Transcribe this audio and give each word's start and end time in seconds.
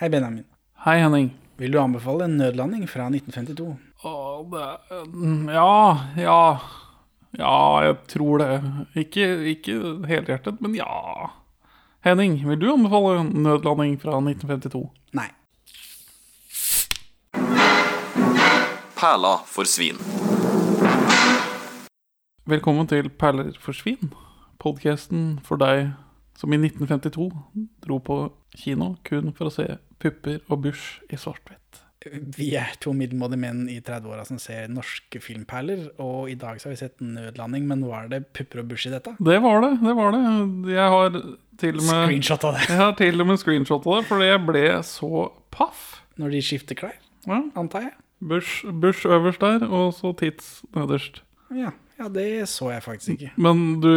Hei, 0.00 0.08
Benjamin. 0.08 0.44
Hei, 0.84 0.98
Henning. 0.98 1.26
Vil 1.56 1.72
du 1.72 1.78
anbefale 1.78 2.24
en 2.24 2.38
nødlanding 2.40 2.86
fra 2.88 3.10
1952? 3.10 3.66
Å, 4.08 4.12
det 4.48 4.68
mm, 5.12 5.50
Ja, 5.52 6.06
ja. 6.16 6.36
Ja, 7.36 7.58
jeg 7.84 7.98
tror 8.08 8.40
det. 8.40 8.46
Ikke, 8.96 9.26
ikke 9.52 9.76
helhjertet, 10.08 10.62
men 10.64 10.78
ja. 10.78 11.28
Henning, 12.00 12.38
vil 12.48 12.56
du 12.62 12.70
anbefale 12.72 13.18
en 13.26 13.28
nødlanding 13.44 14.00
fra 14.00 14.16
1952? 14.24 14.86
Nei. 15.20 15.28
Perla 18.96 19.36
for 19.44 19.68
svin. 19.68 20.00
Velkommen 22.48 22.88
til 22.88 23.12
Perler 23.20 23.52
for 23.60 23.76
svin. 23.76 24.14
Podkasten 24.64 25.34
for 25.44 25.60
deg 25.60 25.90
som 26.40 26.52
i 26.56 26.58
1952 26.60 27.28
dro 27.84 27.98
på 28.00 28.18
kino 28.56 28.94
kun 29.06 29.32
for 29.36 29.50
å 29.50 29.54
se 29.54 29.66
pupper 30.00 30.40
og 30.48 30.62
Bush 30.64 31.02
i 31.12 31.18
svart-hvitt. 31.20 31.56
Vi 32.38 32.46
er 32.56 32.70
to 32.80 32.94
middelmådige 32.96 33.42
menn 33.42 33.58
i 33.68 33.74
30-åra 33.84 34.22
som 34.24 34.38
ser 34.40 34.70
norske 34.72 35.20
filmperler, 35.20 35.82
og 36.00 36.30
i 36.32 36.36
dag 36.40 36.56
så 36.56 36.70
har 36.70 36.72
vi 36.72 36.78
sett 36.80 37.02
Nødlanding, 37.04 37.66
men 37.68 37.82
var 37.84 38.06
det 38.08 38.22
pupper 38.32 38.62
og 38.62 38.70
bush 38.70 38.88
i 38.88 38.92
dette? 38.94 39.12
Det 39.20 39.36
var 39.44 39.60
det. 39.66 39.74
det 39.84 39.92
var 39.98 40.16
det. 40.16 40.22
Jeg 40.72 40.94
har 40.94 41.18
til 41.60 41.76
og 41.76 41.84
med 41.84 42.06
Screenshot 42.06 42.46
av 42.48 42.56
det. 42.56 42.62
Jeg 42.70 42.80
har 42.80 42.94
til 43.02 43.20
og 43.20 43.28
med 43.28 43.42
screenshot 43.42 43.84
av 43.90 43.98
det, 43.98 44.06
fordi 44.08 44.30
jeg 44.30 44.42
ble 44.48 44.64
så 44.88 45.10
paff. 45.52 45.82
Når 46.16 46.32
de 46.38 46.40
skifter 46.48 46.80
klær, 46.80 46.96
Ja. 47.28 47.42
antar 47.60 47.84
jeg. 47.90 47.92
Bush, 48.20 48.64
Bush 48.80 49.04
øverst 49.08 49.40
der, 49.44 49.68
og 49.68 49.92
så 49.96 50.14
tits 50.16 50.62
nederst. 50.76 51.20
Ja, 51.52 51.70
ja, 52.00 52.08
det 52.08 52.48
så 52.48 52.70
jeg 52.72 52.84
faktisk 52.84 53.12
ikke. 53.16 53.30
Men 53.36 53.80
du 53.82 53.90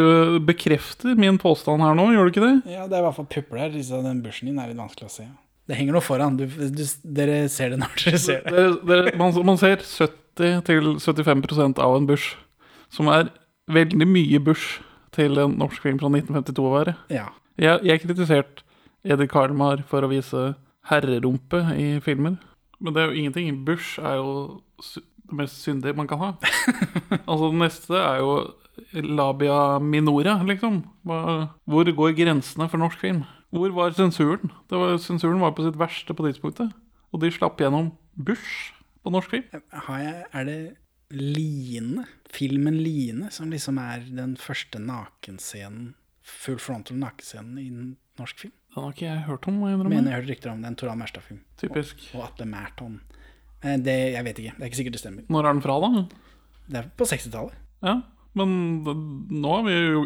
bekrefter 0.43 1.15
min 1.19 1.37
påstand 1.39 1.83
her 1.83 1.95
nå, 1.95 2.09
gjør 2.11 2.27
du 2.27 2.33
ikke 2.33 2.43
det? 2.43 2.55
Ja, 2.73 2.87
det 2.89 2.97
er 2.97 3.03
i 3.03 3.05
hvert 3.07 3.17
fall 3.19 3.29
pupper 3.31 3.61
der. 3.61 3.77
Så 3.87 4.01
den 4.03 4.19
bushen 4.25 4.49
din 4.49 4.59
er 4.59 4.71
litt 4.71 4.81
vanskelig 4.81 5.07
å 5.07 5.13
se. 5.13 5.27
Det 5.69 5.77
henger 5.79 5.95
noe 5.95 6.03
foran. 6.03 6.35
Du, 6.39 6.43
du, 6.51 6.83
dere 7.15 7.45
ser 7.51 7.71
det 7.71 7.79
når 7.79 7.93
dere 8.01 8.19
ser 8.19 8.43
det. 8.43 8.65
det 8.89 9.15
man, 9.19 9.35
man 9.47 9.59
ser 9.61 9.85
70-75% 9.87 11.79
av 11.79 11.95
en 11.95 12.09
Bush, 12.09 12.35
som 12.91 13.07
er 13.13 13.31
veldig 13.71 14.09
mye 14.09 14.43
Bush 14.43 14.81
til 15.15 15.39
en 15.39 15.55
norsk 15.61 15.85
film 15.85 16.01
fra 16.01 16.11
1952 16.11 16.67
å 16.67 16.73
være. 16.73 16.97
Ja. 17.13 17.29
Jeg, 17.61 17.79
jeg 17.87 18.03
kritiserte 18.03 18.67
Edith 19.03 19.31
Karlmar 19.31 19.85
for 19.87 20.03
å 20.03 20.11
vise 20.11 20.53
herrerumpe 20.89 21.63
i 21.79 21.87
filmer. 22.03 22.35
Men 22.83 22.95
det 22.95 23.03
er 23.03 23.11
jo 23.11 23.21
ingenting. 23.21 23.63
Bush 23.63 24.01
er 24.03 24.19
jo 24.19 24.31
mest 25.37 25.63
syndige 25.63 25.95
man 25.97 26.09
kan 26.09 26.21
ha. 26.21 26.33
altså 27.29 27.49
det 27.49 27.59
neste 27.61 27.97
er 27.99 28.21
jo 28.21 28.35
labia 28.93 29.79
minora, 29.79 30.37
liksom. 30.47 30.83
Hvor 31.03 31.91
går 31.97 32.15
grensene 32.17 32.69
for 32.69 32.81
norsk 32.81 33.01
film? 33.01 33.23
Hvor 33.53 33.73
var 33.75 33.93
sensuren? 33.93 34.51
Det 34.69 34.79
var, 34.79 34.95
sensuren 34.97 35.41
var 35.43 35.53
på 35.53 35.65
sitt 35.65 35.77
verste 35.77 36.15
på 36.15 36.25
tidspunktet. 36.25 36.73
Og 37.13 37.21
de 37.21 37.29
slapp 37.33 37.61
gjennom 37.61 37.91
Bush 38.17 38.73
på 39.05 39.13
norsk 39.13 39.35
film. 39.35 39.61
Har 39.87 39.99
jeg, 40.01 40.23
er 40.33 40.47
det 40.49 40.61
Line, 41.13 42.07
filmen 42.33 42.79
Line, 42.81 43.29
som 43.29 43.51
liksom 43.53 43.77
er 43.77 44.07
den 44.09 44.33
første 44.41 44.81
nakenscenen, 44.81 45.93
full 46.25 46.57
frontal 46.57 46.97
nakenscenen 46.97 47.59
i 47.61 47.67
norsk 48.17 48.47
film? 48.47 48.55
Den 48.73 48.81
har 48.87 48.95
ikke 48.95 49.05
jeg 49.05 49.25
hørt 49.27 49.47
om. 49.51 49.59
jeg. 49.69 49.77
Mener 49.77 50.09
jeg 50.09 50.17
hørte 50.17 50.31
rykter 50.31 50.49
om 50.55 50.63
det, 50.63 50.71
en 50.71 50.79
Toran 50.81 50.97
Merstad-film. 50.97 51.43
Typisk. 51.61 52.01
Og 52.17 52.25
Atle 52.25 52.47
Mærton. 52.49 53.01
Eh, 53.63 53.77
Det, 53.79 53.97
jeg 54.13 54.23
vet 54.27 54.39
ikke, 54.43 54.53
det 54.57 54.63
er 54.65 54.69
ikke 54.71 54.81
sikkert 54.81 54.97
det 54.97 55.03
stemmer. 55.03 55.25
Når 55.31 55.45
er 55.49 55.53
den 55.57 55.63
fra, 55.65 55.79
da? 55.83 56.05
Det 56.69 56.79
er 56.83 56.89
på 56.97 57.07
60-tallet. 57.09 57.59
Ja, 57.83 57.97
men 58.39 58.53
nå 58.83 59.49
har 59.57 59.65
vi 59.67 59.73
jo 59.75 60.05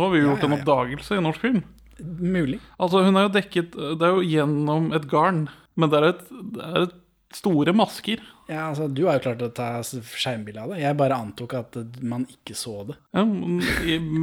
har 0.00 0.10
vi 0.14 0.18
Ja, 0.22 0.24
gjort 0.30 0.42
ja, 0.42 0.48
en 0.48 0.54
ja. 0.56 0.58
oppdagelse 0.62 1.18
i 1.18 1.22
norsk 1.24 1.40
film. 1.44 1.60
Mulig. 2.00 2.58
Altså, 2.80 3.02
hun 3.04 3.16
er 3.20 3.26
jo 3.26 3.34
dekket 3.34 3.74
Det 3.76 4.06
er 4.06 4.14
jo 4.16 4.22
gjennom 4.24 4.86
et 4.96 5.04
garn, 5.10 5.42
men 5.76 5.90
det 5.92 5.98
er 6.00 6.06
et, 6.14 6.22
det 6.54 6.64
er 6.64 6.82
et 6.86 6.94
store 7.36 7.74
masker. 7.76 8.22
Ja, 8.48 8.70
altså, 8.72 8.88
Du 8.90 9.04
har 9.06 9.18
jo 9.18 9.22
klart 9.28 9.42
å 9.44 9.50
ta 9.54 9.66
skjermbilde 9.84 10.58
av 10.64 10.72
det. 10.72 10.80
Jeg 10.82 10.96
bare 10.98 11.14
antok 11.20 11.52
at 11.54 11.76
man 12.02 12.24
ikke 12.32 12.56
så 12.58 12.80
det. 12.88 12.96
Ja, 13.14 13.22
men 13.28 13.60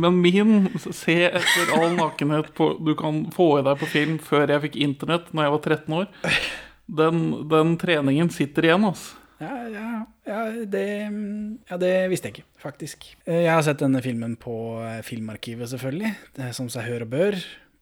men 0.01 0.17
min 0.25 0.67
Se 0.91 1.15
etter 1.29 1.71
all 1.77 1.93
nakenhet 1.95 2.49
på, 2.57 2.73
du 2.83 2.95
kan 2.99 3.27
få 3.31 3.59
i 3.59 3.63
deg 3.69 3.77
på 3.79 3.87
film 3.93 4.17
før 4.19 4.49
jeg 4.51 4.65
fikk 4.65 4.75
internett 4.83 5.29
når 5.31 5.47
jeg 5.47 5.53
var 5.55 5.63
13 5.77 5.99
år. 6.01 6.09
Den, 6.87 7.47
den 7.51 7.73
treningen 7.81 8.29
sitter 8.31 8.63
igjen, 8.69 8.85
altså. 8.87 9.17
Ja, 9.37 9.53
ja, 9.69 9.89
ja, 10.25 10.37
det, 10.65 10.83
ja, 11.69 11.77
det 11.77 11.91
visste 12.09 12.29
jeg 12.31 12.37
ikke, 12.39 12.45
faktisk. 12.63 13.03
Eh, 13.27 13.43
Jeg 13.43 13.51
har 13.53 13.61
sett 13.67 13.83
denne 13.83 13.99
filmen 14.01 14.33
på 14.41 14.55
eh, 14.81 15.01
Filmarkivet, 15.05 15.69
selvfølgelig, 15.69 16.13
det 16.33 16.47
er 16.47 16.55
som 16.57 16.69
seg 16.73 16.87
hør 16.87 17.05
og 17.05 17.11
bør. 17.11 17.37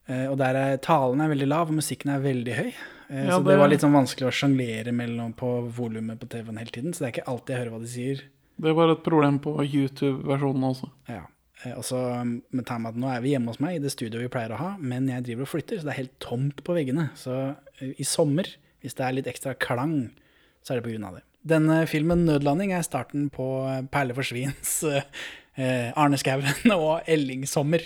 Eh, 0.09 0.25
Og 0.27 0.35
der 0.41 0.57
er 0.59 0.81
talen 0.83 1.21
er 1.23 1.31
veldig 1.31 1.47
lav, 1.47 1.69
og 1.71 1.77
musikken 1.79 2.11
er 2.11 2.19
veldig 2.25 2.57
høy. 2.59 2.71
Så 3.05 3.37
det- 3.39 3.45
det 3.53 3.57
var 3.61 3.69
litt 3.69 3.81
sånn 3.85 3.93
vanskelig 3.95 4.27
å 4.27 4.33
sjonglere 4.33 4.91
mellom 4.91 5.31
på 5.37 5.69
volumet 5.71 6.19
på 6.19 6.27
TV-en 6.27 6.57
hele 6.57 6.71
tiden. 6.73 6.91
Så 6.93 6.99
det 6.99 7.07
er 7.07 7.21
ikke 7.21 7.29
alltid 7.31 7.53
jeg 7.55 7.61
hører 7.63 7.71
hva 7.77 7.81
de 7.85 7.87
sier. 7.93 8.21
Det 8.59 8.73
var 8.75 8.89
et 8.91 9.03
problem 9.03 9.39
på 9.39 9.53
YouTube-versjonen 9.63 10.63
også. 10.73 10.89
Ja. 11.07 11.21
Og 11.77 11.83
så 11.85 11.97
um, 12.21 12.41
med 12.51 12.65
med 12.67 12.87
at 12.91 12.95
nå 12.99 13.07
er 13.15 13.21
vi 13.21 13.31
hjemme 13.35 13.47
hos 13.47 13.59
meg 13.61 13.75
i 13.77 13.79
det 13.83 13.91
studioet 13.93 14.21
vi 14.25 14.27
pleier 14.33 14.51
å 14.51 14.57
ha, 14.57 14.75
men 14.79 15.07
jeg 15.07 15.23
driver 15.23 15.41
og 15.45 15.47
flytter, 15.53 15.77
så 15.79 15.83
det 15.87 15.93
er 15.93 16.01
helt 16.03 16.19
tomt 16.19 16.63
på 16.63 16.73
veggene. 16.75 17.09
Så 17.15 17.55
i 17.81 18.03
sommer, 18.03 18.45
hvis 18.85 18.97
det 18.97 19.05
er 19.05 19.17
litt 19.17 19.29
ekstra 19.29 19.55
klang, 19.57 20.13
så 20.61 20.75
er 20.75 20.81
det 20.81 21.01
av 21.03 21.17
det. 21.17 21.23
Denne 21.45 21.85
filmen 21.85 22.25
'Nødlanding' 22.25 22.73
er 22.73 22.81
starten 22.81 23.29
på 23.29 23.65
eh, 23.69 23.83
Perle 23.91 24.15
for 24.17 24.25
svins, 24.25 24.83
eh, 24.83 25.03
eh, 25.57 25.91
Arne 25.93 26.17
Skouen 26.17 26.71
og 26.73 27.01
Elling 27.05 27.45
sommer. 27.45 27.81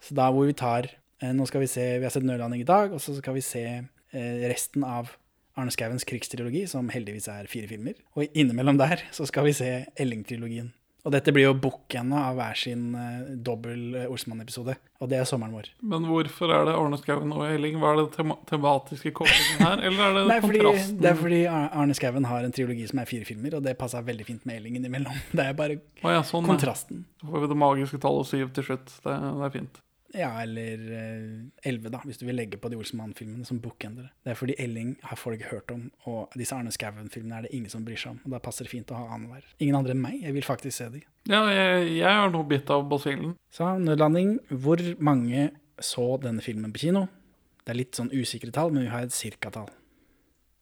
Så 0.00 0.16
da 0.16 0.28
hvor 0.30 0.44
vi 0.44 0.52
tar 0.52 0.90
eh, 1.22 1.32
Nå 1.32 1.46
skal 1.48 1.62
vi 1.64 1.66
se 1.66 1.98
Vi 1.98 2.04
har 2.04 2.12
sett 2.12 2.24
'Nødlanding' 2.24 2.60
i 2.60 2.68
dag, 2.68 2.92
og 2.92 3.00
så 3.00 3.16
skal 3.16 3.34
vi 3.34 3.40
se 3.40 3.64
eh, 3.64 4.48
resten 4.48 4.84
av 4.84 5.16
Arne 5.56 5.70
Skauens 5.70 6.04
krigstrilogi, 6.04 6.66
som 6.66 6.88
heldigvis 6.90 7.28
er 7.28 7.46
fire 7.46 7.68
filmer. 7.70 7.94
Og 8.18 8.26
innimellom 8.34 8.76
der 8.76 9.06
så 9.12 9.24
skal 9.26 9.44
vi 9.44 9.52
se 9.52 9.86
Elling-trilogien. 9.96 10.72
Og 11.04 11.12
dette 11.12 11.32
blir 11.36 11.44
jo 11.44 11.56
bookenda 11.60 12.22
av 12.30 12.38
hver 12.38 12.56
sin 12.56 12.94
uh, 12.96 13.26
dobbel 13.44 13.82
uh, 13.92 14.04
Olsmann-episode. 14.08 14.76
Og 15.04 15.10
det 15.10 15.18
er 15.20 15.26
sommeren 15.28 15.52
vår. 15.52 15.68
Men 15.84 16.06
hvorfor 16.08 16.48
er 16.48 16.64
det 16.64 16.76
Arne 16.80 16.96
Skouen 16.96 17.34
og 17.36 17.44
Elling? 17.44 17.76
Hva 17.82 17.92
er 17.92 18.00
det 18.00 18.06
tema 18.14 18.38
tematiske 18.48 19.12
koblingen 19.18 19.60
her? 19.60 19.84
Eller 19.90 20.06
er 20.06 20.16
det 20.16 20.24
er, 20.38 20.46
fordi, 20.46 20.62
kontrasten? 20.64 20.98
det 21.04 21.10
er 21.10 21.20
fordi 21.20 21.42
Arne 21.52 21.98
Skouen 21.98 22.28
har 22.30 22.48
en 22.48 22.56
triologi 22.56 22.88
som 22.88 23.02
er 23.04 23.10
fire 23.10 23.28
filmer, 23.28 23.58
og 23.58 23.66
det 23.66 23.76
passa 23.80 24.00
veldig 24.06 24.28
fint 24.30 24.48
med 24.48 24.62
Elling 24.62 24.80
innimellom. 24.80 25.20
Det 25.36 25.44
er 25.44 25.56
bare 25.58 25.76
Å 26.00 26.16
ja, 26.16 26.24
sånn, 26.24 26.48
kontrasten. 26.48 27.04
Så 27.20 27.28
får 27.28 27.44
vi 27.44 27.52
det 27.52 27.60
magiske 27.66 28.00
tallet 28.00 28.30
syv 28.30 28.54
til 28.56 28.70
slutt. 28.70 28.96
Det, 29.04 29.12
det 29.12 29.48
er 29.50 29.58
fint. 29.60 29.83
Ja, 30.14 30.30
eller 30.42 30.82
eh, 30.94 31.68
elleve, 31.68 31.90
da, 31.90 32.00
hvis 32.06 32.20
du 32.20 32.24
vil 32.28 32.38
legge 32.38 32.58
på 32.60 32.70
de 32.70 32.78
Olsenmann-filmene 32.78 33.46
som 33.48 33.58
bookendere. 33.62 34.12
Det 34.22 34.32
er 34.32 34.38
fordi 34.38 34.54
Elling 34.62 34.94
har 35.02 35.18
folk 35.18 35.42
hørt 35.50 35.72
om, 35.74 35.88
og 36.10 36.36
disse 36.38 36.54
Arne 36.56 36.72
Skouen-filmene 36.74 37.40
er 37.40 37.48
det 37.48 37.52
ingen 37.56 37.72
som 37.72 37.84
bryr 37.86 37.98
seg 38.00 38.14
om. 38.14 38.20
Og 38.24 38.36
da 38.36 38.40
passer 38.44 38.68
det 38.68 38.72
fint 38.72 38.92
å 38.94 39.00
ha 39.00 39.08
annenhver. 39.16 39.46
Ingen 39.58 39.80
andre 39.80 39.96
enn 39.96 40.04
meg. 40.04 40.20
Jeg 40.22 40.36
vil 40.36 40.46
faktisk 40.46 40.78
se 40.78 40.88
de. 40.94 41.02
Ja, 41.30 41.42
jeg, 41.50 41.90
jeg 41.98 42.22
noe 42.22 42.32
nå 42.36 42.44
bitt 42.48 42.70
av 42.72 42.86
basillen. 42.90 43.34
Så 43.54 43.74
nødlanding. 43.82 44.36
Hvor 44.50 44.82
mange 45.02 45.50
så 45.82 46.08
denne 46.22 46.44
filmen 46.44 46.74
på 46.74 46.86
kino? 46.86 47.06
Det 47.64 47.72
er 47.72 47.80
litt 47.80 47.98
sånn 47.98 48.12
usikre 48.12 48.52
tall, 48.54 48.74
men 48.74 48.86
vi 48.86 48.92
har 48.92 49.06
et 49.06 49.16
cirka-tall. 49.16 49.70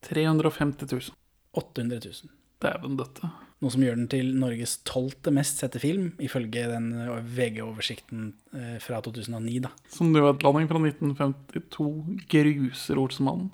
350 0.07 0.87
000. 0.89 1.17
800 1.59 1.99
000. 2.01 2.31
Dæven 2.63 2.95
døtte. 2.97 3.29
Noe 3.63 3.71
som 3.71 3.83
gjør 3.85 3.95
den 3.95 4.09
til 4.11 4.33
Norges 4.35 4.75
tolvte 4.87 5.31
mest 5.31 5.61
sette 5.63 5.79
film, 5.79 6.09
ifølge 6.19 6.65
den 6.67 6.89
eh, 6.99 7.21
VG-oversikten 7.37 8.25
eh, 8.51 8.77
fra 8.83 8.99
2009, 9.05 9.61
da. 9.63 9.71
Som 9.93 10.11
nødlanding 10.11 10.67
fra 10.67 10.81
1952 10.83 11.87
gruser 12.33 12.99
Olsemannen. 12.99 13.53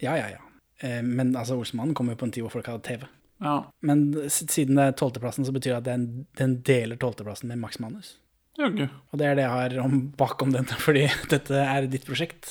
Ja, 0.00 0.16
ja, 0.16 0.30
ja. 0.32 0.40
Eh, 0.80 1.02
Men 1.04 1.34
altså, 1.36 1.58
Olsemannen 1.60 1.92
kom 1.94 2.08
jo 2.08 2.16
på 2.16 2.30
en 2.30 2.32
tid 2.32 2.46
hvor 2.46 2.56
folk 2.56 2.72
hadde 2.72 2.86
TV. 2.88 3.04
Ja. 3.44 3.58
Men 3.84 4.08
siden 4.32 4.80
det 4.80 4.88
er 4.88 4.96
tolvteplassen, 4.96 5.44
så 5.44 5.52
betyr 5.52 5.76
det 5.76 5.80
at 5.82 5.88
den, 5.92 6.26
den 6.40 6.58
deler 6.64 6.96
tolvteplassen 7.00 7.52
med 7.52 7.60
Max 7.60 7.80
Manus. 7.80 8.16
Jaggu. 8.58 8.86
Og 9.12 9.20
det 9.20 9.28
er 9.28 9.38
det 9.38 9.44
jeg 9.46 9.54
har 9.54 9.78
om, 9.84 9.96
bakom 10.16 10.52
den, 10.56 10.68
fordi 10.86 11.06
dette 11.32 11.64
er 11.64 11.88
ditt 11.88 12.08
prosjekt. 12.08 12.48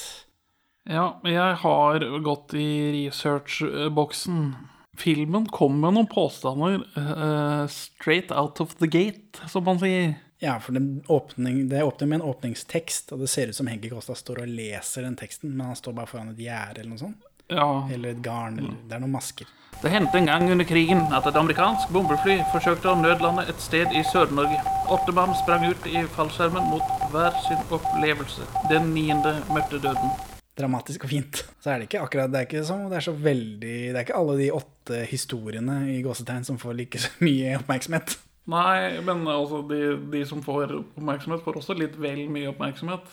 Ja, 0.90 1.16
jeg 1.26 1.58
har 1.62 2.06
gått 2.26 2.54
i 2.58 2.70
researchboksen. 2.96 4.54
Filmen 5.00 5.46
kom 5.48 5.78
med 5.80 5.96
noen 5.96 6.10
påstander 6.12 6.82
uh, 6.98 7.68
straight 7.72 8.34
out 8.36 8.60
of 8.60 8.76
the 8.82 8.90
gate, 8.92 9.40
som 9.48 9.64
man 9.68 9.80
sier. 9.80 10.18
Ja, 10.44 10.58
for 10.64 10.76
den 10.76 11.04
åpning, 11.08 11.70
det 11.72 11.84
åpner 11.84 12.08
med 12.08 12.20
en 12.20 12.28
åpningstekst, 12.32 13.12
og 13.12 13.24
det 13.24 13.28
ser 13.32 13.52
ut 13.52 13.56
som 13.56 13.68
Henki 13.68 13.92
Kosta 13.92 14.16
står 14.16 14.44
og 14.46 14.52
leser 14.52 15.04
den 15.08 15.18
teksten, 15.20 15.52
men 15.52 15.72
han 15.72 15.80
står 15.80 15.96
bare 15.98 16.12
foran 16.12 16.32
et 16.32 16.44
gjerde 16.44 16.80
eller 16.80 16.94
noe 16.94 17.02
sånt. 17.02 17.26
Ja. 17.50 17.90
Eller 17.92 18.14
et 18.14 18.22
garn, 18.24 18.60
eller 18.60 18.78
det 18.88 18.96
er 18.96 19.04
noen 19.04 19.16
masker. 19.18 19.50
Det 19.82 19.92
hendte 19.92 20.18
en 20.20 20.26
gang 20.28 20.52
under 20.52 20.68
krigen 20.68 21.06
at 21.16 21.28
et 21.28 21.38
amerikansk 21.40 21.92
bombefly 21.96 22.42
forsøkte 22.52 22.92
å 22.92 22.98
nødlande 23.00 23.46
et 23.48 23.62
sted 23.64 23.94
i 23.96 24.02
Sør-Norge. 24.12 24.60
Åtte 24.92 25.16
mann 25.16 25.32
sprang 25.40 25.64
ut 25.70 25.88
i 25.88 26.02
fallskjermen 26.16 26.68
mot 26.68 27.08
hver 27.14 27.36
sin 27.46 27.62
opplevelse. 27.72 28.48
Den 28.72 28.92
niende 28.96 29.38
møtte 29.56 29.80
døden. 29.80 30.12
Dramatisk 30.60 31.06
og 31.08 31.12
fint. 31.14 31.44
Så 31.64 31.72
er 31.72 31.80
det 31.80 31.88
ikke 31.88 32.02
akkurat, 32.04 32.32
det 32.34 32.42
er 32.42 32.48
ikke 32.50 32.66
sånn, 32.68 32.90
det 32.92 33.00
er 33.00 33.06
så 33.06 33.14
veldig, 33.16 33.76
det 33.94 33.96
er 33.96 34.04
ikke 34.04 34.18
alle 34.20 34.36
de 34.42 34.50
åtte 34.52 35.04
historiene 35.08 35.78
i 35.94 36.02
gåsetegn 36.04 36.48
som 36.48 36.60
får 36.60 36.76
like 36.82 37.00
så 37.00 37.14
mye 37.24 37.56
oppmerksomhet. 37.62 38.18
Nei, 38.50 39.00
men 39.06 39.24
altså, 39.30 39.62
de, 39.70 39.82
de 40.12 40.26
som 40.28 40.42
får 40.44 40.74
oppmerksomhet, 40.82 41.44
får 41.46 41.60
også 41.62 41.78
litt 41.78 41.98
vel 42.02 42.26
mye 42.34 42.52
oppmerksomhet. 42.52 43.08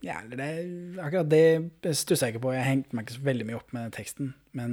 Ja, 0.00 0.22
eller 0.24 0.40
det, 0.40 0.50
akkurat 1.00 1.28
det 1.30 1.94
stusser 1.96 2.28
jeg 2.28 2.36
ikke 2.36 2.46
på. 2.46 2.54
Jeg 2.56 2.66
hengte 2.66 2.96
meg 2.96 3.06
ikke 3.06 3.18
så 3.18 3.26
veldig 3.26 3.46
mye 3.48 3.58
opp 3.58 3.74
med 3.76 3.92
teksten. 3.94 4.32
Men, 4.56 4.72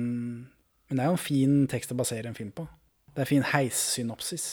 men 0.88 1.00
det 1.00 1.04
er 1.04 1.12
jo 1.12 1.18
en 1.18 1.28
fin 1.28 1.58
tekst 1.70 1.92
å 1.92 2.00
basere 2.00 2.32
en 2.32 2.38
film 2.38 2.54
på. 2.56 2.66
Det 3.12 3.26
er 3.26 3.30
fin 3.30 3.46
heissynopsis. 3.52 4.48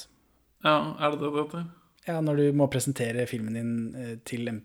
Ja, 0.64 0.96
er 0.98 1.14
det 1.14 1.20
det 1.22 1.30
det 1.30 1.44
heter? 1.44 1.66
Ja, 2.08 2.18
når 2.24 2.40
du 2.40 2.58
må 2.58 2.68
presentere 2.72 3.26
filmen 3.28 3.56
din 3.56 3.74
eh, 3.96 4.14
til 4.28 4.50
en, 4.50 4.62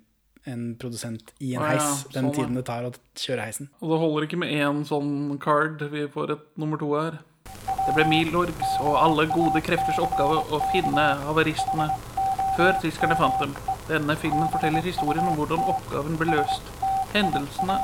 en 0.50 0.68
produsent 0.82 1.34
i 1.40 1.54
en 1.56 1.64
ah, 1.64 1.74
ja, 1.74 1.80
heis, 1.80 2.04
den 2.14 2.28
sånn, 2.28 2.36
tiden 2.36 2.60
det 2.60 2.66
tar 2.68 2.88
å 2.88 2.94
kjøre 3.18 3.48
heisen. 3.48 3.72
Og 3.80 3.94
det 3.94 4.00
holder 4.04 4.28
ikke 4.28 4.42
med 4.44 4.54
én 4.54 4.84
sånn 4.90 5.40
card. 5.42 5.84
Vi 5.94 6.06
får 6.12 6.36
et 6.36 6.46
nummer 6.60 6.82
to 6.82 6.92
her. 6.98 7.20
Det 7.86 7.96
ble 7.96 8.06
Milorgs 8.10 8.76
og 8.84 8.98
alle 9.00 9.26
gode 9.32 9.62
krefters 9.66 10.00
oppgave 10.02 10.44
å 10.54 10.60
finne 10.74 11.06
havaristene 11.24 11.90
før 12.58 12.76
tyskerne 12.84 13.18
fant 13.18 13.40
dem. 13.42 13.56
Denne 13.90 14.18
filmen 14.20 14.52
forteller 14.54 14.86
historien 14.86 15.26
om 15.26 15.38
hvordan 15.40 15.64
oppgaven 15.72 16.20
ble 16.20 16.34
løst. 16.36 16.74
Hendelsene 17.14 17.80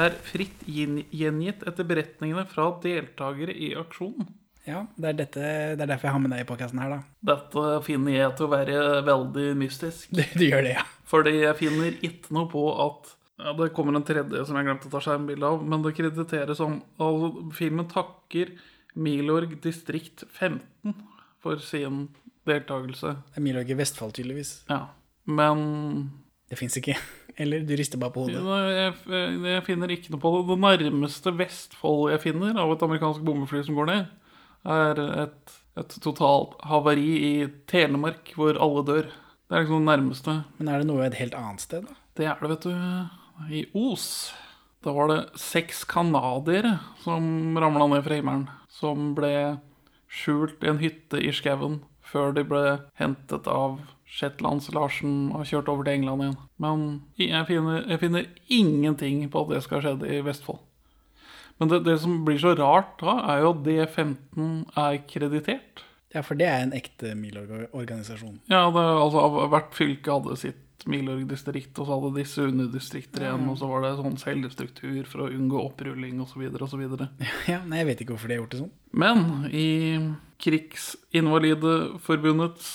er 0.00 0.16
fritt 0.24 0.64
gjengitt 0.68 1.64
etter 1.68 1.88
beretningene 1.88 2.46
fra 2.48 2.70
deltakere 2.82 3.52
i 3.52 3.72
aksjonen. 3.76 4.28
Ja, 4.66 4.80
det 4.98 5.10
er, 5.12 5.18
dette, 5.20 5.42
det 5.78 5.84
er 5.84 5.90
derfor 5.92 6.08
jeg 6.08 6.14
har 6.16 6.22
med 6.24 6.32
deg 6.34 6.42
i 6.42 6.48
podkasten 6.48 6.80
her, 6.82 6.90
da. 6.96 6.98
Dette 7.30 7.66
finner 7.86 8.16
jeg 8.16 8.32
til 8.38 8.48
å 8.48 8.50
være 8.50 8.78
veldig 9.06 9.44
mystisk. 9.60 10.08
Du, 10.10 10.22
du 10.34 10.42
gjør 10.48 10.66
det, 10.66 10.72
ja. 10.80 10.84
Fordi 11.06 11.36
jeg 11.38 11.58
finner 11.60 11.94
ikke 12.08 12.34
noe 12.34 12.50
på 12.50 12.64
at 12.82 13.12
ja, 13.36 13.52
Det 13.52 13.68
kommer 13.76 13.94
en 13.94 14.04
tredje 14.08 14.40
som 14.48 14.56
jeg 14.56 14.64
glemte 14.66 14.88
å 14.88 14.92
ta 14.94 15.00
skjermbilde 15.04 15.44
av, 15.44 15.60
men 15.68 15.82
det 15.84 15.92
krediteres 15.98 16.56
som 16.58 16.78
altså, 16.96 17.44
Filmen 17.54 17.86
takker 17.90 18.54
Milorg 18.96 19.52
distrikt 19.60 20.24
15 20.32 20.94
for 21.44 21.60
sin 21.60 22.06
deltakelse. 22.48 23.12
Det 23.34 23.38
er 23.42 23.44
Milorg 23.44 23.70
i 23.70 23.76
Vestfold, 23.76 24.14
tydeligvis. 24.16 24.54
Ja. 24.70 24.86
Men 25.28 25.60
Det 26.48 26.56
fins 26.58 26.78
ikke. 26.80 26.96
Eller 27.42 27.60
du 27.68 27.74
rister 27.76 28.00
bare 28.00 28.14
på 28.14 28.24
hodet. 28.24 28.40
jeg, 28.40 28.92
jeg 29.44 29.64
finner 29.66 29.92
ikke 29.92 30.14
noe 30.14 30.22
på 30.22 30.32
det. 30.38 30.44
Det 30.48 30.56
nærmeste 30.64 31.32
Vestfold 31.36 32.14
jeg 32.14 32.22
finner 32.24 32.56
av 32.62 32.72
et 32.72 32.84
amerikansk 32.88 33.20
bombefly 33.26 33.60
som 33.66 33.76
går 33.76 33.90
ned, 33.90 34.06
er 34.66 35.00
et, 35.26 35.54
et 35.78 35.96
totalt 36.02 36.56
havari 36.66 37.12
i 37.16 37.32
Telemark 37.70 38.32
hvor 38.36 38.58
alle 38.62 38.84
dør. 38.86 39.12
Det 39.46 39.54
er 39.54 39.62
liksom 39.64 39.84
det 39.84 39.92
nærmeste. 39.92 40.34
Men 40.58 40.72
er 40.72 40.82
det 40.82 40.88
noe 40.90 41.06
et 41.06 41.20
helt 41.20 41.36
annet 41.38 41.62
sted, 41.62 41.86
da? 41.86 41.96
Det 42.16 42.26
er 42.26 42.40
det, 42.40 42.50
vet 42.54 42.66
du. 42.66 43.50
I 43.52 43.64
Os. 43.76 44.08
Da 44.82 44.94
var 44.96 45.10
det 45.10 45.20
seks 45.40 45.84
canadiere 45.88 46.78
som 47.02 47.56
ramla 47.58 47.88
ned 47.90 48.04
fra 48.06 48.18
himmelen. 48.18 48.46
Som 48.72 49.12
ble 49.16 49.58
skjult 50.10 50.62
i 50.64 50.70
en 50.70 50.80
hytte 50.82 51.20
i 51.20 51.32
skauen 51.34 51.80
før 52.06 52.32
de 52.36 52.44
ble 52.46 52.78
hentet 52.98 53.48
av 53.50 53.80
Shetlands-Larsen 54.06 55.32
og 55.34 55.46
kjørt 55.48 55.68
over 55.72 55.86
til 55.86 55.98
England 55.98 56.22
igjen. 56.22 56.36
Men 56.62 56.84
jeg 57.18 57.48
finner, 57.48 57.82
jeg 57.82 58.02
finner 58.02 58.28
ingenting 58.46 59.24
på 59.30 59.42
at 59.42 59.54
det 59.54 59.62
skal 59.66 59.80
ha 59.80 59.88
skjedd 59.88 60.06
i 60.06 60.20
Vestfold. 60.26 60.62
Men 61.60 61.66
det, 61.72 61.78
det 61.86 61.96
som 62.02 62.12
blir 62.26 62.38
så 62.42 62.52
rart 62.58 62.94
da, 63.00 63.12
er 63.32 63.36
jo 63.44 63.50
at 63.54 63.62
D15 63.66 64.50
er 64.76 64.94
kreditert. 65.08 65.74
Ja, 66.14 66.20
for 66.24 66.34
det 66.38 66.46
er 66.48 66.60
en 66.64 66.74
ekte 66.76 67.14
Milorg-organisasjon. 67.18 68.36
Ja, 68.52 68.62
det, 68.72 68.84
altså 69.02 69.18
hvert 69.52 69.72
fylke 69.76 70.14
hadde 70.14 70.36
sitt 70.40 70.62
Milorg-distrikt, 70.86 71.74
og 71.80 71.84
så 71.88 71.92
hadde 71.96 72.18
disse 72.20 72.40
underdistrikter 72.46 73.20
igjen, 73.24 73.48
og 73.50 73.56
så 73.58 73.66
var 73.70 73.78
det 73.82 73.98
sånn 73.98 74.20
cellestruktur 74.20 75.02
for 75.10 75.18
å 75.24 75.32
unngå 75.34 75.58
opprulling 75.64 76.16
osv. 76.22 76.42
osv. 76.52 76.82
Ja, 77.52 77.60
nei, 77.64 77.78
jeg 77.82 77.88
vet 77.90 78.00
ikke 78.04 78.12
hvorfor 78.14 78.28
de 78.30 78.34
har 78.36 78.42
gjort 78.44 78.54
det 78.54 78.62
sånn. 78.62 78.76
Men 78.96 79.18
i 79.50 79.68
Krigsinvalideforbundets 80.44 82.66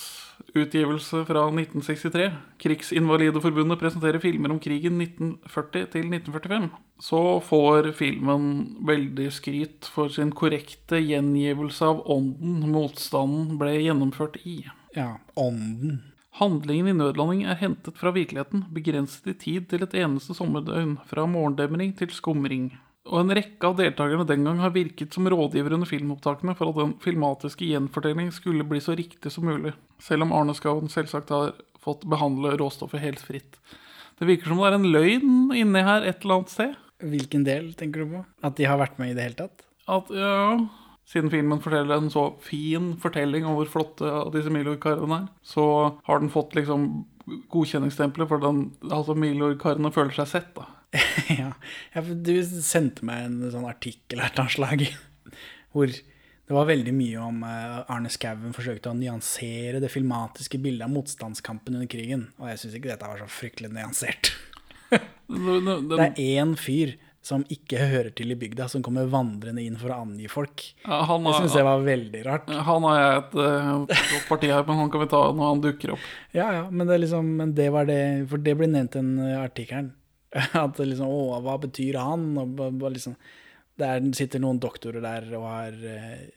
utgivelse 0.54 1.24
fra 1.28 1.46
1963, 1.48 2.28
Krigsinvalideforbundet 2.62 3.80
presenterer 3.80 4.22
filmer 4.24 4.54
om 4.54 4.60
krigen 4.62 5.02
1940 5.02 5.88
til 5.94 6.08
1945, 6.10 6.70
så 7.02 7.22
får 7.46 7.92
filmen 7.98 8.46
veldig 8.88 9.28
skryt 9.34 9.90
for 9.90 10.12
sin 10.14 10.34
korrekte 10.36 11.02
gjengivelse 11.02 11.88
av 11.88 12.04
ånden 12.12 12.70
motstanden 12.74 13.58
ble 13.62 13.78
gjennomført 13.80 14.40
i. 14.46 14.62
Ja, 14.98 15.16
ånden. 15.40 16.02
Handlingen 16.40 16.88
i 16.88 16.96
nødlanding 16.96 17.44
er 17.44 17.60
hentet 17.60 17.98
fra 18.00 18.14
virkeligheten, 18.16 18.64
begrenset 18.72 19.34
i 19.34 19.36
tid 19.36 19.68
til 19.72 19.84
et 19.84 19.98
eneste 20.00 20.36
sommerdøgn, 20.38 20.96
fra 21.10 21.26
morgendemring 21.28 21.92
til 22.00 22.14
skumring. 22.16 22.72
Og 23.10 23.18
en 23.18 23.34
rekke 23.34 23.66
av 23.66 23.80
deltakerne 23.80 24.28
den 24.30 24.46
gang 24.46 24.60
har 24.62 24.74
virket 24.76 25.16
som 25.16 25.26
rådgivere 25.32 25.80
under 25.80 25.90
filmopptakene 25.90 26.54
for 26.58 26.70
at 26.70 26.78
den 26.78 26.92
filmatiske 27.02 27.66
gjenfortelling 27.72 28.30
skulle 28.36 28.68
bli 28.68 28.82
så 28.84 28.94
riktig 28.98 29.32
som 29.34 29.48
mulig, 29.50 29.74
selv 30.02 30.28
om 30.28 30.34
Arne 30.38 30.54
Skouen 30.58 30.92
selvsagt 30.92 31.34
har 31.34 31.56
fått 31.82 32.06
behandle 32.10 32.54
råstoffet 32.62 33.02
helt 33.02 33.24
fritt. 33.26 33.58
Det 34.22 34.28
virker 34.30 34.52
som 34.52 34.62
det 34.62 34.70
er 34.70 34.78
en 34.78 34.92
løgn 34.94 35.56
inni 35.58 35.82
her 35.82 36.06
et 36.06 36.22
eller 36.22 36.42
annet 36.42 36.54
sted. 36.54 36.78
Hvilken 37.02 37.46
del 37.48 37.72
tenker 37.74 38.04
du 38.04 38.12
på? 38.12 38.22
At 38.46 38.60
de 38.60 38.68
har 38.70 38.78
vært 38.78 39.00
med 39.02 39.16
i 39.16 39.18
det 39.18 39.26
hele 39.26 39.40
tatt? 39.40 39.64
At, 39.90 40.12
ja, 40.14 40.60
siden 41.10 41.32
filmen 41.34 41.64
forteller 41.64 41.98
en 41.98 42.12
så 42.14 42.28
fin 42.46 42.94
fortelling 43.02 43.48
om 43.50 43.58
hvor 43.58 43.72
flotte 43.72 44.12
disse 44.36 44.54
Milorg-karene 44.54 45.24
er, 45.24 45.32
så 45.42 45.66
har 46.06 46.22
den 46.22 46.30
fått 46.30 46.54
liksom 46.56 46.86
godkjenningsstempelet 47.50 48.30
for 48.30 48.44
den, 48.44 48.68
altså 48.92 49.18
Milorg-karene 49.18 49.92
føler 49.96 50.14
seg 50.20 50.30
sett, 50.30 50.54
da. 50.54 50.70
ja. 51.42 51.52
du 52.04 52.34
sendte 52.44 53.06
meg 53.08 53.28
en 53.28 53.52
sånn 53.54 53.68
artikkel 53.70 54.20
annet 54.26 54.56
slag 54.56 54.88
hvor 55.74 55.92
det 56.52 56.58
var 56.58 56.68
veldig 56.68 56.92
mye 56.92 57.20
om 57.24 57.44
eh, 57.48 57.78
Arne 57.94 58.10
Skouen 58.12 58.52
forsøkte 58.56 58.92
å 58.92 58.98
nyansere 58.98 59.80
det 59.80 59.92
filmatiske 59.94 60.60
bildet 60.60 60.84
av 60.84 60.92
motstandskampen 60.92 61.78
under 61.78 61.88
krigen. 61.88 62.26
Og 62.42 62.50
jeg 62.50 62.60
syns 62.60 62.76
ikke 62.76 62.90
dette 62.92 63.08
var 63.08 63.22
så 63.22 63.28
fryktelig 63.32 63.72
nyansert. 63.72 64.34
Det, 65.32 65.96
er 65.96 66.18
én 66.20 66.50
fyr 66.60 66.98
som 67.24 67.46
ikke 67.54 67.86
hører 67.88 68.10
til 68.18 68.34
i 68.34 68.36
bygda, 68.36 68.66
som 68.68 68.82
kommer 68.84 69.08
vandrende 69.08 69.64
inn 69.64 69.78
for 69.80 69.94
å 69.94 70.02
angi 70.04 70.28
folk. 70.28 70.66
ja, 70.84 70.98
han, 71.08 71.24
Det 71.24 71.38
syns 71.38 71.56
jeg 71.56 71.68
var 71.70 71.86
veldig 71.86 72.24
rart. 72.26 72.52
han 72.68 72.88
har 72.90 73.00
jeg 73.00 73.22
et 73.22 73.40
eh, 73.46 73.72
godt 74.02 74.28
parti 74.34 74.52
her, 74.52 74.66
men 74.68 74.82
han 74.82 74.92
kan 74.92 75.06
vi 75.06 75.10
ta 75.14 75.22
når 75.38 75.54
han 75.54 75.64
dukker 75.64 75.96
opp. 75.96 76.12
Ja, 76.36 76.50
ja, 76.58 76.66
men 76.68 76.92
det, 76.92 77.00
liksom, 77.06 77.32
men 77.40 77.56
det 77.56 77.70
var 77.72 77.88
det 77.88 78.02
For 78.28 78.44
det 78.44 78.58
ble 78.60 78.68
nevnt 78.74 79.00
i 79.00 79.32
artikkelen. 79.38 79.94
At 80.66 80.80
liksom 80.80 81.08
Å, 81.12 81.40
hva 81.44 81.58
betyr 81.60 81.98
han? 82.00 82.28
Og 82.40 82.84
liksom 82.94 83.16
Det 83.80 83.88
er, 83.88 84.06
sitter 84.16 84.40
noen 84.44 84.60
doktorer 84.62 85.02
der 85.04 85.26
og 85.40 85.48
har 85.50 85.76
eh, 85.90 86.28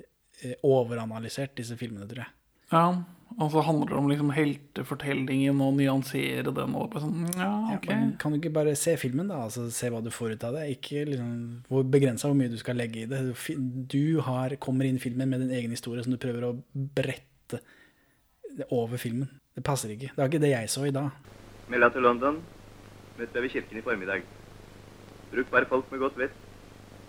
eh, 0.43 0.55
overanalysert 0.65 1.55
disse 1.59 1.77
filmene, 1.79 2.07
tror 2.11 2.25
jeg. 2.25 2.33
Ja, 2.73 2.87
og 3.35 3.51
så 3.51 3.63
handler 3.67 3.91
det 3.91 3.97
om 3.99 4.07
liksom 4.11 4.31
heltefortellingen 4.35 5.59
og 5.63 5.75
nyansere 5.77 6.53
den. 6.55 6.75
Og 6.79 6.95
sånn, 7.03 7.25
ja, 7.35 7.49
Ja, 7.69 7.75
ok. 7.77 7.89
men 7.91 8.13
kan 8.23 8.33
du 8.33 8.39
ikke 8.39 8.53
bare 8.55 8.73
se 8.79 8.95
filmen, 9.01 9.29
da? 9.31 9.43
Altså 9.49 9.67
Se 9.75 9.91
hva 9.93 10.01
du 10.03 10.11
får 10.15 10.37
ut 10.37 10.47
av 10.49 10.57
det. 10.59 10.65
Ikke 10.77 11.03
liksom 11.11 11.33
hvor 11.69 11.85
begrensa 11.91 12.31
hvor 12.31 12.39
mye 12.39 12.53
du 12.53 12.57
skal 12.63 12.79
legge 12.81 13.03
i 13.05 13.09
det. 13.11 13.21
Du 13.91 14.21
har, 14.27 14.55
kommer 14.63 14.87
inn 14.89 14.99
i 14.99 15.03
filmen 15.03 15.29
med 15.31 15.43
din 15.45 15.55
egen 15.59 15.75
historie 15.75 16.03
som 16.07 16.15
du 16.15 16.21
prøver 16.23 16.49
å 16.49 16.55
brette 16.73 17.61
over 18.71 18.99
filmen. 19.03 19.29
Det 19.55 19.63
passer 19.67 19.93
ikke. 19.95 20.13
Det 20.15 20.23
var 20.23 20.31
ikke 20.31 20.43
det 20.47 20.55
jeg 20.55 20.71
så 20.71 20.87
i 20.89 20.95
dag. 20.95 21.11
Milla 21.71 21.91
til 21.95 22.07
London. 22.07 22.41
Møt 23.19 23.31
deg 23.35 23.45
ved 23.45 23.53
kirken 23.53 23.79
i 23.79 23.85
formiddag. 23.85 24.25
Bruk 25.31 25.51
bare 25.53 25.69
folk 25.71 25.91
med 25.93 26.03
godt 26.03 26.19
vett. 26.19 26.35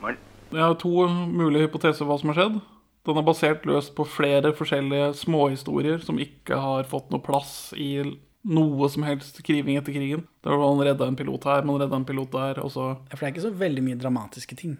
Mann. 0.02 0.20
Jeg 0.52 0.62
har 0.62 0.78
to 0.80 1.08
mulige 1.10 1.66
hypoteser 1.66 2.08
hva 2.08 2.18
som 2.22 2.32
har 2.32 2.40
skjedd. 2.40 2.60
Den 3.06 3.20
er 3.22 3.26
basert 3.26 3.66
løst 3.70 3.94
på 3.98 4.06
flere 4.10 4.52
forskjellige 4.58 5.12
småhistorier 5.20 6.02
som 6.06 6.22
ikke 6.22 6.58
har 6.62 6.88
fått 6.90 7.12
noe 7.14 7.22
plass 7.26 7.74
i 7.78 8.00
noe 8.46 8.90
som 8.94 9.06
helst 9.06 9.42
skriving 9.42 9.78
etter 9.80 9.94
krigen. 9.94 10.26
Det 10.42 10.50
var 10.54 10.62
Man 10.62 10.86
redda 10.86 11.08
en 11.10 11.18
pilot 11.18 11.46
her, 11.50 11.66
man 11.66 11.82
redda 11.82 11.98
en 11.98 12.06
pilot 12.06 12.32
der, 12.34 12.62
og 12.62 12.72
så 12.74 12.88
Ja, 13.10 13.16
For 13.16 13.26
det 13.26 13.28
er 13.28 13.34
ikke 13.34 13.48
så 13.48 13.54
veldig 13.62 13.84
mye 13.86 14.02
dramatiske 14.02 14.58
ting. 14.58 14.78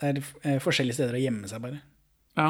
Det 0.00 0.08
er 0.08 0.22
eh, 0.42 0.58
forskjellige 0.62 0.98
steder 0.98 1.16
å 1.16 1.22
gjemme 1.22 1.48
seg, 1.50 1.62
bare. 1.62 1.82
Ja. 2.36 2.48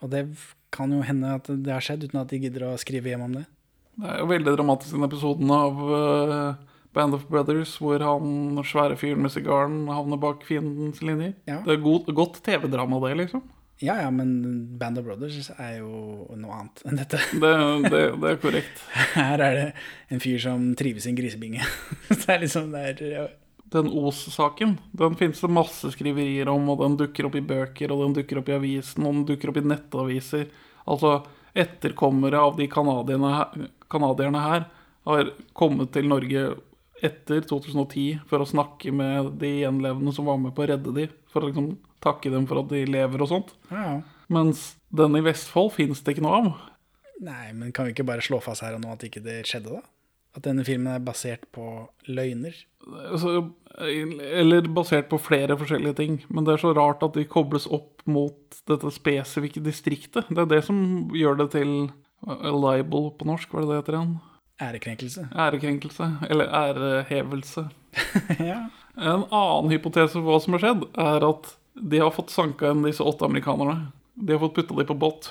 Og 0.00 0.10
det 0.10 0.24
kan 0.72 0.92
jo 0.94 1.02
hende 1.04 1.34
at 1.36 1.50
det 1.50 1.74
har 1.74 1.82
skjedd, 1.84 2.06
uten 2.06 2.22
at 2.22 2.30
de 2.30 2.38
gidder 2.40 2.70
å 2.70 2.78
skrive 2.80 3.10
hjem 3.10 3.26
om 3.26 3.34
det. 3.40 3.44
Det 4.00 4.08
er 4.08 4.22
jo 4.22 4.30
veldig 4.30 4.54
dramatisk 4.56 4.94
den 4.96 5.06
episoden 5.10 5.50
av 5.52 5.82
eh, 5.98 6.69
Band 6.96 7.14
of 7.14 7.28
Brothers 7.30 7.76
hvor 7.78 8.02
han 8.02 8.58
svære 8.66 8.98
fyren 8.98 9.22
med 9.22 9.32
sigaren 9.34 9.84
havner 9.90 10.18
bak 10.20 10.42
fiendens 10.46 11.02
linjer. 11.04 11.36
Ja. 11.46 11.60
Det 11.66 11.76
er 11.76 11.84
god, 11.84 12.10
godt 12.16 12.40
TV-drama, 12.46 12.98
det, 13.06 13.16
liksom. 13.24 13.44
Ja 13.80 13.94
ja, 14.02 14.10
men 14.12 14.76
Band 14.78 14.98
of 15.00 15.06
Brothers 15.06 15.50
er 15.56 15.78
jo 15.78 16.26
noe 16.36 16.56
annet 16.58 16.82
enn 16.84 16.98
dette. 17.00 17.20
Det, 17.42 17.52
det, 17.86 18.00
det 18.20 18.32
er 18.32 18.40
korrekt. 18.42 18.82
Her 19.16 19.40
er 19.40 19.56
det 19.56 19.68
en 20.12 20.20
fyr 20.20 20.40
som 20.42 20.66
trives 20.76 21.06
i 21.06 21.12
en 21.12 21.20
grisebinge. 21.20 21.68
Det 22.10 22.26
er 22.28 22.42
liksom 22.42 22.74
det 22.74 22.82
er, 22.90 23.04
ja. 23.14 23.28
Den 23.70 23.86
Os-saken 23.94 24.74
den 24.98 25.14
finnes 25.16 25.40
det 25.40 25.52
masse 25.54 25.92
skriverier 25.94 26.48
om, 26.50 26.66
og 26.72 26.82
den 26.82 26.96
dukker 26.98 27.28
opp 27.28 27.36
i 27.38 27.44
bøker, 27.44 27.92
og 27.94 28.02
den 28.02 28.16
dukker 28.18 28.40
opp 28.40 28.50
i 28.50 28.56
avisen, 28.56 29.06
og 29.06 29.14
den 29.14 29.28
dukker 29.28 29.52
opp 29.52 29.60
i 29.60 29.68
nettaviser. 29.70 30.48
Altså, 30.90 31.20
etterkommere 31.54 32.40
av 32.42 32.58
de 32.58 32.66
kanadierne 32.70 34.42
her 34.42 34.66
har 35.06 35.30
kommet 35.56 35.94
til 35.94 36.10
Norge 36.10 36.42
etter 37.06 37.44
2010 37.48 38.20
for 38.30 38.42
å 38.42 38.48
snakke 38.48 38.92
med 38.94 39.34
de 39.40 39.52
gjenlevende 39.62 40.14
som 40.16 40.28
var 40.28 40.40
med 40.40 40.54
på 40.56 40.64
å 40.64 40.70
redde 40.72 40.94
de, 40.96 41.06
for 41.32 41.44
å 41.44 41.50
liksom 41.50 41.74
takke 42.04 42.32
dem 42.32 42.48
for 42.48 42.62
at 42.62 42.70
de 42.72 42.84
lever 42.88 43.22
og 43.22 43.30
sånt. 43.30 43.54
Ja. 43.70 44.00
Mens 44.32 44.74
den 44.94 45.16
i 45.18 45.24
Vestfold 45.24 45.74
finnes 45.76 46.02
det 46.04 46.14
ikke 46.14 46.26
noe 46.26 46.40
av. 46.40 46.50
Nei, 47.20 47.50
men 47.52 47.72
kan 47.76 47.86
vi 47.86 47.94
ikke 47.94 48.08
bare 48.08 48.24
slå 48.24 48.40
fast 48.44 48.64
her 48.64 48.76
og 48.76 48.84
nå 48.84 48.92
at 48.94 49.04
ikke 49.04 49.22
det 49.24 49.42
skjedde, 49.48 49.80
da? 49.80 49.82
At 50.38 50.44
denne 50.46 50.62
filmen 50.64 50.92
er 50.94 51.02
basert 51.02 51.48
på 51.50 51.64
løgner. 52.06 52.54
Altså, 53.10 53.50
eller 53.82 54.68
basert 54.70 55.08
på 55.10 55.18
flere 55.18 55.56
forskjellige 55.58 55.98
ting. 55.98 56.20
Men 56.30 56.46
det 56.46 56.54
er 56.54 56.62
så 56.62 56.70
rart 56.76 57.02
at 57.02 57.18
de 57.18 57.26
kobles 57.26 57.66
opp 57.66 58.04
mot 58.06 58.60
dette 58.70 58.92
spesifikke 58.94 59.62
distriktet. 59.64 60.30
Det 60.30 60.44
er 60.44 60.52
det 60.52 60.62
som 60.68 61.10
gjør 61.16 61.42
det 61.42 61.48
til 61.56 61.72
liable 62.22 63.10
på 63.18 63.26
norsk, 63.26 63.50
hva 63.50 63.62
er 63.62 63.66
det 63.66 63.72
det 63.72 63.80
heter 63.80 63.98
igjen? 63.98 64.14
Ærekrenkelse. 64.60 65.28
Ærekrenkelse. 65.34 66.10
Eller 66.30 66.50
ærehevelse. 66.52 67.68
ja. 68.50 68.66
En 68.96 69.24
annen 69.30 69.70
hypotese 69.72 70.18
for 70.18 70.26
hva 70.26 70.40
som 70.42 70.56
har 70.56 70.64
skjedd, 70.64 70.84
er 71.00 71.24
at 71.28 71.54
de 71.80 72.02
har 72.02 72.12
fått 72.14 72.34
sanka 72.34 72.72
inn 72.72 72.84
disse 72.84 73.04
åtte 73.04 73.24
amerikanerne. 73.24 73.92
De 74.14 74.34
har 74.34 74.42
fått 74.42 74.58
putta 74.58 74.76
dem 74.76 74.90
på 74.90 74.98
båt. 75.00 75.30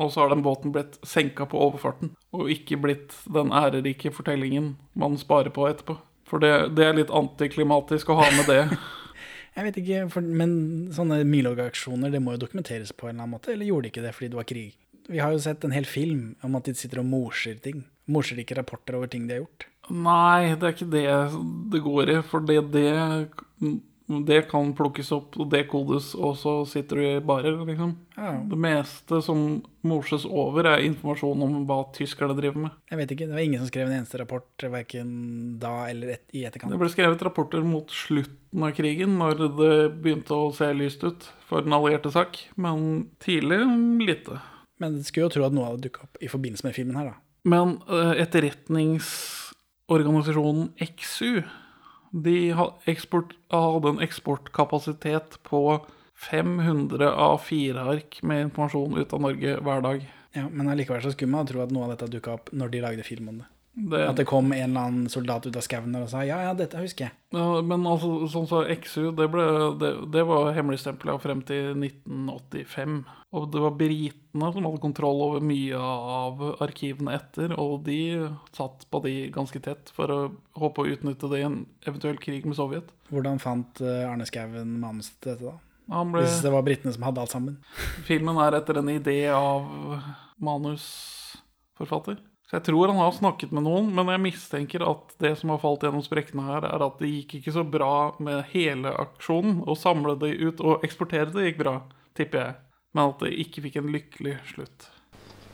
Og 0.00 0.12
så 0.12 0.22
har 0.22 0.32
den 0.32 0.42
båten 0.42 0.72
blitt 0.72 0.96
senka 1.06 1.44
på 1.46 1.60
overfarten, 1.60 2.14
og 2.32 2.48
ikke 2.50 2.78
blitt 2.80 3.12
den 3.30 3.52
ærerike 3.52 4.10
fortellingen 4.14 4.74
man 4.96 5.18
sparer 5.20 5.52
på 5.52 5.68
etterpå. 5.68 5.98
For 6.24 6.40
det, 6.40 6.52
det 6.78 6.86
er 6.86 6.96
litt 6.96 7.12
antiklimatisk 7.12 8.10
å 8.10 8.16
ha 8.22 8.30
med 8.32 8.48
det. 8.48 8.62
Jeg 9.54 9.68
vet 9.68 9.76
ikke, 9.78 9.98
for, 10.10 10.24
men 10.24 10.54
sånne 10.94 11.20
Milorg-aksjoner, 11.28 12.10
det 12.10 12.18
må 12.24 12.34
jo 12.34 12.42
dokumenteres 12.42 12.90
på 12.96 13.06
en 13.06 13.12
eller 13.12 13.26
annen 13.26 13.36
måte, 13.36 13.52
eller 13.52 13.68
gjorde 13.68 13.86
de 13.86 13.92
ikke 13.92 14.02
det 14.02 14.14
fordi 14.16 14.30
det 14.32 14.40
var 14.40 14.48
krig? 14.50 14.72
Vi 15.06 15.20
har 15.20 15.34
jo 15.34 15.42
sett 15.44 15.66
en 15.68 15.74
hel 15.76 15.86
film 15.86 16.32
om 16.42 16.56
at 16.58 16.66
de 16.66 16.74
sitter 16.74 17.02
og 17.02 17.06
morser 17.06 17.60
ting. 17.62 17.84
Morser 18.10 18.42
ikke 18.42 18.58
rapporter 18.58 18.98
over 18.98 19.08
ting 19.08 19.26
de 19.28 19.38
har 19.38 19.44
gjort. 19.46 19.66
Nei, 19.92 20.54
det 20.56 20.68
er 20.68 20.76
ikke 20.76 20.92
det 20.92 21.08
det 21.72 21.80
går 21.84 22.14
i. 22.14 22.20
For 22.28 22.44
det, 22.44 22.58
det, 22.72 22.86
det 24.28 24.38
kan 24.50 24.70
plukkes 24.76 25.10
opp 25.16 25.36
og 25.40 25.48
dekodes, 25.52 26.10
og 26.16 26.36
så 26.40 26.52
sitter 26.68 27.00
du 27.00 27.04
i 27.04 27.24
barer, 27.24 27.56
liksom. 27.68 27.94
Ja, 28.16 28.34
Det 28.48 28.58
meste 28.60 29.20
som 29.24 29.62
morses 29.84 30.24
over, 30.28 30.68
er 30.70 30.84
informasjon 30.86 31.44
om 31.44 31.56
hva 31.68 31.80
tyskerne 31.96 32.36
driver 32.36 32.66
med. 32.66 32.76
jeg 32.90 33.00
vet 33.00 33.14
ikke, 33.16 33.28
det 33.28 33.36
var 33.36 33.44
ingen 33.44 33.60
som 33.64 33.68
skrev 33.72 33.88
en 33.88 33.96
eneste 33.98 34.20
rapport, 34.20 34.66
verken 34.76 35.58
da 35.60 35.74
eller 35.88 36.14
et, 36.16 36.24
i 36.32 36.44
etterkant. 36.44 36.72
Det 36.72 36.80
ble 36.80 36.92
skrevet 36.92 37.24
rapporter 37.26 37.64
mot 37.64 37.90
slutten 37.92 38.64
av 38.68 38.72
krigen, 38.76 39.18
når 39.20 39.44
det 39.58 39.74
begynte 40.04 40.36
å 40.36 40.52
se 40.54 40.70
lyst 40.76 41.04
ut 41.04 41.28
for 41.48 41.64
den 41.64 41.76
allierte 41.76 42.12
sak, 42.12 42.40
men 42.56 43.08
tidlig 43.24 43.60
lite. 44.04 44.40
Men 44.80 44.96
du 44.98 45.04
skulle 45.06 45.28
jo 45.28 45.34
tro 45.36 45.44
at 45.46 45.54
noe 45.54 45.68
hadde 45.68 45.86
dukket 45.88 46.08
opp 46.08 46.24
i 46.24 46.28
forbindelse 46.28 46.66
med 46.66 46.76
filmen 46.76 46.96
her, 46.98 47.12
da. 47.12 47.20
Men 47.44 47.80
eh, 47.88 48.10
etterretningsorganisasjonen 48.24 50.72
XU 50.80 51.42
de 52.14 52.54
hadde 52.54 53.90
en 53.90 53.98
eksportkapasitet 54.06 55.38
på 55.42 55.82
500 56.30 57.10
A4-ark 57.10 58.20
med 58.22 58.42
informasjon 58.46 58.98
ut 58.98 59.12
av 59.12 59.20
Norge 59.20 59.56
hver 59.60 59.80
dag. 59.82 60.06
Ja, 60.34 60.48
Men 60.48 60.68
allikevel 60.70 61.02
så 61.02 61.12
skulle 61.14 61.34
man 61.34 61.46
tro 61.46 61.62
at 61.62 61.74
noe 61.74 61.88
av 61.88 61.94
dette 61.94 62.12
dukka 62.14 62.38
opp 62.38 62.52
når 62.54 62.68
de 62.70 62.84
lagde 62.86 63.06
film 63.06 63.28
om 63.32 63.42
det. 63.42 63.48
Det, 63.74 64.00
At 64.06 64.18
det 64.20 64.24
kom 64.30 64.52
en 64.54 64.70
eller 64.70 64.84
annen 64.86 65.08
soldat 65.10 65.48
ut 65.48 65.56
av 65.58 65.64
skauen 65.66 65.96
og 65.98 66.06
sa 66.06 66.20
ja, 66.22 66.36
ja, 66.46 66.52
dette 66.54 66.78
husker 66.78 67.08
jeg. 67.08 67.14
ja, 67.34 67.46
men 67.66 67.82
altså, 67.90 68.28
sånn 68.30 68.46
som 68.46 68.68
XU, 68.70 69.08
det, 69.18 69.26
ble, 69.32 69.46
det, 69.80 69.90
det 70.14 70.22
var 70.28 70.52
hemmeligstempla 70.54 71.16
frem 71.18 71.40
til 71.48 71.72
1985. 71.74 73.00
Og 73.34 73.48
det 73.50 73.62
var 73.64 73.74
britene 73.74 74.50
som 74.54 74.68
hadde 74.68 74.78
kontroll 74.84 75.24
over 75.24 75.42
mye 75.42 75.74
av 75.82 76.44
arkivene 76.62 77.16
etter, 77.18 77.56
og 77.58 77.82
de 77.88 77.98
satt 78.54 78.86
på 78.94 79.00
de 79.02 79.14
ganske 79.34 79.58
tett 79.64 79.90
for 79.96 80.12
å 80.14 80.18
håpe 80.62 80.84
å 80.84 80.92
utnytte 80.94 81.30
det 81.32 81.40
i 81.42 81.46
en 81.48 81.64
eventuell 81.82 82.20
krig 82.22 82.46
med 82.46 82.54
Sovjet. 82.60 82.92
Hvordan 83.10 83.42
fant 83.42 83.82
eh, 83.82 84.04
Arne 84.06 84.26
Skouen 84.30 84.76
manuset 84.84 85.18
til 85.18 85.34
dette, 85.34 85.50
da? 85.50 85.58
Han 85.98 86.14
ble, 86.14 86.22
Hvis 86.22 86.38
det 86.46 86.54
var 86.54 86.62
britene 86.64 86.94
som 86.94 87.02
hadde 87.04 87.24
alt 87.26 87.34
sammen. 87.34 87.58
filmen 88.06 88.38
er 88.40 88.54
etter 88.60 88.78
en 88.80 88.92
idé 88.94 89.18
av 89.34 89.66
manusforfatter. 90.38 92.22
Så 92.44 92.58
jeg 92.58 92.66
tror 92.66 92.90
han 92.92 93.00
har 93.00 93.14
snakket 93.16 93.54
med 93.56 93.64
noen, 93.64 93.86
men 93.96 94.10
jeg 94.12 94.22
mistenker 94.26 94.84
at 94.84 95.14
det 95.22 95.32
som 95.40 95.54
har 95.54 95.62
falt 95.62 95.86
gjennom 95.86 96.04
sprekkene 96.04 96.44
her, 96.44 96.66
er 96.68 96.84
at 96.84 96.98
det 97.00 97.08
gikk 97.08 97.38
ikke 97.38 97.54
så 97.56 97.64
bra 97.64 97.94
med 98.22 98.44
hele 98.52 98.92
aksjonen. 99.00 99.62
Å 99.64 99.76
samle 99.78 100.16
det 100.20 100.34
ut 100.42 100.60
og 100.60 100.84
eksportere 100.84 101.32
det 101.32 101.48
gikk 101.48 101.62
bra, 101.64 101.78
tipper 102.18 102.42
jeg. 102.42 102.58
Men 102.94 103.14
at 103.14 103.24
det 103.24 103.32
ikke 103.46 103.64
fikk 103.64 103.80
en 103.80 103.90
lykkelig 103.94 104.36
slutt. 104.52 104.90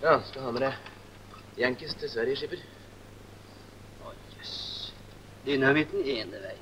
Ja, 0.02 0.18
skal 0.26 0.48
ha 0.48 0.52
med 0.56 0.66
deg 0.66 1.60
Yankees 1.60 1.94
til 2.00 2.10
Sverige, 2.10 2.40
skipper. 2.40 2.60
Å, 4.02 4.12
jøss. 4.34 4.54
Dynamitten 5.46 6.04
ene 6.04 6.42
vei, 6.42 6.56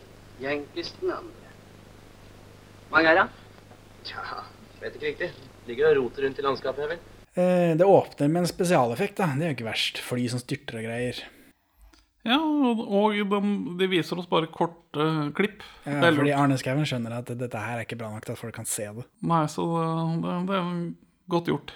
Yankees 0.45 0.93
den 1.01 1.13
andre. 1.15 1.53
Mange 2.93 3.11
er 3.11 3.23
det? 3.23 3.29
Tja, 4.09 4.43
vet 4.83 4.97
ikke 4.97 5.11
riktig. 5.11 5.33
Ligger 5.69 5.93
og 5.93 6.03
roter 6.03 6.29
rundt 6.29 6.41
i 6.41 6.45
landskapet 6.45 6.85
her, 6.85 6.97
vel. 6.97 7.18
Eh, 7.39 7.73
det 7.79 7.87
åpner 7.87 8.31
med 8.33 8.45
en 8.45 8.51
spesialeffekt, 8.51 9.21
da. 9.21 9.31
Det 9.39 9.47
er 9.47 9.53
jo 9.53 9.59
ikke 9.61 9.69
verst. 9.71 10.01
Fly 10.03 10.25
som 10.33 10.43
styrter 10.43 10.81
og 10.81 10.89
greier. 10.89 11.21
Ja, 12.27 12.37
og, 12.43 13.15
de, 13.15 13.41
de 13.79 13.89
viser 13.89 14.19
oss 14.21 14.29
bare 14.29 14.51
korte 14.53 15.05
klipp. 15.39 15.63
Ja, 15.87 16.11
fordi. 16.11 16.33
Arne 16.35 16.59
Skouen 16.61 16.89
skjønner 16.89 17.21
at 17.21 17.31
dette 17.31 17.63
her 17.63 17.79
er 17.79 17.87
ikke 17.87 17.99
bra 18.01 18.11
nok 18.13 18.27
til 18.27 18.35
at 18.35 18.41
folk 18.43 18.57
kan 18.59 18.69
se 18.69 18.89
det. 18.99 19.07
Nei, 19.31 19.45
så 19.53 19.65
det, 19.71 20.25
det, 20.27 20.35
det 20.51 20.59
er 20.59 20.75
godt 21.33 21.53
gjort. 21.53 21.73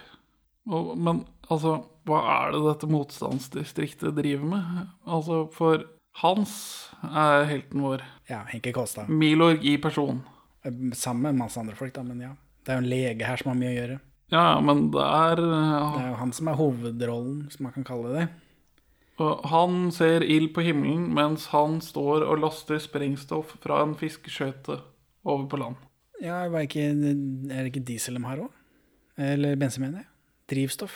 Og, 0.69 0.93
men 0.99 1.23
altså, 1.51 1.77
hva 2.07 2.19
er 2.35 2.53
det 2.55 2.61
dette 2.67 2.91
motstandsdistriktet 2.91 4.15
driver 4.19 4.51
med? 4.53 4.85
Altså, 5.07 5.45
for 5.55 5.87
Hans 6.21 6.53
er 7.07 7.47
helten 7.49 7.81
vår. 7.81 8.03
Ja, 8.29 8.43
Henke 8.51 8.75
Kolstad. 8.75 9.09
Milorg 9.09 9.63
i 9.65 9.77
person. 9.81 10.21
Eh, 10.67 10.75
Sammen 10.93 11.31
med 11.31 11.45
masse 11.47 11.59
andre 11.59 11.79
folk, 11.79 11.95
da, 11.95 12.03
men 12.05 12.21
ja. 12.21 12.33
Det 12.63 12.71
er 12.71 12.77
jo 12.79 12.83
en 12.85 12.91
lege 12.93 13.27
her 13.27 13.39
som 13.39 13.51
har 13.51 13.59
mye 13.59 13.71
å 13.71 13.77
gjøre. 13.79 14.01
Ja, 14.33 14.57
men 14.65 14.87
det 14.93 15.03
er 15.03 15.37
Det 15.37 16.01
er 16.01 16.09
jo 16.09 16.19
han 16.19 16.33
som 16.33 16.49
er 16.49 16.57
hovedrollen, 16.57 17.51
som 17.53 17.67
man 17.67 17.75
kan 17.75 17.85
kalle 17.85 18.13
det. 18.15 18.27
og 19.21 19.45
Han 19.49 19.91
ser 19.93 20.25
ild 20.25 20.53
på 20.55 20.65
himmelen 20.65 21.11
mens 21.13 21.47
han 21.53 21.79
står 21.81 22.25
og 22.25 22.41
laster 22.41 22.81
sprengstoff 22.81 23.55
fra 23.61 23.83
en 23.85 23.93
fiskeskøyte 23.95 24.79
over 25.23 25.45
på 25.47 25.59
land. 25.61 25.75
Ja, 26.23 26.45
ikke, 26.47 26.89
er 26.89 27.63
det 27.63 27.69
ikke 27.69 27.85
diesel 27.85 28.17
de 28.17 28.23
har 28.25 28.41
òg? 28.45 28.49
Eller 29.19 29.57
bensin, 29.59 29.83
mener 29.83 30.03
jeg. 30.03 30.09
Drivstoff. 30.49 30.95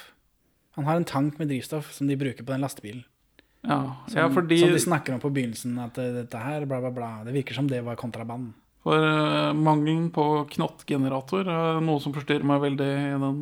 Han 0.77 0.85
har 0.85 0.97
en 0.97 1.05
tank 1.05 1.37
med 1.39 1.49
drivstoff 1.49 1.91
som 1.93 2.07
de 2.09 2.17
bruker 2.17 2.45
på 2.45 2.53
den 2.53 2.63
lastebilen. 2.63 3.05
Ja, 3.67 3.97
Som, 4.07 4.17
ja 4.17 4.27
fordi 4.31 4.59
som 4.61 4.71
de 4.71 4.79
snakker 4.79 5.15
om 5.15 5.21
på 5.21 5.31
begynnelsen, 5.33 5.77
at 5.81 5.97
eh, 5.97 6.13
dette 6.21 6.39
her, 6.41 6.65
bla, 6.69 6.79
bla, 6.79 6.91
bla. 6.93 7.09
Det 7.25 7.33
virker 7.35 7.57
som 7.57 7.67
det 7.69 7.81
var 7.85 7.97
kontraband. 7.99 8.53
For 8.87 9.03
uh, 9.03 9.51
mangelen 9.51 10.05
på 10.15 10.23
knottgenerator 10.53 11.49
er 11.51 11.81
noe 11.83 11.99
som 11.99 12.13
forstyrrer 12.15 12.47
meg 12.47 12.61
veldig 12.63 12.85
i 12.87 13.17
den 13.19 13.41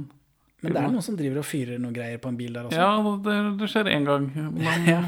Men 0.66 0.74
det 0.74 0.82
er 0.82 0.94
noen 0.96 1.06
som 1.06 1.18
driver 1.20 1.44
og 1.44 1.46
fyrer 1.46 1.78
noe 1.82 1.94
greier 1.94 2.18
på 2.22 2.32
en 2.32 2.40
bil 2.40 2.56
der 2.56 2.66
også. 2.66 2.80
Ja, 2.82 3.14
det, 3.28 3.36
det 3.60 3.70
skjer 3.70 3.92
én 3.94 4.08
gang. 4.08 4.32
Men 4.34 4.90
Ja. 4.96 5.04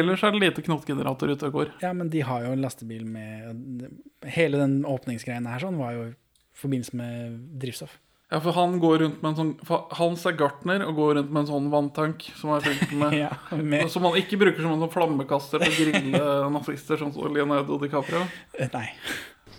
ellers 0.00 0.24
er 0.26 0.34
det 0.34 0.40
lite 0.42 0.64
knottgenerator 0.66 1.30
ute 1.30 1.46
og 1.46 1.60
går. 1.60 1.70
Ja, 1.84 1.92
men 1.94 2.10
de 2.10 2.24
har 2.26 2.42
jo 2.42 2.56
en 2.56 2.64
lastebil 2.64 3.04
med 3.06 3.84
Hele 4.26 4.58
den 4.58 4.80
åpningsgreiene 4.82 5.52
her 5.52 5.62
sånn 5.62 5.78
var 5.78 5.94
jo 5.94 6.08
i 6.08 6.16
forbindelse 6.58 6.98
med 6.98 7.38
drivstoff. 7.62 7.94
Ja, 8.32 8.40
for 8.42 8.56
han 8.58 8.80
går 8.82 9.04
rundt 9.04 9.22
med 9.22 9.28
en 9.30 9.38
sånn 9.38 9.78
Hans 10.00 10.24
er 10.26 10.34
gartner 10.34 10.82
og 10.88 10.96
går 10.98 11.12
rundt 11.20 11.30
med 11.30 11.44
en 11.44 11.50
sånn 11.52 11.70
vanntank 11.70 12.26
som 12.34 12.56
fylt 12.64 12.90
med 12.98 13.14
Ja, 13.22 13.30
med, 13.54 13.86
Som 13.94 14.08
han 14.08 14.18
ikke 14.18 14.40
bruker 14.42 14.58
som 14.66 14.74
en 14.74 14.82
sånn 14.82 14.94
flammekaster 14.96 15.62
for 15.62 15.70
å 15.70 15.78
grille 15.78 16.50
nazister, 16.56 16.98
sånn 16.98 17.14
som 17.14 17.30
Leonardo 17.30 17.78
DiCaprio. 17.84 18.26
Nei. 18.74 18.88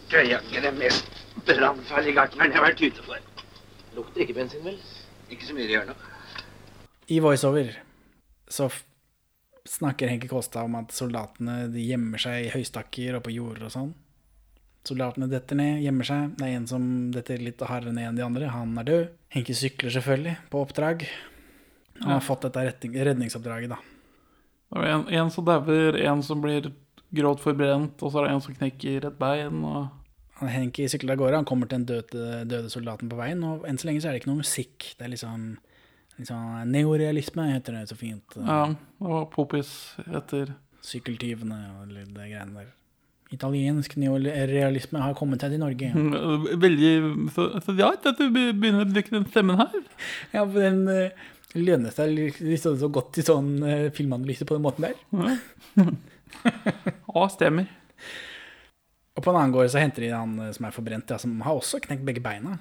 Det 0.07 0.21
er 0.21 0.29
jaggu 0.29 0.61
den 0.63 0.77
mest 0.79 1.17
brannfarlige 1.47 2.15
gartneren 2.15 2.53
jeg 2.53 2.59
har 2.61 2.65
vært 2.69 2.83
ute 2.85 3.03
for. 3.03 3.23
Lukter 3.97 4.23
ikke 4.23 4.37
bensin, 4.37 4.63
vel? 4.63 4.77
Ikke 5.27 5.43
så 5.43 5.55
mye 5.55 5.67
det 5.67 5.75
gjør 5.75 5.89
nå. 5.89 5.95
I 7.11 7.17
voiceover 7.23 7.73
så 8.47 8.69
snakker 9.67 10.07
Henke 10.07 10.29
Kåstad 10.31 10.63
om 10.63 10.77
at 10.79 10.95
soldatene 10.95 11.65
de 11.73 11.83
gjemmer 11.89 12.23
seg 12.23 12.45
i 12.45 12.51
høystakker 12.53 13.17
og 13.17 13.25
på 13.25 13.35
jorder 13.35 13.67
og 13.67 13.73
sånn. 13.73 13.91
Soldatene 14.87 15.27
detter 15.27 15.59
ned, 15.59 15.81
gjemmer 15.83 16.07
seg. 16.07 16.31
Det 16.39 16.47
er 16.47 16.55
en 16.55 16.71
som 16.71 16.87
detter 17.11 17.43
litt 17.43 17.67
hardere 17.67 17.91
ned 17.91 18.07
enn 18.07 18.19
de 18.21 18.23
andre. 18.23 18.51
Han 18.53 18.79
er 18.79 18.87
død. 18.87 19.05
Henke 19.35 19.55
sykler 19.59 19.91
selvfølgelig 19.91 20.37
på 20.53 20.63
oppdrag. 20.63 21.03
Han 21.99 22.13
har 22.15 22.23
fått 22.23 22.47
dette 22.47 22.91
redningsoppdraget, 22.95 23.75
da. 23.75 23.81
Det 24.71 24.83
er 24.83 24.93
en, 24.93 25.07
en 25.19 25.31
som 25.33 25.43
dauer, 25.47 25.99
en 25.99 26.23
som 26.23 26.39
blir 26.43 26.71
grovt 27.15 27.43
forbrent, 27.45 28.01
og 28.03 28.11
så 28.11 28.21
er 28.21 28.27
det 28.27 28.35
en 28.35 28.43
som 28.43 28.57
knekker 28.57 29.07
et 29.09 29.19
bein. 29.21 29.63
Og... 29.67 29.87
Henki 30.45 30.85
sykler 30.91 31.15
av 31.15 31.21
gårde. 31.21 31.39
Han 31.39 31.49
kommer 31.49 31.69
til 31.69 31.79
den 31.79 31.87
døde, 31.89 32.43
døde 32.49 32.69
soldaten 32.69 33.09
på 33.09 33.17
veien, 33.17 33.41
og 33.47 33.65
enn 33.67 33.79
så 33.79 33.89
lenge 33.89 34.03
så 34.03 34.09
er 34.09 34.15
det 34.15 34.21
ikke 34.21 34.31
noe 34.31 34.43
musikk. 34.43 34.91
Det 34.97 35.07
er 35.07 35.13
liksom, 35.15 35.47
liksom 36.19 36.71
neorealisme, 36.73 37.49
heter 37.55 37.79
det 37.79 37.87
så 37.89 37.97
fint. 37.97 38.37
Ja, 38.37 38.63
og 39.01 39.29
Popis 39.33 39.71
etter 40.05 40.53
Sykkeltyvene 40.87 41.57
og 41.81 41.95
det 41.95 42.05
greiene 42.13 42.61
der. 42.61 42.73
Italiensk 43.33 43.97
neorealisme 43.99 45.01
har 45.03 45.15
kommet 45.17 45.41
seg 45.43 45.51
til 45.51 45.59
Norge. 45.59 45.89
Veldig 46.61 46.91
så, 47.35 47.49
så 47.63 47.75
rart 47.75 48.05
at 48.07 48.21
du 48.21 48.29
begynner 48.31 48.85
å 48.85 48.91
bruke 48.91 49.11
den 49.11 49.25
stemmen 49.27 49.59
her. 49.59 49.73
Ja, 50.31 50.45
for 50.45 50.61
den 50.63 50.85
uh, 50.87 51.25
lønner 51.57 51.91
seg 51.91 52.13
liksom 52.15 52.77
så 52.79 52.87
godt 52.93 53.19
i 53.19 53.25
sånn 53.27 53.57
uh, 53.65 53.89
filmanalyse 53.95 54.47
på 54.47 54.55
den 54.55 54.63
måten 54.63 54.87
der. 54.87 55.01
Ja, 55.11 55.89
stemmer. 57.35 57.67
Og 59.17 59.23
på 59.23 59.31
en 59.31 59.39
annen 59.39 59.53
gård 59.55 59.71
så 59.73 59.81
henter 59.81 60.05
de 60.05 60.13
han 60.13 60.37
eh, 60.45 60.53
som 60.55 60.69
er 60.69 60.75
forbrent, 60.75 61.09
ja, 61.09 61.17
som 61.21 61.35
har 61.45 61.57
også 61.57 61.81
knekt 61.83 62.05
begge 62.07 62.23
beina. 62.23 62.57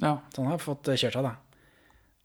Ja. 0.00 0.16
Så 0.32 0.42
han 0.42 0.52
har 0.54 0.62
fått 0.62 0.88
eh, 0.88 0.98
kjørt 1.00 1.18
seg, 1.18 1.28
da. 1.28 1.36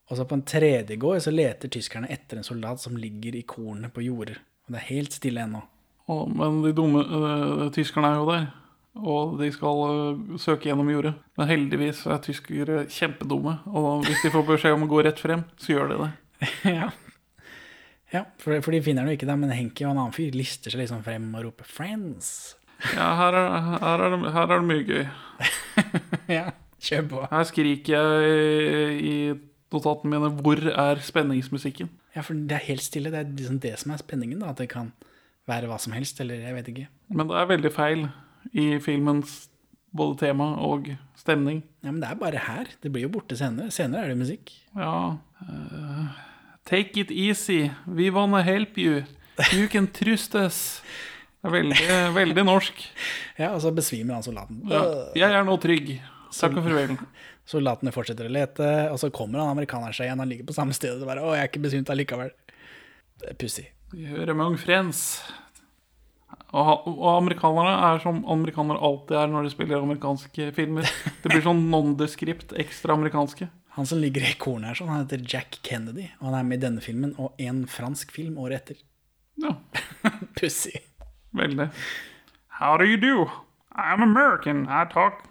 Og 0.06 0.20
så 0.20 0.26
på 0.30 0.38
en 0.38 0.46
tredje 0.46 0.96
gård 1.02 1.24
så 1.26 1.34
leter 1.34 1.72
tyskerne 1.74 2.10
etter 2.14 2.40
en 2.40 2.46
soldat 2.46 2.80
som 2.82 2.98
ligger 2.98 3.36
i 3.36 3.46
kornet 3.48 3.94
på 3.94 4.06
jorder. 4.06 4.38
Og 4.66 4.76
det 4.76 4.82
er 4.82 4.92
helt 4.94 5.18
stille 5.18 5.42
ennå. 5.44 5.64
Og, 6.14 6.30
men 6.30 6.62
de 6.62 6.74
dumme 6.78 7.02
øh, 7.02 7.72
tyskerne 7.74 8.14
er 8.14 8.22
jo 8.22 8.28
der. 8.30 8.46
Og 8.96 9.40
de 9.42 9.50
skal 9.52 9.82
øh, 9.92 10.38
søke 10.40 10.70
gjennom 10.70 10.90
jordet. 10.94 11.16
Men 11.38 11.50
heldigvis 11.50 12.06
er 12.06 12.22
tyskere 12.24 12.86
kjempedumme. 12.86 13.58
Og 13.66 14.06
hvis 14.06 14.22
de 14.24 14.32
får 14.32 14.46
beskjed 14.54 14.78
om 14.78 14.86
å 14.86 14.92
gå 14.94 15.02
rett 15.04 15.20
frem, 15.20 15.44
så 15.60 15.74
gjør 15.74 15.92
de 15.92 16.00
det. 16.06 16.12
ja. 16.78 16.94
Ja 18.16 18.24
for, 18.42 18.58
for 18.64 18.76
de 18.76 18.82
finner 18.86 19.04
den 19.06 19.14
jo 19.14 19.20
ikke, 19.20 19.30
da, 19.30 19.38
men 19.40 19.54
Henki 19.56 19.86
og 19.86 19.94
en 19.94 20.04
annen 20.04 20.16
fyr 20.16 20.36
lister 20.38 20.74
seg 20.74 20.84
liksom 20.84 21.04
frem 21.06 21.28
og 21.34 21.50
roper 21.50 21.68
'friends'. 21.70 22.56
Ja, 22.92 23.10
her 23.22 23.38
er, 23.40 23.54
her 23.82 24.04
er, 24.04 24.14
det, 24.14 24.32
her 24.36 24.52
er 24.52 24.60
det 24.60 24.68
mye 24.68 24.86
gøy. 24.86 25.06
ja, 26.38 26.46
kjør 26.84 27.06
på. 27.12 27.22
Her 27.32 27.46
skriker 27.48 27.96
jeg 27.96 28.32
i, 29.00 29.12
i 29.12 29.16
notatene 29.74 30.12
mine 30.12 30.34
'Hvor 30.40 30.64
er 30.72 31.04
spenningsmusikken?' 31.04 31.92
Ja, 32.16 32.24
for 32.24 32.34
det 32.34 32.56
er 32.56 32.68
helt 32.70 32.84
stille. 32.84 33.12
Det 33.12 33.20
er 33.20 33.32
liksom 33.32 33.60
det 33.60 33.74
som 33.80 33.92
er 33.92 34.00
spenningen, 34.00 34.40
da. 34.40 34.54
At 34.54 34.62
det 34.62 34.70
kan 34.72 34.94
være 35.50 35.68
hva 35.68 35.80
som 35.82 35.94
helst, 35.96 36.22
eller 36.24 36.40
jeg 36.40 36.56
vet 36.56 36.70
ikke. 36.72 36.88
Men 37.12 37.28
det 37.28 37.36
er 37.36 37.50
veldig 37.52 37.72
feil 37.76 38.06
i 38.56 38.68
filmens 38.80 39.50
både 39.96 40.18
tema 40.24 40.48
og 40.64 40.90
stemning. 41.20 41.64
Ja, 41.84 41.92
men 41.92 42.02
det 42.02 42.10
er 42.10 42.20
bare 42.20 42.44
her. 42.48 42.72
Det 42.84 42.92
blir 42.92 43.08
jo 43.08 43.14
borte 43.18 43.38
senere. 43.40 43.72
Senere 43.74 44.06
er 44.06 44.14
det 44.14 44.20
musikk. 44.20 44.54
Ja 44.76 45.18
eh, 45.44 45.95
Take 46.66 46.98
it 46.98 47.12
easy. 47.12 47.72
We 47.86 48.10
wanna 48.10 48.42
help 48.42 48.78
you. 48.78 49.04
You 49.54 49.68
can 49.70 49.86
trust 49.88 50.34
us. 50.36 50.82
Det 51.44 51.52
er 51.52 51.54
veldig, 51.54 52.16
veldig 52.16 52.44
norsk. 52.48 52.80
Ja, 53.38 53.52
og 53.54 53.60
så 53.62 53.70
besvimer 53.70 54.18
han 54.18 54.26
soldaten. 54.26 54.64
Ja. 54.72 54.82
Jeg 55.14 55.30
er 55.30 55.46
nå 55.46 55.60
trygg. 55.62 55.92
Takk 56.34 56.58
og 56.58 56.66
farvel. 56.66 56.96
Soldatene 57.46 57.94
fortsetter 57.94 58.26
å 58.26 58.34
lete, 58.34 58.70
og 58.90 58.98
så 58.98 59.12
kommer 59.14 59.44
han 59.44 59.52
amerikaneren 59.54 59.94
seg 59.94 60.08
igjen. 60.08 60.24
Han 60.24 60.32
ligger 60.32 60.48
på 60.50 60.56
samme 60.58 60.74
sted. 60.74 60.98
Og 60.98 61.06
bare, 61.06 61.22
å, 61.22 61.36
jeg 61.38 61.46
er 61.46 61.52
ikke 61.52 61.62
besvimt 61.68 61.92
allikevel. 61.94 62.34
Pussig. 63.38 63.68
Vi 63.94 64.08
hører 64.10 64.34
among 64.34 64.58
friends. 64.58 65.22
Og, 66.50 66.88
og 66.90 67.12
amerikanere 67.12 67.76
er 67.92 68.02
som 68.02 68.24
amerikanere 68.32 68.82
alltid 68.90 69.20
er 69.22 69.30
når 69.30 69.46
de 69.46 69.54
spiller 69.54 69.86
amerikanske 69.86 70.50
filmer. 70.58 70.90
Det 71.22 71.30
blir 71.30 71.46
sånn 71.46 71.62
nondescript, 71.70 72.58
ekstra 72.58 72.98
amerikanske. 72.98 73.52
Han 73.76 73.86
som 73.90 74.00
ligger 74.00 74.24
i 74.24 74.34
kornet 74.40 74.70
her, 74.72 74.78
sånn, 74.80 74.92
han 74.92 75.02
heter 75.04 75.24
Jack 75.28 75.58
Kennedy. 75.68 76.08
Og 76.22 76.30
han 76.30 76.38
er 76.40 76.46
med 76.48 76.62
i 76.62 76.66
denne 76.66 76.84
filmen 76.84 77.12
og 77.20 77.36
en 77.44 77.66
fransk 77.68 78.14
film 78.16 78.38
året 78.40 78.62
etter. 78.64 78.84
Ja, 79.44 79.52
Pussig. 80.40 80.80
veldig. 81.36 81.70
How 82.62 82.78
do 82.80 82.86
you 82.88 82.96
do? 82.96 83.26
I'm 83.76 84.02
American. 84.02 84.64
I 84.72 84.86
talk 84.94 85.26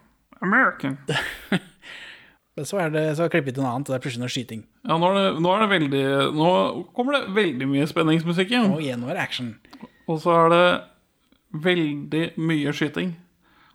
American. 0.45 0.99
Men 2.57 2.67
så 2.69 2.79
er 2.85 2.91
det 2.93 3.05
så 3.17 3.25
har 3.25 3.31
jeg 3.31 3.39
klippet 3.39 3.57
til 3.57 3.65
noe 3.65 3.73
annet, 3.73 3.89
og 3.89 3.95
det 3.95 3.97
er 3.97 4.03
plutselig 4.05 4.23
noe 4.27 4.31
skyting. 4.35 4.61
Ja, 4.85 4.99
nå 5.01 5.09
det, 5.17 5.23
nå 5.43 5.55
det 5.59 5.71
veldig 5.73 6.03
Nå 6.37 6.51
kommer 6.95 7.17
det 7.17 7.33
veldig 7.35 7.67
mye 7.73 7.87
spenningsmusikk 7.91 8.53
igjen. 8.53 8.69
Og 8.77 8.85
igjen 8.85 9.03
det 9.09 9.17
action. 9.19 9.49
Og 10.07 10.21
så 10.23 10.37
er 10.45 10.53
det 10.53 10.67
veldig 11.65 12.25
mye 12.45 12.75
skyting. 12.77 13.15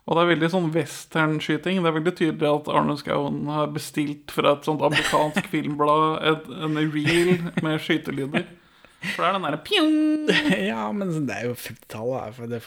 Og 0.10 0.18
det 0.18 0.22
er 0.24 0.30
veldig 0.32 0.48
sånn 0.50 0.72
westernskyting. 0.74 1.84
Det 1.84 1.90
er 1.92 1.96
veldig 2.00 2.14
tydelig 2.18 2.48
at 2.50 2.70
Arne 2.74 2.96
Skouen 2.98 3.44
har 3.54 3.68
bestilt 3.76 4.34
fra 4.34 4.56
et 4.56 4.66
sånt 4.66 4.82
amerikansk 4.82 5.46
filmblad 5.54 6.24
et, 6.32 6.48
en 6.66 6.80
reel 6.82 7.36
med 7.62 7.78
skytelyder. 7.86 8.48
For 9.00 9.22
det 9.22 9.28
er 9.28 9.36
den 9.38 9.46
derre 9.46 9.60
pjong! 9.64 10.32
ja, 10.72 10.88
men 10.92 11.12
det 11.28 11.36
er 11.36 11.46
jo 11.52 11.54
50-tallet. 11.62 12.34
for 12.36 12.50
det, 12.50 12.64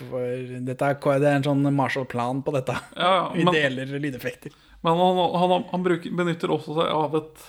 dette 0.68 0.92
er, 0.92 1.00
det 1.18 1.32
er 1.32 1.40
en 1.40 1.48
sånn 1.48 1.66
Marshall-plan 1.74 2.44
på 2.46 2.54
dette. 2.54 2.78
Ja, 2.94 3.32
men, 3.34 3.50
Vi 3.50 3.56
deler 3.58 3.90
lydeffekter. 3.98 4.54
men 4.86 5.02
han, 5.02 5.20
han, 5.42 5.66
han 5.72 5.84
bruker, 5.88 6.14
benytter 6.22 6.54
også 6.54 6.78
seg 6.78 6.94
av 6.94 7.18
et, 7.18 7.44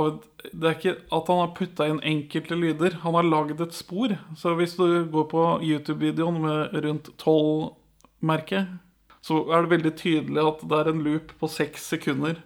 av 0.00 0.10
et 0.14 0.48
Det 0.48 0.72
er 0.72 0.80
ikke 0.80 0.96
at 1.20 1.30
han 1.34 1.42
har 1.44 1.54
putta 1.60 1.90
inn 1.92 2.00
enkelte 2.14 2.56
lyder. 2.56 2.98
Han 3.04 3.20
har 3.20 3.28
lagd 3.28 3.60
et 3.60 3.76
spor. 3.76 4.16
Så 4.32 4.56
hvis 4.56 4.80
du 4.80 5.04
går 5.12 5.30
på 5.36 5.46
YouTube-videoen 5.60 6.40
med 6.48 6.80
rundt 6.88 7.12
12-merket, 7.20 8.80
så 9.26 9.40
er 9.50 9.64
det 9.64 9.72
veldig 9.72 9.90
tydelig 9.98 10.42
at 10.42 10.60
det 10.70 10.78
er 10.78 10.92
en 10.92 11.02
loop 11.02 11.32
på 11.40 11.48
seks 11.50 11.88
sekunder 11.90 12.38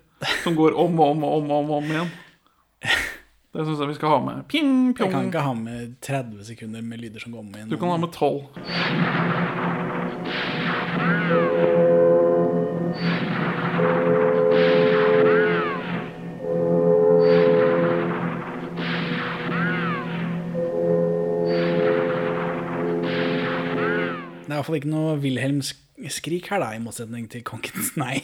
som 0.44 0.56
går 0.56 0.76
om 0.80 1.00
og 1.00 1.10
om 1.12 1.24
og 1.28 1.34
om, 1.40 1.50
om, 1.58 1.72
om 1.76 1.90
igjen. 1.90 2.12
Det 3.50 3.64
syns 3.66 3.80
jeg 3.82 3.90
vi 3.90 3.96
skal 3.98 4.12
ha 4.14 4.20
med. 4.24 4.44
Ping, 4.48 4.72
Jeg 4.96 5.10
kan 5.10 5.26
ikke 5.28 5.42
ha 5.44 5.52
med 5.58 5.96
30 6.06 6.44
sekunder 6.52 6.84
med 6.86 7.02
lyder 7.02 7.20
som 7.20 7.34
går 7.34 7.42
om 7.42 7.50
igjen. 7.52 7.68
Du 7.72 7.76
kan 7.76 7.92
ha 7.92 7.98
med 8.00 8.12
tolv. 8.14 8.46
Det 24.40 24.48
er 24.48 24.56
iallfall 24.56 24.80
ikke 24.80 24.94
noe 24.94 25.18
Wilhelm-skrik 26.00 26.48
her, 26.50 26.60
da, 26.62 26.72
i 26.74 26.80
motsetning 26.80 27.28
til 27.30 27.42
Kongens 27.44 27.94
nei. 28.00 28.20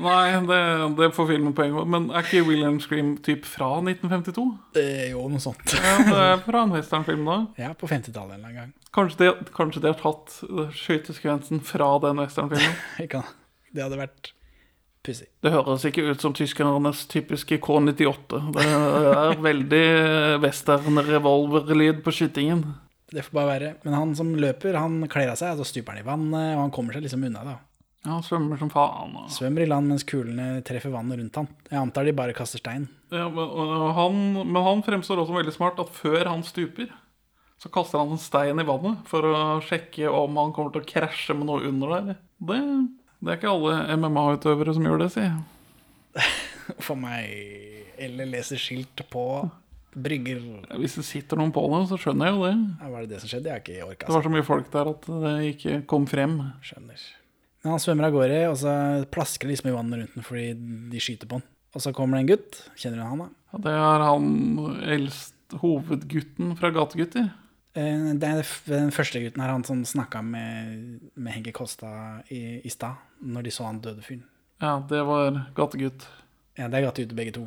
Nei, 0.00 0.32
det, 0.48 0.60
det 0.96 1.10
får 1.12 1.28
filmen 1.28 1.54
poeng 1.56 1.74
for. 1.76 1.88
Men 1.88 2.10
er 2.10 2.24
ikke 2.24 2.44
William 2.46 2.78
Scream 2.80 3.16
typ 3.24 3.44
fra 3.48 3.74
1952? 3.82 4.44
Eh, 4.80 5.10
jo, 5.12 5.26
noe 5.28 5.40
sånt. 5.42 5.74
Ja, 5.76 5.96
det 6.04 6.20
er 6.20 6.38
fra 6.46 6.62
en 6.64 6.72
westernfilm 6.76 7.26
da. 7.28 7.38
Ja, 7.60 7.72
på 7.76 7.88
50-tallet 7.88 8.36
en 8.36 8.40
eller 8.40 8.48
annen 8.48 8.60
gang. 8.62 8.72
Kanskje 8.96 9.18
de, 9.20 9.50
kanskje 9.56 9.82
de 9.84 9.92
har 9.92 10.00
tatt 10.00 10.38
skytesekvensen 10.76 11.60
fra 11.64 11.90
den 12.04 12.22
westernfilmen. 12.22 12.80
Det 13.76 13.82
hadde 13.84 13.98
vært 14.00 14.30
pussig. 15.04 15.26
Det 15.44 15.52
høres 15.52 15.84
ikke 15.84 16.06
ut 16.06 16.22
som 16.22 16.32
tyskernes 16.32 17.02
typiske 17.12 17.58
K98. 17.60 18.38
Det 18.56 18.64
er 18.64 19.42
veldig 19.44 19.84
western 20.40 21.02
revolverlyd 21.04 22.00
på 22.06 22.14
skytingen. 22.16 22.64
Det 23.12 23.22
får 23.22 23.32
bare 23.38 23.50
være. 23.52 23.70
Men 23.84 23.94
han 23.94 24.14
som 24.18 24.32
løper, 24.34 24.74
han 24.80 25.00
kler 25.12 25.30
av 25.30 25.38
seg, 25.38 25.52
og 25.54 25.62
så 25.62 25.68
stuper 25.70 25.94
han 25.94 26.02
i 26.02 26.06
vannet, 26.06 26.56
og 26.56 26.64
han 26.64 26.72
kommer 26.74 26.96
seg 26.96 27.04
liksom 27.06 27.22
unna, 27.28 27.44
da. 27.46 27.56
Ja, 28.06 28.12
han 28.16 28.22
svømmer 28.26 28.58
som 28.58 28.70
faen. 28.70 29.14
og- 29.18 29.30
Svømmer 29.34 29.62
i 29.62 29.66
land 29.70 29.88
mens 29.90 30.04
kulene 30.06 30.62
treffer 30.66 30.90
vannet 30.94 31.18
rundt 31.18 31.34
han. 31.40 31.48
Jeg 31.70 31.78
antar 31.80 32.04
de 32.04 32.12
bare 32.12 32.34
kaster 32.34 32.58
stein. 32.62 32.88
Ja, 33.10 33.28
men, 33.28 33.48
han, 33.94 34.20
men 34.52 34.62
han 34.62 34.82
fremstår 34.82 35.22
også 35.22 35.34
veldig 35.38 35.54
smart 35.54 35.78
at 35.82 35.90
før 35.94 36.26
han 36.26 36.42
stuper, 36.46 36.90
så 37.58 37.70
kaster 37.72 37.98
han 38.02 38.10
en 38.14 38.18
stein 38.22 38.58
i 38.60 38.66
vannet 38.66 39.06
for 39.08 39.22
å 39.22 39.60
sjekke 39.64 40.10
om 40.12 40.36
han 40.36 40.52
kommer 40.52 40.72
til 40.74 40.82
å 40.82 40.90
krasje 40.90 41.34
med 41.34 41.46
noe 41.48 41.62
under 41.66 41.94
der. 41.96 42.16
Det, 42.38 42.60
det 43.22 43.32
er 43.32 43.38
ikke 43.40 43.54
alle 43.54 43.96
MMA-utøvere 43.96 44.74
som 44.76 44.84
gjør 44.86 44.98
det, 45.06 45.10
si. 45.14 45.26
For 46.82 46.96
meg 46.98 47.94
Eller 47.98 48.26
leser 48.28 48.58
skilt 48.60 49.02
på 49.12 49.22
brygger. 49.96 50.40
Hvis 50.80 50.96
det 51.00 51.04
sitter 51.08 51.40
noen 51.40 51.52
på 51.54 51.62
det, 51.72 51.82
så 51.90 51.98
skjønner 52.00 52.28
jeg 52.28 52.36
jo 52.36 52.44
det. 52.46 52.54
Ja, 52.82 52.90
var 52.92 53.04
det 53.06 53.10
det 53.14 53.20
som 53.22 53.30
skjedde? 53.32 53.48
Jeg 53.50 53.56
har 53.56 53.62
ikke 53.64 53.86
orka. 53.88 54.06
Det 54.10 54.14
var 54.16 54.26
så 54.26 54.32
mye 54.34 54.46
folk 54.46 54.68
der 54.74 54.90
at 54.92 55.08
det 55.24 55.34
ikke 55.54 55.78
kom 55.90 56.06
frem. 56.10 56.36
Skjønner. 56.66 57.06
Men 57.64 57.72
han 57.74 57.82
svømmer 57.82 58.06
av 58.08 58.12
gårde, 58.14 58.40
og 58.52 58.56
så 58.60 58.72
plasker 59.10 59.48
det 59.48 59.56
liksom 59.56 59.70
i 59.72 59.74
vannet 59.74 60.02
rundt 60.02 60.14
den 60.18 60.26
fordi 60.26 60.44
de 60.92 61.00
skyter 61.02 61.30
på 61.30 61.40
han. 61.40 61.46
Og 61.76 61.82
så 61.84 61.92
kommer 61.96 62.16
det 62.16 62.22
en 62.24 62.30
gutt. 62.34 62.60
Kjenner 62.78 63.02
du 63.02 63.06
han, 63.08 63.24
da? 63.24 63.28
Ja, 63.52 63.58
Det 63.66 63.72
er 63.74 64.04
han 64.06 64.28
eldst 64.96 65.56
hovedgutten 65.60 66.54
fra 66.60 66.70
Gategutter. 66.74 67.26
Eh, 67.76 68.12
Det 68.16 68.28
er 68.30 68.46
den 68.70 68.92
første 68.94 69.20
gutten 69.20 69.42
her, 69.42 69.52
han 69.52 69.64
som 69.66 69.82
snakka 69.84 70.22
med, 70.24 71.10
med 71.14 71.32
Henki 71.34 71.52
Kosta 71.52 72.22
i, 72.32 72.60
i 72.64 72.70
stad, 72.72 72.96
når 73.20 73.42
de 73.48 73.50
så 73.52 73.66
han 73.68 73.80
døde 73.84 74.00
fyren. 74.06 74.24
Ja, 74.62 74.78
det 74.88 75.02
var 75.04 75.42
gategutt. 75.58 76.06
Ja, 76.56 76.68
det 76.72 76.78
er 76.80 76.86
gategutter 76.88 77.18
begge 77.18 77.34
to. 77.36 77.44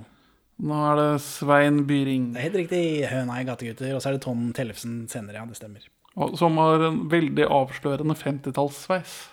Nå 0.59 0.75
er 0.89 0.95
det 0.99 1.21
Svein 1.23 1.85
Byring, 1.87 2.33
Det 2.33 2.39
er 2.41 2.47
helt 2.49 2.57
riktig. 2.59 2.81
Høna 3.07 3.37
i 3.39 3.45
gategutter. 3.47 3.93
Og 3.95 4.01
så 4.03 4.09
er 4.09 4.17
det 4.17 4.23
Tom 4.25 4.49
Tellefsen 4.53 5.01
senere, 5.07 5.39
ja. 5.39 5.45
Det 5.45 5.55
stemmer. 5.59 5.85
og- 6.19 6.37
som 6.37 6.57
har 6.57 6.81
en 6.83 7.07
veldig 7.09 7.45
avslørende 7.47 8.15
50-tallssveis. 8.17 9.29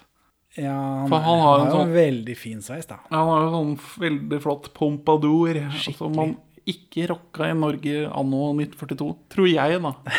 Ja, 0.57 0.73
han, 0.73 1.09
For 1.09 1.19
han 1.21 1.41
har 1.41 1.61
en 1.67 1.73
sånn- 1.73 1.89
en 1.89 1.95
veldig 1.95 2.37
fin 2.37 2.61
sveis, 2.63 2.87
da. 2.87 2.97
Han 3.11 3.27
har 3.29 3.41
jo 3.43 3.51
sånn 3.51 3.77
veldig 3.99 4.41
flott 4.43 4.73
pompadour, 4.73 5.59
som 5.83 6.15
man 6.15 6.37
ikke 6.67 7.09
rocka 7.09 7.51
i 7.51 7.55
Norge 7.55 8.07
anno 8.11 8.53
1942. 8.55 9.17
Tror 9.29 9.49
jeg, 9.53 9.83
da. 9.83 9.95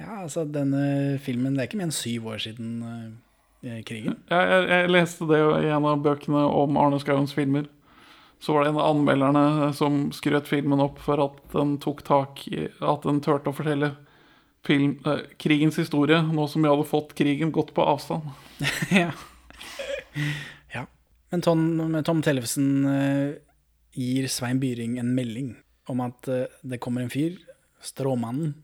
Ja, 0.00 0.22
altså, 0.24 0.42
denne 0.50 1.20
filmen 1.20 1.54
Det 1.54 1.60
er 1.62 1.68
ikke 1.68 1.76
mer 1.78 1.84
enn 1.86 1.92
syv 1.94 2.24
år 2.32 2.40
siden 2.42 2.82
uh, 3.62 3.82
krigen. 3.86 4.16
Jeg, 4.28 4.48
jeg, 4.48 4.68
jeg 4.68 4.90
leste 4.90 5.28
det 5.28 5.38
i 5.64 5.68
en 5.70 5.84
av 5.86 6.02
bøkene 6.02 6.42
om 6.50 6.76
Arne 6.76 6.98
Skauens 6.98 7.32
filmer. 7.32 7.68
Så 8.42 8.52
var 8.52 8.64
det 8.64 8.72
en 8.72 8.80
av 8.80 8.96
anmelderne 8.96 9.72
som 9.78 10.08
skrøt 10.14 10.48
filmen 10.50 10.80
opp 10.82 10.98
for 11.04 11.20
at 11.22 11.36
den 11.52 11.76
tok 11.82 12.02
tak 12.02 12.40
i 12.50 12.64
At 12.82 13.04
den 13.06 13.20
turte 13.22 13.52
å 13.52 13.54
fortelle 13.54 13.92
film, 14.66 14.96
eh, 15.06 15.22
krigens 15.38 15.78
historie, 15.78 16.18
nå 16.22 16.48
som 16.50 16.62
vi 16.62 16.70
hadde 16.70 16.88
fått 16.88 17.14
krigen 17.18 17.52
godt 17.54 17.70
på 17.74 17.84
avstand. 17.86 18.32
ja. 18.90 19.12
ja. 20.74 20.86
Men 21.30 21.42
Tom, 21.42 22.02
Tom 22.06 22.22
Tellefsen 22.22 22.68
eh, 22.90 23.38
gir 23.98 24.28
Svein 24.30 24.60
Byring 24.62 24.98
en 24.98 25.14
melding 25.14 25.54
om 25.90 26.02
at 26.02 26.28
eh, 26.30 26.50
det 26.62 26.80
kommer 26.82 27.02
en 27.02 27.14
fyr, 27.14 27.38
Stråmannen, 27.82 28.54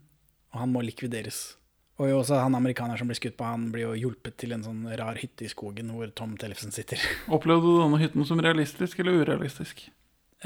og 0.54 0.62
han 0.62 0.74
må 0.74 0.82
likvideres. 0.86 1.58
Og 1.98 2.06
jo 2.06 2.18
også 2.20 2.38
han 2.38 2.54
amerikaner 2.54 2.98
som 3.00 3.08
blir 3.11 3.18
skutt 3.18 3.34
på, 3.38 3.44
han 3.48 3.70
blir 3.74 3.88
jo 3.88 3.94
hjulpet 3.98 4.37
til 4.38 4.52
en 4.54 4.62
sånn 4.62 4.84
rar 5.00 5.16
hytte 5.18 5.46
i 5.46 5.50
skogen 5.50 5.90
hvor 5.90 6.11
Tom 6.14 6.37
Tellefsen 6.38 6.70
sitter. 6.74 7.00
Opplevde 7.34 7.66
du 7.66 7.80
denne 7.82 7.98
hytten 8.02 8.26
som 8.28 8.38
realistisk 8.44 9.00
eller 9.02 9.18
urealistisk? 9.24 9.88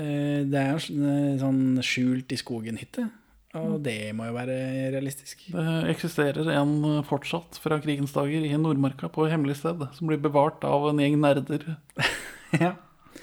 Eh, 0.01 0.45
Det 0.49 0.57
er 0.63 0.71
en 0.73 0.81
sånn- 0.81 1.43
sånn 1.43 1.65
skjult 1.85 2.33
i 2.33 2.41
skogen-hytte. 2.41 3.11
Og 3.53 3.83
det 3.85 4.15
må 4.17 4.25
jo 4.31 4.33
være 4.33 4.55
realistisk. 4.95 5.43
Det 5.53 5.65
eksisterer 5.93 6.47
en 6.55 6.71
eh, 6.89 7.03
fortsatt 7.05 7.59
fra 7.61 7.77
krigens 7.85 8.15
dager 8.17 8.47
i 8.49 8.57
Nordmarka 8.57 9.11
på 9.13 9.27
hemmelig 9.29 9.59
sted, 9.61 9.83
som 9.93 10.09
blir 10.09 10.17
bevart 10.25 10.65
av 10.65 10.89
en 10.89 11.03
gjeng 11.05 11.19
nerder. 11.21 11.67
ja. 12.65 12.73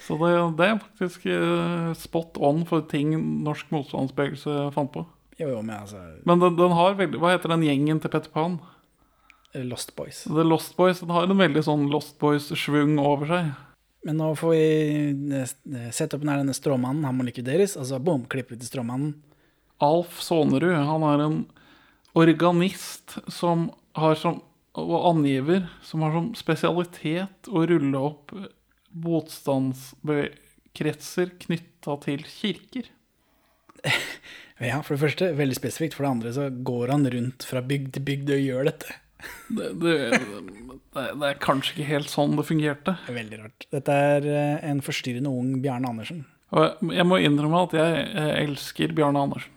Så 0.06 0.20
det, 0.22 0.30
det 0.60 0.68
er 0.70 0.78
faktisk 0.86 1.26
eh, 1.34 1.90
spot 1.98 2.38
on 2.46 2.62
for 2.70 2.86
ting 2.86 3.16
norsk 3.42 3.74
motstandsbevegelse 3.74 4.68
fant 4.78 4.94
på. 4.94 5.08
Jo, 5.40 5.54
jo, 5.54 5.62
men 5.64 5.78
altså 5.78 6.02
Men 6.28 6.42
den, 6.42 6.58
den 6.60 6.74
har 6.76 6.98
veldig 7.00 7.22
Hva 7.22 7.32
heter 7.32 7.54
den 7.54 7.64
gjengen 7.64 8.02
til 8.04 8.12
Petter 8.12 8.32
Pan? 8.34 8.58
Lost 9.66 9.96
Boys. 9.98 10.26
The 10.28 10.44
Lost 10.46 10.76
Boys. 10.78 11.00
Den 11.02 11.14
har 11.16 11.26
en 11.26 11.40
veldig 11.40 11.64
sånn 11.66 11.88
Lost 11.90 12.20
Boys-svung 12.22 13.00
over 13.02 13.32
seg. 13.32 13.48
Men 14.06 14.20
nå 14.22 14.28
får 14.38 14.52
vi 14.54 15.40
eh, 15.40 15.88
sette 15.96 16.20
opp 16.20 16.28
nær 16.28 16.44
denne 16.44 16.54
stråmannen. 16.54 17.08
Han 17.08 17.18
må 17.18 17.26
likvideres. 17.26 17.74
Altså 17.74 17.96
så 17.96 18.02
bom, 18.04 18.28
klipper 18.30 18.54
vi 18.54 18.62
til 18.62 18.70
stråmannen. 18.70 19.16
Alf 19.82 20.20
Sonerud. 20.22 20.76
han 20.76 21.06
er 21.08 21.24
en 21.24 21.40
organist 22.20 23.18
som 23.32 23.72
har 23.98 24.14
som 24.22 24.44
og 24.78 25.08
angiver 25.10 25.64
som 25.84 26.02
har 26.06 26.14
som 26.14 26.36
spesialitet 26.38 27.48
å 27.50 27.66
rulle 27.68 27.98
opp 27.98 28.32
motstandskretser 28.90 31.30
knytta 31.44 31.98
til 32.06 32.24
kirker. 32.26 32.86
Ja, 34.60 34.82
for 34.84 34.98
det 34.98 35.00
første, 35.06 35.30
veldig 35.40 35.56
spesifikt. 35.56 35.94
For 35.96 36.04
det 36.04 36.10
andre 36.12 36.32
så 36.36 36.50
går 36.52 36.92
han 36.92 37.06
rundt 37.14 37.46
fra 37.48 37.62
bygd 37.64 37.94
til 37.96 38.04
bygd 38.10 38.32
og 38.36 38.42
gjør 38.44 38.66
dette. 38.68 38.96
Det, 39.56 39.70
det, 39.80 39.94
det, 40.96 41.06
det 41.22 41.30
er 41.30 41.38
kanskje 41.40 41.78
ikke 41.78 41.86
helt 41.94 42.12
sånn 42.12 42.36
det 42.36 42.44
fungerte. 42.48 42.98
Er 43.08 43.16
veldig 43.22 43.40
rart. 43.40 43.66
Dette 43.72 43.96
er 44.18 44.28
eh, 44.28 44.58
en 44.68 44.82
forstyrrende 44.84 45.32
ung 45.32 45.54
Bjarne 45.64 45.88
Andersen. 45.94 46.26
Og 46.52 46.92
jeg 46.92 47.06
må 47.08 47.22
innrømme 47.24 47.64
at 47.70 47.78
jeg, 47.80 48.04
elsker 48.44 48.92
Bjarne 48.98 49.24
Andersen. 49.30 49.56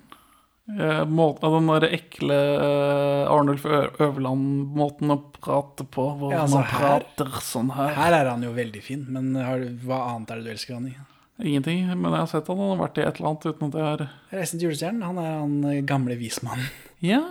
Eh, 0.71 1.03
Måten, 1.11 1.51
den 1.57 1.71
der 1.73 1.89
ekle 1.99 2.39
eh, 2.63 3.33
Arnulf 3.33 3.67
Øverland-måten 3.67 5.11
å 5.15 5.19
prate 5.41 5.87
på, 5.89 6.05
hvor 6.21 6.35
Ja, 6.35 6.45
altså, 6.45 6.61
man 6.61 6.69
her- 6.71 6.79
prater 7.09 7.41
sånn 7.43 7.73
her. 7.75 7.95
Her 7.99 8.19
er 8.21 8.31
han 8.37 8.47
jo 8.47 8.53
veldig 8.55 8.83
fin, 8.87 9.03
men 9.11 9.35
har, 9.35 9.67
hva 9.83 10.05
annet 10.13 10.31
er 10.31 10.43
det 10.43 10.47
du 10.47 10.55
elsker 10.55 10.79
han 10.79 10.87
i? 10.93 10.95
Ingenting, 11.43 11.87
men 11.99 12.13
jeg 12.13 12.21
har 12.23 12.29
sett 12.31 12.47
at 12.47 12.57
han 12.57 12.69
har 12.71 12.79
vært 12.85 12.99
i 12.99 13.03
et 13.07 13.17
eller 13.19 13.29
annet 13.33 13.47
uten 13.51 13.69
at 13.69 13.75
jeg 13.79 13.87
har 13.89 14.03
Reisen 14.31 14.59
til 14.61 14.69
julestjernen, 14.69 15.03
han 15.03 15.19
er 15.19 15.33
han 15.41 15.55
eh, 15.73 15.81
gamle 15.89 16.15
vismannen 16.21 16.69
Ja. 17.03 17.23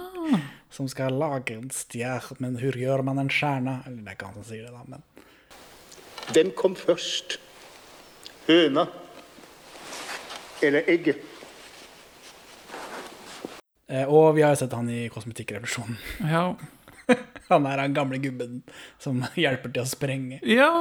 som 0.71 0.87
skal 0.91 1.15
lage 1.19 1.55
en 1.55 1.69
stjerne, 1.71 2.35
men 2.43 2.57
hvor 2.59 2.75
gjør 2.79 3.03
man 3.07 3.19
en 3.23 3.29
stjerne? 3.31 3.77
Eller 3.87 4.01
det 4.03 4.11
er 4.11 4.17
ikke 4.17 4.27
han 4.31 4.35
som 4.41 4.47
sier 4.49 4.67
det, 4.67 4.73
da, 4.75 4.83
men 4.87 5.03
Hvem 6.31 6.51
kom 6.55 6.75
først? 6.79 7.37
Høna 8.47 8.85
eller 10.61 10.85
egget? 10.91 11.17
eh, 13.89 14.05
Og 14.07 14.35
vi 14.35 14.43
har 14.45 14.53
jo 14.53 14.59
sett 14.61 14.73
han 14.77 14.89
i 14.91 15.07
Kosmetikkrevolusjonen. 15.11 15.97
Ja. 16.29 16.43
Han 17.51 17.65
er 17.67 17.81
han 17.83 17.95
gamle 17.95 18.15
gubben 18.23 18.61
som 19.01 19.25
hjelper 19.43 19.73
til 19.75 19.83
å 19.83 19.89
sprenge. 19.89 20.39
ja. 20.47 20.71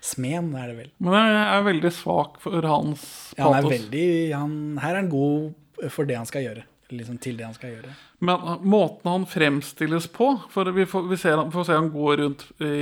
Smeden 0.00 0.54
er 0.56 0.70
det 0.72 0.76
vel. 0.78 0.90
Men 1.02 1.18
jeg 1.18 1.42
er 1.44 1.66
veldig 1.66 1.92
svak 1.92 2.38
for 2.40 2.64
hans 2.64 3.02
Ja, 3.36 3.50
han 3.50 3.58
er 3.58 3.66
patos. 3.66 3.74
veldig 3.74 4.06
han, 4.32 4.54
Her 4.80 4.94
er 4.94 5.02
han 5.02 5.10
god 5.12 5.90
for 5.92 6.08
det 6.08 6.16
han 6.16 6.28
skal 6.28 6.46
gjøre. 6.46 6.64
Liksom 6.90 7.20
til 7.22 7.36
det 7.38 7.44
han 7.46 7.54
skal 7.54 7.74
gjøre. 7.74 7.92
Men 8.26 8.42
uh, 8.42 8.56
måten 8.66 9.06
han 9.06 9.26
fremstilles 9.30 10.08
på 10.12 10.32
For 10.50 10.72
vi 10.74 10.84
får, 10.88 11.06
vi 11.08 11.18
ser, 11.20 11.42
får 11.52 11.68
se 11.68 11.76
han 11.78 11.90
går 11.92 12.16
rundt 12.24 12.42
i, 12.58 12.72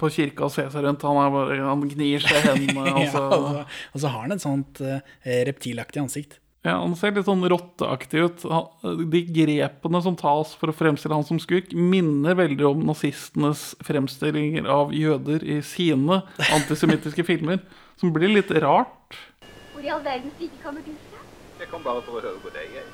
på 0.00 0.10
kirka 0.12 0.48
og 0.48 0.54
ser 0.54 0.72
seg 0.72 0.86
rundt. 0.86 1.04
Han, 1.06 1.20
bare, 1.36 1.60
han 1.62 1.84
gnir 1.92 2.24
seg 2.24 2.40
i 2.40 2.46
hendene. 2.48 2.86
ja, 2.90 2.96
altså. 3.04 3.24
og, 3.92 4.00
så, 4.00 4.08
har 4.08 4.24
han 4.26 4.34
et 4.34 4.44
sånt 4.44 4.82
eh, 4.84 5.04
reptilaktig 5.48 6.02
ansikt. 6.02 6.40
Ja, 6.62 6.76
Han 6.78 6.94
ser 6.94 7.10
litt 7.16 7.26
sånn 7.26 7.42
rotteaktig 7.50 8.20
ut. 8.22 8.42
De 9.10 9.20
grepene 9.34 10.00
som 10.04 10.14
tas 10.18 10.52
for 10.54 10.70
å 10.70 10.76
fremstille 10.76 11.16
han 11.16 11.26
som 11.26 11.40
skurk, 11.42 11.72
minner 11.74 12.36
veldig 12.38 12.68
om 12.68 12.84
nazistenes 12.86 13.72
fremstillinger 13.82 14.68
av 14.70 14.92
jøder 14.94 15.42
i 15.42 15.58
sine 15.66 16.20
antisemittiske 16.54 17.24
filmer. 17.26 17.58
Som 17.98 18.12
blir 18.14 18.30
litt 18.30 18.50
rart. 18.62 19.18
Hvor 19.72 19.82
i 19.82 19.90
all 19.90 20.04
verdens 20.06 20.38
rike 20.38 20.58
kommer 20.62 20.86
du 20.86 20.94
fra? 21.10 21.18
Jeg 21.58 21.68
kom 21.70 21.82
bare 21.82 22.02
for 22.06 22.18
å 22.18 22.22
høre 22.22 22.38
på 22.42 22.54
deg. 22.54 22.70
jeg. 22.78 22.86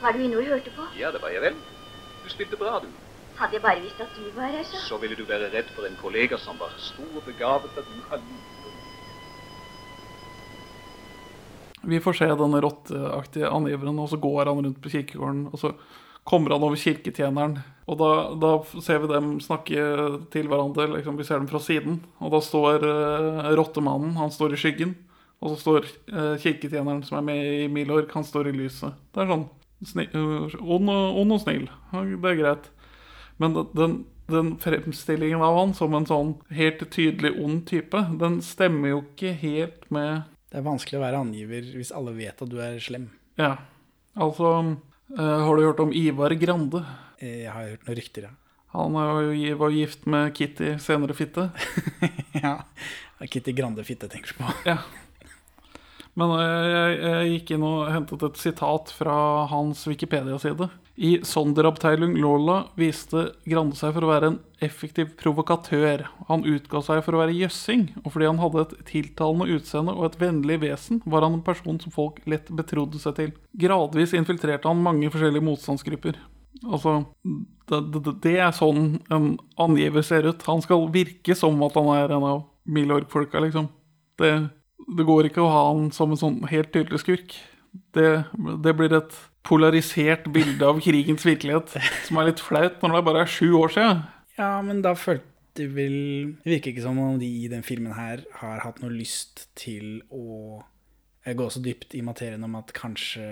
Var 0.00 0.16
du 0.16 0.24
inne 0.24 0.40
og 0.40 0.48
hørte 0.48 0.72
på? 0.72 0.88
Ja, 0.96 1.12
det 1.12 1.20
var 1.20 1.32
jeg 1.32 1.44
vel. 1.44 1.60
Du 2.24 2.28
spilte 2.32 2.56
bra, 2.60 2.78
du. 2.80 2.88
Hadde 3.36 3.56
jeg 3.56 3.62
bare 3.64 3.80
visst 3.84 4.00
at 4.00 4.16
du 4.16 4.24
var 4.36 4.48
her, 4.52 4.64
så. 4.64 4.80
Så 4.88 4.98
ville 5.00 5.16
du 5.16 5.24
være 5.28 5.52
redd 5.52 5.68
for 5.76 5.84
en 5.88 5.96
kollega 6.00 6.36
som 6.40 6.56
var 6.60 6.72
stor 6.80 7.08
og 7.20 7.24
begavet, 7.28 7.76
at 7.76 7.84
du 7.88 8.00
hadde 8.08 8.24
liten. 8.32 8.69
Vi 11.82 12.00
får 12.00 12.18
se 12.18 12.28
denne 12.36 12.60
rotteaktige 12.60 13.48
angiveren, 13.48 13.98
og 14.02 14.10
så 14.12 14.18
går 14.20 14.50
han 14.50 14.64
rundt 14.64 14.80
på 14.82 14.92
kirkegården. 14.92 15.46
Og 15.52 15.60
så 15.62 15.72
kommer 16.28 16.52
han 16.54 16.64
over 16.64 16.76
kirketjeneren, 16.76 17.58
og 17.90 17.98
da, 17.98 18.10
da 18.38 18.50
ser 18.84 19.00
vi 19.02 19.08
dem 19.10 19.30
snakke 19.42 19.84
til 20.30 20.50
hverandre. 20.50 20.90
Liksom, 20.92 21.16
vi 21.18 21.26
ser 21.26 21.40
dem 21.40 21.48
fra 21.50 21.60
siden, 21.62 22.02
og 22.20 22.34
da 22.34 22.42
står 22.44 22.84
uh, 22.84 23.48
rottemannen, 23.58 24.18
han 24.20 24.32
står 24.34 24.54
i 24.54 24.60
skyggen. 24.60 24.94
Og 25.40 25.54
så 25.54 25.56
står 25.62 25.88
uh, 26.12 26.36
kirketjeneren 26.40 27.02
som 27.06 27.18
er 27.18 27.26
med 27.30 27.40
i 27.64 27.70
Milorg, 27.72 28.10
han 28.12 28.26
står 28.28 28.50
i 28.50 28.56
lyset. 28.58 28.94
Det 29.14 29.24
er 29.24 29.32
sånn 29.32 29.48
eh, 30.04 30.56
ond, 30.60 30.92
og, 30.92 31.20
ond 31.22 31.36
og 31.38 31.42
snill. 31.42 31.66
Det 31.94 32.34
er 32.34 32.40
greit. 32.42 32.68
Men 33.40 33.56
den, 33.72 34.02
den 34.30 34.52
fremstillingen 34.60 35.40
av 35.42 35.56
han 35.56 35.72
som 35.74 35.96
en 35.96 36.06
sånn 36.06 36.34
helt 36.52 36.84
tydelig 36.92 37.32
ond 37.40 37.64
type, 37.70 38.04
den 38.20 38.38
stemmer 38.44 38.92
jo 38.92 39.00
ikke 39.06 39.32
helt 39.40 39.88
med 39.88 40.28
Det 40.50 40.58
er 40.58 40.66
vanskelig 40.66 40.98
å 40.98 41.02
være 41.04 41.20
angiver 41.22 41.66
hvis 41.76 41.92
alle 41.94 42.12
vet 42.16 42.40
at 42.42 42.50
du 42.50 42.56
er 42.62 42.78
slem. 42.82 43.08
Ja, 43.38 43.52
altså 44.18 44.50
eh, 44.66 45.40
Har 45.46 45.56
du 45.56 45.62
hørt 45.64 45.82
om 45.84 45.92
Ivar 45.94 46.34
Grande? 46.40 46.82
Eh, 47.20 47.44
Jeg 47.44 47.52
har 47.54 47.68
hørt 47.72 47.86
noen 47.86 47.98
rykter, 48.00 48.26
ja. 48.28 48.34
Han 48.74 48.94
er 48.94 49.32
jo, 49.34 49.54
var 49.58 49.72
gift 49.74 50.04
med 50.06 50.28
Kitty, 50.38 50.76
senere 50.78 51.14
fitte. 51.18 51.48
ja. 52.44 52.52
Kitty 53.26 53.54
Grande 53.58 53.82
fitte, 53.86 54.06
tenker 54.10 54.30
du 54.30 54.42
på. 54.44 54.52
Ja. 54.68 54.76
Men 56.18 56.32
eh, 56.36 56.68
jeg, 56.70 56.94
jeg 57.00 57.32
gikk 57.34 57.52
inn 57.54 57.66
og 57.66 57.90
hentet 57.92 58.24
et 58.26 58.40
sitat 58.40 58.92
fra 58.94 59.16
hans 59.50 59.84
Wikipedia-side. 59.88 60.70
I 61.00 61.12
Sonderabteilung 61.24 62.16
Lola 62.20 62.58
viste 62.76 63.30
Grande 63.48 63.78
seg 63.78 63.94
for 63.94 64.04
å 64.04 64.10
være 64.10 64.32
en 64.32 64.40
effektiv 64.60 65.14
provokatør. 65.20 66.04
Han 66.28 66.44
utga 66.44 66.82
seg 66.84 67.00
for 67.06 67.16
å 67.16 67.22
være 67.22 67.36
jøssing, 67.38 67.86
og 68.02 68.10
fordi 68.12 68.28
han 68.28 68.42
hadde 68.42 68.66
et 68.66 68.74
tiltalende 68.90 69.48
utseende 69.54 69.94
og 69.96 70.10
et 70.10 70.18
vennlig 70.20 70.58
vesen, 70.66 71.00
var 71.08 71.24
han 71.24 71.38
en 71.38 71.46
person 71.46 71.80
som 71.80 71.94
folk 71.94 72.20
lett 72.28 72.52
betrodde 72.52 73.00
seg 73.00 73.16
til. 73.16 73.32
Gradvis 73.62 74.12
infiltrerte 74.18 74.68
han 74.68 74.84
mange 74.84 75.08
forskjellige 75.14 75.46
motstandsgrupper. 75.46 76.20
Altså, 76.66 76.98
det, 77.24 77.80
det, 77.94 78.16
det 78.26 78.36
er 78.44 78.52
sånn 78.52 78.98
en 79.08 79.32
angiver 79.62 80.04
ser 80.04 80.28
ut. 80.28 80.44
Han 80.50 80.60
skal 80.60 80.90
virke 80.92 81.36
som 81.38 81.56
at 81.64 81.78
han 81.80 81.88
er 81.94 82.12
en 82.18 82.26
av 82.34 82.42
Milorg-folka, 82.68 83.40
liksom. 83.40 83.70
Det, 84.20 84.34
det 84.88 85.06
går 85.08 85.28
ikke 85.30 85.42
å 85.44 85.50
ha 85.52 85.62
han 85.72 85.90
som 85.94 86.12
en 86.14 86.20
sånn 86.20 86.38
helt 86.50 86.72
tydelig 86.74 87.02
skurk. 87.02 87.34
Det, 87.94 88.24
det 88.64 88.72
blir 88.78 88.92
et 88.96 89.12
polarisert 89.46 90.26
bilde 90.34 90.66
av 90.66 90.80
krigens 90.82 91.22
virkelighet 91.26 91.76
som 92.06 92.18
er 92.20 92.30
litt 92.30 92.42
flaut 92.42 92.80
når 92.82 92.96
det 92.96 93.04
bare 93.06 93.22
er 93.24 93.30
sju 93.30 93.52
år 93.60 93.72
siden. 93.76 94.02
Ja, 94.38 94.52
men 94.64 94.82
da 94.84 94.94
følte 94.98 95.26
vel 95.74 95.94
Det 96.44 96.50
virker 96.54 96.70
ikke 96.72 96.84
som 96.84 96.98
om 97.02 97.16
de 97.20 97.26
i 97.44 97.48
den 97.50 97.64
filmen 97.66 97.92
her 97.96 98.22
har 98.40 98.60
hatt 98.64 98.78
noe 98.82 98.92
lyst 98.94 99.48
til 99.58 99.98
å 100.14 100.60
eh, 101.26 101.34
gå 101.36 101.48
så 101.52 101.60
dypt 101.64 101.94
i 101.98 102.02
materien 102.06 102.44
om 102.46 102.54
at 102.60 102.72
kanskje 102.76 103.26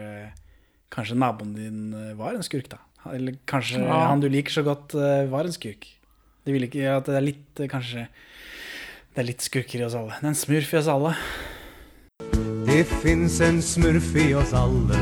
Kanskje 0.93 1.19
naboen 1.21 1.53
din 1.57 1.81
eh, 1.95 2.15
var 2.19 2.33
en 2.35 2.43
skurk, 2.47 2.71
da. 2.73 2.79
Eller 3.13 3.37
kanskje 3.49 3.83
Ja. 3.85 4.07
han 4.09 4.21
du 4.25 4.29
liker 4.33 4.51
så 4.55 4.63
godt, 4.67 4.95
eh, 4.99 5.27
var 5.31 5.45
en 5.45 5.53
skurk. 5.55 5.85
De 6.47 6.53
vil 6.55 6.65
ikke 6.65 6.87
at 6.97 7.05
det 7.11 7.17
er 7.19 7.27
litt 7.27 7.61
Kanskje 7.71 8.07
det 9.19 9.25
er 9.25 9.33
litt 9.33 9.43
skurker 9.43 9.81
i 9.81 9.83
oss 9.83 9.97
alle. 9.99 10.15
Det 10.15 10.29
er 10.29 10.31
en 10.31 10.37
smurf 10.39 10.69
i 10.71 10.77
oss 10.79 10.89
alle. 10.93 11.11
Det 12.69 12.85
fins 13.03 13.41
en 13.43 13.59
smurf 13.67 14.13
i 14.15 14.29
oss 14.39 14.53
alle. 14.55 15.01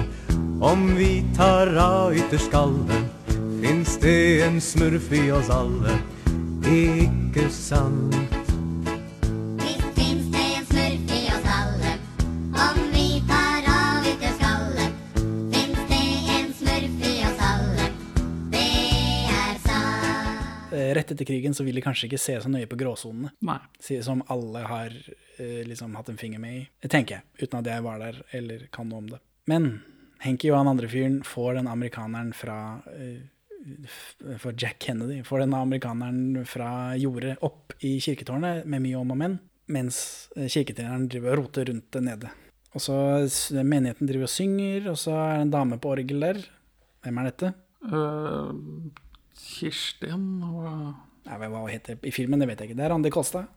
Om 0.64 0.86
vi 0.96 1.10
tar 1.36 1.68
av 1.76 2.16
ytterskallet, 2.16 3.28
fins 3.60 3.98
det 4.00 4.16
en 4.46 4.56
smurf 4.64 5.12
i 5.12 5.26
oss 5.36 5.52
alle. 5.52 5.98
Ikke 6.64 7.44
sant? 7.52 8.35
Rett 20.96 21.12
etter 21.12 21.28
krigen 21.28 21.54
så 21.56 21.64
vil 21.66 21.76
de 21.76 21.84
kanskje 21.84 22.08
ikke 22.08 22.20
se 22.20 22.38
så 22.40 22.50
nøye 22.52 22.68
på 22.70 22.78
gråsonene, 22.80 23.32
Nei. 23.44 23.58
som 24.04 24.22
alle 24.32 24.62
har 24.64 24.94
eh, 25.36 25.62
liksom 25.68 25.96
hatt 25.98 26.08
en 26.12 26.20
finger 26.20 26.40
med 26.42 26.62
i. 26.62 26.88
Tenker 26.88 27.18
jeg, 27.18 27.26
uten 27.42 27.60
at 27.60 27.70
jeg 27.70 27.84
var 27.84 28.00
der 28.00 28.22
eller 28.36 28.66
kan 28.72 28.88
noe 28.88 29.04
om 29.04 29.10
det. 29.12 29.20
Men 29.50 29.70
Henki 30.24 30.50
og 30.50 30.62
han 30.62 30.72
andre 30.72 30.88
fyren 30.90 31.18
får 31.26 31.58
den 31.58 31.68
amerikaneren 31.68 32.32
fra 32.36 32.58
eh, 32.94 33.26
For 34.40 34.54
Jack 34.56 34.78
Kennedy 34.86 35.20
får 35.26 35.44
den 35.44 35.54
amerikaneren 35.58 36.46
fra 36.48 36.70
jordet 36.96 37.36
opp 37.44 37.74
i 37.84 37.96
kirketårnet 38.00 38.64
med 38.64 38.84
mye 38.84 39.00
om 39.00 39.12
og 39.12 39.20
men, 39.20 39.38
mens 39.66 39.98
kirketreneren 40.36 41.08
driver 41.10 41.34
og 41.34 41.40
roter 41.42 41.66
rundt 41.72 41.90
det 41.92 42.04
nede. 42.06 42.30
Og 42.76 42.82
så 42.84 42.96
Menigheten 43.64 44.08
driver 44.08 44.28
og 44.28 44.32
synger, 44.32 44.90
og 44.92 44.98
så 45.00 45.16
er 45.16 45.38
det 45.38 45.46
en 45.46 45.54
dame 45.54 45.78
på 45.80 45.94
orgel 45.96 46.22
der. 46.28 46.42
Hvem 47.04 47.20
er 47.20 47.30
dette? 47.30 47.52
Eh, 47.86 48.50
Kirstin 49.36 50.40
hva- 50.42 50.94
Nei, 51.26 51.36
hva 51.48 51.58
hun 51.58 51.70
heter 51.72 51.98
i 52.06 52.12
filmen, 52.14 52.38
det 52.38 52.46
vet 52.48 52.60
jeg 52.62 52.70
ikke. 52.70 52.76
Det 52.78 52.84
er 52.86 52.92
Randi 52.94 53.10
Kolstad. 53.10 53.48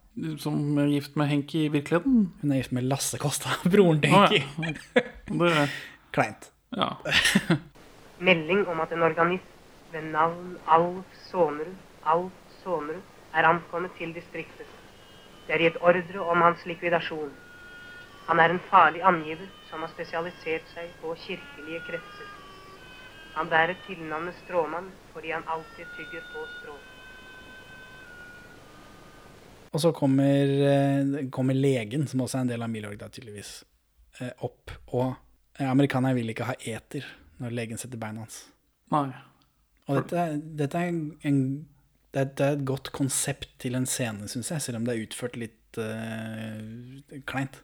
som 0.41 0.77
er 0.81 0.87
gift 0.89 1.15
med 1.15 1.27
Henki 1.29 1.65
i 1.65 1.69
virkeligheten. 1.71 2.33
Hun 2.41 2.51
er 2.51 2.57
gift 2.57 2.71
med 2.75 2.83
Lasse 2.89 3.17
Kolstad, 3.21 3.61
broren 3.71 4.01
til 4.01 4.09
Henki. 4.09 4.41
Ah, 4.41 4.65
ja. 4.65 5.01
Det, 5.29 5.69
Kleint. 6.15 6.49
ja. 6.75 6.89
Melding 8.27 8.65
om 8.67 8.79
at 8.81 8.91
en 8.91 9.01
organist 9.05 9.45
ved 9.93 10.01
navn 10.11 10.57
Alf 10.67 11.05
Sonerud, 11.29 11.75
Alf 12.05 12.31
Sonerud 12.63 13.01
er 13.33 13.47
ankommet 13.47 13.91
til 13.97 14.11
distriktet. 14.13 14.65
Det 15.47 15.55
er 15.55 15.63
gitt 15.69 15.77
ordre 15.81 16.19
om 16.25 16.41
hans 16.41 16.65
likvidasjon. 16.65 17.31
Han 18.27 18.39
er 18.39 18.49
en 18.53 18.59
farlig 18.69 19.01
angiver 19.01 19.47
som 19.69 19.81
har 19.85 19.89
spesialisert 19.93 20.67
seg 20.73 20.89
på 21.01 21.13
kirkelige 21.17 21.79
kretser. 21.87 22.27
Han 23.37 23.47
bærer 23.49 23.77
tilnavnet 23.87 24.35
Stråmann 24.43 24.89
fordi 25.13 25.31
han 25.35 25.47
alltid 25.47 25.85
tygger 25.97 26.25
på 26.33 26.45
strå. 26.57 26.75
Og 29.69 29.81
så 29.81 29.91
kommer, 29.93 30.53
eh, 30.65 31.29
kommer 31.29 31.53
legen, 31.53 32.07
som 32.07 32.21
også 32.21 32.39
er 32.39 32.41
en 32.41 32.53
del 32.53 32.63
av 32.65 32.69
Milorg, 32.69 32.97
da, 32.97 33.09
tydeligvis, 33.09 33.63
eh, 34.19 34.31
opp. 34.39 34.71
Og 34.87 35.15
amerikaneren 35.59 36.15
vil 36.15 36.29
ikke 36.33 36.47
ha 36.49 36.55
eter 36.59 37.05
når 37.39 37.55
legen 37.55 37.77
setter 37.77 37.97
beina 37.97 38.25
hans. 38.25 38.47
Nei. 38.91 39.11
Og 39.89 40.01
dette, 40.01 40.25
dette 40.59 40.77
er, 40.77 40.91
en, 41.25 41.39
dette 42.15 42.45
er 42.45 42.57
et 42.57 42.65
godt 42.67 42.91
konsept 42.95 43.49
til 43.61 43.77
en 43.79 43.87
scene, 43.89 44.27
syns 44.29 44.51
jeg, 44.53 44.61
selv 44.61 44.81
om 44.81 44.85
det 44.85 44.95
er 44.95 45.07
utført 45.07 45.37
litt 45.39 45.79
uh, 45.81 46.59
kleint. 47.29 47.61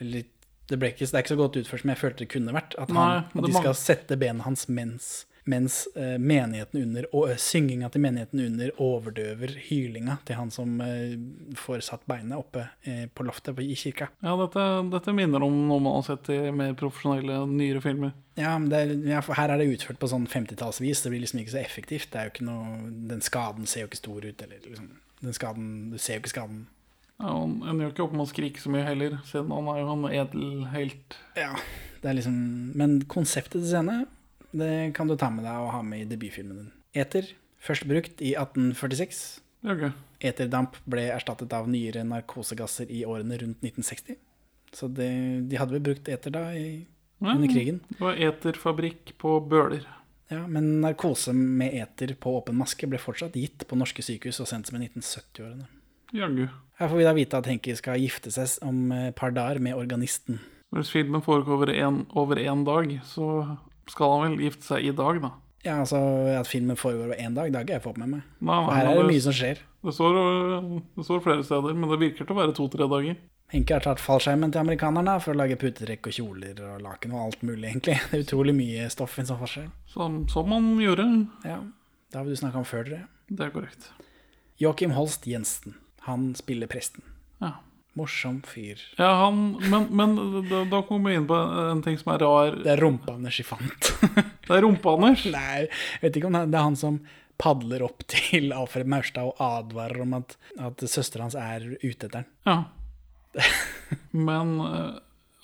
Litt, 0.00 0.32
det, 0.70 0.78
ikke, 0.80 1.04
det 1.04 1.12
er 1.12 1.24
ikke 1.24 1.34
så 1.34 1.38
godt 1.38 1.58
utført 1.60 1.84
som 1.84 1.92
jeg 1.92 2.00
følte 2.00 2.24
det 2.24 2.30
kunne 2.32 2.56
vært. 2.56 2.76
At, 2.80 2.92
han, 2.94 2.96
Nei, 2.96 3.42
at 3.42 3.48
de 3.48 3.58
skal 3.58 3.76
sette 3.78 4.18
benet 4.20 4.46
hans 4.46 4.64
mens, 4.72 5.10
mens 5.46 5.88
eh, 5.94 6.16
menigheten 6.18 6.82
under, 6.82 7.06
og 7.14 7.30
eh, 7.30 7.38
synginga 7.40 7.88
til 7.92 8.02
menigheten 8.02 8.42
under 8.42 8.72
overdøver 8.82 9.54
hylinga 9.68 10.18
til 10.26 10.38
han 10.40 10.50
som 10.54 10.80
eh, 10.82 11.14
får 11.58 11.84
satt 11.86 12.06
beinet 12.10 12.38
oppe 12.38 12.66
på 13.14 13.26
loftet 13.26 13.58
i 13.62 13.74
kirka. 13.78 14.08
Ja, 14.24 14.34
dette, 14.40 14.64
dette 14.92 15.14
minner 15.14 15.44
om 15.46 15.56
noe 15.68 15.82
man 15.82 15.98
har 16.00 16.06
sett 16.08 16.30
i 16.34 16.38
mer 16.54 16.74
profesjonelle, 16.78 17.44
nyere 17.50 17.82
filmer. 17.84 18.14
Ja, 18.36 18.56
men 18.58 18.68
det 18.72 18.82
er, 18.82 18.94
ja, 19.08 19.22
her 19.38 19.52
er 19.52 19.62
det 19.62 19.70
utført 19.72 20.00
på 20.02 20.10
sånn 20.10 20.26
50-tallsvis. 20.28 21.04
Det 21.04 21.12
blir 21.12 21.22
liksom 21.22 21.40
ikke 21.40 21.54
så 21.54 21.62
effektivt. 21.62 22.10
Det 22.12 22.20
er 22.20 22.28
jo 22.28 22.34
ikke 22.34 22.48
noe, 22.48 22.78
den 23.10 23.22
skaden 23.24 23.70
ser 23.70 23.86
jo 23.86 23.90
ikke 23.90 24.02
stor 24.02 24.26
ut. 24.26 24.44
Eller 24.44 24.66
liksom, 24.66 24.90
den 25.22 25.36
skaden, 25.36 25.70
du 25.94 25.96
ser 26.02 26.18
jo 26.18 26.24
ikke 26.24 26.34
skaden. 26.34 26.66
Ja, 27.16 27.30
han 27.32 27.56
ender 27.64 27.86
jo 27.86 27.94
ikke 27.94 28.04
opp 28.04 28.16
med 28.16 28.26
å 28.26 28.28
skrike 28.28 28.60
så 28.60 28.72
mye 28.72 28.84
heller, 28.84 29.16
siden 29.24 29.54
han 29.56 29.70
er 29.72 29.80
jo 29.80 29.94
en 29.94 30.08
edel 30.10 30.48
helt. 30.74 31.16
Ja, 31.38 31.54
det 32.02 32.10
er 32.10 32.18
liksom, 32.18 32.36
men 32.76 32.98
konseptet 33.08 33.62
til 33.62 33.70
scene, 33.70 34.02
det 34.60 34.94
kan 34.96 35.08
du 35.10 35.16
ta 35.18 35.30
med 35.32 35.46
deg 35.46 35.64
og 35.64 35.72
ha 35.74 35.82
med 35.86 36.04
i 36.04 36.08
debutfilmen 36.10 36.62
din. 36.62 36.72
Eter, 36.96 37.28
først 37.62 37.86
brukt 37.88 38.22
i 38.24 38.34
1846. 38.38 39.24
Okay. 39.66 39.90
ok. 39.90 40.02
Eterdamp 40.26 40.78
ble 40.88 41.08
erstattet 41.12 41.52
av 41.52 41.68
nyere 41.68 42.04
narkosegasser 42.08 42.90
i 42.92 43.04
årene 43.08 43.38
rundt 43.42 43.64
1960. 43.64 44.16
Så 44.76 44.88
det, 44.92 45.10
de 45.50 45.58
hadde 45.60 45.76
vel 45.76 45.84
brukt 45.84 46.08
eter 46.12 46.32
da 46.34 46.48
i, 46.56 46.86
under 47.22 47.48
krigen. 47.52 47.80
Det 47.88 48.00
var 48.02 48.18
eterfabrikk 48.28 49.14
på 49.20 49.38
Bøler. 49.48 49.86
Ja, 50.32 50.42
men 50.50 50.80
narkose 50.82 51.32
med 51.36 51.76
eter 51.78 52.16
på 52.18 52.32
åpen 52.40 52.58
maske 52.58 52.88
ble 52.90 52.98
fortsatt 52.98 53.36
gitt 53.38 53.62
på 53.68 53.78
norske 53.78 54.02
sykehus 54.02 54.40
og 54.42 54.50
sent 54.50 54.68
som 54.68 54.78
i 54.78 54.88
1970-årene. 54.88 55.68
Jaggu. 56.16 56.46
Her 56.80 56.90
får 56.90 56.98
vi 56.98 57.06
da 57.06 57.14
vite 57.16 57.38
at 57.38 57.48
Henki 57.50 57.74
skal 57.78 58.02
gifte 58.02 58.32
seg 58.34 58.58
om 58.66 58.90
et 58.94 59.16
par 59.18 59.34
dager 59.34 59.62
med 59.62 59.78
organisten. 59.78 60.40
Hvis 60.74 60.90
filmen 60.92 61.22
foregår 61.22 61.70
over 62.18 62.36
én 62.42 62.64
dag, 62.66 62.98
så 63.06 63.56
skal 63.90 64.16
han 64.16 64.24
vel 64.26 64.46
gifte 64.46 64.66
seg 64.66 64.88
i 64.88 64.94
dag, 64.96 65.20
da. 65.22 65.32
Ja, 65.66 65.80
altså 65.82 65.98
at 66.30 66.46
filmen 66.46 66.78
foregår 66.78 67.08
over 67.08 67.18
én 67.18 67.34
dag, 67.34 67.50
det 67.50 67.58
har 67.58 67.66
ikke 67.66 67.78
jeg 67.78 67.84
fått 67.86 67.98
med 67.98 68.12
meg. 68.12 68.26
Nei, 68.38 68.58
nei, 68.66 68.74
her 68.76 68.90
er 68.90 69.00
det 69.00 69.06
mye 69.08 69.22
som 69.24 69.34
skjer. 69.34 69.62
Det 69.86 69.94
står, 69.94 70.18
det 70.98 71.06
står 71.06 71.24
flere 71.24 71.46
steder, 71.46 71.74
men 71.74 71.90
det 71.90 71.98
virker 72.02 72.26
til 72.26 72.36
å 72.36 72.38
være 72.38 72.54
to-tre 72.54 72.86
dager. 72.90 73.18
Henke 73.52 73.76
har 73.76 73.84
tatt 73.84 74.02
fallskjermen 74.02 74.50
til 74.50 74.64
amerikanerne 74.64 75.16
for 75.22 75.34
å 75.34 75.38
lage 75.38 75.58
putetrekk 75.60 76.08
og 76.10 76.16
kjoler 76.16 76.62
og 76.66 76.80
laken 76.82 77.14
og 77.14 77.28
alt 77.28 77.44
mulig, 77.46 77.68
egentlig. 77.68 77.98
Det 78.10 78.18
er 78.18 78.24
utrolig 78.26 78.54
mye 78.58 78.88
stoff 78.90 79.14
i 79.18 79.22
en 79.22 79.28
sånn 79.30 79.40
fallskjerm. 79.42 79.72
Som, 79.92 80.16
som 80.30 80.50
man 80.50 80.72
gjorde. 80.82 81.06
Ja, 81.46 81.60
det 82.10 82.18
har 82.18 82.26
vi 82.26 82.34
du 82.34 82.40
snakka 82.42 82.62
om 82.62 82.66
før, 82.66 82.86
tror 82.88 82.98
jeg. 82.98 83.08
Det 83.30 83.46
er 83.46 83.54
korrekt. 83.54 83.90
Joakim 84.62 84.94
Holst 84.96 85.26
Jensen. 85.30 85.76
Han 86.06 86.30
spiller 86.38 86.70
presten. 86.70 87.02
Ja. 87.42 87.56
Morsom 87.96 88.42
fyr. 88.44 88.80
Ja, 88.98 89.08
han, 89.24 89.38
men, 89.72 89.86
men 89.96 90.16
da, 90.50 90.64
da 90.68 90.82
kommer 90.84 91.10
vi 91.10 91.16
inn 91.16 91.26
på 91.30 91.36
en 91.72 91.80
ting 91.84 91.96
som 92.00 92.12
er 92.14 92.20
rar. 92.24 92.56
Det 92.60 92.74
er 92.74 92.82
Rumpe-Anders 92.84 93.38
i 93.40 93.46
fant. 93.48 93.92
Det 94.46 94.52
er 94.54 94.62
Rumpe-Anders? 94.66 95.24
Nei, 95.32 95.62
jeg 95.64 96.02
vet 96.04 96.18
ikke 96.20 96.28
om 96.28 96.36
det 96.36 96.42
er- 96.44 96.50
det 96.52 96.58
er 96.60 96.66
han 96.68 96.76
som 96.76 96.98
padler 97.40 97.82
opp 97.84 98.04
til 98.08 98.52
Alfred 98.56 98.88
Maurstad 98.88 99.26
og 99.32 99.40
advarer 99.44 100.02
om 100.06 100.14
at, 100.20 100.36
at 100.60 100.84
søstera 100.88 101.26
hans 101.26 101.34
er 101.36 101.64
ute 101.82 102.06
etter 102.08 102.22
ham. 102.22 102.28
Ja. 102.46 103.46
Men 104.12 104.54
øh, 104.60 104.94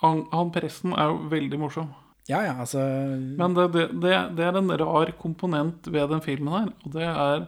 han, 0.00 0.22
han 0.32 0.52
presten 0.54 0.94
er 0.96 1.10
jo 1.12 1.18
veldig 1.32 1.58
morsom. 1.60 1.90
Ja, 2.30 2.38
ja, 2.46 2.52
altså 2.62 2.78
Men 2.78 3.56
det, 3.56 3.66
det, 3.74 3.88
det, 4.00 4.12
det 4.38 4.44
er 4.46 4.56
en 4.60 4.70
rar 4.78 5.10
komponent 5.18 5.88
ved 5.90 6.08
den 6.12 6.22
filmen 6.22 6.52
her, 6.54 6.68
og 6.86 6.92
det 6.94 7.08
er 7.10 7.44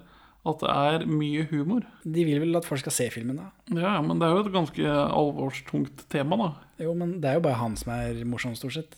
at 0.47 0.61
det 0.61 0.71
er 0.71 1.07
mye 1.09 1.47
humor. 1.51 1.87
De 2.05 2.25
vil 2.29 2.41
vel 2.43 2.57
at 2.59 2.67
folk 2.69 2.83
skal 2.83 2.93
se 2.93 3.07
filmen, 3.15 3.39
da. 3.41 3.47
Ja, 3.73 3.95
men 4.05 4.19
det 4.21 4.27
er 4.29 4.35
jo 4.37 4.43
et 4.45 4.53
ganske 4.53 4.85
alvorstungt 5.09 6.05
tema, 6.13 6.37
da. 6.37 6.51
Jo, 6.85 6.93
men 6.99 7.19
det 7.23 7.31
er 7.31 7.39
jo 7.39 7.45
bare 7.47 7.61
han 7.63 7.77
som 7.81 7.93
er 7.97 8.21
morsom, 8.29 8.55
stort 8.59 8.77
sett. 8.77 8.97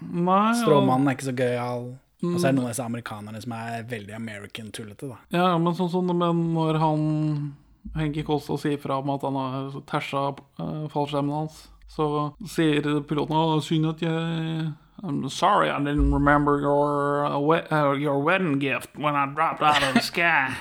Nei, 0.00 0.52
ja. 0.54 0.62
Stråmannen 0.62 1.08
er 1.10 1.16
ikke 1.18 1.28
så 1.30 1.36
gøyal. 1.36 1.90
Og 2.22 2.36
så 2.38 2.46
er 2.46 2.52
det 2.52 2.54
Mm. 2.54 2.58
noen 2.60 2.68
av 2.68 2.70
disse 2.70 2.84
amerikanerne 2.86 3.40
som 3.42 3.52
er 3.52 3.82
veldig 3.90 4.14
American-tullete, 4.14 5.08
da. 5.10 5.16
Ja, 5.34 5.58
men 5.58 5.74
sånn 5.74 5.90
som 5.90 6.06
men 6.06 6.54
når 6.54 6.78
han 6.78 7.56
Henki 7.96 8.22
Kolstad 8.22 8.60
sier 8.62 8.78
fra 8.78 9.00
om 9.02 9.10
at 9.10 9.22
han 9.26 9.34
har 9.34 9.72
tæsja 9.90 10.20
uh, 10.60 10.86
fallskjermen 10.88 11.34
hans, 11.34 11.68
så 11.90 12.06
sier 12.46 12.80
piloten 13.02 13.34
«Å, 13.34 13.58
synd 13.60 13.88
at 13.90 14.00
jeg 14.00 14.72
I'm 15.02 15.28
sorry 15.28 15.68
I 15.68 15.78
didn't 15.78 16.14
remember 16.14 16.60
your, 16.60 17.26
uh, 17.26 17.38
we 17.38 17.56
uh, 17.56 17.92
your 17.92 18.22
wedding 18.22 18.58
gift 18.60 18.96
when 18.96 19.16
I 19.16 19.26
dropped 19.34 19.62
out 19.62 19.82
of 19.82 19.94
the 19.94 20.00
sky. 20.00 20.54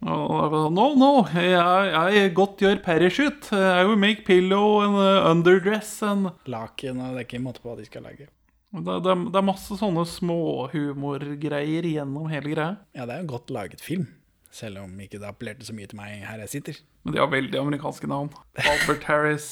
Det, 0.01 0.71
no, 0.71 0.95
no, 0.95 1.27
I, 1.33 2.23
I 2.23 2.29
got 2.29 2.61
your 2.61 2.77
parachute. 2.77 3.51
I 3.51 3.83
will 3.83 3.97
make 3.97 4.25
pillow 4.25 4.79
and 4.79 4.95
uh, 4.95 5.29
underdress 5.29 6.01
and 6.01 6.29
Laken, 6.45 7.01
og 7.01 7.17
det 7.17 7.19
er 7.19 7.25
ikke 7.27 7.41
måte 7.43 7.59
på 7.59 7.67
hva 7.67 7.75
de 7.75 7.87
skal 7.87 8.05
lage. 8.07 8.29
det, 8.71 8.95
det, 9.03 9.15
det 9.33 9.41
er 9.41 9.43
masse 9.43 9.75
sånne 9.75 10.05
småhumorgreier 10.07 11.89
gjennom 11.89 12.31
hele 12.31 12.53
greia. 12.53 12.77
Ja, 12.95 13.09
det 13.09 13.17
er 13.17 13.25
en 13.25 13.31
godt 13.33 13.51
laget 13.51 13.83
film. 13.83 14.07
Selv 14.55 14.79
om 14.85 14.95
ikke 15.03 15.19
det 15.19 15.27
appellerte 15.27 15.67
så 15.67 15.75
mye 15.75 15.91
til 15.91 15.99
meg 15.99 16.23
her 16.25 16.39
jeg 16.45 16.53
sitter. 16.55 16.79
Men 17.03 17.17
de 17.17 17.19
har 17.19 17.31
veldig 17.35 17.59
amerikanske 17.59 18.07
navn. 18.07 18.31
Albert 18.71 19.03
Harris, 19.11 19.49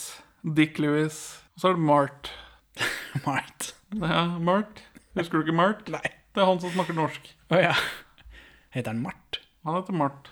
Dick 0.48 0.80
Lewis, 0.80 1.42
og 1.58 1.66
så 1.66 1.74
er 1.74 1.76
det 1.76 1.90
Mart. 1.92 2.32
Mart. 3.28 3.74
Ja, 3.96 4.26
Mart. 4.40 4.84
Husker 5.18 5.40
du 5.40 5.48
ikke 5.48 5.58
Mart? 5.58 5.90
Nei. 5.90 6.06
Det 6.36 6.44
er 6.44 6.50
han 6.50 6.60
som 6.62 6.74
snakker 6.76 6.98
norsk. 6.98 7.32
Å 7.50 7.60
ja. 7.62 7.76
Heter 8.76 8.94
han 8.94 9.02
Mart? 9.02 9.40
Han 9.66 9.80
heter 9.80 9.96
Mart. 9.98 10.30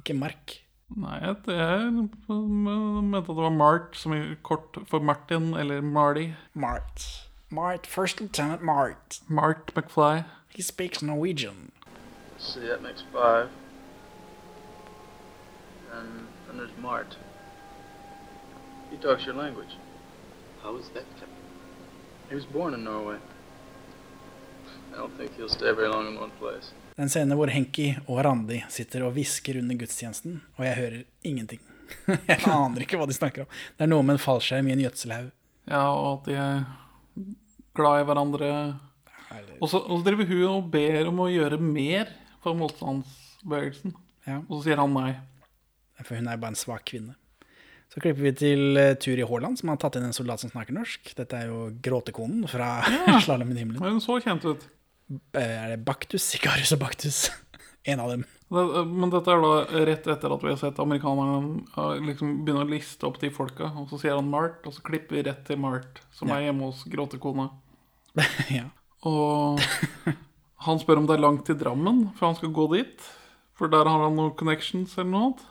Ikke 0.00 0.16
Mark? 0.16 0.60
Nei, 0.96 1.18
jeg, 1.22 1.36
jeg 1.46 1.90
mente 1.94 3.20
at 3.20 3.28
det 3.28 3.36
var 3.36 3.52
Mart, 3.54 3.94
som 3.94 4.14
er 4.16 4.32
kort 4.42 4.78
for 4.90 5.04
Martin, 5.04 5.52
eller 5.54 5.84
Marty. 5.84 6.32
Mart. 6.54 7.04
Mart, 7.50 7.86
First 7.86 8.20
Lieutenant 8.20 8.62
Mart. 8.62 9.20
Mart 9.28 9.74
McFly. 9.74 10.24
He 10.48 10.62
speaks 10.62 11.02
Norwegian. 11.02 11.70
See, 12.38 12.66
that 12.66 12.82
makes 12.82 13.04
five. 13.12 13.50
And 15.92 16.26
then 16.46 16.56
there's 16.56 16.76
Mart. 16.80 17.16
He 18.90 18.96
talks 18.96 19.26
your 19.26 19.34
language. 19.34 19.76
How 20.62 20.76
is 20.76 20.88
that, 20.94 21.04
Captain? 21.18 21.39
He 22.30 22.36
was 22.36 22.46
born 22.46 22.74
in 22.74 22.84
Norway. 22.84 23.16
I 24.94 24.96
don't 24.96 25.16
think 25.16 25.36
he'll 25.36 25.48
stay 25.48 25.72
very 25.72 25.88
long 25.88 26.06
in 26.06 26.18
one 26.18 26.30
place. 26.38 26.70
Det 26.94 27.02
er 27.02 27.02
en 27.02 27.10
scene 27.10 27.34
hvor 27.34 27.50
Henki 27.50 27.88
og 28.06 28.20
Randi 28.24 28.60
sitter 28.70 29.02
og 29.02 29.16
hvisker 29.16 29.58
under 29.58 29.74
gudstjenesten, 29.80 30.36
og 30.58 30.64
jeg 30.66 30.76
hører 30.76 31.00
ingenting. 31.26 31.60
jeg 32.30 32.38
aner 32.46 32.84
ikke 32.84 33.00
hva 33.00 33.08
de 33.10 33.16
snakker 33.16 33.42
om. 33.42 33.56
Det 33.74 33.86
er 33.86 33.90
noe 33.90 34.06
med 34.06 34.14
en 34.14 34.22
fallskjerm 34.22 34.68
i 34.70 34.74
en 34.76 34.82
gjødselhaug. 34.84 35.32
Ja, 35.72 35.82
og 35.90 36.06
at 36.12 36.28
de 36.28 36.36
er 36.38 36.62
glad 37.80 38.04
i 38.04 38.06
hverandre. 38.06 38.52
Og 39.58 39.66
så, 39.72 39.80
og 39.80 39.98
så 39.98 40.06
driver 40.06 40.30
hun 40.30 40.44
og 40.52 40.70
ber 40.70 41.10
om 41.10 41.24
å 41.24 41.30
gjøre 41.32 41.58
mer 41.58 42.14
for 42.44 42.54
motstandsbevegelsen. 42.62 43.96
Ja. 44.28 44.38
Og 44.46 44.60
så 44.60 44.68
sier 44.68 44.84
han 44.84 44.94
nei. 44.94 45.16
For 46.04 46.14
hun 46.14 46.30
er 46.30 46.38
bare 46.38 46.54
en 46.54 46.62
svak 46.62 46.86
kvinne. 46.92 47.18
Så 47.90 47.98
klipper 48.02 48.22
vi 48.22 48.32
til 48.38 48.76
eh, 48.78 48.92
Turi 49.02 49.24
Haaland, 49.26 49.58
som 49.58 49.72
har 49.72 49.78
tatt 49.82 49.96
inn 49.98 50.04
en 50.06 50.14
soldat 50.14 50.38
som 50.42 50.50
snakker 50.52 50.76
norsk. 50.76 51.10
Dette 51.18 51.38
er 51.40 51.48
jo 51.50 51.64
gråtekonen 51.82 52.44
fra 52.50 52.76
Slalåm 53.24 53.50
i 53.50 53.58
himmelen. 53.64 53.82
Hun 53.82 53.98
så 54.04 54.20
kjent 54.22 54.44
ut. 54.46 54.66
Eh, 55.34 55.56
Er 55.64 55.72
det 55.74 55.80
Baktus? 55.88 56.22
Sikarius 56.34 56.70
og 56.76 56.84
Baktus. 56.84 57.24
En 57.88 57.96
av 58.04 58.10
dem. 58.12 58.26
Det, 58.52 58.62
men 58.84 59.08
dette 59.08 59.32
er 59.32 59.40
da 59.40 59.84
rett 59.88 60.04
etter 60.12 60.32
at 60.34 60.42
vi 60.44 60.50
har 60.52 60.58
sett 60.60 60.78
amerikanerne 60.82 61.62
liksom 62.04 62.34
begynne 62.44 62.66
å 62.66 62.68
liste 62.68 63.06
opp 63.08 63.16
de 63.22 63.30
folka. 63.32 63.70
Og 63.80 63.86
så 63.88 63.96
sier 64.02 64.18
han 64.18 64.28
Mart, 64.28 64.58
og 64.68 64.74
så 64.76 64.82
klipper 64.84 65.16
vi 65.16 65.22
rett 65.30 65.40
til 65.48 65.56
Mart, 65.62 66.02
som 66.12 66.28
Ja. 66.28 66.36
er 66.36 66.50
hjemme 66.50 66.68
hos 66.68 66.82
gråtekona. 66.92 67.46
ja. 68.58 68.66
Og 69.08 69.64
han 70.66 70.82
spør 70.82 71.00
om 71.00 71.08
det 71.08 71.16
er 71.16 71.24
langt 71.24 71.46
til 71.48 71.56
Drammen, 71.56 72.10
for 72.18 72.28
han 72.28 72.36
skal 72.36 72.52
gå 72.60 72.66
dit. 72.76 73.08
For 73.60 73.68
der 73.68 73.84
har 73.84 74.00
han 74.06 74.14
noen 74.16 74.32
connections 74.40 74.94
eller 74.96 75.10
noe 75.12 75.26
annet. 75.28 75.42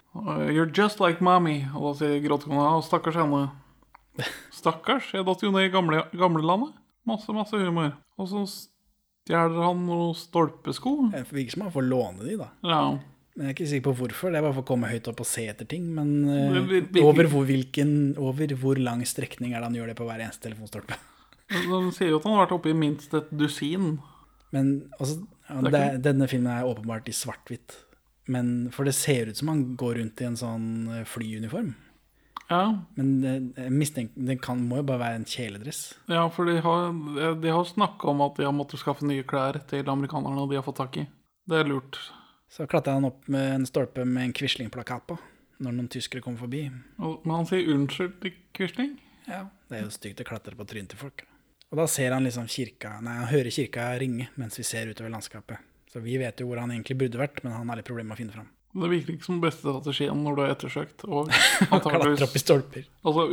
You're 0.55 0.71
just 0.73 0.97
like 1.03 1.21
mommy. 1.21 1.59
Og 1.77 1.91
da 1.91 1.99
sier 2.01 2.23
gråtekona 2.25 2.63
og 2.79 2.83
stakkars 2.87 3.19
henne. 3.21 3.43
Stakkars, 4.51 5.11
jeg 5.13 5.27
datt 5.27 5.43
jo 5.45 5.51
ned 5.53 5.67
i 5.69 5.71
gamle, 5.73 6.01
gamlelandet. 6.17 6.73
Masse, 7.07 7.29
masse 7.33 7.55
humor. 7.61 7.93
Og 8.19 8.27
så 8.31 8.41
stjeler 8.49 9.61
han 9.61 9.85
noen 9.85 10.17
stolpesko. 10.17 10.95
Det 11.13 11.21
virker 11.29 11.53
som 11.55 11.67
han 11.67 11.75
får 11.77 11.85
låne 11.87 12.25
de, 12.25 12.35
da. 12.41 12.49
Ja. 12.65 12.81
Men 13.37 13.45
jeg 13.45 13.53
er 13.53 13.55
ikke 13.55 13.69
sikker 13.71 13.85
på 13.91 13.95
hvorfor. 14.01 14.33
Det 14.33 14.41
er 14.41 14.45
bare 14.47 14.57
for 14.57 14.65
å 14.65 14.69
komme 14.73 14.89
høyt 14.91 15.07
opp 15.13 15.21
og 15.23 15.29
se 15.29 15.45
etter 15.47 15.69
ting. 15.69 15.85
Men 15.95 16.09
uh, 16.27 16.57
virker- 16.67 17.05
over, 17.05 17.29
hvor, 17.31 17.45
hvilken, 17.47 17.93
over 18.19 18.55
hvor 18.59 18.81
lang 18.81 19.05
strekning 19.07 19.53
er 19.53 19.61
det 19.61 19.69
han 19.69 19.77
gjør 19.79 19.93
det 19.93 19.99
på 20.01 20.07
hver 20.09 20.25
eneste 20.25 20.49
telefonstolpe? 20.49 20.97
De 21.53 21.79
sier 21.95 22.11
jo 22.11 22.19
at 22.19 22.25
han 22.27 22.35
har 22.35 22.43
vært 22.47 22.57
oppe 22.57 22.73
i 22.73 22.77
minst 22.77 23.13
et 23.17 23.29
dusin. 23.33 23.93
Men 24.53 24.73
altså, 24.97 25.21
ja, 25.47 25.61
Det 25.69 25.85
denne 26.09 26.27
filmen 26.29 26.51
er 26.51 26.67
åpenbart 26.67 27.07
i 27.09 27.15
svart-hvitt. 27.15 27.77
Men 28.29 28.69
For 28.75 28.85
det 28.85 28.93
ser 28.93 29.31
ut 29.31 29.37
som 29.39 29.49
han 29.49 29.63
går 29.79 29.95
rundt 29.99 30.21
i 30.21 30.27
en 30.27 30.37
sånn 30.37 30.65
eh, 30.99 31.05
flyuniform. 31.09 31.71
Ja, 32.49 32.63
Men 32.97 33.09
eh, 33.25 33.63
jeg 33.65 33.71
mistenker, 33.73 34.25
det 34.29 34.39
kan, 34.41 34.61
må 34.69 34.79
jo 34.79 34.85
bare 34.89 35.01
være 35.03 35.19
en 35.21 35.25
kjeledress. 35.29 35.81
ja 36.09 36.23
for 36.33 36.45
de 36.49 36.59
har, 36.65 36.93
de 37.41 37.49
har 37.53 37.65
snakka 37.65 38.09
om 38.09 38.21
at 38.25 38.37
de 38.39 38.45
har 38.47 38.53
måttet 38.57 38.81
skaffe 38.81 39.05
nye 39.05 39.23
klær 39.27 39.59
til 39.69 39.89
amerikanerne, 39.89 40.41
og 40.45 40.49
de 40.49 40.57
har 40.57 40.65
fått 40.65 40.79
tak 40.81 40.97
i. 40.97 41.07
Det 41.49 41.59
er 41.59 41.69
lurt. 41.69 41.97
Så 42.49 42.65
klatra 42.69 42.95
han 42.97 43.05
opp 43.05 43.27
med 43.29 43.51
en 43.59 43.65
stolpe 43.69 44.05
med 44.05 44.23
en 44.29 44.33
Quisling-plakat 44.33 45.05
på 45.09 45.17
når 45.61 45.75
noen 45.75 45.89
tyskere 45.91 46.21
kommer 46.25 46.39
forbi. 46.41 46.63
Og- 46.99 47.25
Men 47.25 47.35
han 47.35 47.45
sier 47.45 47.67
unnskyld 47.73 48.19
til 48.21 48.33
Quisling. 48.53 48.97
Ja, 49.27 49.45
Det 49.69 49.77
er 49.77 49.83
jo 49.83 49.89
stygt 49.93 50.21
å 50.21 50.25
klatre 50.25 50.55
på 50.57 50.65
trynet 50.65 50.89
til 50.89 50.97
folk. 50.97 51.25
Og 51.71 51.77
da 51.77 51.85
ser 51.85 52.13
han 52.13 52.23
liksom 52.25 52.47
kirka 52.49 52.99
Nei, 53.01 53.13
han 53.19 53.27
hører 53.27 53.51
kirka 53.53 53.99
ringe 53.99 54.29
mens 54.37 54.57
vi 54.57 54.63
ser 54.63 54.87
utover 54.89 55.11
landskapet. 55.11 55.59
Så 55.89 56.01
vi 56.03 56.19
vet 56.21 56.39
jo 56.41 56.49
hvor 56.49 56.61
han 56.61 56.71
egentlig 56.73 56.99
burde 56.99 57.21
vært, 57.21 57.43
men 57.43 57.55
han 57.55 57.69
har 57.71 57.79
litt 57.79 57.87
problemer 57.89 58.11
med 58.11 58.17
å 58.17 58.21
finne 58.21 58.35
fram. 58.35 58.49
Det 58.69 58.89
virker 58.91 59.15
ikke 59.15 59.25
som 59.25 59.39
beste 59.41 59.63
strategien 59.63 60.19
når 60.21 60.35
du 60.37 60.41
er 60.43 60.51
ettersøkt. 60.53 61.05
Og 61.09 61.31
Klatre 61.69 62.11
opp 62.27 62.35
i 62.37 62.41
stolper. 62.41 62.85
Altså, 63.01 63.25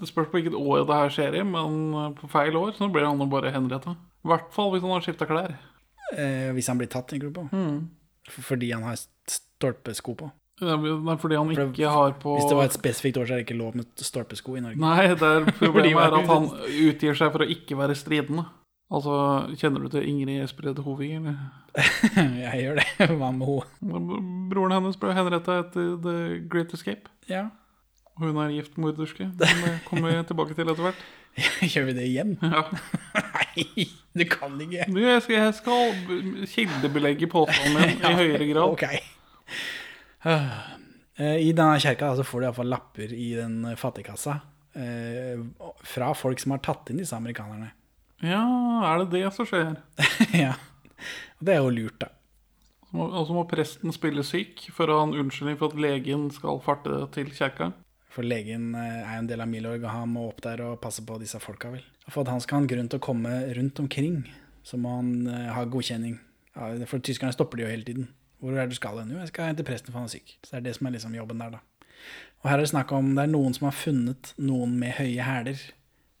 Det 0.00 0.08
spørs 0.10 0.28
på 0.28 0.36
hvilket 0.36 0.58
år 0.58 0.84
det 0.84 0.98
her 0.98 1.14
skjer 1.14 1.38
i, 1.40 1.44
men 1.48 1.78
uh, 1.96 2.10
på 2.18 2.28
feil 2.32 2.58
år 2.60 2.74
så 2.76 2.90
blir 2.92 3.08
han 3.08 3.22
jo 3.22 3.28
bare 3.32 3.54
henretta. 3.54 3.96
I 4.20 4.32
hvert 4.34 4.52
fall 4.52 4.74
hvis 4.74 4.84
han 4.84 4.92
har 4.92 5.06
skifta 5.06 5.28
klær. 5.28 5.56
Eh, 6.10 6.50
hvis 6.52 6.68
han 6.68 6.76
blir 6.76 6.90
tatt, 6.92 7.08
tenker 7.08 7.30
du 7.30 7.38
på? 7.38 7.46
Mm. 7.54 7.88
Fordi 8.44 8.68
han 8.74 8.84
har 8.84 8.98
stolpesko 9.00 10.16
på. 10.18 10.28
Det 10.60 10.76
nei, 10.76 11.14
fordi 11.16 11.38
han 11.38 11.50
For 11.56 11.70
ikke 11.72 11.88
har 11.88 12.10
på 12.20 12.34
Hvis 12.36 12.50
det 12.50 12.56
var 12.58 12.66
et 12.68 12.74
spesifikt 12.76 13.16
år, 13.16 13.28
så 13.28 13.32
er 13.32 13.40
det 13.40 13.46
ikke 13.46 13.56
lov 13.56 13.78
med 13.80 14.02
stolpesko 14.04 14.58
i 14.58 14.64
Norge. 14.64 14.80
Nei, 14.82 15.06
det 15.08 15.24
er 15.24 15.46
Fordi 15.48 15.70
problemet 15.70 16.02
er 16.04 16.16
at 16.18 16.28
han 16.28 16.48
utgir 16.90 17.16
seg 17.16 17.32
for 17.32 17.46
å 17.46 17.48
ikke 17.54 17.78
være 17.80 17.96
stridende. 17.96 18.44
Altså, 18.90 19.14
Kjenner 19.54 19.84
du 19.84 19.92
til 19.92 20.06
Ingrid 20.08 20.42
Espred 20.42 20.78
Hovig, 20.82 21.12
eller? 21.20 21.38
jeg 22.42 22.64
gjør 22.64 22.80
det. 22.80 22.86
Hva 23.20 23.30
med 23.30 23.46
henne? 23.46 24.20
Broren 24.50 24.74
hennes 24.74 24.98
ble 24.98 25.14
henretta 25.14 25.60
etter 25.62 25.94
The 26.02 26.16
Great 26.50 26.74
Escape. 26.74 27.12
Ja. 27.30 27.48
Hun 28.20 28.36
er 28.42 28.50
gift 28.52 28.76
morderske. 28.82 29.30
Men 29.38 29.62
det 29.64 29.76
kommer 29.86 30.10
vi 30.10 30.24
tilbake 30.28 30.56
til 30.58 30.72
etter 30.72 30.88
hvert. 30.88 31.04
Gjør 31.72 31.86
vi 31.88 31.94
det 32.00 32.08
igjen? 32.08 32.34
Ja. 32.42 32.64
Nei, 33.14 33.86
du 34.18 34.24
kan 34.28 34.58
ikke. 34.60 34.88
Du, 34.90 34.98
jeg 35.04 35.22
skal, 35.24 35.36
jeg 35.38 35.54
skal 35.60 35.94
kildebelegge 36.50 37.30
påstanden 37.30 37.78
min 37.78 38.02
i 38.02 38.14
høyere 38.18 38.50
grad. 38.52 38.74
Ok. 38.74 38.86
Eh, 41.20 41.36
I 41.44 41.50
denne 41.52 41.76
kjerka 41.82 42.14
så 42.16 42.24
får 42.24 42.40
du 42.40 42.44
iallfall 42.46 42.70
lapper 42.72 43.10
i 43.12 43.26
den 43.36 43.74
fattigkassa 43.76 44.38
eh, 44.72 45.42
fra 45.84 46.14
folk 46.16 46.40
som 46.40 46.54
har 46.54 46.62
tatt 46.64 46.88
inn 46.88 47.02
disse 47.02 47.12
amerikanerne. 47.12 47.66
Ja, 48.20 48.44
er 48.84 49.04
det 49.04 49.10
det 49.14 49.28
som 49.34 49.48
skjer? 49.48 49.76
ja. 50.44 50.54
Det 51.40 51.54
er 51.54 51.62
jo 51.62 51.70
lurt, 51.72 52.00
da. 52.02 52.10
Og 52.90 53.22
så 53.28 53.34
må 53.36 53.44
presten 53.48 53.94
spille 53.94 54.24
syk 54.26 54.64
for 54.74 54.90
å 54.90 54.98
ha 54.98 55.06
en 55.06 55.14
unnskyldning 55.22 55.56
for 55.60 55.70
at 55.70 55.78
legen 55.80 56.26
skal 56.34 56.58
farte 56.64 57.04
til 57.14 57.30
kjerka. 57.32 57.70
For 58.10 58.26
legen 58.26 58.74
eh, 58.74 59.04
er 59.04 59.14
jo 59.14 59.22
en 59.22 59.28
del 59.30 59.44
av 59.44 59.48
Milorg, 59.48 59.84
og 59.84 59.94
han 59.94 60.10
må 60.10 60.26
opp 60.32 60.42
der 60.42 60.64
og 60.66 60.80
passe 60.82 61.04
på 61.06 61.18
disse 61.22 61.38
folka, 61.42 61.70
vel. 61.70 61.84
For 62.08 62.24
at 62.24 62.32
han 62.32 62.42
skal 62.42 62.58
ha 62.58 62.64
en 62.64 62.70
grunn 62.72 62.90
til 62.90 62.98
å 62.98 63.04
komme 63.06 63.36
rundt 63.56 63.78
omkring, 63.80 64.24
så 64.66 64.80
må 64.80 64.96
han 64.98 65.12
eh, 65.30 65.52
ha 65.54 65.62
godkjenning. 65.70 66.18
Ja, 66.56 66.72
for 66.90 67.02
tyskerne 67.06 67.32
stopper 67.36 67.60
de 67.60 67.68
jo 67.68 67.70
hele 67.70 67.86
tiden. 67.86 68.10
Hvor 68.42 68.56
er 68.56 68.64
det 68.64 68.74
du 68.74 68.80
skal 68.80 68.98
hen? 68.98 69.14
Jo, 69.14 69.20
jeg 69.22 69.30
skal 69.30 69.52
hente 69.52 69.66
presten, 69.68 69.94
for 69.94 70.02
han 70.02 70.10
er 70.10 70.16
syk. 70.16 70.34
Så 70.42 70.56
det 70.56 70.58
er 70.58 70.66
det 70.66 70.76
som 70.76 70.90
er 70.90 70.96
liksom 70.96 71.14
jobben 71.14 71.44
der, 71.44 71.60
da. 71.60 71.90
Og 72.42 72.50
her 72.50 72.58
er 72.58 72.64
det 72.64 72.72
snakk 72.72 72.92
om 72.96 73.12
det 73.14 73.22
er 73.22 73.30
noen 73.30 73.54
som 73.54 73.68
har 73.68 73.76
funnet 73.76 74.32
noen 74.40 74.74
med 74.80 74.96
høye 74.98 75.26
hæler, 75.28 75.62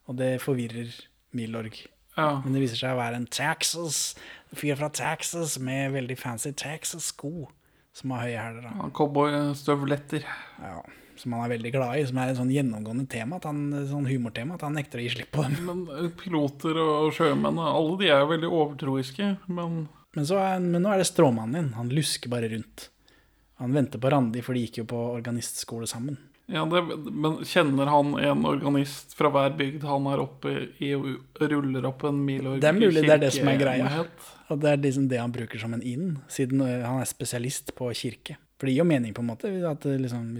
og 0.06 0.18
det 0.20 0.34
forvirrer 0.44 0.92
Milorg. 1.36 1.76
Ja. 2.16 2.40
Men 2.44 2.56
det 2.56 2.64
viser 2.64 2.80
seg 2.80 2.94
å 2.94 3.00
være 3.00 3.20
en 3.20 3.28
Texas, 3.30 4.14
fyr 4.56 4.76
fra 4.80 4.88
Texas 4.92 5.58
med 5.62 5.92
veldig 5.94 6.16
fancy 6.18 6.52
Texas-sko, 6.58 7.48
som 7.96 8.14
har 8.16 8.26
høye 8.26 8.40
hæler. 8.40 8.66
Ja, 8.70 8.88
Cowboystøvletter. 8.98 10.26
Ja, 10.60 10.80
som 11.20 11.34
han 11.36 11.44
er 11.44 11.52
veldig 11.52 11.72
glad 11.74 11.98
i, 12.00 12.04
som 12.08 12.18
er 12.22 12.32
et 12.32 12.38
sånn 12.38 12.52
gjennomgående 12.52 13.04
tema, 13.12 13.36
at 13.36 13.46
han, 13.48 13.62
sånn 13.90 14.08
humortema, 14.08 14.56
at 14.56 14.64
han 14.64 14.76
nekter 14.78 15.02
å 15.02 15.04
gi 15.04 15.10
slipp 15.14 15.32
på 15.36 15.44
dem. 15.44 15.58
Men 15.68 15.82
eh, 15.98 16.06
piloter 16.16 16.78
og 16.80 17.10
sjømenn, 17.16 17.60
alle 17.60 17.98
de 18.00 18.08
er 18.08 18.22
jo 18.22 18.30
veldig 18.32 18.50
overtroiske. 18.50 19.34
Men 19.52 19.82
Men, 20.16 20.26
så 20.26 20.40
er, 20.42 20.58
men 20.64 20.82
nå 20.82 20.90
er 20.90 20.98
det 20.98 21.06
stråmannen 21.06 21.54
din. 21.54 21.74
Han 21.76 21.92
lusker 21.94 22.32
bare 22.32 22.48
rundt. 22.50 22.88
Han 23.60 23.76
venter 23.76 24.00
på 24.02 24.10
Randi, 24.10 24.40
for 24.42 24.56
de 24.56 24.64
gikk 24.64 24.80
jo 24.80 24.86
på 24.90 24.98
organistskole 25.12 25.86
sammen. 25.86 26.16
Ja, 26.50 26.64
det, 26.66 26.82
men 27.10 27.38
kjenner 27.46 27.90
han 27.92 28.14
en 28.18 28.44
organist 28.48 29.14
fra 29.18 29.30
hver 29.30 29.52
bygd 29.58 29.84
han 29.86 30.06
er 30.10 30.22
oppe 30.22 30.54
i 30.82 30.92
og 30.98 31.42
ruller 31.52 31.86
opp 31.86 32.02
en 32.08 32.18
milorg 32.26 32.62
Det 32.62 32.70
er 32.70 32.78
mulig 32.78 33.04
det 33.04 33.12
er 33.14 33.22
det 33.22 33.32
som 33.36 33.50
er 33.52 33.60
greia. 33.60 34.04
Og 34.50 34.62
det 34.62 34.72
er 34.72 34.80
liksom 34.82 35.06
det 35.12 35.20
han 35.22 35.34
bruker 35.34 35.62
som 35.62 35.76
en 35.76 35.84
inn, 35.86 36.16
siden 36.32 36.64
han 36.64 36.98
er 36.98 37.06
spesialist 37.06 37.70
på 37.78 37.92
kirke. 37.94 38.34
For 38.58 38.66
det 38.66 38.74
gir 38.74 38.82
jo 38.82 38.88
mening, 38.90 39.14
på 39.14 39.22
en 39.22 39.30
måte. 39.30 39.52
At 39.70 39.86
liksom, 39.86 40.34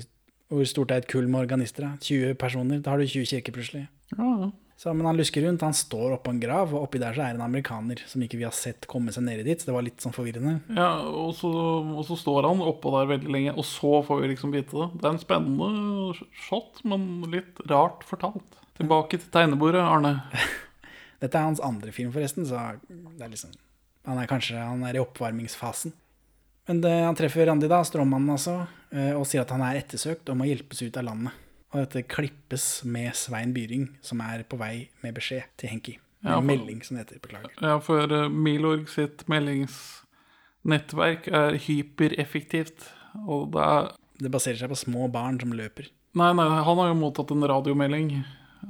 hvor 0.50 0.66
stort 0.68 0.90
er 0.90 1.04
et 1.04 1.08
kull 1.08 1.30
med 1.30 1.44
organister? 1.44 1.86
da? 1.86 1.92
20 2.02 2.34
personer? 2.40 2.82
Da 2.82 2.92
har 2.92 3.00
du 3.00 3.06
20 3.06 3.30
kirker 3.30 3.54
plutselig. 3.54 3.86
Ja, 4.16 4.32
ja. 4.42 4.50
Så, 4.80 4.94
men 4.96 5.04
han 5.04 5.18
lusker 5.18 5.42
rundt, 5.44 5.60
han 5.60 5.74
står 5.76 6.14
oppå 6.14 6.32
en 6.32 6.38
grav, 6.40 6.70
og 6.72 6.86
oppi 6.86 6.96
der 7.02 7.12
så 7.12 7.20
er 7.20 7.34
det 7.34 7.36
en 7.36 7.44
amerikaner 7.44 8.00
som 8.08 8.22
ikke 8.24 8.38
vi 8.40 8.46
har 8.46 8.54
sett 8.56 8.86
komme 8.88 9.12
seg 9.12 9.26
nedi 9.26 9.42
dit. 9.44 9.60
Så 9.60 9.68
det 9.68 9.74
var 9.76 9.84
litt 9.84 10.00
sånn 10.00 10.14
forvirrende. 10.16 10.54
Ja, 10.72 11.02
og 11.04 11.34
så, 11.36 11.50
og 11.52 12.00
så 12.08 12.16
står 12.16 12.48
han 12.48 12.62
oppå 12.64 12.94
der 12.94 13.10
veldig 13.10 13.34
lenge, 13.34 13.52
og 13.60 13.66
så 13.68 13.98
får 14.06 14.22
vi 14.22 14.30
liksom 14.30 14.54
vite 14.54 14.78
det. 14.78 14.86
Det 14.94 15.04
er 15.04 15.12
en 15.12 15.20
spennende 15.20 16.14
shot, 16.46 16.80
men 16.88 17.04
litt 17.28 17.60
rart 17.68 18.06
fortalt. 18.08 18.56
Tilbake 18.80 19.20
til 19.20 19.28
tegnebordet, 19.34 19.84
Arne. 19.84 20.14
Dette 21.20 21.36
er 21.36 21.50
hans 21.50 21.60
andre 21.60 21.92
film, 21.92 22.16
forresten, 22.16 22.48
så 22.48 22.64
det 22.88 23.26
er 23.26 23.34
liksom 23.34 23.52
Han 24.08 24.16
er 24.16 24.32
kanskje 24.32 24.64
han 24.64 24.80
er 24.88 24.96
i 24.96 25.04
oppvarmingsfasen. 25.04 25.92
Men 26.72 26.80
det, 26.80 26.96
han 27.04 27.20
treffer 27.20 27.52
Randi, 27.52 27.68
da, 27.68 27.82
stråmannen 27.84 28.32
altså, 28.32 28.62
eh, 28.96 29.12
og 29.12 29.28
sier 29.28 29.44
at 29.44 29.52
han 29.52 29.60
er 29.68 29.82
ettersøkt 29.84 30.32
og 30.32 30.40
må 30.40 30.48
hjelpes 30.48 30.80
ut 30.86 30.96
av 30.96 31.04
landet. 31.12 31.36
Og 31.72 31.84
dette 31.84 32.02
klippes 32.10 32.82
med 32.84 33.14
Svein 33.14 33.52
Byring, 33.54 33.88
som 34.02 34.20
er 34.24 34.42
på 34.50 34.58
vei 34.58 34.88
med 35.04 35.14
beskjed 35.14 35.44
til 35.60 35.70
Henki. 35.70 35.98
Ja, 36.24 36.34
for- 36.36 36.42
melding, 36.50 36.82
som 36.84 36.96
det 36.98 37.06
heter. 37.06 37.20
Beklager. 37.22 37.50
Ja, 37.62 37.78
for 37.78 38.02
eh, 38.12 38.28
Milorg 38.28 38.88
sitt 38.92 39.22
meldingsnettverk 39.30 41.28
er 41.32 41.56
hypereffektivt. 41.66 42.88
Og 43.26 43.52
det 43.54 43.62
er 43.64 43.90
Det 44.20 44.28
baserer 44.30 44.58
seg 44.60 44.68
på 44.68 44.76
små 44.76 45.06
barn 45.10 45.38
som 45.40 45.52
løper. 45.56 45.86
Nei, 46.14 46.32
nei, 46.36 46.44
han 46.44 46.76
har 46.76 46.88
jo 46.90 46.96
mottatt 46.98 47.30
en 47.32 47.40
radiomelding 47.48 48.10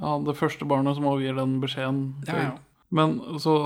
av 0.01 0.23
det 0.23 0.37
første 0.39 0.63
barnet 0.63 0.95
som 0.95 1.03
overgir 1.09 1.35
den 1.35 1.57
beskjeden. 1.59 2.13
Ja, 2.29 2.37
ja. 2.45 2.51
Men 2.89 3.17
så 3.43 3.57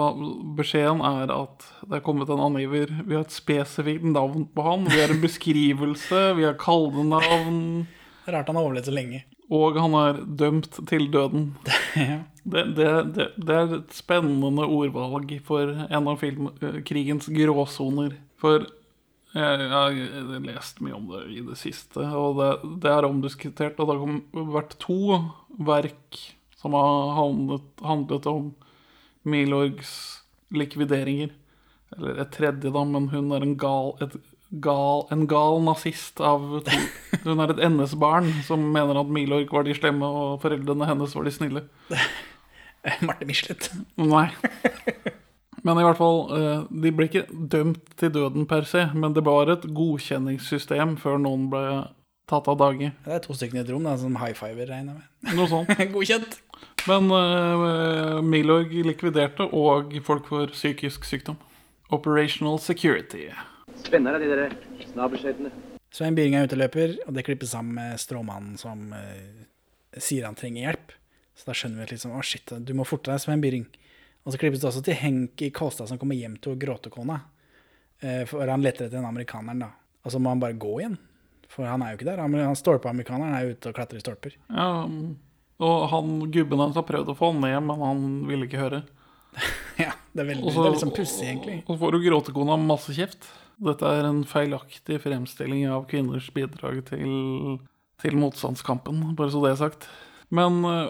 beskjeden 0.58 1.04
er 1.06 1.30
at 1.34 1.64
det 1.86 2.00
er 2.00 2.02
kommet 2.06 2.30
en 2.34 2.42
angiver. 2.42 2.90
Vi 3.06 3.14
har 3.14 3.22
et 3.28 3.36
spesifikt 3.36 4.02
navn 4.10 4.48
på 4.56 4.66
han. 4.66 4.86
Vi 4.90 4.98
har 5.00 5.14
en 5.14 5.22
beskrivelse, 5.22 6.24
vi 6.40 6.44
har 6.48 6.58
kallenavn. 6.58 7.86
Rart 8.26 8.48
han 8.50 8.58
har 8.58 8.66
overlevd 8.66 8.90
så 8.90 8.96
lenge. 8.96 9.24
Og 9.54 9.78
han 9.78 9.96
er 10.00 10.22
dømt 10.26 10.80
til 10.90 11.10
døden. 11.14 11.52
ja. 12.00 12.24
Det, 12.46 12.64
det, 12.78 12.88
det, 13.16 13.28
det 13.42 13.58
er 13.58 13.76
et 13.80 13.94
spennende 13.94 14.66
ordvalg 14.66 15.32
for 15.46 15.70
en 15.86 16.10
av 16.10 16.20
filmkrigens 16.22 17.30
gråsoner. 17.34 18.18
For 18.42 18.66
jeg, 19.36 19.62
jeg 19.62 19.70
har 19.74 20.44
lest 20.46 20.82
mye 20.86 20.98
om 20.98 21.08
det 21.12 21.24
i 21.36 21.42
det 21.46 21.58
siste, 21.60 22.06
og 22.18 22.38
det, 22.40 22.52
det 22.84 22.92
er 22.94 23.08
omdiskutert. 23.08 23.80
Og 23.82 23.90
det 23.90 23.98
har 23.98 24.52
vært 24.58 24.78
to 24.82 25.00
verk 25.70 26.22
som 26.62 26.78
har 26.78 27.16
handlet, 27.20 27.68
handlet 27.86 28.30
om 28.32 28.54
Milorgs 29.26 29.96
likvideringer. 30.56 31.34
Eller 31.96 32.22
et 32.24 32.32
tredje, 32.34 32.72
da, 32.74 32.86
men 32.88 33.10
hun 33.12 33.34
er 33.36 33.46
en 33.46 33.58
gal, 33.60 33.94
et 34.02 34.18
gal, 34.62 35.06
en 35.12 35.26
gal 35.30 35.60
nazist 35.66 36.22
av 36.24 36.46
to. 36.66 36.80
Hun 37.26 37.42
er 37.42 37.54
et 37.54 37.62
NS-barn 37.70 38.30
som 38.46 38.62
mener 38.74 39.00
at 39.02 39.12
Milorg 39.12 39.52
var 39.54 39.66
de 39.66 39.76
slemme, 39.78 40.06
og 40.06 40.42
foreldrene 40.44 40.88
hennes 40.90 41.16
var 41.18 41.28
de 41.28 41.34
snille. 41.34 41.66
Marte 43.08 43.28
Michelet. 43.28 43.72
Nei. 43.98 44.28
Men 45.66 45.80
i 45.82 45.86
hvert 45.88 45.98
fall, 45.98 46.20
eh, 46.38 46.66
de 46.70 46.92
ble 46.94 47.08
ikke 47.10 47.26
dømt 47.32 47.96
til 47.98 48.12
døden 48.14 48.46
per 48.50 48.68
se, 48.70 48.86
men 48.94 49.16
det 49.18 49.26
var 49.26 49.50
et 49.50 49.66
godkjenningssystem 49.66 50.94
før 51.02 51.18
noen 51.24 51.48
ble 51.50 51.66
tatt 52.30 52.50
av 52.52 52.60
dage. 52.62 52.92
Det 53.06 53.16
er 53.16 53.24
to 53.24 53.34
stykker 53.38 53.60
i 53.60 53.64
et 53.64 53.72
rom 53.74 53.86
da, 53.86 53.96
som 53.98 54.20
high 54.22 54.38
fiver, 54.38 54.70
regner 54.70 54.94
jeg 54.94 55.02
med. 55.02 55.34
Noe 55.40 55.50
sånt. 55.50 55.74
Godkjent. 55.96 56.38
Men 56.86 57.10
uh, 57.10 58.22
Milorg 58.22 58.74
likviderte, 58.86 59.50
og 59.50 59.98
folk 60.06 60.30
får 60.30 60.54
psykisk 60.54 61.06
sykdom. 61.10 61.42
Operational 61.94 62.60
Security. 62.62 63.32
Spennende, 63.84 64.20
de 64.22 64.30
der 64.32 64.56
snabelskøytene. 64.92 65.52
Svein 65.96 66.16
Byring 66.18 66.36
er 66.36 66.48
uteløper, 66.50 66.98
og 67.08 67.16
det 67.16 67.24
klippes 67.28 67.54
sammen 67.56 67.78
med 67.78 68.00
stråmannen 68.02 68.58
som 68.60 68.90
eh, 68.96 69.46
sier 69.96 70.28
han 70.28 70.38
trenger 70.38 70.70
hjelp. 70.70 70.96
Så 71.36 71.50
da 71.50 71.56
skjønner 71.56 71.82
vi 71.82 71.88
at 71.88 71.94
liksom, 71.96 72.16
å 72.16 72.24
shit, 72.24 72.52
du 72.64 72.74
må 72.76 72.88
forte 72.88 73.12
deg, 73.12 73.22
Svein 73.24 73.44
Byring. 73.44 73.66
Og 74.26 74.34
så 74.34 74.42
klippes 74.42 74.64
det 74.64 74.70
også 74.72 74.84
til 74.88 74.98
Henki 75.00 75.52
Kolstad 75.56 75.92
som 75.92 76.00
kommer 76.02 76.18
hjem 76.18 76.38
til 76.44 76.58
gråtekona. 76.60 77.20
Eh, 78.02 78.24
for 78.30 78.48
han 78.48 78.64
leter 78.64 78.88
etter 78.88 78.98
den 78.98 79.08
amerikaneren, 79.08 79.68
da. 79.68 79.72
Og 80.06 80.14
så 80.14 80.22
må 80.22 80.34
han 80.34 80.42
bare 80.42 80.58
gå 80.60 80.74
igjen. 80.82 80.98
For 81.52 81.68
han 81.70 81.84
er 81.84 81.94
jo 81.94 82.00
ikke 82.00 82.10
der. 82.10 82.24
Han, 82.24 82.36
han 82.42 82.58
stolpeamerikaneren 82.60 83.38
er 83.38 83.54
ute 83.54 83.72
og 83.72 83.78
klatrer 83.78 84.02
i 84.02 84.04
stolper. 84.04 84.36
Ja, 84.50 84.68
og 85.64 85.88
han 85.88 86.18
gubben 86.34 86.60
hans 86.60 86.76
har 86.76 86.84
prøvd 86.88 87.14
å 87.14 87.16
få 87.16 87.32
han 87.32 87.40
ned, 87.46 87.58
men 87.64 87.84
han 87.86 88.06
ville 88.28 88.48
ikke 88.50 88.60
høre. 88.60 88.82
ja, 89.86 89.94
det 90.12 90.24
er 90.24 90.30
veldig 90.34 90.48
Også, 90.50 90.60
det 90.60 90.68
er 90.68 90.76
litt 90.76 90.84
sånn 90.84 90.96
pussig, 90.96 91.28
egentlig. 91.30 91.58
Og 91.64 91.76
så 91.76 91.82
får 91.84 91.96
jo 91.96 92.04
gråtekona 92.10 92.58
masse 92.60 92.96
kjeft. 92.96 93.30
Dette 93.62 93.88
er 93.88 94.04
en 94.10 94.24
feilaktig 94.28 95.00
fremstilling 95.06 95.66
av 95.72 95.86
kvinners 95.88 96.28
bidrag 96.36 96.82
til, 96.90 97.60
til 98.04 98.18
motstandskampen, 98.20 99.14
bare 99.16 99.32
så 99.32 99.44
det 99.46 99.54
er 99.54 99.62
sagt. 99.62 99.88
Men 100.34 100.64
eh, 100.68 100.90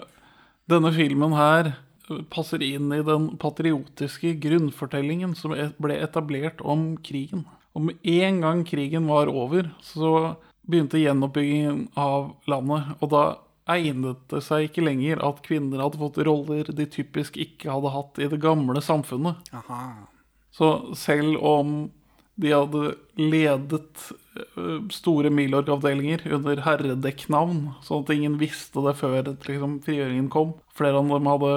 denne 0.70 0.90
filmen 0.96 1.36
her 1.38 1.74
passer 2.30 2.62
inn 2.62 2.90
i 2.94 3.02
den 3.06 3.32
patriotiske 3.42 4.34
grunnfortellingen 4.42 5.34
som 5.38 5.52
et- 5.54 5.78
ble 5.82 5.96
etablert 5.98 6.60
om 6.62 6.96
krigen. 7.02 7.44
Og 7.74 7.82
med 7.88 7.96
en 8.06 8.40
gang 8.40 8.64
krigen 8.64 9.06
var 9.10 9.26
over, 9.28 9.70
så 9.82 10.36
begynte 10.66 10.98
gjenoppbyggingen 11.02 11.88
av 11.98 12.32
landet. 12.48 12.94
Og 13.02 13.10
da 13.10 13.24
egnet 13.68 14.22
det 14.30 14.42
seg 14.46 14.68
ikke 14.68 14.84
lenger 14.86 15.22
at 15.26 15.42
kvinner 15.42 15.82
hadde 15.82 15.98
fått 15.98 16.18
roller 16.26 16.64
de 16.70 16.86
typisk 16.86 17.36
ikke 17.42 17.70
hadde 17.70 17.90
hatt 17.94 18.18
i 18.22 18.28
det 18.30 18.38
gamle 18.40 18.80
samfunnet. 18.82 19.36
Aha. 19.52 20.06
Så 20.54 20.94
selv 20.96 21.36
om 21.42 21.90
de 22.36 22.52
hadde 22.52 22.94
ledet 23.16 24.12
store 24.92 25.32
Milorg-avdelinger 25.32 26.26
under 26.36 26.60
herredekknavn, 26.66 27.62
sånn 27.86 28.04
at 28.04 28.12
ingen 28.12 28.36
visste 28.40 28.84
det 28.84 28.96
før 29.00 29.32
liksom, 29.32 29.80
frigjøringen 29.86 30.30
kom. 30.32 30.54
Flere 30.76 31.00
av 31.00 31.10
dem 31.14 31.30
hadde 31.32 31.56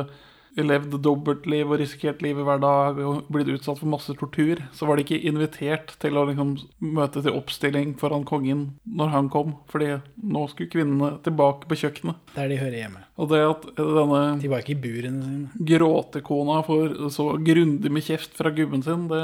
levd 0.59 0.95
dobbeltliv 1.03 1.69
og 1.69 1.79
risikert 1.79 2.23
livet 2.25 2.45
hver 2.47 2.61
dag 2.61 2.97
og 3.03 3.27
blitt 3.31 3.51
utsatt 3.53 3.79
for 3.79 3.91
masse 3.91 4.13
tortur. 4.17 4.61
Så 4.75 4.87
var 4.87 4.97
de 4.97 5.05
ikke 5.05 5.21
invitert 5.29 5.93
til 6.01 6.17
å 6.19 6.25
liksom, 6.29 6.55
møte 6.83 7.23
til 7.23 7.37
oppstilling 7.37 7.93
foran 7.99 8.25
kongen 8.27 8.65
når 8.83 9.13
han 9.13 9.31
kom, 9.33 9.55
fordi 9.71 9.99
nå 10.19 10.45
skulle 10.51 10.71
kvinnene 10.73 11.13
tilbake 11.25 11.69
på 11.69 11.79
kjøkkenet. 11.83 12.19
Der 12.35 12.51
de 12.51 12.59
hører 12.59 12.79
hjemme. 12.81 13.05
Og 13.19 13.31
det 13.31 13.41
at 13.45 13.67
denne 13.79 14.21
De 14.41 14.51
var 14.51 14.63
ikke 14.63 14.77
i 14.77 14.83
burene 14.83 15.25
sine. 15.25 15.65
gråtekona 15.71 16.61
får 16.67 16.95
så 17.15 17.31
grundig 17.43 17.91
med 17.91 18.05
kjeft 18.05 18.35
fra 18.39 18.51
gubben 18.55 18.83
sin, 18.85 19.07
det 19.11 19.23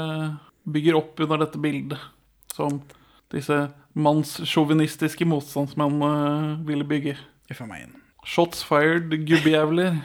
bygger 0.66 0.98
opp 0.98 1.20
under 1.20 1.40
dette 1.44 1.60
bildet 1.62 1.98
som 2.54 2.80
disse 3.32 3.56
mannssjåvinistiske 3.96 5.26
motstandsmennene 5.28 6.60
ville 6.66 6.86
bygge. 6.88 7.16
Uff 7.50 7.62
a 7.62 7.66
meg. 7.68 7.90
Shots 8.26 8.64
fired, 8.66 9.12
gubbejævler. 9.28 10.00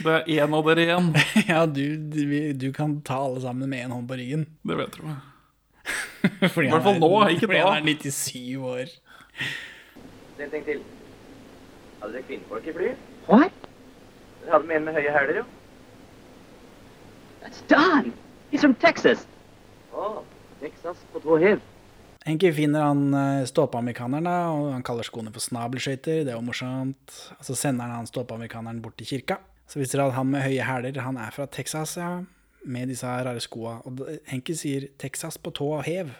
Det 0.00 0.12
er 0.14 0.28
én 0.44 0.54
av 0.54 0.68
dere 0.68 0.84
igjen. 0.86 1.10
ja, 1.50 1.64
du, 1.66 1.84
du, 2.12 2.22
du 2.56 2.70
kan 2.72 3.00
ta 3.06 3.18
alle 3.26 3.42
sammen 3.42 3.68
med 3.68 3.84
en 3.84 3.96
hånd 3.96 4.08
på 4.08 4.18
ryggen. 4.20 4.46
Det 4.62 4.78
vet 4.78 4.96
du. 4.96 5.02
Fordi 6.54 6.66
I 6.68 6.70
hvert 6.70 6.86
fall 6.86 7.00
nå, 7.00 7.10
ikke 7.34 7.48
fordi 7.48 7.58
da. 7.58 7.70
han 7.72 7.88
er 7.88 8.02
97 8.04 8.56
år. 8.70 8.90
En 10.40 10.50
ting 10.52 10.64
til. 10.66 10.82
Hadde 12.00 12.12
dere 12.12 12.26
kvinnfolk 12.28 12.68
i 12.68 12.74
flyet? 12.76 13.08
What? 13.28 13.68
Dere 14.42 14.52
hadde 14.54 14.68
med 14.68 14.76
en 14.76 14.84
med 14.88 14.98
høye 14.98 15.14
hæler, 15.16 15.40
jo. 15.40 15.44
That's 17.42 17.64
Don. 17.72 18.12
He's 18.52 18.60
from 18.60 18.74
Texas. 18.74 19.26
Å, 19.92 20.22
Texas 20.60 20.96
på 21.12 21.20
tå 21.24 21.36
hev. 21.42 21.60
Henki 22.26 22.50
finner 22.52 22.84
han 22.84 23.14
eh, 23.16 23.44
ståpeamerikaneren, 23.48 24.26
og 24.28 24.66
han 24.74 24.82
kaller 24.84 25.06
skoene 25.08 25.32
for 25.32 25.40
snabelskøyter. 25.40 26.20
Det 26.26 26.34
er 26.34 26.36
jo 26.36 26.44
morsomt. 26.44 27.14
Og 27.38 27.46
så 27.48 27.56
sender 27.56 27.88
han 27.94 28.08
ståpeamerikaneren 28.08 28.82
bort 28.84 28.98
til 29.00 29.08
kirka. 29.08 29.38
Så 29.70 29.80
viser 29.80 30.00
det 30.02 30.08
at 30.10 30.16
han 30.18 30.28
med 30.28 30.42
høye 30.44 30.66
hæler, 30.66 31.00
han 31.00 31.16
er 31.20 31.30
fra 31.34 31.46
Texas, 31.46 31.96
ja. 31.96 32.18
Med 32.68 32.90
disse 32.92 33.08
rare 33.08 33.40
skoa. 33.40 33.78
Og 33.88 34.02
Henki 34.28 34.52
sier 34.54 34.88
'Texas 34.98 35.38
på 35.40 35.50
tå 35.56 35.70
og 35.78 35.84
hev'. 35.86 36.10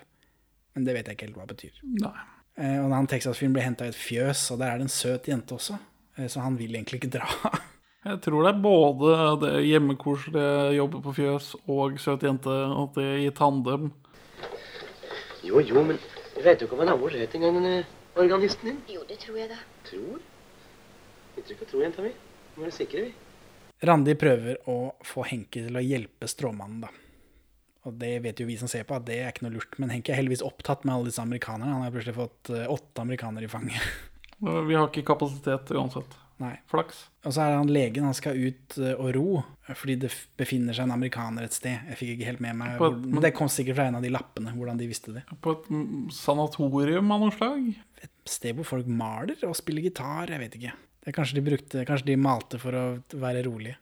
Men 0.75 0.85
det 0.87 0.95
vet 0.95 1.07
jeg 1.09 1.17
ikke 1.19 1.27
helt 1.27 1.37
hva 1.37 1.47
det 1.47 1.57
betyr. 1.57 1.81
Nei. 2.01 2.21
Eh, 2.57 2.79
Og 2.85 2.93
han 2.95 3.07
Texas-fyren 3.07 3.53
blir 3.53 3.63
henta 3.63 3.85
i 3.85 3.89
et 3.89 3.95
fjøs, 3.95 4.51
og 4.53 4.59
der 4.59 4.71
er 4.71 4.79
det 4.79 4.87
en 4.89 4.89
søt 4.89 5.29
jente 5.29 5.53
også. 5.55 5.77
Eh, 6.17 6.27
Så 6.29 6.41
han 6.41 6.57
vil 6.57 6.73
egentlig 6.75 7.03
ikke 7.03 7.19
dra. 7.19 7.29
Jeg 8.01 8.21
tror 8.25 8.47
det 8.47 8.51
er 8.55 8.61
både 8.65 9.17
det 9.43 9.53
hjemmekoselige 9.69 10.77
jobbet 10.79 11.03
på 11.05 11.13
fjøs 11.19 11.49
og 11.69 11.99
søt 12.01 12.23
jente, 12.25 12.49
at 12.49 12.95
det 12.97 13.09
i 13.27 13.33
tandem 13.37 13.91
Jo, 15.45 15.61
jo, 15.61 15.83
men 15.85 15.99
jeg 16.37 16.47
vet 16.47 16.63
jo 16.63 16.69
ikke 16.69 16.79
om 16.79 16.81
han 16.81 16.93
har 16.95 17.01
vært 17.01 17.35
engang, 17.37 17.59
organisten 18.17 18.71
din. 18.71 18.79
Jo, 18.89 19.03
det 19.09 19.19
tror 19.21 19.37
jeg 19.37 19.51
da. 19.51 19.59
Tror? 19.85 20.23
Vi 21.35 21.45
tror 21.45 21.57
ikke 21.59 21.69
tro, 21.69 21.83
jenta 21.85 22.05
mi. 22.05 22.15
Nå 22.57 22.65
er 22.65 22.71
vi 22.71 22.77
sikre, 22.79 23.05
vi. 23.05 23.13
Randi 23.85 24.15
prøver 24.21 24.59
å 24.69 24.79
få 25.05 25.25
Henke 25.29 25.67
til 25.67 25.77
å 25.77 25.85
hjelpe 25.85 26.29
stråmannen, 26.29 26.87
da. 26.87 26.91
Og 27.89 27.97
det 28.01 28.15
vet 28.25 28.41
jo 28.41 28.49
vi 28.49 28.57
som 28.61 28.69
ser 28.69 28.85
på, 28.89 28.97
at 28.97 29.07
det 29.09 29.21
er 29.21 29.31
ikke 29.33 29.47
noe 29.47 29.57
lurt. 29.59 29.77
Men 29.81 29.93
Henke 29.93 30.13
er 30.13 30.21
heldigvis 30.21 30.45
opptatt 30.45 30.85
med 30.85 30.95
alle 30.95 31.09
disse 31.09 31.21
amerikanerne. 31.25 31.73
Han 31.77 31.85
har 31.87 31.93
plutselig 31.95 32.17
fått 32.17 32.53
eh, 32.53 32.67
åtte 32.69 33.05
amerikanere 33.05 33.49
i 33.49 33.53
fanget. 33.53 33.93
Vi 34.69 34.77
har 34.77 34.89
ikke 34.89 35.05
kapasitet 35.13 35.73
uansett. 35.77 36.20
Nei. 36.41 36.55
Flaks. 36.73 37.03
Og 37.29 37.35
så 37.37 37.43
er 37.45 37.59
han 37.59 37.69
legen, 37.69 38.07
han 38.09 38.15
skal 38.17 38.39
ut 38.41 38.79
eh, 38.81 38.95
og 38.97 39.11
ro, 39.15 39.43
fordi 39.77 39.99
det 40.01 40.09
befinner 40.41 40.73
seg 40.73 40.87
en 40.87 40.95
amerikaner 40.95 41.45
et 41.45 41.53
sted. 41.53 41.83
Jeg 41.91 41.99
fikk 42.01 42.13
ikke 42.15 42.29
helt 42.31 42.41
med 42.41 42.57
meg 42.57 42.79
hvor, 42.81 42.95
et- 42.97 43.05
men 43.13 43.21
Det 43.21 43.35
kom 43.37 43.51
sikkert 43.53 43.77
fra 43.77 43.85
en 43.91 43.99
av 43.99 44.03
de 44.03 44.09
lappene, 44.15 44.55
hvordan 44.57 44.79
de 44.81 44.87
visste 44.89 45.13
det. 45.13 45.23
På 45.45 45.53
et 45.59 45.69
sanatorium 46.17 47.11
av 47.13 47.21
noe 47.25 47.35
slag. 47.35 47.69
Et 48.03 48.11
sted 48.31 48.57
hvor 48.57 48.65
folk 48.69 48.89
maler 48.89 49.37
og 49.49 49.57
spiller 49.59 49.85
gitar, 49.85 50.31
jeg 50.33 50.41
vet 50.43 50.57
ikke. 50.59 50.73
Det 51.01 51.13
er 51.13 51.17
kanskje 51.17 51.39
de 51.41 51.45
brukte, 51.47 51.85
kanskje 51.89 52.11
de 52.11 52.17
malte 52.21 52.59
for 52.61 52.77
å 52.77 52.85
være 53.13 53.45
rolige. 53.47 53.77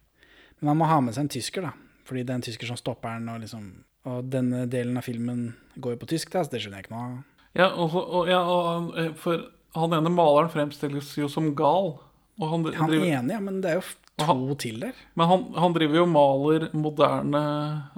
Men 0.60 0.72
han 0.72 0.78
må 0.80 0.88
ha 0.90 1.00
med 1.04 1.14
seg 1.14 1.26
en 1.26 1.32
tysker, 1.34 1.62
da. 1.68 1.72
Fordi 2.08 2.22
det 2.24 2.30
er 2.32 2.38
en 2.40 2.46
tysker 2.46 2.66
som 2.70 2.78
stopper 2.80 3.14
han, 3.16 3.28
og 3.28 3.40
liksom 3.44 3.84
Og 4.08 4.22
denne 4.30 4.62
delen 4.70 4.96
av 4.96 5.04
filmen 5.04 5.52
går 5.82 5.92
jo 5.92 5.98
på 6.00 6.06
tysk, 6.08 6.30
da, 6.32 6.40
så 6.46 6.50
det 6.54 6.60
skjønner 6.62 6.78
jeg 6.78 6.84
ikke 6.86 6.94
noe 6.94 7.06
av. 7.08 7.24
Ja, 7.58 7.66
og, 7.74 7.96
og, 7.98 8.28
ja, 8.30 8.38
og 8.40 8.94
eh, 8.96 9.10
for 9.18 9.42
han 9.74 9.92
ene 9.98 10.08
maleren 10.14 10.48
fremstilles 10.48 11.10
jo 11.18 11.26
som 11.28 11.50
gal. 11.58 11.98
Han, 12.38 12.64
Han 12.74 12.90
driver, 12.90 13.06
ene, 13.06 13.32
ja, 13.34 13.40
men 13.42 13.60
det 13.60 13.70
er 13.70 13.74
jo 13.80 13.86
to 14.18 14.24
han- 14.24 14.56
til 14.56 14.78
der. 14.80 14.94
men 15.18 15.28
han, 15.28 15.44
han 15.54 15.72
driver 15.74 15.96
jo 15.96 16.02
og 16.04 16.12
maler 16.12 16.68
moderne 16.74 17.42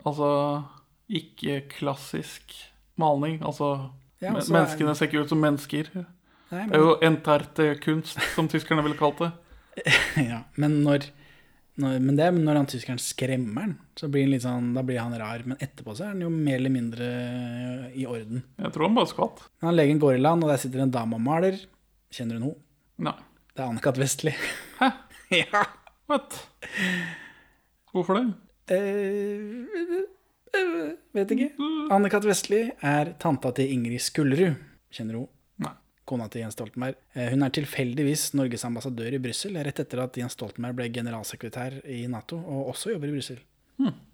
Altså 0.04 0.30
ikke-klassisk 1.10 2.54
malning. 3.00 3.40
Altså 3.42 3.90
Ja, 4.20 4.32
men- 4.32 4.42
Menneskene 4.52 4.94
ser 4.94 5.06
ikke 5.08 5.22
ut 5.24 5.28
som 5.30 5.40
mennesker. 5.40 5.88
Det 6.50 6.74
er 6.74 6.78
jo 6.78 6.96
enterte-kunst, 7.00 8.18
som 8.34 8.48
tyskerne 8.48 8.82
ville 8.82 8.96
kalt 8.98 9.18
det. 9.18 9.32
ja, 10.30 10.42
men 10.56 10.82
når, 10.84 11.06
når 11.78 12.00
Men 12.00 12.16
det 12.16 12.34
når 12.34 12.56
han 12.56 12.66
tyskeren 12.66 12.98
skremmer 12.98 13.60
han, 13.62 13.78
så 13.96 14.10
blir 14.10 14.24
han 14.26 14.30
litt 14.34 14.42
sånn, 14.42 14.74
da 14.74 14.82
blir 14.82 14.98
han 15.00 15.14
rar. 15.18 15.42
Men 15.46 15.56
etterpå 15.56 15.94
så 15.96 16.04
er 16.04 16.12
han 16.12 16.20
jo 16.20 16.28
mer 16.28 16.56
eller 16.58 16.70
mindre 16.74 17.08
i 17.94 18.04
orden. 18.04 18.42
Jeg 18.58 18.72
tror 18.74 18.88
han 18.88 18.94
bare 18.98 19.06
skvatt. 19.06 19.40
Men 19.60 19.68
han 19.70 19.76
leger 19.76 20.14
en 20.14 20.22
land, 20.22 20.44
og 20.44 20.50
der 20.50 20.56
sitter 20.58 20.80
en 20.84 20.90
dame 20.90 21.14
og 21.14 21.20
maler. 21.24 21.56
Kjenner 22.12 22.40
hun 22.40 22.42
henne? 22.50 22.56
Nei. 22.98 23.16
Det 23.60 23.66
er 23.66 23.72
Anne-Kat. 23.74 23.98
Vestli. 24.00 24.30
Hæ? 24.78 24.86
ja. 25.42 25.60
What? 26.08 26.32
Hvorfor 27.92 28.16
det? 28.16 28.22
Eh, 28.72 29.66
eh, 30.56 30.94
vet 31.12 31.34
ikke. 31.36 31.50
Anne-Kat. 31.92 32.24
Vestli 32.24 32.62
er 32.80 33.10
tanta 33.20 33.52
til 33.58 33.68
Ingrid 33.74 34.00
Skullerud. 34.00 34.56
Kjenner 34.96 35.18
hun? 35.20 35.28
Nei. 35.60 35.74
Kona 36.08 36.30
til 36.32 36.40
Jens 36.46 36.56
Stoltenberg. 36.56 36.96
Eh, 37.12 37.28
Hun 37.34 37.44
er 37.44 37.52
tilfeldigvis 37.52 38.30
Norges 38.40 38.64
ambassadør 38.64 39.18
i 39.18 39.20
Brussel, 39.28 39.60
rett 39.60 39.84
etter 39.84 40.06
at 40.06 40.16
Jens 40.16 40.38
Stoltenberg 40.38 40.80
ble 40.80 40.88
generalsekretær 40.96 41.82
i 41.84 42.06
Nato, 42.08 42.40
og 42.40 42.72
også 42.72 42.94
jobber 42.94 43.12
i 43.12 43.18
Brussel. 43.18 43.44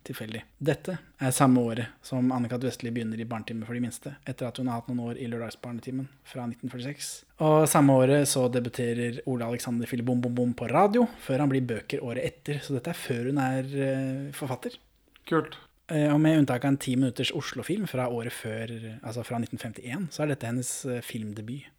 Tilfeldig. 0.06 0.42
Dette 0.62 0.94
er 1.18 1.32
samme 1.34 1.62
året 1.66 1.96
som 2.04 2.28
Anne-Kat. 2.30 2.62
Vestli 2.62 2.92
begynner 2.94 3.18
i 3.18 3.26
Barnetime 3.26 3.66
for 3.66 3.74
de 3.74 3.82
minste, 3.82 4.12
etter 4.28 4.46
at 4.46 4.60
hun 4.60 4.68
har 4.70 4.78
hatt 4.78 4.90
noen 4.90 5.02
år 5.08 5.18
i 5.18 5.26
Lørdagsbarnetimen 5.30 6.06
fra 6.26 6.44
1946. 6.46 7.08
Og 7.42 7.66
samme 7.70 7.96
året 7.98 8.28
så 8.30 8.44
debuterer 8.52 9.18
Ole 9.26 9.48
Alexander 9.48 9.90
Fille 9.90 10.06
Bom 10.06 10.22
Bom 10.22 10.36
Bom 10.36 10.52
på 10.54 10.68
radio, 10.70 11.08
før 11.24 11.42
han 11.42 11.50
blir 11.50 11.66
bøker 11.66 12.04
året 12.06 12.22
etter. 12.28 12.60
Så 12.62 12.76
dette 12.76 12.92
er 12.94 13.00
før 13.00 13.32
hun 13.32 13.40
er 13.42 13.72
uh, 13.74 14.28
forfatter. 14.36 14.78
Kult. 15.26 15.58
Uh, 15.90 16.12
Og 16.14 16.20
med 16.22 16.42
unntak 16.44 16.62
av 16.62 16.74
en 16.74 16.80
ti 16.86 16.94
minutters 16.98 17.34
Oslo-film 17.34 17.90
fra 17.90 18.06
året 18.06 18.34
før, 18.36 18.76
altså 19.02 19.26
fra 19.26 19.42
1951, 19.42 20.12
så 20.14 20.22
er 20.22 20.34
dette 20.34 20.52
hennes 20.52 20.72
uh, 20.86 21.00
filmdebut. 21.02 21.72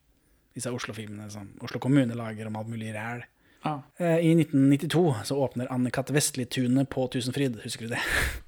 Disse 0.57 0.73
Oslo-filmene 0.73 1.29
som 1.31 1.51
Oslo 1.63 1.79
kommune 1.79 2.15
lager 2.17 2.49
om 2.49 2.55
alt 2.59 2.69
mulig 2.71 2.91
ræl. 2.95 3.23
Ja. 3.63 3.81
Eh, 3.97 4.19
I 4.25 4.33
1992 4.35 5.15
så 5.29 5.37
åpner 5.43 5.71
Anne-Kat. 5.73 6.11
Vestli-tunet 6.15 6.89
på 6.93 7.07
Tusenfryd, 7.13 7.59
husker 7.63 7.87
du 7.87 7.95
det? 7.95 8.03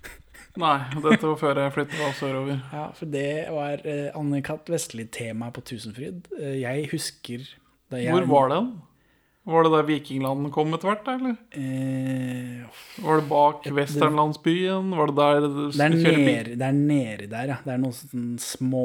Nei, 0.59 0.75
dette 0.97 1.23
var 1.23 1.39
før 1.39 1.61
jeg 1.61 1.73
flytta 1.75 2.11
sørover. 2.17 2.59
Ja, 2.73 2.85
for 2.97 3.11
det 3.13 3.31
var 3.53 3.85
eh, 3.87 4.09
Anne-Kat. 4.17 4.69
Vestli-tema 4.73 5.51
på 5.55 5.63
Tusenfryd. 5.71 6.29
Eh, 6.39 6.59
jeg 6.63 6.89
husker 6.93 7.47
jeg 7.89 8.13
Hvor 8.13 8.27
var 8.29 8.51
den? 8.53 8.73
Var 9.47 9.63
det 9.65 9.71
der 9.71 9.85
Vikingland 9.87 10.49
kom 10.53 10.73
etter 10.75 10.91
hvert, 10.91 11.07
eller? 11.13 11.37
Eh, 11.55 12.65
Var 13.01 13.21
det 13.21 13.27
bak 13.29 13.69
Westernlandsbyen? 13.71 14.91
Var 14.97 15.09
det 15.09 15.15
der 15.15 15.47
det, 15.47 15.85
er 15.85 15.95
nede, 15.95 16.71
nedi 16.75 17.29
der, 17.31 17.53
ja. 17.53 17.57
Det 17.63 17.73
er 17.73 17.79
noen 17.81 17.95
sånne 17.95 18.43
små 18.43 18.83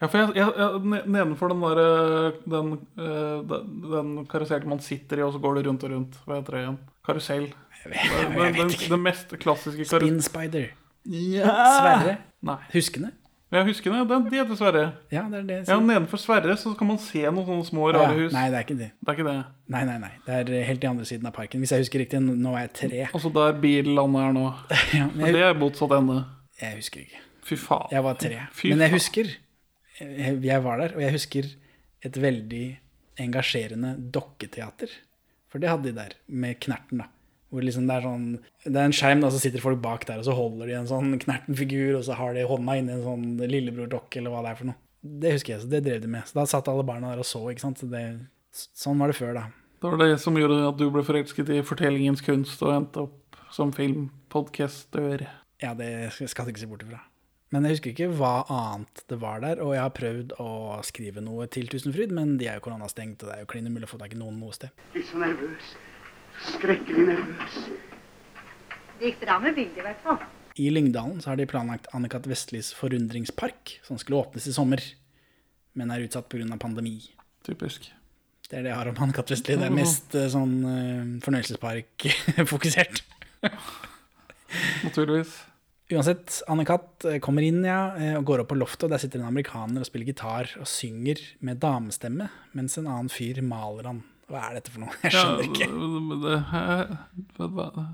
Ja, 0.00 0.06
for 0.06 0.22
jeg, 0.22 0.34
jeg, 0.38 0.56
jeg, 0.56 1.02
nedenfor 1.10 1.52
den 1.52 1.62
der 1.66 1.80
øh, 1.84 2.40
Den, 2.48 2.72
øh, 2.96 3.38
den, 3.50 3.70
den 3.92 4.10
karusellen 4.30 4.70
man 4.72 4.80
sitter 4.82 5.20
i, 5.20 5.26
og 5.26 5.32
så 5.36 5.42
går 5.42 5.58
det 5.58 5.66
rundt 5.68 5.84
og 5.84 5.94
rundt. 5.94 6.18
Hva 6.24 6.40
heter 6.40 6.56
det 6.56 6.64
igjen? 6.64 6.78
Karusell. 7.06 7.48
Jeg 7.84 7.92
vet, 7.92 8.10
jeg 8.18 8.34
vet 8.34 8.48
ikke. 8.48 8.62
den, 8.62 8.74
ikke. 8.74 8.90
den 8.94 9.02
mest 9.04 9.38
klassiske 9.42 9.84
Spin. 9.90 10.20
Spider. 10.22 10.68
Ja. 11.06 11.54
Sverre. 11.78 12.16
Nei. 12.46 12.58
Huskende? 12.72 13.12
Jeg 13.48 13.64
husker 13.64 13.94
det. 13.94 14.00
Det 14.10 14.16
de 14.28 14.36
heter 14.36 14.56
Sverre. 14.58 14.82
Ja, 15.12 15.22
det 15.32 15.38
er 15.38 15.44
det. 15.48 15.56
jeg 15.62 15.68
Ja, 15.72 15.78
nedenfor 15.80 16.20
Sverre 16.20 16.56
så 16.60 16.74
kan 16.76 16.90
man 16.90 16.98
se 17.00 17.22
noen 17.24 17.46
sånne 17.46 17.64
små, 17.64 17.86
rare 17.88 18.02
rare 18.04 18.16
ja. 18.18 18.26
hus. 18.26 18.34
Nei, 18.36 18.42
det 18.52 18.58
er 18.58 18.66
ikke 18.66 18.76
det. 18.76 18.88
Det 19.00 19.08
er 19.12 19.16
ikke 19.16 19.28
det. 19.28 19.36
Nei, 19.72 19.82
nei, 19.88 19.94
nei. 20.02 20.10
Det 20.26 20.34
er 20.36 20.66
helt 20.68 20.84
i 20.84 20.90
andre 20.90 21.06
siden 21.08 21.30
av 21.30 21.34
parken. 21.36 21.62
Hvis 21.64 21.72
jeg 21.72 21.86
husker 21.86 22.02
riktig, 22.04 22.20
nå 22.20 22.52
er 22.52 22.66
jeg 22.66 22.72
tre. 22.82 23.00
Altså 23.08 23.32
der 23.32 23.56
billandet 23.62 24.26
er 24.26 24.36
nå. 24.36 24.44
Ja, 24.98 25.06
Men 25.14 25.24
men 25.24 25.32
det 25.32 25.40
jeg, 25.40 25.48
er 25.54 25.60
motsatt 25.62 25.96
ende. 25.96 26.18
jeg 26.60 26.76
husker 26.82 27.04
ikke. 27.06 27.22
Fy 27.48 27.56
faen. 27.62 27.88
Jeg 27.96 28.04
var 28.04 28.20
tre. 28.20 28.40
Fy 28.52 28.74
Men 28.74 28.84
jeg 28.84 28.94
husker 28.98 29.32
jeg, 29.98 30.38
jeg 30.44 30.64
var 30.64 30.84
der, 30.84 30.94
og 30.94 31.02
jeg 31.02 31.16
husker 31.16 31.48
et 32.04 32.20
veldig 32.22 32.64
engasjerende 33.24 33.96
dokketeater. 34.14 34.92
For 35.48 35.62
det 35.62 35.72
hadde 35.72 35.88
de 35.88 35.96
der, 35.96 36.18
med 36.28 36.60
Knerten, 36.60 37.00
da. 37.00 37.08
Hvor 37.48 37.64
liksom 37.64 37.86
det 37.88 37.94
er 37.96 38.04
sånn 38.04 38.24
Det 38.66 38.74
er 38.74 38.84
en 38.84 38.92
skjerm, 38.96 39.22
da, 39.24 39.30
så 39.32 39.40
sitter 39.40 39.62
folk 39.64 39.80
bak 39.84 40.04
der, 40.08 40.20
og 40.20 40.26
så 40.26 40.34
holder 40.36 40.68
de 40.68 40.76
en 40.76 40.90
sånn 40.90 41.14
Knerten-figur, 41.22 41.96
og 41.96 42.04
så 42.04 42.18
har 42.18 42.36
de 42.36 42.44
hånda 42.48 42.76
inni 42.76 42.96
en 42.96 43.06
sånn 43.06 43.24
lillebror-dokke, 43.40 44.20
eller 44.20 44.34
hva 44.34 44.42
det 44.44 44.52
er 44.52 44.60
for 44.60 44.70
noe. 44.72 44.80
Det 44.98 45.32
husker 45.36 45.54
jeg, 45.54 45.62
så 45.62 45.70
det 45.72 45.84
drev 45.86 46.02
de 46.02 46.10
med. 46.12 46.26
Så 46.28 46.36
da 46.36 46.44
satt 46.50 46.68
alle 46.68 46.84
barna 46.84 47.14
der 47.14 47.22
og 47.22 47.28
så, 47.28 47.40
ikke 47.52 47.64
sant. 47.64 47.80
Så 47.80 47.88
det, 47.88 48.02
sånn 48.52 48.98
var 49.00 49.12
det 49.12 49.16
før, 49.16 49.36
da. 49.38 49.46
Det 49.78 49.92
var 49.92 50.00
det 50.02 50.18
som 50.20 50.36
gjorde 50.36 50.58
at 50.66 50.80
du 50.80 50.88
ble 50.90 51.04
forelsket 51.06 51.52
i 51.54 51.60
fortellingens 51.62 52.24
kunst 52.26 52.64
og 52.66 52.74
endte 52.74 53.04
opp 53.06 53.38
som 53.54 53.70
filmpodcastør. 53.72 55.22
Ja, 55.62 55.70
det 55.78 56.10
skal 56.18 56.48
du 56.48 56.52
ikke 56.52 56.64
se 56.64 56.70
bort 56.70 56.82
ifra. 56.84 57.00
Men 57.54 57.64
jeg 57.64 57.78
husker 57.78 57.94
ikke 57.94 58.10
hva 58.18 58.42
annet 58.52 59.04
det 59.08 59.16
var 59.22 59.40
der, 59.40 59.62
og 59.64 59.72
jeg 59.72 59.80
har 59.80 59.94
prøvd 59.96 60.34
å 60.42 60.50
skrive 60.84 61.22
noe 61.24 61.46
til 61.48 61.70
Tusenfryd, 61.72 62.12
men 62.12 62.36
de 62.40 62.50
er 62.50 62.58
jo 62.58 62.66
koronastengt, 62.66 63.22
og 63.22 63.30
det 63.30 63.38
er 63.38 63.46
jo 63.46 63.48
klin 63.54 63.70
umulig 63.70 63.88
å 63.88 63.94
få 63.94 64.00
tak 64.02 64.12
i 64.12 64.20
noen 64.20 64.36
noe 64.42 64.52
sted. 64.52 64.74
Litt 64.92 65.08
så 65.08 65.22
nervøs. 65.22 65.70
Skrekkelig 66.46 67.04
nervøs. 67.10 67.60
Det 68.98 69.12
gikk 69.12 69.20
bra 69.22 69.38
med 69.42 69.54
bildet, 69.54 69.78
i 69.78 69.86
hvert 69.86 70.02
fall. 70.04 70.18
I 70.58 70.70
Lyngdalen 70.74 71.20
så 71.22 71.30
har 71.32 71.38
de 71.38 71.46
planlagt 71.46 71.86
Anne-Kat. 71.94 72.26
Vestlis 72.30 72.72
forundringspark, 72.74 73.76
som 73.86 73.98
skulle 74.00 74.18
åpnes 74.18 74.48
i 74.50 74.54
sommer, 74.54 74.82
men 75.78 75.92
er 75.94 76.02
utsatt 76.06 76.28
pga. 76.30 76.58
pandemi. 76.58 76.96
Typisk. 77.46 77.92
Det 78.48 78.58
er 78.58 78.64
det 78.64 78.72
jeg 78.72 78.78
har 78.80 78.90
om 78.90 79.02
Anne-Kat. 79.04 79.30
Vestli. 79.30 79.58
Det 79.60 79.68
er 79.68 79.74
mest 79.74 80.14
eh, 80.18 80.30
sånn 80.32 80.56
eh, 80.66 81.04
fornøyelsespark-fokusert. 81.22 83.04
Naturligvis. 84.86 85.36
Uansett, 85.94 86.42
Anne-Kat. 86.50 87.06
kommer 87.22 87.46
inn 87.46 87.62
ja, 87.64 87.94
eh, 87.96 88.16
og 88.18 88.26
går 88.28 88.42
opp 88.42 88.50
på 88.50 88.58
loftet, 88.58 88.88
og 88.88 88.96
der 88.96 89.02
sitter 89.02 89.22
en 89.22 89.30
amerikaner 89.30 89.84
og 89.84 89.88
spiller 89.88 90.10
gitar 90.10 90.50
og 90.58 90.66
synger 90.68 91.22
med 91.38 91.62
damestemme, 91.62 92.32
mens 92.58 92.80
en 92.80 92.90
annen 92.90 93.12
fyr 93.12 93.40
maler 93.46 93.92
han. 93.92 94.02
Hva 94.28 94.44
er 94.44 94.58
dette 94.58 94.72
for 94.72 94.84
noe? 94.84 94.94
Jeg 95.04 95.14
skjønner 95.14 95.46
ikke. 95.46 95.68
det, 95.72 96.36
det, 97.38 97.48
det, 97.56 97.66
det, 97.78 97.86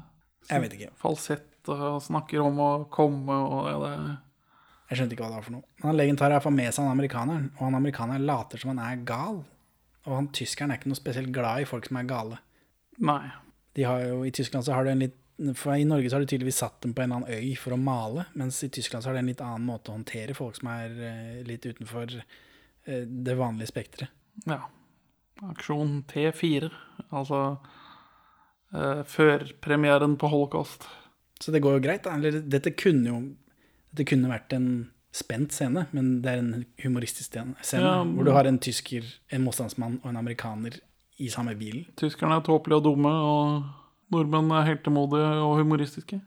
Jeg 0.51 0.65
vet 0.65 0.77
ikke. 0.79 0.93
Falsett 1.01 1.73
og 1.73 2.03
snakker 2.05 2.43
om 2.45 2.61
å 2.61 2.71
komme 2.93 3.37
og 3.41 3.69
ja, 3.71 3.77
det 3.81 3.93
Jeg 4.91 4.99
skjønte 4.99 5.17
ikke 5.17 5.25
hva 5.25 5.31
det 5.33 5.39
var 5.39 5.47
for 5.47 5.57
noe. 5.57 5.67
Men 5.81 5.91
han 5.93 5.99
legen 6.01 6.21
tar 6.21 6.35
iallfall 6.35 6.57
med 6.57 6.75
seg 6.75 6.85
han 6.85 6.93
amerikaneren, 6.93 7.47
og 7.57 7.67
han 7.69 7.79
amerikaneren 7.79 8.27
later 8.29 8.61
som 8.61 8.75
han 8.75 8.83
er 8.85 9.05
gal. 9.09 9.41
Og 10.05 10.19
han 10.19 10.29
tyskeren 10.37 10.73
er 10.73 10.81
ikke 10.81 10.91
noe 10.93 11.01
spesielt 11.01 11.33
glad 11.35 11.65
i 11.65 11.69
folk 11.69 11.89
som 11.89 12.01
er 12.01 12.09
gale. 12.11 12.41
Nei. 13.05 13.23
De 13.75 13.87
har 13.89 14.03
jo, 14.05 14.23
I 14.27 14.33
Tyskland 14.35 14.67
så 14.67 14.75
har 14.77 14.87
du 14.87 14.93
en 14.93 15.01
litt 15.03 15.21
For 15.59 15.75
i 15.75 15.83
Norge 15.83 16.07
så 16.07 16.15
har 16.15 16.23
du 16.23 16.31
tydeligvis 16.31 16.61
satt 16.63 16.77
dem 16.85 16.93
på 16.95 17.03
en 17.03 17.11
eller 17.11 17.25
annen 17.25 17.43
øy 17.43 17.57
for 17.59 17.75
å 17.75 17.79
male, 17.81 18.29
mens 18.39 18.61
i 18.63 18.69
Tyskland 18.71 19.03
så 19.03 19.11
har 19.11 19.17
de 19.17 19.25
en 19.25 19.31
litt 19.33 19.41
annen 19.43 19.65
måte 19.67 19.91
å 19.91 19.97
håndtere 19.97 20.37
folk 20.39 20.61
som 20.61 20.69
er 20.71 20.93
eh, 20.95 21.41
litt 21.49 21.67
utenfor 21.67 22.13
eh, 22.21 23.01
det 23.03 23.35
vanlige 23.35 23.73
spekteret. 23.73 24.13
Ja. 24.47 24.61
Aksjon 25.43 26.05
T4. 26.11 26.71
Altså 27.11 27.41
eh, 28.75 29.03
førpremieren 29.05 30.17
på 30.21 30.29
holocaust. 30.31 30.87
Så 31.43 31.53
det 31.53 31.63
går 31.65 31.79
jo 31.79 31.85
greit. 31.89 32.05
Da. 32.07 32.15
Eller 32.17 32.41
dette 32.41 32.71
kunne 32.79 33.09
jo 33.11 33.23
Dette 33.95 34.09
kunne 34.11 34.27
vært 34.31 34.51
en 34.57 34.69
spent 35.15 35.53
scene, 35.55 35.85
men 35.95 36.21
det 36.25 36.31
er 36.33 36.41
en 36.43 36.65
humoristisk 36.83 37.31
scene, 37.31 37.55
Ja, 37.79 38.01
hvor 38.03 38.25
du 38.27 38.33
har 38.35 38.49
en 38.51 38.57
tysker, 38.59 39.05
en 39.31 39.45
motstandsmann 39.45 40.01
og 40.03 40.09
en 40.11 40.17
amerikaner 40.19 40.81
i 41.23 41.29
samme 41.31 41.55
bilen. 41.55 41.85
Tyskerne 41.95 42.41
er 42.41 42.43
tåpelige 42.43 42.81
og 42.81 42.83
dumme, 42.89 43.13
og 43.15 43.63
nordmenn 44.11 44.51
er 44.51 44.67
heltemodige 44.67 45.29
og 45.47 45.61
humoristiske. 45.61 46.19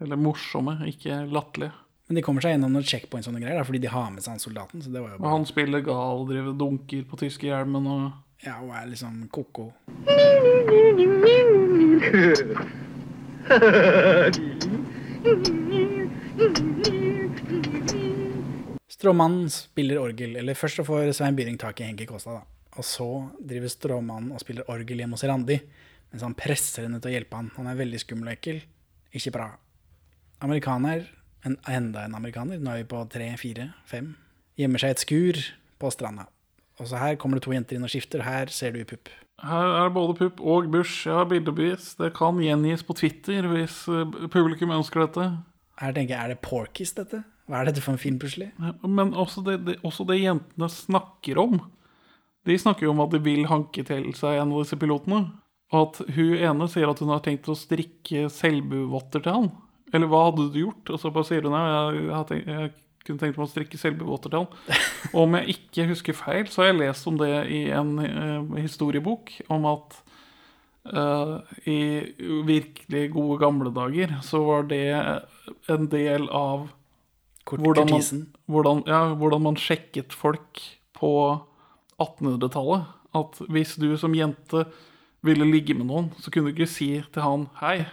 Eller 0.00 0.16
morsomme, 0.16 0.78
ikke 0.88 1.26
latterlige. 1.28 1.74
Men 2.08 2.16
de 2.16 2.22
kommer 2.24 2.40
seg 2.40 2.54
gjennom 2.54 2.72
noen 2.72 2.88
checkpoints 2.88 3.28
og 3.28 3.34
noen 3.36 3.44
greier, 3.44 3.60
da, 3.60 3.66
fordi 3.68 3.82
de 3.84 3.92
har 3.92 4.08
med 4.14 4.24
seg 4.24 4.38
han 4.38 4.40
soldaten. 4.46 4.80
Så 4.80 4.88
det 4.94 5.02
var 5.04 5.10
jo 5.12 5.18
Og 5.18 5.26
bra. 5.26 5.34
han 5.36 5.44
spiller 5.52 5.84
gal, 5.84 6.24
driver 6.32 6.56
dunker 6.56 7.04
på 7.12 7.20
tyskehjelmen 7.20 7.90
og 7.92 8.12
Ja, 8.44 8.58
hun 8.60 8.70
er 8.76 8.86
liksom 8.90 9.28
ko-ko. 9.32 9.70
Stråmannen 18.92 19.48
spiller 19.50 19.98
orgel, 20.02 20.36
eller 20.36 20.54
først 20.58 20.80
så 20.80 20.84
får 20.84 21.12
Svein 21.16 21.36
Byring 21.38 21.56
tak 21.60 21.80
i 21.80 21.88
Henki 21.88 22.06
Kåstad, 22.08 22.42
da. 22.42 22.44
Og 22.76 22.84
så 22.84 23.08
driver 23.40 23.72
Stråmannen 23.72 24.34
og 24.36 24.44
spiller 24.44 24.68
orgel 24.72 25.00
hjemme 25.00 25.16
hos 25.16 25.24
Randi, 25.24 25.56
mens 26.12 26.24
han 26.26 26.36
presser 26.36 26.84
henne 26.84 27.00
til 27.00 27.10
å 27.10 27.16
hjelpe 27.16 27.40
han. 27.40 27.50
Han 27.56 27.72
er 27.72 27.80
veldig 27.80 28.02
skummel 28.04 28.28
og 28.30 28.36
ekkel. 28.36 28.60
Ikke 29.16 29.32
bra. 29.32 29.50
Amerikaner, 30.44 31.06
en, 31.48 31.56
enda 31.72 32.04
en 32.04 32.16
amerikaner, 32.18 32.60
nå 32.60 32.74
er 32.74 32.84
vi 32.84 32.90
på 32.92 33.00
tre, 33.12 33.32
fire, 33.40 33.70
fem, 33.88 34.12
gjemmer 34.60 34.82
seg 34.82 34.92
i 34.92 34.96
et 34.98 35.04
skur 35.06 35.44
på 35.80 35.92
stranda. 35.94 36.28
Og 36.80 36.90
så 36.90 36.98
her 37.00 37.16
kommer 37.20 37.38
det 37.38 37.46
to 37.46 37.54
jenter 37.54 37.78
inn 37.78 37.86
og 37.86 37.92
skifter, 37.92 38.24
her 38.26 38.50
ser 38.52 38.74
du 38.74 38.82
pupp. 38.88 39.08
Her 39.44 39.74
er 39.82 39.92
både 39.92 40.16
pupp 40.16 40.40
og 40.40 40.68
Bush. 40.72 41.04
Jeg 41.04 41.16
har 41.16 41.28
bildebevis. 41.28 41.94
Det 41.98 42.14
kan 42.16 42.38
gjengis 42.40 42.84
på 42.86 42.96
Twitter 42.96 43.48
hvis 43.50 43.82
eh, 43.92 44.28
publikum 44.32 44.72
ønsker 44.72 45.04
dette. 45.04 45.26
Her 45.80 45.96
tenker 45.96 46.14
jeg, 46.14 46.22
er 46.22 46.32
det 46.32 46.44
Porkis 46.44 46.94
dette? 46.96 47.22
Hva 47.46 47.60
er 47.60 47.68
dette 47.68 47.82
for 47.84 47.94
en 47.94 48.00
film 48.00 48.16
plutselig? 48.20 48.48
Men 48.82 49.12
også 49.14 49.44
det, 49.46 49.58
det, 49.66 49.76
også 49.86 50.06
det 50.08 50.22
jentene 50.22 50.68
snakker 50.72 51.38
om. 51.42 51.60
De 52.48 52.56
snakker 52.58 52.86
jo 52.86 52.94
om 52.94 53.02
at 53.04 53.12
de 53.12 53.20
vil 53.22 53.44
hanke 53.50 53.84
til 53.86 54.08
seg 54.16 54.40
en 54.40 54.54
av 54.54 54.64
disse 54.64 54.78
pilotene. 54.80 55.20
Og 55.74 55.78
at 55.82 56.16
hun 56.16 56.32
ene 56.48 56.68
sier 56.70 56.90
at 56.90 57.00
hun 57.02 57.12
har 57.12 57.22
tenkt 57.24 57.48
å 57.50 57.58
strikke 57.58 58.26
selbuvotter 58.32 59.22
til 59.22 59.36
han. 59.36 59.52
Eller 59.94 60.10
hva 60.10 60.24
hadde 60.28 60.48
du 60.54 60.60
gjort? 60.64 60.94
Og 60.94 61.02
så 61.02 61.12
bare 61.14 61.28
sier 61.28 61.46
hun 61.46 61.54
ja, 61.54 61.68
jeg, 61.92 62.08
jeg, 62.08 62.50
jeg 62.50 62.72
kunne 63.06 63.22
tenkt 63.22 63.38
meg 63.38 63.46
å 63.46 63.50
strikke 63.52 63.78
selbuvotter 63.80 64.32
til 64.32 64.44
han. 64.44 64.80
Og 65.12 65.20
om 65.24 65.36
jeg 65.38 65.56
ikke 65.56 65.88
husker 65.92 66.18
feil, 66.18 66.48
så 66.50 66.62
har 66.62 66.72
jeg 66.72 66.80
lest 66.82 67.08
om 67.08 67.20
det 67.20 67.32
i 67.54 67.62
en 67.74 67.94
uh, 68.02 68.58
historiebok 68.58 69.32
om 69.52 69.68
at 69.70 69.98
uh, 70.92 71.38
i 71.66 71.78
virkelig 72.46 73.04
gode 73.14 73.38
gamle 73.42 73.72
dager 73.74 74.18
så 74.26 74.42
var 74.46 74.66
det 74.70 74.84
en 75.72 75.88
del 75.92 76.28
av 76.34 76.68
hvordan 77.46 77.90
man, 77.90 78.26
hvordan, 78.50 78.82
ja, 78.90 79.00
hvordan 79.14 79.44
man 79.44 79.58
sjekket 79.60 80.14
folk 80.16 80.62
på 80.98 81.12
1800-tallet. 82.02 82.92
At 83.16 83.38
hvis 83.48 83.76
du 83.80 83.92
som 83.96 84.14
jente 84.16 84.66
ville 85.24 85.46
ligge 85.48 85.74
med 85.78 85.88
noen, 85.88 86.10
så 86.20 86.30
kunne 86.30 86.50
du 86.50 86.56
ikke 86.56 86.70
si 86.70 86.90
til 87.12 87.22
han 87.22 87.46
'hei, 87.60 87.86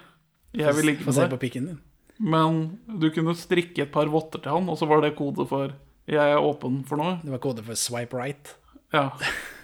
jeg 0.54 0.76
vil 0.76 0.86
ligge 0.92 1.06
med 1.06 1.14
deg'. 1.14 1.22
Få 1.22 1.30
se 1.30 1.30
på 1.30 1.42
pikken 1.46 1.68
din. 1.70 1.80
Men 2.24 2.80
du 2.88 3.10
kunne 3.12 3.36
strikke 3.36 3.84
et 3.84 3.92
par 3.92 4.08
votter 4.12 4.40
til 4.44 4.56
han, 4.56 4.70
og 4.72 4.78
så 4.80 4.88
var 4.88 5.04
det 5.04 5.16
kode 5.18 5.44
for 5.50 5.74
'jeg 6.08 6.32
er 6.32 6.40
åpen 6.40 6.84
for 6.88 6.98
noe'. 6.98 7.22
Det 7.24 7.32
var 7.32 7.40
kode 7.40 7.64
for 7.64 7.76
swipe 7.76 8.14
right. 8.14 8.56
Ja. 8.94 9.12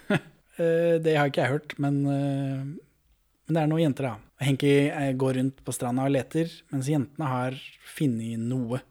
Eh, 0.59 0.99
det 0.99 1.15
har 1.15 1.29
ikke 1.29 1.39
jeg 1.39 1.53
hørt, 1.53 1.79
men, 1.79 2.05
eh, 2.05 2.59
men 3.47 3.55
det 3.55 3.61
er 3.61 3.67
noen 3.71 3.79
jenter, 3.79 4.03
da. 4.09 4.15
Henki 4.43 4.89
eh, 4.91 5.13
går 5.15 5.37
rundt 5.37 5.63
på 5.63 5.71
stranda 5.71 6.03
og 6.03 6.11
leter, 6.11 6.51
mens 6.73 6.89
jentene 6.91 7.29
har 7.31 7.55
funnet 7.95 8.39
noe 8.43 8.81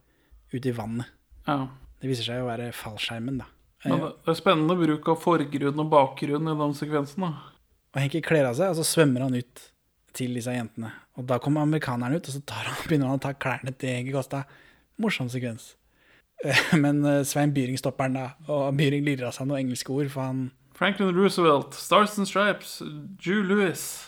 ute 0.49 0.71
i 0.71 0.73
vannet. 0.73 1.05
ja. 1.47 1.69
Det 2.01 2.09
viser 2.09 2.25
seg 2.25 2.41
å 2.41 2.47
være 2.47 2.73
fallskjermen, 2.73 3.41
da. 3.43 3.51
Men 3.85 4.01
det 4.01 4.11
det 4.25 4.33
er 4.33 4.39
spennende 4.39 4.77
bruk 4.79 5.09
av 5.13 5.21
forgrunn 5.21 5.81
og 5.83 5.91
bakgrunn 5.91 6.49
i 6.49 6.57
den 6.57 6.75
sekvensen. 6.79 7.21
da. 7.27 7.53
Og 7.93 8.01
Henki 8.01 8.23
kler 8.23 8.49
av 8.49 8.55
seg, 8.55 8.71
og 8.71 8.79
så 8.79 8.87
svømmer 8.87 9.27
han 9.27 9.35
ut 9.35 9.65
til 10.15 10.35
disse 10.39 10.55
jentene. 10.55 10.93
Og 11.19 11.27
da 11.27 11.41
kommer 11.43 11.67
amerikaneren 11.67 12.17
ut, 12.19 12.29
og 12.31 12.37
så 12.37 12.43
tar 12.47 12.69
han, 12.71 12.79
begynner 12.87 13.11
han 13.11 13.21
å 13.21 13.25
ta 13.25 13.35
klærne 13.35 13.75
til 13.75 13.97
Henki 13.97 14.15
Kosta. 14.15 14.45
Morsom 15.03 15.31
sekvens. 15.33 15.73
Eh, 16.45 16.77
Men 16.79 17.03
eh, 17.07 17.25
Svein 17.27 17.55
Byring 17.55 17.79
stopper 17.81 18.09
han 18.09 18.19
da, 18.19 18.29
og 18.47 18.71
Byring 18.79 19.05
lirer 19.07 19.29
av 19.31 19.35
seg 19.37 19.51
noen 19.51 19.65
engelske 19.67 19.95
ord, 19.95 20.11
for 20.15 20.27
han 20.29 20.45
Franklin 20.79 21.11
Roosevelt, 21.17 21.75
Stars 21.75 22.15
and 22.19 22.29
Stripes, 22.31 22.79
Jew 23.19 23.43
Lewis. 23.43 24.07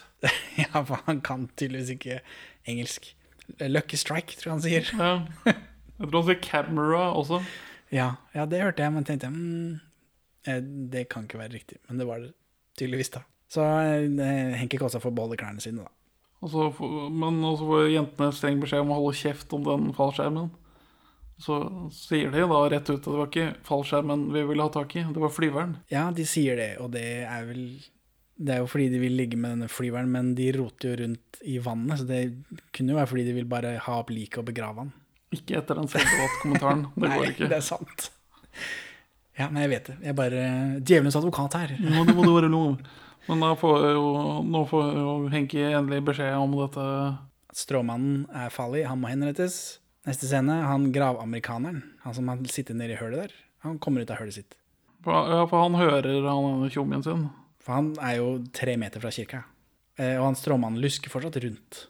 Ja, 0.61 0.85
for 0.85 1.01
han 1.07 1.23
kan 1.25 1.49
tydeligvis 1.59 1.97
ikke 1.97 2.21
engelsk. 2.69 3.09
Lucky 3.59 3.99
strike, 3.99 4.37
tror 4.39 4.51
jeg 4.51 4.55
han 4.55 4.63
sier. 4.63 4.91
Ja. 4.95 5.57
Jeg 6.01 6.09
tror 6.09 6.23
han 6.23 6.29
sier 6.31 6.39
camera 6.41 7.01
også. 7.13 7.43
Ja, 7.93 8.15
ja 8.33 8.47
det 8.49 8.63
hørte 8.63 8.87
jeg, 8.87 8.93
men 8.95 9.05
tenkte 9.05 9.29
mm, 9.29 9.75
eh, 10.49 10.61
det 10.95 11.03
kan 11.13 11.27
ikke 11.27 11.41
være 11.43 11.53
riktig. 11.59 11.77
Men 11.91 11.99
det 12.01 12.07
var 12.09 12.23
det 12.23 12.31
tydeligvis, 12.81 13.11
da. 13.13 13.21
Så 13.53 13.67
eh, 13.67 14.55
Henki 14.57 14.79
Kåsa 14.81 15.03
får 15.03 15.13
beholde 15.13 15.37
klærne 15.37 15.61
sine, 15.61 15.85
da. 15.85 15.93
Og 16.41 16.49
så 16.53 16.71
får- 16.73 17.11
men 17.13 17.43
så 17.45 17.67
får 17.69 17.91
jentene 17.93 18.33
streng 18.33 18.61
beskjed 18.63 18.81
om 18.81 18.93
å 18.95 18.99
holde 19.01 19.17
kjeft 19.21 19.53
om 19.53 19.65
den 19.67 19.93
fallskjermen. 19.97 20.51
Så 21.41 21.57
sier 21.93 22.31
de 22.33 22.41
da 22.49 22.61
rett 22.69 22.89
ut 22.91 22.99
at 22.99 23.05
det 23.09 23.17
var 23.17 23.29
ikke 23.31 23.55
fallskjermen 23.65 24.27
vi 24.33 24.43
ville 24.49 24.63
ha 24.65 24.69
tak 24.73 24.95
i, 24.97 25.05
det 25.09 25.21
var 25.23 25.33
flyveren. 25.33 25.77
Ja, 25.93 26.11
de 26.13 26.25
sier 26.29 26.57
det, 26.57 26.75
og 26.81 26.91
det 26.93 27.05
er 27.25 27.47
vel 27.49 27.65
Det 28.41 28.55
er 28.55 28.59
jo 28.63 28.69
fordi 28.73 28.87
de 28.89 28.99
vil 29.03 29.13
ligge 29.19 29.37
med 29.37 29.51
denne 29.53 29.69
flyveren, 29.69 30.09
men 30.09 30.31
de 30.35 30.47
roter 30.57 30.89
jo 30.95 30.97
rundt 31.03 31.41
i 31.45 31.59
vannet, 31.61 31.99
så 32.01 32.07
det 32.09 32.21
kunne 32.73 32.95
jo 32.95 32.97
være 32.97 33.09
fordi 33.11 33.25
de 33.27 33.33
vil 33.37 33.45
bare 33.45 33.75
ha 33.85 33.99
opp 34.01 34.09
liket 34.09 34.39
og 34.41 34.47
begrave 34.49 34.79
han. 34.81 34.93
Ikke 35.37 35.59
etter 35.59 35.77
den 35.77 35.85
selvdebatt-kommentaren. 35.93 36.87
Det 36.97 37.11
går 37.11 37.21
Nei, 37.21 37.29
ikke. 37.35 37.49
det 37.53 37.59
er 37.59 37.67
sant. 37.67 38.07
Ja, 39.39 39.51
men 39.51 39.61
jeg 39.65 39.71
vet 39.75 39.91
det. 39.91 39.97
Jeg 40.01 40.09
er 40.15 40.17
bare 40.17 40.41
djevelens 40.81 41.17
advokat 41.21 41.53
her. 41.61 41.75
Nå 41.85 42.05
må 42.15 42.25
det 42.25 42.33
være 42.33 42.49
lov. 42.51 42.79
Men 43.29 43.43
da 43.45 43.51
får 43.59 43.83
jo, 43.93 44.05
nå 44.49 44.63
får 44.71 44.87
jo 44.97 45.11
Henki 45.33 45.61
endelig 45.69 46.01
beskjed 46.09 46.35
om 46.41 46.55
dette 46.59 46.85
Stråmannen 47.57 48.25
er 48.37 48.53
farlig, 48.55 48.85
han 48.87 49.01
må 49.03 49.11
henrettes. 49.11 49.79
Neste 50.07 50.29
scene, 50.31 50.55
han 50.65 50.87
gravamerikaneren, 50.95 51.81
han 52.05 52.15
som 52.17 52.29
har 52.31 52.39
sittet 52.49 52.79
nede 52.79 52.95
i 52.95 53.01
hølet 53.01 53.25
der, 53.27 53.33
han 53.67 53.79
kommer 53.83 54.05
ut 54.07 54.11
av 54.15 54.21
hølet 54.23 54.37
sitt. 54.39 54.55
For, 55.05 55.13
ja, 55.33 55.43
for 55.51 55.65
han 55.67 55.75
hører 55.81 56.23
han 56.29 56.63
tjommien 56.73 57.03
sin. 57.05 57.27
For 57.61 57.77
han 57.77 57.91
er 58.01 58.21
jo 58.21 58.29
tre 58.57 58.77
meter 58.81 59.03
fra 59.03 59.11
kirka. 59.13 59.43
Eh, 59.99 60.15
Og 60.21 60.29
han 60.31 60.39
stråmannen 60.39 60.81
lusker 60.81 61.13
fortsatt 61.13 61.37
rundt. 61.43 61.83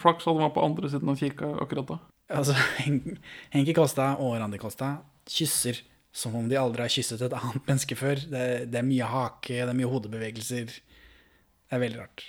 Flaks 0.00 0.24
at 0.26 0.30
han 0.34 0.42
var 0.44 0.52
på 0.54 0.62
andre 0.64 0.90
siden 0.92 1.10
av 1.10 1.18
kirka 1.18 1.48
akkurat 1.64 1.88
da. 1.94 1.98
Altså, 2.38 2.54
Hen- 2.84 3.18
Henki 3.56 3.74
Kosta 3.76 4.12
og 4.20 4.36
Randi 4.38 4.60
Kosta 4.62 4.98
kysser 5.26 5.80
som 6.14 6.34
om 6.38 6.46
de 6.48 6.58
aldri 6.60 6.84
har 6.84 6.92
kysset 6.94 7.22
et 7.26 7.34
annet 7.34 7.64
menneske 7.68 7.98
før. 7.98 8.20
Det, 8.30 8.44
det 8.70 8.80
er 8.80 8.86
mye 8.86 9.10
hake, 9.10 9.58
det 9.58 9.66
er 9.66 9.76
mye 9.76 9.90
hodebevegelser. 9.90 10.70
Det 10.70 11.74
er 11.74 11.82
veldig 11.82 12.00
rart. 12.04 12.26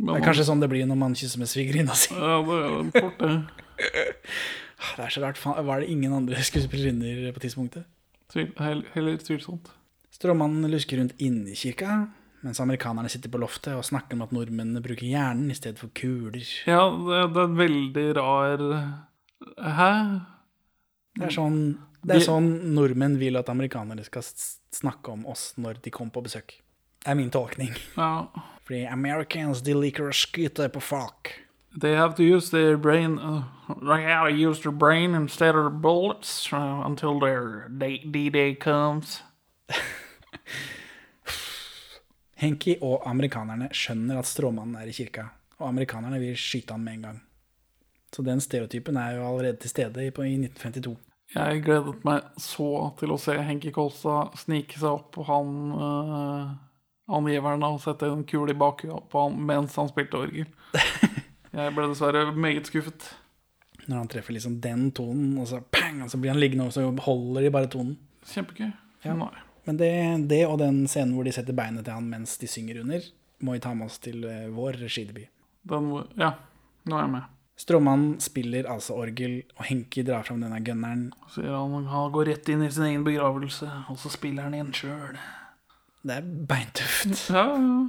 Men 0.00 0.14
Det 0.14 0.22
er 0.22 0.26
kanskje 0.30 0.46
sånn 0.48 0.62
det 0.62 0.70
blir 0.72 0.86
når 0.88 0.98
man 0.98 1.14
kysser 1.18 1.42
med 1.42 1.50
svigerinna 1.50 1.94
si. 1.98 2.14
Ja, 2.16 2.40
det 2.46 2.60
er 2.64 3.04
fort 3.04 3.20
det. 3.22 3.34
Det 4.80 5.04
er 5.04 5.12
så 5.12 5.20
rart. 5.20 5.36
Var 5.44 5.82
det 5.82 5.90
ingen 5.92 6.12
andre 6.16 6.40
skuespillerinner 6.48 7.34
på 7.36 7.42
tidspunktet? 7.44 7.84
Tvil, 8.32 8.46
heller, 8.56 8.88
heller 8.94 9.18
tvilsomt. 9.20 9.68
Stråmannen 10.14 10.70
lusker 10.72 10.96
rundt 11.00 11.20
inne 11.20 11.52
i 11.52 11.56
kirka, 11.58 11.98
mens 12.40 12.60
amerikanerne 12.64 13.10
sitter 13.12 13.32
på 13.32 13.40
loftet 13.42 13.76
og 13.76 13.84
snakker 13.84 14.16
om 14.16 14.24
at 14.24 14.32
nordmennene 14.32 14.80
bruker 14.84 15.04
hjernen 15.04 15.52
i 15.52 15.56
stedet 15.58 15.80
for 15.80 15.92
kuler. 15.96 16.40
Ja, 16.64 16.86
det, 16.88 17.20
det 17.34 17.42
er 17.44 17.50
en 17.50 17.60
veldig 17.60 18.06
rar 18.16 18.64
Hæ? 19.60 19.92
Det 21.18 21.26
er 21.28 21.34
sånn, 21.34 21.60
det 22.06 22.16
er 22.16 22.24
sånn 22.24 22.48
nordmenn 22.74 23.18
vil 23.20 23.38
at 23.40 23.50
amerikanere 23.52 24.04
skal 24.06 24.24
snakke 24.24 25.12
om 25.12 25.26
oss 25.30 25.52
når 25.60 25.82
de 25.84 25.92
kommer 25.94 26.14
på 26.14 26.24
besøk. 26.28 26.58
Det 27.00 27.12
er 27.12 27.16
min 27.18 27.30
tolkning. 27.32 27.72
Ja. 27.96 28.28
Fordi 28.66 28.84
Americans 28.86 29.62
de 29.66 29.74
liker 29.74 30.10
å 30.10 30.14
skyte 30.14 30.68
på 30.70 30.82
folk. 30.84 31.32
They 31.80 31.94
have 31.94 32.14
to 32.16 32.22
use 32.22 32.50
their 32.50 32.76
brain. 32.76 33.18
Uh, 33.18 33.44
they 33.80 34.02
have 34.02 34.28
to 34.28 34.34
use 34.34 34.60
their 34.62 34.72
brain 34.72 35.14
instead 35.14 35.54
of 35.54 35.80
bullets 35.80 36.52
uh, 36.52 36.82
until 36.84 37.20
their 37.20 37.68
D-day 37.68 38.54
comes. 38.54 39.22
Henki 42.40 42.78
og 42.80 43.04
amerikanerne 43.06 43.68
skjønner 43.76 44.18
at 44.22 44.28
stråmannen 44.28 44.78
er 44.80 44.88
i 44.88 44.94
kirka, 44.96 45.26
og 45.60 45.68
amerikanerne 45.68 46.18
vil 46.22 46.38
skyte 46.40 46.72
han 46.72 46.84
med 46.84 46.94
en 46.94 47.02
gang. 47.08 47.18
Så 48.14 48.24
den 48.26 48.42
stereotypen 48.42 48.98
er 48.98 49.16
jo 49.16 49.26
allerede 49.28 49.60
til 49.62 49.70
stede 49.70 50.02
i, 50.02 50.10
1952. 50.10 50.96
Jeg 51.30 51.62
gledet 51.62 52.00
meg 52.06 52.26
så 52.42 52.90
til 52.98 53.12
å 53.14 53.18
se 53.22 53.36
Henki 53.46 53.70
Kolstad 53.74 54.34
snike 54.40 54.80
seg 54.80 54.96
opp 54.96 55.12
på 55.14 55.26
han 55.28 55.52
uh, 55.78 56.48
angiveren 57.10 57.62
og 57.68 57.78
sette 57.84 58.08
en 58.10 58.24
kule 58.26 58.50
i 58.50 58.58
bakhuet 58.58 59.06
på 59.12 59.22
han 59.22 59.38
mens 59.46 59.78
han 59.78 59.90
spilte 59.92 60.18
orgel. 60.18 60.50
Jeg 61.54 61.74
ble 61.74 61.86
dessverre 61.90 62.28
meget 62.34 62.70
skuffet. 62.70 63.08
Når 63.86 63.96
han 63.96 64.10
treffer 64.10 64.36
liksom 64.36 64.58
den 64.62 64.90
tonen, 64.94 65.32
og 65.40 65.48
så 65.50 65.62
pang, 65.74 66.02
og 66.04 66.10
så 66.12 66.18
blir 66.20 66.34
han 66.34 66.38
liggende, 66.38 66.68
og 66.68 66.74
så 66.74 66.84
holder 67.06 67.46
de 67.46 67.54
bare 67.54 67.70
tonen. 67.70 67.96
Kjempegøy. 68.30 68.68
Ja. 69.02 69.16
Men 69.66 69.80
det, 69.80 69.90
det 70.30 70.44
og 70.46 70.60
den 70.60 70.84
scenen 70.90 71.16
hvor 71.16 71.26
de 71.26 71.32
setter 71.34 71.56
beinet 71.56 71.86
til 71.86 71.96
han 71.96 72.06
mens 72.10 72.36
de 72.38 72.50
synger 72.50 72.82
under, 72.84 73.06
må 73.42 73.56
vi 73.56 73.62
ta 73.64 73.72
med 73.74 73.88
oss 73.88 73.98
til 74.02 74.22
eh, 74.28 74.46
vår 74.52 74.78
regidebut. 74.84 75.30
Ja, 76.20 76.34
nå 76.86 76.98
er 76.98 77.06
jeg 77.06 77.12
med. 77.16 77.36
Stråmannen 77.60 78.14
spiller 78.24 78.68
altså 78.72 78.94
orgel, 78.96 79.42
og 79.58 79.66
Henki 79.68 80.04
drar 80.06 80.24
fram 80.24 80.40
denne 80.40 80.62
gunneren. 80.64 81.10
Sier 81.34 81.52
han 81.52 81.90
han 81.90 82.14
går 82.14 82.30
rett 82.30 82.48
inn 82.48 82.64
i 82.64 82.70
sin 82.72 82.86
egen 82.88 83.04
begravelse, 83.04 83.68
og 83.92 83.98
så 84.00 84.12
spiller 84.12 84.46
han 84.46 84.56
igjen 84.56 84.72
sjøl. 84.76 85.18
Det 86.00 86.20
er 86.20 86.30
beintøft. 86.48 87.26
Ja, 87.36 87.44
ja. 87.52 87.80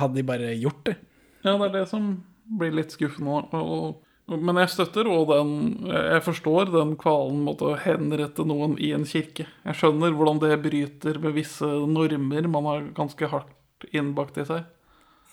Hadde 0.00 0.20
de 0.20 0.24
bare 0.24 0.52
gjort 0.60 0.84
det? 0.86 0.98
Ja, 1.42 1.56
det 1.56 1.70
er 1.70 1.72
det 1.80 1.86
som 1.90 2.12
blir 2.60 2.74
litt 2.76 2.92
skuffende. 2.94 3.40
Og, 3.56 3.96
og, 4.28 4.36
men 4.36 4.60
jeg 4.62 4.70
støtter 4.72 5.08
og 5.10 5.32
den 5.32 5.88
Jeg 5.90 6.22
forstår 6.24 6.70
den 6.72 6.94
kvalen 7.00 7.40
mot 7.46 7.60
å 7.64 7.74
henrette 7.80 8.44
noen 8.46 8.76
i 8.80 8.92
en 8.96 9.08
kirke. 9.08 9.48
Jeg 9.64 9.80
skjønner 9.80 10.14
hvordan 10.16 10.40
det 10.44 10.60
bryter 10.62 11.18
med 11.22 11.34
visse 11.36 11.66
normer 11.66 12.48
man 12.52 12.68
har 12.70 12.86
ganske 12.96 13.32
hardt 13.32 13.88
innbakt 13.90 14.38
i 14.40 14.46
seg. 14.48 14.68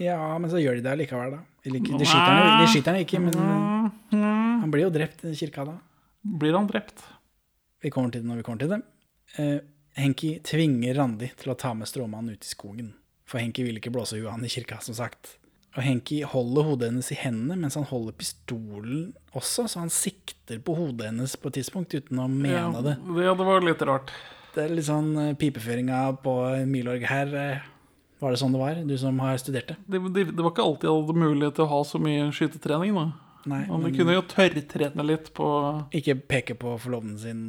Ja, 0.01 0.19
men 0.39 0.49
så 0.51 0.61
gjør 0.61 0.79
de 0.79 0.85
det 0.85 0.95
allikevel, 0.95 1.37
da. 1.37 1.43
Eller 1.67 1.81
ikke, 1.83 1.97
de 1.99 2.07
skyter 2.07 2.31
han 2.31 2.43
jo- 2.47 2.57
de 2.63 2.67
skyter 2.71 2.93
han 2.95 3.01
ikke, 3.03 3.19
men 3.19 4.61
han 4.61 4.71
blir 4.71 4.87
jo 4.87 4.91
drept 4.93 5.25
i 5.27 5.33
kirka 5.35 5.65
da. 5.67 5.77
Blir 6.23 6.55
han 6.57 6.67
drept? 6.69 7.03
Vi 7.83 7.91
kommer 7.93 8.11
til 8.11 8.23
det 8.23 8.29
når 8.31 8.39
vi 8.41 8.45
kommer 8.47 8.59
til 8.63 8.71
det. 8.73 8.81
Eh, 9.37 9.59
Henki 9.97 10.39
tvinger 10.45 10.95
Randi 10.97 11.31
til 11.37 11.51
å 11.53 11.57
ta 11.57 11.73
med 11.73 11.87
stråmannen 11.89 12.31
ut 12.37 12.45
i 12.45 12.49
skogen. 12.51 12.93
For 13.27 13.39
Henki 13.41 13.63
vil 13.65 13.77
ikke 13.79 13.91
blåse 13.91 14.15
huet 14.17 14.31
han 14.31 14.45
i 14.45 14.51
kirka, 14.51 14.79
som 14.81 14.95
sagt. 14.95 15.35
Og 15.77 15.83
Henki 15.83 16.21
holder 16.25 16.63
hodet 16.63 16.89
hennes 16.89 17.11
i 17.13 17.17
hendene 17.19 17.57
mens 17.59 17.75
han 17.77 17.83
holder 17.85 18.15
pistolen 18.17 19.11
også, 19.35 19.67
så 19.69 19.79
han 19.83 19.89
sikter 19.93 20.57
på 20.63 20.73
hodet 20.77 21.09
hennes 21.11 21.35
på 21.37 21.51
et 21.51 21.59
tidspunkt 21.59 21.93
uten 21.93 22.17
å 22.23 22.25
mene 22.31 22.81
det. 22.85 22.95
ja, 23.21 23.33
det 23.37 23.45
var 23.45 23.61
litt 23.61 23.81
rart. 23.85 24.11
Det 24.55 24.63
er 24.63 24.73
litt 24.73 24.87
sånn 24.87 25.11
eh, 25.21 25.33
pipeføringa 25.37 25.99
på 26.23 26.65
Milorg 26.65 27.03
her. 27.05 27.35
eh, 27.35 27.59
Var 28.19 28.33
det 28.33 28.39
sånn 28.41 28.53
det 28.55 28.59
var? 28.61 28.79
Du 28.89 28.95
som 28.97 29.19
har 29.21 29.37
studert 29.37 29.67
det? 29.69 29.75
Det, 29.85 29.99
det, 30.13 30.23
det 30.33 30.41
var 30.41 30.51
ikke 30.53 30.63
alltid 30.65 30.87
jeg 30.89 30.95
hadde 31.01 31.21
mulighet 31.21 31.55
til 31.59 31.65
å 31.67 31.71
ha 31.75 31.81
så 31.85 31.99
mye 32.01 32.29
skytetrening. 32.33 32.95
da. 32.97 33.07
Nei, 33.47 33.59
Man 33.69 33.83
men- 33.85 33.93
kunne 33.95 34.15
jo 34.17 34.23
tørrtrene 34.27 35.05
litt 35.05 35.29
på 35.37 35.47
Ikke 35.95 36.15
peke 36.19 36.55
på 36.59 36.73
forloveden 36.81 37.17
sin. 37.21 37.43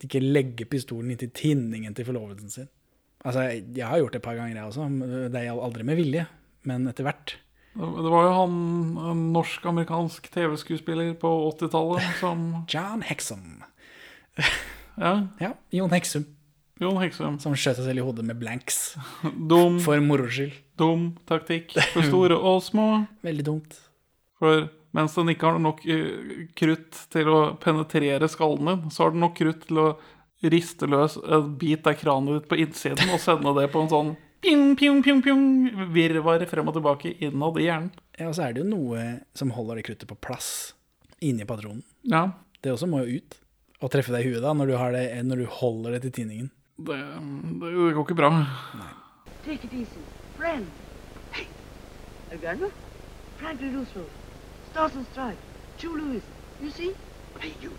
Ikke 0.00 0.22
legge 0.24 0.64
pistolen 0.64 1.12
inntil 1.12 1.30
tinningen 1.36 1.94
til 1.94 2.06
forloveden 2.08 2.48
sin. 2.50 2.68
Altså, 3.24 3.44
jeg, 3.52 3.84
har 3.84 3.98
gjort 4.00 4.12
det 4.16 4.20
et 4.22 4.24
par 4.24 4.36
ganger, 4.36 4.56
jeg 4.56 4.64
også. 4.72 4.88
Det 5.32 5.40
er 5.44 5.52
aldri 5.52 5.84
med 5.84 5.96
vilje, 6.00 6.26
men 6.68 6.88
etter 6.88 7.04
hvert. 7.06 7.36
Det 7.74 8.10
var 8.12 8.26
jo 8.28 8.32
han, 8.36 8.56
norsk-amerikansk 9.34 10.28
TV-skuespiller 10.32 11.14
på 11.20 11.30
80-tallet 11.52 12.18
som 12.20 12.44
John 12.70 13.02
Hexum. 13.02 13.62
Ja, 14.98 15.14
Ja, 15.40 15.52
Jon 15.74 15.90
Hexum. 15.90 16.26
Jon 16.82 16.98
Heksum. 16.98 17.36
Som 17.42 17.54
skjøt 17.54 17.78
seg 17.78 17.86
selv 17.88 18.02
i 18.02 18.04
hodet 18.06 18.24
med 18.26 18.38
blanks. 18.40 18.96
Dum, 19.50 19.78
For 19.84 20.00
moro 20.02 20.26
skyld. 20.30 20.56
dum 20.80 21.12
taktikk 21.28 21.70
for 21.92 22.02
store 22.02 22.34
og 22.34 22.62
små. 22.66 22.86
Veldig 23.26 23.44
dumt. 23.46 23.76
For 24.42 24.66
mens 24.94 25.14
den 25.14 25.30
ikke 25.34 25.46
har 25.52 25.60
nok 25.62 25.84
eh, 25.86 26.48
krutt 26.58 26.98
til 27.14 27.30
å 27.30 27.38
penetrere 27.62 28.26
skallen 28.30 28.66
din, 28.72 28.90
så 28.94 29.04
har 29.06 29.14
den 29.14 29.22
nok 29.22 29.36
krutt 29.38 29.64
til 29.68 29.80
å 29.82 29.88
riste 30.44 30.86
løs 30.90 31.14
en 31.24 31.54
bit 31.58 31.86
av 31.88 31.94
kranet 31.96 32.40
ditt 32.42 32.48
på 32.50 32.58
innsiden 32.60 33.14
og 33.14 33.22
sende 33.22 33.54
det 33.56 33.68
på 33.72 33.80
en 33.80 33.88
sånn 33.90 34.10
ping, 34.44 34.74
ping, 34.76 34.98
ping, 35.06 35.22
ping, 35.24 35.44
virvar 35.94 36.42
frem 36.50 36.68
og 36.68 36.76
tilbake 36.76 37.14
innad 37.24 37.56
i 37.62 37.64
hjernen. 37.70 37.88
Ja, 38.18 38.28
og 38.28 38.34
så 38.36 38.44
er 38.48 38.52
det 38.54 38.60
jo 38.60 38.66
noe 38.68 39.06
som 39.38 39.54
holder 39.56 39.80
det 39.80 39.86
kruttet 39.86 40.10
på 40.10 40.18
plass 40.20 40.50
inni 41.24 41.46
patronen. 41.48 41.80
Ja, 42.10 42.26
Det 42.60 42.74
også 42.74 42.86
må 42.90 43.00
jo 43.06 43.22
ut. 43.22 43.38
Og 43.82 43.90
treffe 43.94 44.12
deg 44.14 44.26
i 44.26 44.34
huet 44.34 44.44
da, 44.44 44.52
når 44.56 44.70
du, 44.70 44.74
har 44.80 44.92
det, 44.94 45.06
når 45.26 45.42
du 45.42 45.46
holder 45.62 45.96
det 45.96 46.02
til 46.04 46.12
tinningen. 46.20 46.50
Det, 46.76 46.96
det, 47.60 47.70
det 47.70 47.94
går 47.94 48.04
ikke 48.04 48.14
bra. 48.18 48.30
Take 49.44 49.64
it 49.64 49.72
easy. 49.72 50.02
Friend. 50.36 50.66
Hey. 51.32 51.46
Again? 52.32 52.70
Franklin 53.38 53.76
Roosevelt. 53.78 54.10
Stars 54.70 54.96
and 54.96 55.06
Stripes. 55.12 55.38
Joe 55.78 55.96
Louis. 55.96 56.22
You 56.62 56.70
see? 56.70 56.90
Hey, 57.40 57.52
you. 57.62 57.70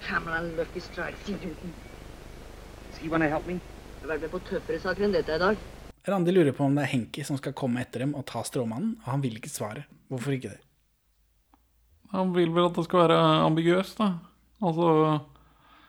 Cameron 0.00 0.56
Lucky 0.56 0.80
Strike. 0.80 1.16
See 1.24 1.32
you. 1.32 1.54
Does 2.90 2.98
he 3.00 3.08
want 3.08 3.22
to 3.22 3.28
help 3.28 3.46
me? 3.46 3.60
Jeg 3.98 4.06
har 4.06 4.14
vært 4.14 4.26
med 4.26 4.30
på 4.30 4.40
tøffere 4.46 4.80
saker 4.80 5.06
enn 5.08 5.14
dette 5.16 5.34
i 5.34 5.42
dag. 5.42 5.60
Randi 6.08 6.32
lurer 6.32 6.54
på 6.56 6.64
om 6.64 6.76
det 6.76 6.84
er 6.86 6.92
Henki 6.92 7.24
som 7.26 7.36
skal 7.40 7.56
komme 7.56 7.82
etter 7.82 8.04
dem 8.04 8.14
og 8.16 8.24
ta 8.28 8.44
stråmannen, 8.46 8.94
og 9.02 9.08
han 9.10 9.24
vil 9.24 9.36
ikke 9.40 9.50
svare. 9.52 9.84
Hvorfor 10.08 10.36
ikke 10.36 10.52
det? 10.54 10.60
Han 12.14 12.30
vil 12.32 12.54
vel 12.54 12.70
at 12.70 12.78
det 12.78 12.84
skal 12.86 13.02
være 13.04 13.18
ambiguøst, 13.44 13.98
da. 13.98 14.12
Altså 14.64 15.18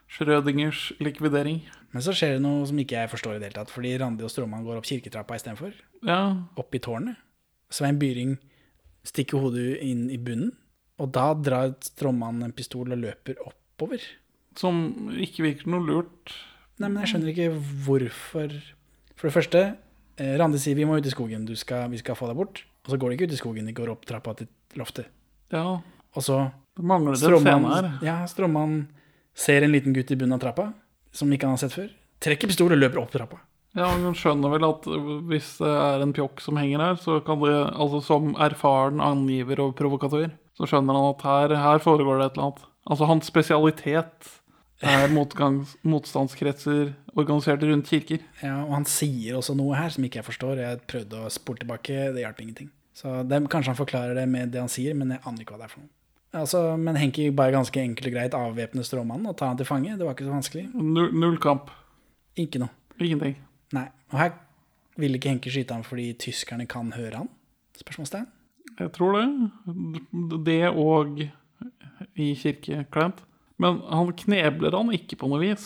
Schrødingers 0.09 0.89
likvidering. 0.99 1.61
Men 1.93 2.03
så 2.05 2.13
skjer 2.13 2.35
det 2.37 2.43
noe 2.43 2.65
som 2.69 2.77
ikke 2.81 2.99
jeg 2.99 3.09
forstår 3.09 3.35
i 3.35 3.39
det 3.41 3.47
hele 3.49 3.57
tatt, 3.63 3.71
fordi 3.73 3.95
Randi 3.97 4.25
og 4.25 4.29
Stråmann 4.29 4.65
går 4.67 4.77
opp 4.77 4.85
kirketrappa 4.89 5.37
istedenfor. 5.39 5.73
Ja, 6.05 6.19
Opp 6.61 6.75
i 6.77 6.81
tårnet. 6.85 7.17
Svein 7.73 7.97
Byring 8.01 8.35
stikker 9.05 9.41
hodet 9.41 9.79
inn 9.85 10.07
i 10.13 10.17
bunnen, 10.21 10.51
og 11.01 11.11
da 11.15 11.31
drar 11.33 11.71
Stråmann 11.85 12.43
en 12.45 12.53
pistol 12.53 12.91
og 12.93 12.99
løper 13.01 13.39
oppover. 13.45 14.03
Som 14.59 15.09
ikke 15.17 15.45
virker 15.45 15.69
noe 15.71 15.85
lurt. 15.85 16.33
Nei, 16.79 16.89
men 16.89 17.01
jeg 17.03 17.13
skjønner 17.13 17.31
ikke 17.33 17.49
hvorfor 17.85 18.53
For 19.19 19.27
det 19.27 19.35
første, 19.35 19.61
eh, 20.19 20.35
Randi 20.39 20.59
sier 20.61 20.75
vi 20.77 20.85
må 20.87 20.95
ut 20.99 21.05
i 21.05 21.11
skogen, 21.11 21.45
du 21.45 21.55
skal, 21.59 21.89
vi 21.91 21.97
skal 21.99 22.15
få 22.15 22.27
deg 22.29 22.37
bort. 22.39 22.61
Og 22.85 22.93
så 22.93 22.97
går 23.01 23.09
de 23.11 23.17
ikke 23.17 23.27
ut 23.27 23.33
i 23.35 23.39
skogen, 23.41 23.65
de 23.67 23.73
går 23.75 23.89
opp 23.91 24.05
trappa 24.07 24.31
til 24.39 24.47
loftet. 24.79 25.09
Ja, 25.51 25.81
Og 26.15 26.23
så 26.23 26.51
det 26.77 26.85
mangler 26.85 27.17
det 27.17 27.27
en 27.27 27.43
scene 27.43 27.73
her. 27.73 27.89
ja, 28.05 28.25
Stråmann 28.31 28.87
ser 29.35 29.63
en 29.65 29.71
liten 29.73 29.93
gutt 29.93 30.11
i 30.11 30.15
bunnen 30.15 30.37
av 30.37 30.39
trappa, 30.45 30.69
som 31.16 31.32
ikke 31.34 31.47
han 31.47 31.57
har 31.57 31.64
sett 31.64 31.76
før. 31.76 31.89
Trekker 32.24 32.51
pistol 32.51 32.76
og 32.76 32.82
løper 32.82 33.01
opp 33.01 33.14
trappa. 33.14 33.39
Ja, 33.78 33.91
men 34.01 34.18
skjønner 34.18 34.51
vel 34.51 34.66
at 34.66 34.88
hvis 35.30 35.53
det 35.62 35.70
er 35.70 36.01
en 36.03 36.14
pjokk 36.16 36.41
som 36.41 36.57
henger 36.57 36.82
her, 36.82 36.97
så 36.99 37.20
kan 37.26 37.39
det, 37.43 37.53
altså 37.53 38.01
som 38.01 38.34
erfaren 38.41 39.01
angiver 39.03 39.62
og 39.68 39.76
provokatør, 39.78 40.32
så 40.57 40.68
skjønner 40.68 40.97
han 40.97 41.14
at 41.14 41.26
her, 41.28 41.55
her 41.62 41.84
foregår 41.84 42.20
det 42.20 42.30
et 42.30 42.38
eller 42.38 42.47
annet. 42.49 42.66
Altså 42.89 43.10
hans 43.12 43.30
spesialitet 43.30 44.32
er 44.82 45.12
motgangs, 45.18 45.76
motstandskretser 45.86 46.95
organisert 47.14 47.64
rundt 47.68 47.93
kirker. 47.93 48.26
Ja, 48.41 48.57
og 48.66 48.74
han 48.80 48.89
sier 48.89 49.38
også 49.38 49.55
noe 49.60 49.78
her 49.78 49.93
som 49.93 50.07
ikke 50.07 50.24
jeg 50.24 50.30
forstår. 50.32 50.64
Jeg 50.66 50.84
prøvde 50.89 51.22
å 51.22 51.32
spore 51.34 51.62
tilbake, 51.62 52.10
det 52.16 52.26
hjalp 52.26 52.43
ingenting. 52.43 52.74
Så 52.97 53.22
det, 53.28 53.43
Kanskje 53.53 53.76
han 53.76 53.80
forklarer 53.80 54.18
det 54.18 54.26
med 54.28 54.51
det 54.55 54.64
han 54.64 54.72
sier, 54.72 54.97
men 54.97 55.14
jeg 55.14 55.24
aner 55.24 55.45
ikke 55.45 55.55
hva 55.55 55.62
det 55.62 55.70
er 55.70 55.76
for 55.78 55.86
noe. 55.86 55.93
Altså, 56.36 56.61
men 56.77 56.97
Henki 56.99 57.30
bare 57.34 57.55
ganske 57.55 57.82
enkelt 57.82 58.11
og 58.11 58.13
greit 58.13 58.36
avvæpne 58.38 58.84
stråmannen 58.86 59.32
og 59.32 59.38
tar 59.39 59.49
han 59.51 59.57
til 59.57 59.65
fange. 59.65 59.95
Det 59.97 60.05
var 60.05 60.13
ikke 60.13 60.27
så 60.27 60.36
vanskelig. 60.36 60.67
Null, 60.75 61.09
null 61.17 61.39
kamp. 61.41 61.71
Ikke 62.38 62.61
noe. 62.61 62.69
Ingenting. 62.99 63.38
Nei. 63.73 63.88
Og 64.11 64.19
her 64.21 64.36
vil 64.99 65.17
ikke 65.17 65.32
Henki 65.34 65.53
skyte 65.53 65.73
ham 65.77 65.86
fordi 65.88 66.11
tyskerne 66.21 66.67
kan 66.69 66.91
høre 66.93 67.23
han? 67.23 67.32
Spørsmålstegn. 67.80 68.27
Jeg 68.80 68.91
tror 68.95 69.17
det. 69.17 69.25
Det 70.45 70.61
og 70.69 71.23
i 72.19 72.27
kirkeklent. 72.38 73.23
Men 73.59 73.82
han 73.89 74.13
knebler 74.21 74.77
han 74.77 74.93
ikke 74.95 75.17
på 75.19 75.30
noe 75.32 75.41
vis. 75.41 75.65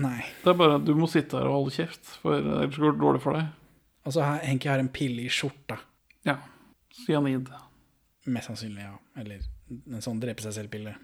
Nei. 0.00 0.20
Det 0.44 0.52
er 0.52 0.58
bare 0.60 0.78
at 0.78 0.86
du 0.86 0.94
må 0.96 1.08
sitte 1.10 1.38
her 1.38 1.48
og 1.48 1.62
holde 1.62 1.74
kjeft, 1.74 2.14
for 2.22 2.36
ellers 2.36 2.76
går 2.76 2.94
det 2.94 3.02
dårlig 3.02 3.22
for 3.24 3.36
deg. 3.36 3.50
Altså, 4.06 4.22
Henki 4.44 4.70
har 4.70 4.80
en 4.80 4.92
pille 4.92 5.24
i 5.24 5.32
skjorta. 5.32 5.78
Ja. 6.28 6.38
Cyanid. 7.02 7.50
Mest 8.30 8.50
sannsynlig, 8.50 8.84
ja. 8.86 8.96
Eller 9.20 9.44
en 9.70 10.04
sånn 10.04 10.22
drepe 10.22 10.44
seg 10.44 10.54
selv-pille. 10.56 10.94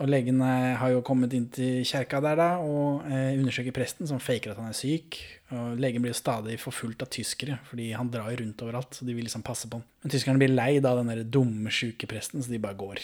Og 0.00 0.08
legen 0.08 0.40
eh, 0.40 0.72
har 0.80 0.90
jo 0.90 1.02
kommet 1.04 1.34
inn 1.36 1.50
til 1.52 1.84
kjerka 1.86 2.22
der 2.24 2.38
da, 2.40 2.48
og 2.64 3.04
eh, 3.06 3.36
undersøker 3.36 3.74
presten, 3.76 4.08
som 4.08 4.22
faker 4.22 4.54
at 4.54 4.60
han 4.60 4.70
er 4.70 4.76
syk. 4.76 5.18
Og 5.52 5.76
legen 5.82 6.02
blir 6.02 6.14
jo 6.14 6.18
stadig 6.18 6.56
forfulgt 6.62 7.04
av 7.04 7.10
tyskere, 7.12 7.58
fordi 7.68 7.90
han 7.94 8.10
drar 8.10 8.32
jo 8.32 8.40
rundt 8.40 8.64
overalt, 8.64 8.96
så 8.96 9.06
de 9.06 9.14
vil 9.14 9.26
liksom 9.28 9.44
passe 9.46 9.68
på 9.68 9.78
han. 9.78 9.86
Men 10.02 10.14
tyskerne 10.14 10.40
blir 10.40 10.54
lei 10.54 10.72
av 10.80 10.98
den 10.98 11.12
der 11.12 11.22
dumme, 11.28 11.70
sjuke 11.74 12.08
presten, 12.10 12.42
så 12.42 12.50
de 12.50 12.60
bare 12.62 12.78
går. 12.80 13.02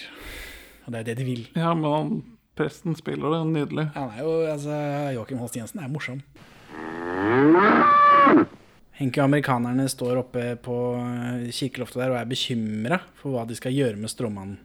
Og 0.86 0.94
det 0.94 1.02
er 1.02 1.10
det 1.10 1.18
de 1.20 1.28
vil. 1.28 1.44
Ja, 1.52 1.74
men 1.76 1.92
han, 1.92 2.14
presten 2.58 2.96
spiller 2.98 3.36
det 3.36 3.42
nydelig. 3.52 3.90
Han 3.94 4.14
er 4.14 4.24
jo, 4.24 4.32
altså, 4.48 4.78
Joakim 5.18 5.42
Holst 5.42 5.58
Jensen 5.60 5.84
er 5.84 5.92
morsom. 5.92 6.24
Henke 8.98 9.20
og 9.20 9.28
amerikanerne 9.28 9.84
står 9.92 10.24
oppe 10.24 10.48
på 10.64 10.78
eh, 10.98 11.50
kirkeloftet 11.54 12.00
der 12.00 12.16
og 12.16 12.18
er 12.18 12.32
bekymra 12.32 12.98
for 13.20 13.36
hva 13.36 13.44
de 13.46 13.54
skal 13.54 13.76
gjøre 13.76 14.00
med 14.00 14.10
stråmannen. 14.10 14.56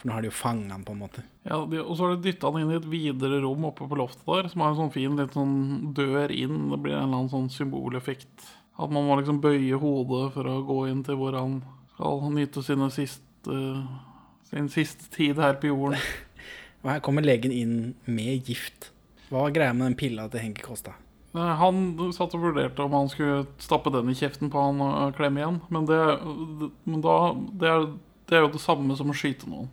For 0.00 0.08
nå 0.08 0.14
har 0.16 0.24
de 0.24 0.30
jo 0.30 0.36
fanga 0.36 0.72
han, 0.72 0.84
på 0.86 0.94
en 0.94 1.02
måte. 1.02 1.22
Ja, 1.44 1.58
de, 1.68 1.82
Og 1.82 1.98
så 1.98 2.06
har 2.06 2.14
de 2.14 2.24
dytta 2.24 2.48
han 2.48 2.62
inn 2.62 2.72
i 2.72 2.78
et 2.78 2.88
videre 2.88 3.42
rom 3.44 3.66
oppe 3.68 3.84
på 3.88 3.98
loftet 4.00 4.24
der, 4.24 4.48
som 4.48 4.64
har 4.64 4.72
en 4.72 4.78
sånn 4.78 4.94
fin 4.94 5.18
litt 5.18 5.36
sånn 5.36 5.56
dør 5.96 6.32
inn. 6.32 6.70
Det 6.72 6.78
blir 6.80 6.96
en 6.96 7.04
eller 7.04 7.18
annen 7.18 7.32
sånn 7.32 7.50
symboleffekt. 7.52 8.46
At 8.80 8.88
man 8.88 9.04
må 9.04 9.18
liksom 9.20 9.42
bøye 9.44 9.76
hodet 9.82 10.30
for 10.32 10.48
å 10.48 10.62
gå 10.64 10.78
inn 10.88 11.02
til 11.04 11.18
hvor 11.20 11.36
han 11.36 11.58
skal 11.92 12.24
nyte 12.32 12.64
sine 12.64 12.88
siste, 12.94 13.58
sin 14.48 14.72
siste 14.72 15.10
tid 15.12 15.40
her 15.42 15.60
på 15.60 15.68
jorden. 15.68 16.00
Og 16.80 16.94
her 16.94 17.02
kommer 17.04 17.26
legen 17.26 17.52
inn 17.52 17.76
med 18.08 18.48
gift. 18.48 18.88
Hva 19.28 19.44
var 19.44 19.52
greia 19.52 19.74
med 19.76 19.90
den 19.90 19.98
pilla 20.00 20.24
til 20.32 20.46
Henke 20.46 20.64
Kosta? 20.64 20.94
Han 21.36 21.92
satt 22.16 22.32
og 22.34 22.42
vurderte 22.42 22.82
om 22.82 22.96
han 22.96 23.10
skulle 23.12 23.44
stappe 23.62 23.92
den 23.94 24.08
i 24.10 24.16
kjeften 24.18 24.48
på 24.50 24.64
han 24.64 24.80
og 24.82 25.12
klemme 25.18 25.42
igjen. 25.42 25.60
Men 25.70 25.84
det, 25.86 26.00
men 26.88 27.04
da, 27.04 27.18
det, 27.60 27.68
er, 27.68 27.84
det 28.26 28.38
er 28.38 28.42
jo 28.46 28.54
det 28.56 28.62
samme 28.64 28.96
som 28.98 29.12
å 29.12 29.14
skyte 29.20 29.50
noen. 29.50 29.68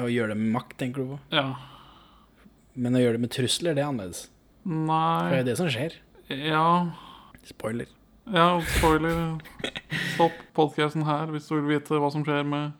Å 0.00 0.10
gjøre 0.10 0.32
det 0.34 0.38
med 0.40 0.52
makt, 0.56 0.76
tenker 0.80 1.04
du 1.04 1.14
på? 1.14 1.18
Ja. 1.34 1.46
Men 2.80 2.96
å 2.96 3.02
gjøre 3.02 3.18
det 3.18 3.24
med 3.26 3.32
trusler, 3.34 3.74
det 3.76 3.82
er 3.84 3.88
annerledes. 3.90 4.26
For 4.64 5.30
det 5.30 5.38
er 5.38 5.40
er 5.40 5.48
det 5.48 5.56
som 5.58 5.70
skjer. 5.72 5.96
Ja. 6.30 6.66
Spoiler. 7.48 7.88
Ja, 8.30 8.60
spoiler. 8.76 9.40
Stopp 10.14 10.36
podkasten 10.54 11.02
her 11.08 11.32
hvis 11.32 11.48
du 11.48 11.56
vil 11.56 11.72
vite 11.78 11.98
hva 11.98 12.10
som 12.12 12.22
skjer 12.26 12.44
med 12.46 12.76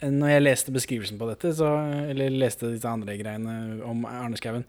Når 0.00 0.30
jeg 0.30 0.44
leste 0.44 0.72
beskrivelsen 0.72 1.18
på 1.20 1.26
dette, 1.28 1.50
så, 1.58 1.66
eller 2.12 2.30
leste 2.30 2.70
disse 2.70 2.88
andre 2.88 3.16
greiene 3.18 3.82
om 3.84 4.04
Arne 4.08 4.38
Skouen, 4.38 4.64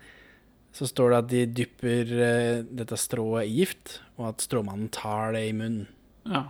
så 0.73 0.87
står 0.89 1.13
det 1.13 1.19
at 1.19 1.29
de 1.31 1.43
dypper 1.61 2.11
eh, 2.25 2.63
dette 2.65 2.97
strået 2.97 3.45
i 3.47 3.53
gift, 3.61 3.99
og 4.17 4.31
at 4.33 4.41
stråmannen 4.43 4.89
tar 4.93 5.33
det 5.37 5.45
i 5.47 5.53
munnen. 5.53 5.85
Ja. 6.25 6.43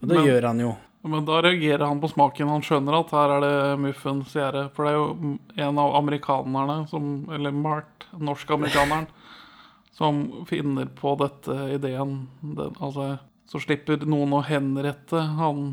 Og 0.00 0.08
det 0.08 0.16
Men- 0.16 0.26
gjør 0.26 0.46
han 0.50 0.60
jo. 0.64 0.72
Men 1.08 1.24
da 1.28 1.40
reagerer 1.44 1.86
han 1.88 2.00
på 2.02 2.10
smaken. 2.12 2.50
Han 2.52 2.64
skjønner 2.66 2.98
at 3.00 3.12
her 3.16 3.34
er 3.36 3.44
det 3.44 3.80
muffens 3.82 4.34
gjerde. 4.36 4.66
For 4.76 4.84
det 4.86 4.92
er 4.92 4.98
jo 4.98 5.34
en 5.68 5.80
av 5.82 5.96
amerikanerne, 6.02 6.78
som, 6.90 7.08
eller 7.34 7.54
Mart, 7.56 8.06
norsk-amerikaneren, 8.18 9.06
som 9.98 10.22
finner 10.50 10.86
på 10.98 11.14
dette 11.20 11.56
ideen. 11.78 12.26
Den, 12.42 12.76
altså, 12.78 13.16
så 13.48 13.60
slipper 13.64 14.04
noen 14.06 14.34
å 14.36 14.42
henrette 14.46 15.22
han 15.38 15.70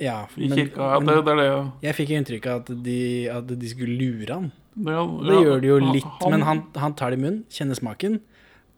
Ja, 0.00 0.24
i 0.38 0.48
men- 0.48 0.58
kirka. 0.58 0.92
Ja, 0.94 0.98
det, 1.02 1.18
det 1.26 1.32
er 1.34 1.42
det. 1.42 1.50
Jeg 1.88 1.96
fikk 2.00 2.10
inntrykk 2.16 2.46
av 2.52 2.60
at 2.64 2.72
de, 2.86 2.98
at 3.34 3.46
de 3.50 3.68
skulle 3.74 3.98
lure 3.98 4.32
han. 4.40 4.50
Det, 4.78 4.94
Det 5.26 5.38
gjør 5.42 5.60
de 5.64 5.70
jo 5.72 5.78
litt, 5.82 6.04
han- 6.22 6.30
men 6.36 6.42
han, 6.46 6.60
han 6.78 6.94
tar 6.94 7.10
det 7.10 7.18
i 7.18 7.22
munnen, 7.22 7.40
kjenner 7.50 7.74
smaken, 7.74 8.20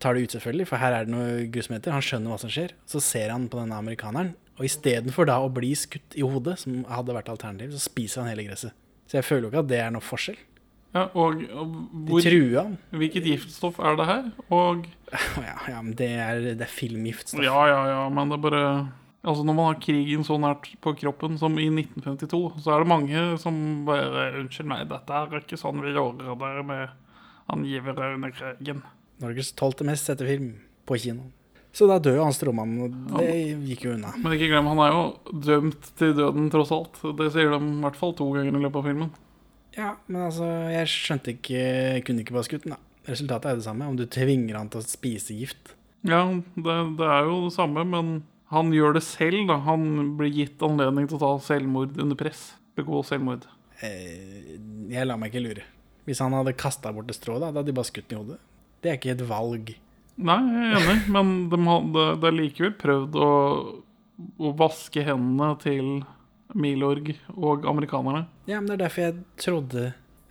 tar 0.01 0.15
det 0.17 0.23
ut 0.25 0.33
selvfølgelig, 0.33 0.67
for 0.71 0.81
her 0.81 0.95
er 0.97 1.05
det 1.05 1.13
noe 1.13 1.47
grusomheter. 1.53 1.93
Han 1.93 2.01
skjønner 2.07 2.33
hva 2.33 2.39
som 2.41 2.49
skjer. 2.53 2.73
Så 2.89 3.03
ser 3.05 3.29
han 3.35 3.49
på 3.53 3.61
denne 3.61 3.77
amerikaneren, 3.77 4.31
og 4.61 4.69
istedenfor 4.69 5.25
da 5.31 5.39
å 5.41 5.49
bli 5.53 5.73
skutt 5.79 6.15
i 6.21 6.25
hodet, 6.27 6.59
som 6.61 6.83
hadde 6.85 7.17
vært 7.17 7.33
alternativ, 7.33 7.73
så 7.73 7.81
spiser 7.81 8.21
han 8.21 8.31
hele 8.35 8.45
gresset. 8.45 8.77
Så 9.09 9.17
jeg 9.17 9.27
føler 9.27 9.49
jo 9.49 9.53
ikke 9.55 9.63
at 9.65 9.71
det 9.71 9.79
er 9.81 9.93
noe 9.95 10.05
forskjell. 10.05 10.39
Ja, 10.91 11.07
og, 11.15 11.41
og 11.55 11.75
De 12.09 12.21
truer 12.25 12.57
han. 12.59 12.73
hvilket 12.99 13.27
giftstoff 13.31 13.79
er 13.79 13.97
det 13.99 14.07
her? 14.09 14.25
Og 14.53 14.89
Ja, 15.49 15.55
ja 15.71 15.83
men 15.87 15.95
det 15.97 16.09
er, 16.19 16.41
det 16.59 16.67
er 16.67 16.73
filmgiftstoff. 16.73 17.43
Ja, 17.47 17.63
ja, 17.71 17.83
ja, 17.89 18.01
men 18.11 18.33
det 18.33 18.41
er 18.41 18.47
bare 18.49 18.65
Altså 19.21 19.45
Når 19.45 19.55
man 19.55 19.67
har 19.69 19.81
krigen 19.85 20.25
så 20.25 20.39
nært 20.41 20.71
på 20.81 20.95
kroppen 20.97 21.35
som 21.39 21.59
i 21.61 21.67
1952, 21.69 22.41
så 22.65 22.73
er 22.73 22.83
det 22.83 22.89
mange 22.89 23.25
som 23.43 23.59
bare 23.85 24.31
Unnskyld 24.41 24.71
meg, 24.71 24.87
dette 24.91 25.19
er 25.19 25.43
ikke 25.43 25.59
sånn 25.61 25.83
vi 25.85 25.93
gjorde 25.93 26.25
det 26.41 26.65
med 26.67 26.97
angivere 27.51 28.15
under 28.17 28.33
krigen. 28.33 28.81
Norges 29.21 29.53
tolvte 29.59 29.85
mest 29.85 30.09
sette 30.09 30.27
film 30.27 30.55
på 30.89 30.97
kino. 31.03 31.29
Så 31.77 31.87
da 31.87 32.01
dør 32.03 32.17
jo 32.19 32.27
han 32.27 32.35
stråmannen, 32.35 32.81
og 33.15 33.21
det 33.23 33.35
gikk 33.69 33.85
jo 33.87 33.95
unna. 33.95 34.11
Men 34.19 34.35
ikke 34.35 34.49
glem, 34.51 34.69
han 34.73 34.81
er 34.83 34.95
jo 34.95 35.03
dømt 35.47 35.91
til 36.01 36.15
døden 36.19 36.49
tross 36.51 36.73
alt. 36.75 36.99
Det 37.19 37.29
sier 37.31 37.53
de 37.53 37.61
i 37.63 37.83
hvert 37.85 37.99
fall 38.01 38.15
to 38.19 38.27
ganger 38.35 38.57
i 38.59 38.63
løpet 38.65 38.81
av 38.81 38.89
filmen. 38.91 39.13
Ja, 39.77 39.91
men 40.11 40.25
altså, 40.27 40.49
jeg 40.67 40.89
skjønte 40.91 41.31
ikke 41.37 41.61
Jeg 41.61 42.03
kunne 42.03 42.25
ikke 42.25 42.35
bare 42.35 42.49
skutt 42.49 42.65
den, 42.67 42.75
da. 42.75 42.81
Resultatet 43.07 43.53
er 43.53 43.61
det 43.61 43.67
samme, 43.69 43.87
om 43.87 43.95
du 43.99 44.03
tvinger 44.11 44.59
han 44.59 44.71
til 44.73 44.83
å 44.83 44.87
spise 44.87 45.37
gift. 45.39 45.77
Ja, 46.07 46.25
det, 46.57 46.77
det 46.99 47.07
er 47.07 47.29
jo 47.29 47.39
det 47.47 47.55
samme, 47.55 47.85
men 47.87 48.13
han 48.51 48.73
gjør 48.75 48.97
det 48.99 49.05
selv. 49.07 49.45
da 49.49 49.61
Han 49.69 50.17
blir 50.19 50.33
gitt 50.35 50.63
anledning 50.67 51.07
til 51.09 51.21
å 51.21 51.23
ta 51.23 51.31
selvmord 51.53 51.95
under 52.03 52.19
press. 52.19 52.51
Begå 52.79 53.03
selvmord. 53.07 53.47
Eh, 53.87 54.57
jeg 54.91 55.07
lar 55.07 55.21
meg 55.21 55.31
ikke 55.31 55.45
lure. 55.47 55.67
Hvis 56.09 56.21
han 56.25 56.35
hadde 56.35 56.57
kasta 56.59 56.93
bort 56.95 57.11
et 57.13 57.19
strå, 57.19 57.39
da, 57.39 57.53
da 57.53 57.61
hadde 57.63 57.71
de 57.71 57.77
bare 57.79 57.89
skutt 57.89 58.09
den 58.11 58.19
i 58.19 58.21
hodet. 58.25 58.41
Det 58.83 58.91
er 58.91 58.99
ikke 58.99 59.15
et 59.15 59.25
valg. 59.29 59.75
Nei, 60.21 60.41
jeg 60.51 60.71
er 60.71 60.81
enig, 60.81 60.97
men 61.15 61.35
de 61.53 61.61
hadde, 61.65 62.07
er 62.29 62.37
likevel 62.37 62.75
prøvd 62.81 63.19
å, 63.21 63.31
å 64.41 64.53
vaske 64.59 65.05
hendene 65.07 65.53
til 65.63 65.93
Milorg 66.59 67.13
og 67.37 67.69
amerikanerne. 67.71 68.27
Ja, 68.51 68.59
men 68.59 68.69
det 68.69 68.79
er 68.79 68.85
derfor 68.87 69.07
jeg 69.07 69.23
trodde 69.41 69.87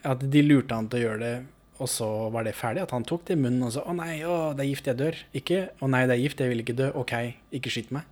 at 0.08 0.22
de 0.32 0.44
lurte 0.46 0.76
han 0.76 0.90
til 0.92 1.02
å 1.02 1.06
gjøre 1.08 1.24
det, 1.24 1.34
og 1.80 1.92
så 1.92 2.10
var 2.34 2.46
det 2.48 2.58
ferdig. 2.60 2.84
At 2.86 2.94
han 2.96 3.08
tok 3.08 3.26
det 3.28 3.38
i 3.38 3.42
munnen 3.42 3.68
og 3.68 3.74
så 3.76 3.84
'Å 3.84 3.96
nei, 3.96 4.22
å, 4.28 4.54
det 4.54 4.66
er 4.66 4.72
gift, 4.72 4.88
jeg 4.88 5.00
dør'. 5.00 5.20
Ikke 5.34 5.60
'Å 5.80 5.90
nei, 5.90 6.06
det 6.08 6.16
er 6.16 6.24
gift, 6.24 6.40
jeg 6.40 6.50
vil 6.52 6.64
ikke 6.64 6.80
dø'. 6.80 6.96
OK, 6.96 7.14
ikke 7.56 7.72
skyt 7.72 7.92
meg. 7.96 8.04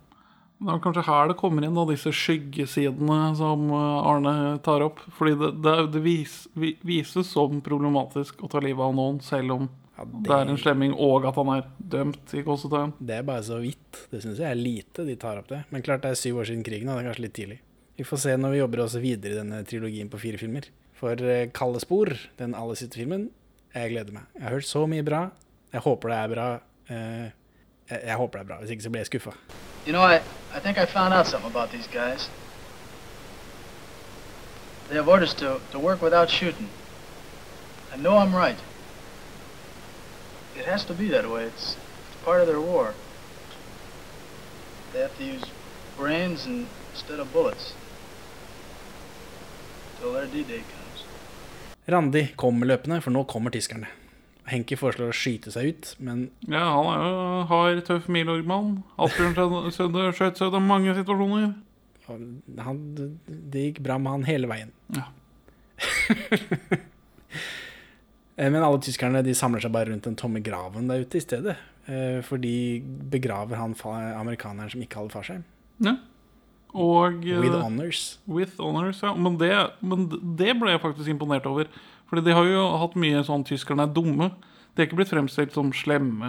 Det 0.58 0.72
er 0.74 0.80
kanskje 0.82 1.06
her 1.06 1.28
det 1.30 1.36
kommer 1.38 1.62
inn, 1.62 1.76
da, 1.76 1.84
disse 1.86 2.10
skyggesidene 2.10 3.36
som 3.38 3.68
eh, 3.70 4.08
Arne 4.10 4.58
tar 4.66 4.82
opp. 4.82 4.98
Fordi 5.14 5.36
det, 5.38 5.50
det, 5.62 5.74
det 5.94 6.02
vis, 6.02 6.48
vi, 6.58 6.72
vises 6.82 7.30
som 7.30 7.60
problematisk 7.62 8.42
å 8.42 8.50
ta 8.50 8.58
livet 8.58 8.82
av 8.82 8.96
noen, 8.96 9.20
selv 9.22 9.54
om 9.54 9.68
det 9.98 10.30
er 10.30 10.46
en 10.46 10.58
slemming 10.60 10.92
og 10.94 11.24
at 11.26 11.38
han 11.38 11.48
er 11.56 11.64
dømt 11.78 12.34
i 12.36 12.42
gåsetegn. 12.46 12.92
Det 13.02 13.16
er 13.16 13.24
bare 13.26 13.42
så 13.46 13.58
vidt. 13.62 14.04
Det 14.12 14.20
syns 14.22 14.38
jeg 14.38 14.50
er 14.50 14.58
lite 14.58 15.06
de 15.06 15.16
tar 15.18 15.40
opp 15.40 15.48
det. 15.50 15.64
Men 15.72 15.82
klart 15.82 16.04
det 16.04 16.12
er 16.12 16.20
syv 16.20 16.42
år 16.42 16.50
siden 16.50 16.62
krigen, 16.66 16.90
og 16.90 16.98
det 16.98 17.02
er 17.02 17.08
kanskje 17.10 17.24
litt 17.24 17.34
tidlig. 17.38 17.58
Vi 17.98 18.06
får 18.06 18.22
se 18.22 18.36
når 18.38 18.54
vi 18.54 18.60
jobber 18.60 18.84
oss 18.84 18.94
videre 19.02 19.34
i 19.34 19.40
denne 19.40 19.64
trilogien 19.66 20.10
på 20.10 20.20
fire 20.22 20.38
filmer. 20.38 20.68
For 20.98 21.18
eh, 21.18 21.48
Kalde 21.54 21.82
spor, 21.82 22.12
den 22.38 22.54
aller 22.54 22.78
siste 22.78 23.00
filmen, 23.00 23.28
jeg 23.74 23.90
gleder 23.90 24.14
meg. 24.14 24.28
Jeg 24.36 24.46
har 24.46 24.54
hørt 24.54 24.68
så 24.68 24.84
mye 24.90 25.06
bra. 25.06 25.24
Jeg 25.72 25.82
håper 25.82 26.12
det 26.14 26.18
er 26.18 26.32
bra. 26.34 26.46
Eh, 26.86 27.26
jeg, 27.90 28.00
jeg 28.04 28.20
håper 28.22 28.38
det 28.38 28.44
er 28.44 28.50
bra, 28.52 28.60
hvis 28.62 28.74
ikke 28.76 28.86
så 28.86 28.94
blir 28.94 29.02
jeg 29.02 29.10
skuffa. 29.10 29.34
You 29.86 29.92
know, 29.92 30.02
I, 30.02 30.20
I 30.54 30.60
think 30.62 30.78
I 30.78 30.86
found 30.86 31.14
out 31.14 31.26
something 31.26 31.50
about 31.50 31.70
these 31.70 31.88
guys. 31.90 32.30
They 34.88 34.96
have 34.96 35.08
orders 35.08 35.34
to, 35.34 35.60
to 35.72 35.78
work 35.78 36.00
without 36.00 36.30
shooting. 36.30 36.68
I 37.92 37.96
know 37.96 38.16
I'm 38.16 38.34
right. 38.34 38.56
It 40.58 40.66
has 40.66 40.84
to 40.86 40.94
be 40.94 41.08
that 41.10 41.30
way. 41.30 41.44
It's, 41.44 41.76
it's 42.08 42.24
part 42.24 42.40
of 42.40 42.46
their 42.48 42.60
war. 42.60 42.94
They 44.92 45.00
have 45.00 45.16
to 45.18 45.24
use 45.24 45.44
brains 45.96 46.46
and, 46.46 46.66
instead 46.92 47.20
of 47.20 47.32
bullets. 47.32 47.74
Till 50.00 50.12
their 50.12 50.26
D-Day 50.26 50.62
comes. 50.74 51.04
Randi 51.88 52.28
kommer 52.36 52.66
løpende, 52.66 53.00
for 53.02 53.10
nå 53.14 53.24
kommer 53.24 53.50
tyskerne. 53.54 53.86
Henki 54.48 54.76
foreslår 54.80 55.12
å 55.12 55.16
skyte 55.16 55.52
seg 55.52 55.70
ut, 55.70 55.88
men 56.00 56.26
Ja, 56.48 56.64
han 56.72 56.86
er 56.90 57.00
jo 57.04 57.46
hard, 57.52 57.80
tøff 57.86 58.08
milorgmann. 58.12 58.78
Asbjørn 58.98 59.72
Sødde 59.76 60.10
skjøt 60.16 60.40
seg 60.40 60.50
ut 60.50 60.58
av 60.58 60.64
mange 60.64 60.94
situasjoner. 60.96 61.50
han, 62.64 62.78
det 63.28 63.64
gikk 63.66 63.82
bra 63.84 63.98
med 64.00 64.14
han 64.16 64.28
hele 64.28 64.48
veien. 64.50 64.72
Ja. 64.96 65.06
Eh, 68.38 68.50
Men 68.50 68.62
alle 68.62 68.78
tyskerne 68.84 69.22
de 69.26 69.34
samler 69.34 69.60
seg 69.64 69.72
bare 69.74 69.90
rundt 69.90 70.06
den 70.06 70.16
tomme 70.18 70.40
graven 70.44 70.88
der 70.88 71.02
ute 71.04 71.18
i 71.18 71.24
stedet. 71.24 71.56
eh, 71.88 72.20
For 72.22 72.38
de 72.38 72.80
begraver 73.10 73.56
han 73.56 73.74
amerikaneren 73.74 74.70
som 74.70 74.80
ikke 74.84 75.00
hadde 75.00 75.10
fallskjerm. 75.14 75.44
Ja. 75.80 75.96
Og 76.74 77.24
eh, 77.26 77.40
With 77.40 77.58
honors. 77.62 78.18
With 78.28 78.58
honors, 78.60 79.00
ja. 79.02 79.14
Men 79.14 79.38
det, 79.38 79.52
men 79.82 80.08
det 80.36 80.54
ble 80.60 80.70
jeg 80.76 80.82
faktisk 80.84 81.08
imponert 81.08 81.46
over. 81.46 81.66
Fordi 82.08 82.24
de 82.24 82.32
har 82.36 82.44
jo 82.46 82.68
hatt 82.78 82.94
mye 82.96 83.24
sånn 83.26 83.44
tyskerne 83.44 83.84
er 83.88 83.92
dumme. 83.92 84.30
De 84.74 84.82
er 84.82 84.86
ikke 84.86 84.96
blitt 85.00 85.10
fremstilt 85.10 85.52
som 85.52 85.72
slemme 85.74 86.28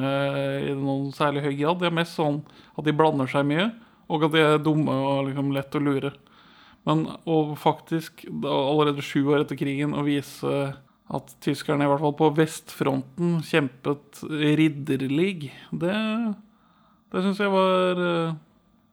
i 0.65 0.73
noen 0.73 1.11
særlig 1.13 1.43
høy 1.45 1.53
grad. 1.59 1.79
De 1.79 1.85
er 1.87 1.93
mest 1.93 2.17
sånn 2.17 2.41
at 2.75 2.83
de 2.87 2.91
blander 2.97 3.29
seg 3.29 3.45
mye, 3.45 3.67
og 4.09 4.25
at 4.25 4.33
de 4.33 4.41
er 4.41 4.57
dumme 4.65 4.89
og 4.91 5.27
liksom 5.27 5.51
lett 5.53 5.75
å 5.77 5.81
lure. 5.83 6.11
Men 6.87 7.05
å 7.29 7.53
faktisk, 7.59 8.25
allerede 8.41 9.03
sju 9.05 9.21
år 9.29 9.43
etter 9.45 9.59
krigen, 9.59 9.93
å 9.93 10.01
vise 10.07 10.73
at 11.09 11.31
tyskerne, 11.41 11.85
i 11.85 11.89
hvert 11.89 12.03
fall 12.03 12.13
på 12.19 12.27
vestfronten, 12.37 13.39
kjempet 13.47 14.19
ridderlig, 14.29 15.49
det, 15.81 15.95
det 17.09 17.23
syns 17.25 17.41
jeg 17.41 17.53
var 17.53 18.01
eh, 18.05 18.35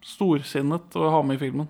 storsinnet 0.07 0.97
å 0.97 1.11
ha 1.13 1.21
med 1.27 1.37
i 1.37 1.43
filmen. 1.45 1.69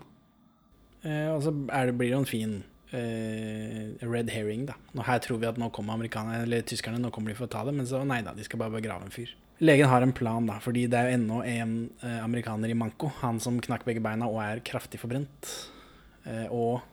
Eh, 1.03 1.28
Og 1.34 1.42
så 1.42 1.53
er 1.74 1.90
det, 1.90 1.97
blir 1.99 2.12
det 2.12 2.20
en 2.20 2.28
fin 2.30 2.55
eh, 2.94 3.97
red 4.07 4.30
herring, 4.30 4.68
da. 4.70 4.76
Nå 4.94 5.07
her 5.09 5.18
tror 5.24 5.40
vi 5.42 5.49
at 5.51 5.59
nå 5.61 5.70
kommer 5.74 5.99
amerikanerne, 5.99 6.44
eller 6.47 6.62
tyskerne, 6.66 7.01
nå 7.03 7.11
kommer 7.14 7.32
de 7.32 7.38
for 7.40 7.49
å 7.49 7.55
ta 7.57 7.64
det, 7.66 7.74
men 7.74 7.88
så 7.88 8.05
nei 8.07 8.20
da, 8.26 8.34
de 8.36 8.47
skal 8.47 8.62
bare 8.62 8.76
begrave 8.78 9.09
en 9.09 9.14
fyr. 9.14 9.32
Legen 9.64 9.88
har 9.88 10.05
en 10.05 10.12
plan, 10.12 10.44
da, 10.47 10.59
fordi 10.61 10.84
det 10.92 10.99
er 11.01 11.09
jo 11.09 11.16
ennå 11.16 11.40
en 11.49 11.72
eh, 12.05 12.18
amerikaner 12.22 12.70
i 12.70 12.76
manko. 12.76 13.09
Han 13.22 13.40
som 13.42 13.59
knakk 13.64 13.86
begge 13.88 14.03
beina 14.05 14.28
og 14.28 14.38
er 14.44 14.61
kraftig 14.66 15.01
forbrent. 15.01 15.49
Eh, 16.28 16.44
og 16.53 16.84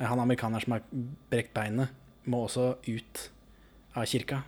han 0.00 0.20
amerikaneren 0.22 0.64
som 0.64 0.74
har 0.76 0.84
brekt 1.30 1.52
beinet, 1.56 1.92
må 2.30 2.44
også 2.46 2.76
ut 2.86 3.26
av 3.96 4.06
kirka. 4.08 4.42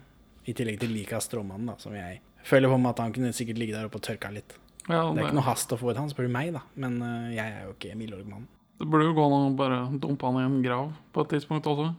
I 0.49 0.55
tillegg 0.57 0.79
til 0.81 0.95
liket 0.95 1.19
av 1.19 1.25
stråmannen, 1.25 1.69
da, 1.69 1.77
som 1.81 1.93
jeg 1.97 2.23
føler 2.49 2.73
på 2.73 2.79
meg 2.81 2.95
at 2.95 3.03
han 3.05 3.13
kunne 3.13 3.35
sikkert 3.37 3.61
ligge 3.61 3.77
der 3.77 3.89
oppe 3.89 4.01
og 4.01 4.07
tørka 4.07 4.31
litt. 4.33 4.57
Ja, 4.89 5.03
det 5.13 5.21
er 5.21 5.27
ikke 5.27 5.37
noe 5.37 5.49
hast 5.51 5.73
å 5.75 5.77
få 5.77 5.91
ut 5.93 5.99
han, 6.01 6.09
spør 6.09 6.29
du 6.29 6.33
meg, 6.33 6.55
da. 6.55 6.63
Men 6.81 6.97
uh, 7.05 7.29
jeg 7.35 7.45
er 7.45 7.67
jo 7.67 7.75
ikke 7.75 7.97
Milorg-mann. 7.99 8.47
Det 8.79 8.87
burde 8.89 9.09
jo 9.09 9.17
gå 9.17 9.25
an 9.27 9.37
å 9.37 9.57
bare 9.59 9.81
dumpe 10.01 10.29
han 10.29 10.39
i 10.41 10.47
en 10.47 10.61
grav 10.65 10.93
på 11.13 11.25
et 11.25 11.35
tidspunkt 11.35 11.69
også. 11.69 11.91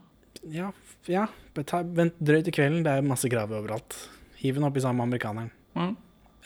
Ja, 0.50 0.72
ja. 1.12 1.28
Vent 1.54 2.18
drøyt 2.18 2.48
til 2.48 2.56
kvelden, 2.56 2.82
det 2.86 2.96
er 2.96 3.06
masse 3.06 3.30
graver 3.30 3.60
overalt. 3.60 3.98
Hiv 4.40 4.58
den 4.58 4.66
oppi 4.66 4.82
sammen 4.82 5.04
med 5.04 5.12
amerikaneren. 5.12 5.52
Ja. 5.76 5.90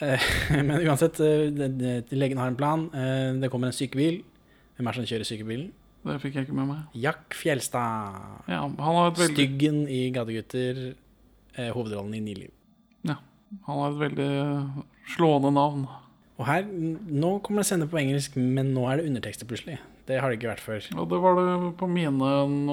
Uh, 0.02 0.28
Men 0.68 0.74
uansett, 0.82 1.22
det, 1.56 1.94
legen 2.12 2.42
har 2.42 2.52
en 2.52 2.60
plan. 2.60 2.90
Det 3.40 3.48
kommer 3.52 3.70
en 3.70 3.76
sykebil. 3.76 4.20
Hvem 4.76 4.90
er 4.90 4.92
det 4.92 5.00
som 5.00 5.08
kjører 5.14 5.30
sykebilen? 5.30 5.72
Det 6.04 6.18
fikk 6.20 6.34
jeg 6.36 6.46
ikke 6.46 6.56
med 6.58 6.68
meg. 6.68 6.82
Jack 7.00 7.32
Fjelstad. 7.38 8.44
Ja, 8.50 8.60
han 8.66 8.76
har 8.98 9.10
et 9.10 9.18
veldig 9.22 9.34
Styggen 9.38 9.78
i 9.88 10.10
Gategutter. 10.12 10.94
eh, 11.56 11.70
Hovedrollen 11.72 12.14
i 12.14 12.20
Niliv. 12.20 12.50
Ja, 13.08 13.16
han 13.66 13.78
har 13.80 13.90
et 13.94 14.00
veldig 14.02 14.84
slående 15.16 15.52
navn. 15.54 15.86
Og 16.36 16.46
her, 16.48 16.64
nå 16.66 17.38
kommer 17.46 17.62
det 17.62 17.68
sende 17.70 17.86
på 17.86 17.96
engelsk, 18.00 18.34
men 18.36 18.72
nå 18.74 18.88
er 18.90 18.98
det 18.98 19.06
undertekster 19.08 19.46
plutselig. 19.46 19.78
Det 20.04 20.18
har 20.20 20.28
det 20.28 20.36
ikke 20.40 20.50
vært 20.50 20.60
før. 20.60 20.88
Og 21.00 21.06
det 21.08 21.18
var 21.22 21.38
det 21.38 21.76
på 21.80 21.86
mine, 21.88 22.32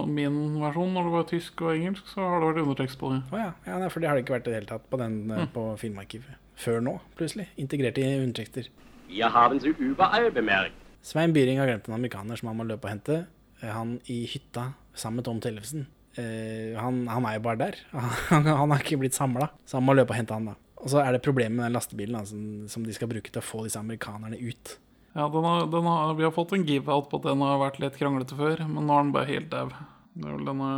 min 0.09 0.39
versjon. 0.59 0.91
Når 0.91 1.03
det 1.07 1.11
var 1.13 1.27
tysk 1.29 1.61
og 1.61 1.75
engelsk, 1.77 2.09
så 2.11 2.25
har 2.25 2.41
det 2.41 2.49
vært 2.49 2.63
undertekst 2.65 2.99
på 2.99 3.11
det. 3.13 3.21
Oh, 3.31 3.37
ja. 3.39 3.51
ja 3.67 3.87
for 3.87 3.99
det 4.03 4.09
har 4.09 4.17
det 4.17 4.25
ikke 4.25 4.35
vært 4.35 4.47
i 4.49 4.51
det 4.51 4.57
hele 4.59 4.71
tatt 4.73 4.89
på, 4.89 4.97
den, 4.99 5.15
eh, 5.31 5.45
Mm. 5.45 5.51
på 5.53 5.63
Filmarkivet. 5.79 6.35
Før 6.57 6.81
nå, 6.81 6.99
plutselig. 7.15 7.47
Integrert 7.57 7.97
i 8.01 8.07
undertekster. 8.19 8.67
Jeg 9.09 9.29
haben 9.31 9.59
sie 9.61 9.71
überall 9.79 10.31
bemerkt. 10.31 10.73
Svein 11.01 11.33
Byring 11.33 11.59
har 11.59 11.69
glemt 11.69 11.87
en 11.89 11.97
amerikaner 11.97 12.37
som 12.37 12.51
han 12.51 12.59
må 12.59 12.67
løpe 12.69 12.85
og 12.85 12.93
hente. 12.93 13.23
Eh, 13.61 13.71
Han 13.73 13.97
i 14.05 14.23
hytta 14.29 14.73
sammen 14.93 15.21
med 15.21 15.25
Tom 15.25 15.41
Tellefsen. 15.41 15.87
Uh, 16.11 16.75
han, 16.75 17.05
han 17.07 17.23
er 17.23 17.37
jo 17.37 17.43
bare 17.45 17.59
der. 17.61 17.77
Han, 18.33 18.43
han 18.43 18.73
har 18.73 18.81
ikke 18.83 18.97
blitt 18.99 19.15
samla, 19.15 19.47
så 19.63 19.77
han 19.77 19.85
må 19.87 19.93
løpe 19.95 20.11
og 20.11 20.17
hente 20.19 20.35
han 20.35 20.49
da. 20.49 20.55
Og 20.83 20.89
så 20.91 20.99
er 20.99 21.15
det 21.15 21.21
problemet 21.23 21.55
med 21.55 21.69
den 21.69 21.77
lastebilen 21.77 22.17
da, 22.17 22.25
som, 22.27 22.41
som 22.67 22.83
de 22.83 22.91
skal 22.91 23.07
bruke 23.07 23.31
til 23.31 23.39
å 23.39 23.45
få 23.45 23.61
disse 23.63 23.79
amerikanerne 23.79 24.35
ut. 24.35 24.73
Ja, 25.15 25.29
den 25.31 25.47
har, 25.47 25.69
den 25.71 25.87
har, 25.87 26.11
Vi 26.19 26.25
har 26.27 26.33
fått 26.35 26.51
en 26.57 26.65
give-out 26.67 27.07
på 27.07 27.21
at 27.21 27.29
den 27.29 27.45
har 27.45 27.61
vært 27.63 27.79
litt 27.79 27.95
kranglete 27.95 28.35
før, 28.35 28.65
men 28.67 28.89
nå 28.89 28.97
er 28.97 29.07
den 29.07 29.15
bare 29.15 29.31
helt 29.31 29.49
dau. 29.53 29.71
Det 30.11 30.27
er 30.27 30.35
vel 30.35 30.51
denne 30.51 30.69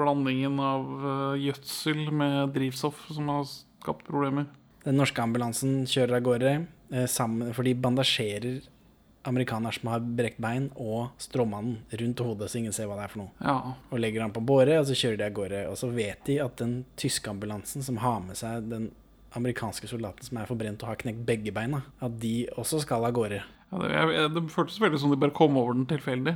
blandingen 0.00 0.56
av 0.64 0.88
eh, 1.12 1.38
gjødsel 1.44 2.02
med 2.22 2.56
drivstoff 2.56 3.04
som 3.12 3.28
har 3.34 3.44
skapt 3.52 4.08
problemer. 4.08 4.48
Den 4.86 4.96
norske 4.96 5.20
ambulansen 5.20 5.82
kjører 5.84 6.22
av 6.22 6.24
gårde, 6.24 6.54
sammen, 7.12 7.52
for 7.52 7.68
de 7.68 7.76
bandasjerer 7.76 8.62
amerikanere 9.28 9.72
som 9.76 9.90
har 9.92 10.00
brekt 10.00 10.38
bein, 10.40 10.70
og 10.80 11.10
stråmannen 11.20 11.82
rundt 12.00 12.22
hodet, 12.24 12.48
så 12.50 12.58
ingen 12.60 12.72
ser 12.72 12.88
hva 12.88 12.96
det 12.96 13.04
er 13.04 13.12
for 13.12 13.22
noe. 13.24 13.32
Ja. 13.44 13.74
Og 13.92 14.00
legger 14.00 14.24
han 14.24 14.32
på 14.32 14.42
båre, 14.46 14.78
og 14.80 14.86
så 14.88 14.96
kjører 14.96 15.18
de 15.20 15.26
av 15.28 15.34
gårde. 15.36 15.62
Og 15.68 15.76
så 15.80 15.90
vet 15.92 16.22
de 16.28 16.38
at 16.40 16.56
den 16.60 16.84
tyske 17.00 17.30
ambulansen 17.30 17.84
som 17.84 18.00
har 18.00 18.20
med 18.24 18.38
seg 18.40 18.68
den 18.70 18.90
amerikanske 19.36 19.86
soldaten 19.86 20.26
som 20.26 20.40
er 20.40 20.48
forbrent 20.48 20.82
og 20.82 20.88
har 20.90 20.98
knekt 20.98 21.20
begge 21.28 21.52
beina, 21.54 21.84
at 22.02 22.16
de 22.22 22.48
også 22.58 22.80
skal 22.82 23.04
av 23.06 23.12
gårde. 23.14 23.42
Ja, 23.70 23.82
det, 23.84 23.90
jeg, 23.94 24.30
det 24.34 24.44
føltes 24.50 24.80
veldig 24.82 24.98
som 24.98 25.12
de 25.12 25.20
bare 25.22 25.36
kom 25.36 25.58
over 25.60 25.76
den 25.76 25.86
tilfeldig. 25.90 26.34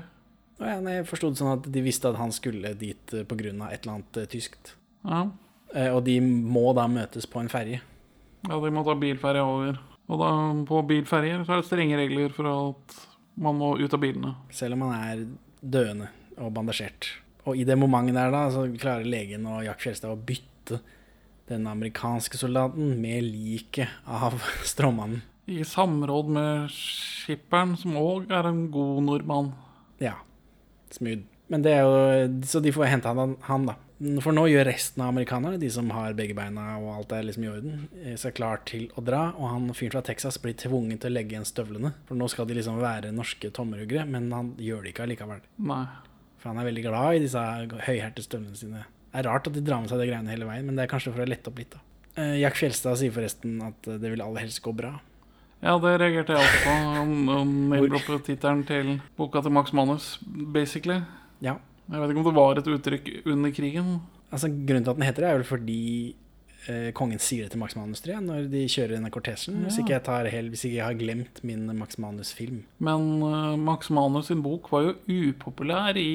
Ja, 0.61 0.76
jeg 0.78 1.09
forsto 1.09 1.32
det 1.32 1.41
sånn 1.41 1.57
at 1.57 1.64
de 1.74 1.80
visste 1.82 2.12
at 2.12 2.20
han 2.20 2.30
skulle 2.30 2.76
dit 2.78 3.01
pga. 3.11 3.24
på 3.26 3.39
grunn 3.41 3.64
av 3.64 3.72
et 3.74 3.82
eller 3.82 3.97
annet 3.97 4.20
eh, 4.22 4.28
tyskt. 4.30 4.76
Ja. 5.03 5.24
Eh, 5.74 5.91
Og 5.91 6.05
de 6.07 6.20
må 6.22 6.68
da 6.78 6.85
møtes 6.87 7.26
på 7.26 7.43
en 7.43 7.51
ferge. 7.51 7.80
Ja, 8.47 8.61
de 8.61 8.70
må 8.70 8.85
ta 8.87 8.95
bilferje 8.95 9.43
over. 9.43 9.80
Og 10.13 10.21
da, 10.21 10.31
på 10.69 10.83
bilferjer 10.89 11.45
så 11.45 11.55
er 11.55 11.63
det 11.63 11.69
strenge 11.69 11.99
regler 11.99 12.33
for 12.35 12.51
at 12.51 12.97
man 13.41 13.57
må 13.59 13.75
ut 13.81 13.95
av 13.97 14.03
bilene. 14.03 14.35
Selv 14.55 14.77
om 14.77 14.85
man 14.85 14.97
er 14.99 15.25
døende 15.61 16.11
og 16.37 16.53
bandasjert. 16.55 17.09
Og 17.49 17.59
i 17.61 17.65
det 17.69 17.77
momentet 17.79 18.17
der, 18.17 18.33
da, 18.33 18.47
så 18.53 18.67
klarer 18.81 19.09
legen 19.09 19.47
og 19.49 19.65
Jack 19.67 19.83
Fjelstad 19.85 20.13
å 20.13 20.21
bytte 20.21 20.81
den 21.51 21.67
amerikanske 21.69 22.41
soldaten 22.41 22.95
med 23.01 23.27
liket 23.27 24.05
av 24.09 24.39
stråmannen. 24.73 25.23
I 25.45 25.61
samråd 25.69 26.31
med 26.33 26.73
skipperen, 26.73 27.75
som 27.77 27.99
òg 28.01 28.31
er 28.33 28.49
en 28.49 28.63
god 28.73 29.03
nordmann. 29.05 29.53
Ja. 30.01 30.17
Smooth. 30.95 31.27
Men 31.53 31.65
det 31.65 31.75
er 31.77 31.83
jo 31.85 32.45
Så 32.49 32.63
de 32.65 32.73
får 32.73 32.89
hente 32.89 33.11
han, 33.13 33.35
han, 33.45 33.67
da. 33.69 33.75
For 34.25 34.37
nå 34.37 34.47
gjør 34.51 34.67
resten 34.69 35.03
av 35.05 35.13
amerikanerne, 35.13 35.59
de 35.61 35.69
som 35.73 35.89
har 35.95 36.17
begge 36.19 36.35
beina 36.37 36.75
og 36.81 36.89
alt 36.95 37.13
er 37.17 37.27
liksom 37.29 37.45
i 37.47 37.51
orden, 37.53 37.85
eh, 38.03 38.17
seg 38.21 38.35
klar 38.37 38.61
til 38.69 38.89
å 38.99 39.05
dra. 39.05 39.29
Og 39.39 39.49
han 39.49 39.69
fyren 39.77 39.95
fra 39.95 40.03
Texas 40.05 40.39
blir 40.43 40.57
tvunget 40.59 41.05
til 41.05 41.13
å 41.13 41.17
legge 41.17 41.37
igjen 41.37 41.49
støvlene. 41.49 41.95
For 42.09 42.19
nå 42.19 42.29
skal 42.33 42.49
de 42.51 42.59
liksom 42.59 42.81
være 42.83 43.15
norske 43.15 43.53
tommerhuggere, 43.55 44.07
men 44.11 44.31
han 44.35 44.53
gjør 44.59 44.85
det 44.85 44.95
ikke 44.95 45.07
allikevel. 45.07 45.41
Nei. 45.71 45.87
For 46.43 46.53
han 46.53 46.61
er 46.61 46.69
veldig 46.69 46.85
glad 46.85 47.17
i 47.17 47.25
disse 47.25 47.41
høyhælte 47.87 48.27
støvlene 48.27 48.61
sine. 48.61 48.85
Det 49.15 49.23
er 49.23 49.31
rart 49.31 49.47
at 49.49 49.55
de 49.57 49.63
drar 49.65 49.81
med 49.81 49.89
seg 49.93 50.03
de 50.03 50.11
greiene 50.11 50.33
hele 50.35 50.49
veien, 50.49 50.67
men 50.67 50.77
det 50.77 50.85
er 50.85 50.91
kanskje 50.91 51.15
for 51.15 51.25
å 51.25 51.29
lette 51.31 51.49
opp 51.49 51.61
litt, 51.63 51.73
da. 51.73 51.81
Eh, 52.21 52.37
Jack 52.43 52.59
Fjelstad 52.59 52.99
sier 53.01 53.15
forresten 53.15 53.57
at 53.65 53.89
eh, 53.89 53.99
det 54.03 54.11
vil 54.13 54.23
aller 54.23 54.45
helst 54.45 54.61
gå 54.63 54.75
bra. 54.77 54.99
Ja, 55.65 55.79
det 55.81 55.95
reagerte 56.03 56.35
jeg 56.35 56.45
også 56.45 56.59
på. 56.67 56.73
Han, 56.99 57.15
name-droppet 57.31 58.27
tittelen 58.27 58.67
til 58.69 58.99
boka 59.17 59.41
til 59.41 59.55
Max 59.55 59.73
Manus, 59.73 60.19
basically. 60.27 61.01
Ja. 61.41 61.57
Jeg 61.91 62.01
vet 62.01 62.11
ikke 62.14 62.22
om 62.22 62.28
det 62.30 62.39
var 62.41 62.61
et 62.61 62.70
uttrykk 62.74 63.09
under 63.28 63.51
krigen. 63.55 63.89
Altså, 64.32 64.49
grunnen 64.51 64.85
til 64.87 64.93
at 64.95 64.99
den 65.01 65.07
heter 65.07 65.22
det, 65.26 65.30
er 65.30 65.37
vel 65.39 65.45
fordi 65.47 65.80
eh, 66.66 66.89
kongen 66.97 67.20
sier 67.20 67.45
det 67.45 67.53
til 67.53 67.61
Max 67.61 67.76
Manus 67.76 68.01
3 68.03 68.16
når 68.24 68.47
de 68.51 68.62
kjører 68.72 68.95
denne 68.97 69.11
kortesjen. 69.12 69.61
Hvis, 69.66 69.76
ikke 69.82 70.01
helt- 70.32 70.51
hvis 70.55 70.64
ikke 70.64 70.78
jeg 70.80 70.87
har 70.89 70.97
glemt 70.99 71.43
min 71.45 71.66
Max 71.78 71.99
Manus-film. 72.01 72.62
Men 72.80 73.05
eh, 73.22 73.57
Max 73.61 73.91
Manus 73.91 74.26
sin 74.32 74.41
bok 74.43 74.70
var 74.72 74.89
jo 74.89 74.95
upopulær 75.30 75.97
i 76.01 76.09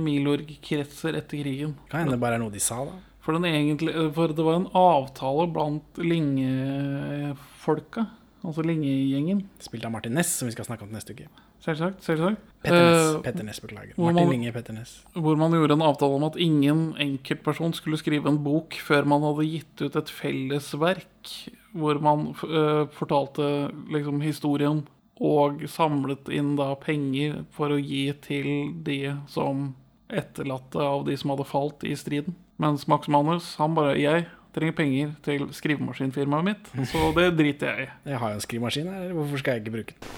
Milorg-kretser 0.00 1.14
etter 1.20 1.44
krigen. 1.44 1.76
Kan 1.92 2.00
hende 2.06 2.16
det 2.16 2.20
bare 2.24 2.40
er 2.40 2.44
noe 2.46 2.50
de 2.50 2.58
sa, 2.64 2.80
da. 2.88 2.96
For, 3.20 3.36
den 3.36 3.44
egentlig, 3.44 3.92
for 4.16 4.32
det 4.32 4.42
var 4.46 4.56
en 4.62 4.70
avtale 4.72 5.44
blant 5.52 5.98
Linge-folka, 6.00 8.06
altså 8.44 8.64
Linge-gjengen. 8.64 9.44
Spilt 9.62 9.84
av 9.84 9.92
Martin 9.94 10.14
Ness, 10.16 10.32
som 10.38 10.48
vi 10.48 10.54
skal 10.54 10.66
snakke 10.68 10.86
om 10.86 10.92
neste 10.94 11.14
uke. 11.16 11.28
Selvsagt. 11.60 12.00
selvsagt. 12.04 12.40
Petter 12.64 12.84
Ness, 12.86 13.14
uh, 13.16 13.20
Petter 13.24 13.44
Ness 13.44 13.60
beklager. 13.60 13.94
Martin 13.98 14.14
man- 14.14 14.30
Linge, 14.30 14.52
Petter 14.52 14.72
Ness. 14.72 15.04
Hvor 15.14 15.36
man 15.36 15.52
gjorde 15.52 15.76
en 15.76 15.82
avtale 15.82 16.16
om 16.16 16.24
at 16.24 16.36
ingen 16.36 16.94
enkeltperson 16.96 17.74
skulle 17.74 18.00
skrive 18.00 18.26
en 18.28 18.42
bok 18.42 18.78
før 18.80 19.04
man 19.06 19.22
hadde 19.22 19.48
gitt 19.50 19.82
ut 19.82 19.96
et 19.96 20.08
fellesverk 20.08 21.34
hvor 21.74 22.00
man 22.02 22.34
uh, 22.44 22.86
fortalte 22.90 23.70
liksom 23.92 24.20
historien 24.24 24.86
og 25.20 25.60
samlet 25.68 26.30
inn 26.32 26.54
da 26.56 26.74
penger 26.80 27.44
for 27.52 27.68
å 27.74 27.78
gi 27.78 28.08
til 28.24 28.72
de 28.82 29.16
som 29.28 29.74
etterlatte 30.08 30.80
av 30.80 31.04
de 31.06 31.16
som 31.20 31.30
hadde 31.34 31.46
falt 31.46 31.84
i 31.84 31.92
striden. 31.94 32.34
Mens 32.60 32.86
Max 32.88 33.08
Manus, 33.08 33.54
han 33.56 33.74
bare 33.76 33.98
Jeg 34.00 34.26
trenger 34.54 34.74
penger 34.76 35.14
til 35.24 35.46
skrivemaskinfirmaet 35.54 36.44
mitt, 36.44 36.70
så 36.90 37.10
det 37.16 37.28
driter 37.38 37.70
jeg 37.70 37.86
i. 37.86 37.88
Jeg 38.10 38.18
har 38.18 38.34
jo 38.34 38.40
en 38.40 38.44
skrivemaskin 38.46 38.90
her, 38.92 39.12
hvorfor 39.16 39.42
skal 39.42 39.56
jeg 39.56 39.64
ikke 39.64 39.76
bruke 39.76 39.94
den? 40.00 40.08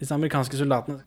Disse 0.00 0.14
amerikanske 0.14 0.58
soldatene 0.58 1.00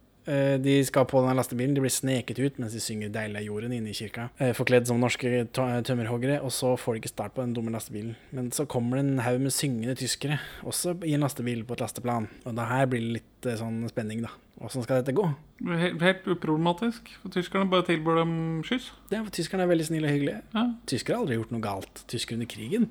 de 0.62 0.74
skal 0.84 1.06
på 1.08 1.22
denne 1.24 1.36
lastebilen, 1.38 1.74
de 1.76 1.80
blir 1.84 1.92
sneket 1.94 2.38
ut 2.38 2.58
mens 2.60 2.74
de 2.76 2.80
synger 2.82 3.08
'Deilig 3.10 3.40
er 3.40 3.46
jorden' 3.48 3.72
inne 3.72 3.90
i 3.90 3.96
kirka. 3.96 4.28
eh, 4.38 4.52
Forkledd 4.52 4.86
som 4.86 5.00
norske 5.00 5.46
tømmerhoggere, 5.52 6.40
og 6.42 6.50
så 6.52 6.74
får 6.78 6.94
de 6.94 7.00
ikke 7.02 7.12
start 7.14 7.34
på 7.34 7.42
den 7.42 7.54
dumme 7.54 7.70
lastebilen. 7.72 8.16
Men 8.32 8.50
så 8.50 8.66
kommer 8.66 8.98
det 8.98 9.04
en 9.06 9.18
haug 9.24 9.40
med 9.40 9.50
syngende 9.52 9.94
tyskere, 9.96 10.38
også 10.64 10.96
i 11.04 11.14
en 11.14 11.20
lastebil 11.20 11.64
på 11.64 11.72
et 11.72 11.80
lasteplan. 11.80 12.28
Og 12.44 12.54
da 12.54 12.64
her 12.64 12.86
blir 12.86 13.00
det 13.00 13.12
litt 13.20 13.46
eh, 13.46 13.56
sånn 13.56 13.88
spenning, 13.88 14.22
da. 14.22 14.28
Åssen 14.60 14.82
skal 14.82 15.02
dette 15.02 15.14
gå? 15.14 15.24
Helt, 15.68 16.00
helt 16.02 16.24
uproblematisk. 16.26 17.08
For 17.22 17.30
tyskerne 17.30 17.70
bare 17.70 17.86
tilbyr 17.86 18.16
dem 18.24 18.62
skyss. 18.66 18.90
Ja, 19.12 19.22
for 19.22 19.30
Tyskerne 19.30 19.62
er 19.62 19.70
veldig 19.70 19.86
snille 19.86 20.08
og 20.10 20.16
hyggelige. 20.16 20.42
Ja. 20.54 20.64
Tyskere 20.90 21.14
har 21.14 21.22
aldri 21.22 21.36
gjort 21.38 21.52
noe 21.54 21.62
galt. 21.62 22.02
Tyskere 22.10 22.34
under 22.40 22.46
krigen. 22.50 22.88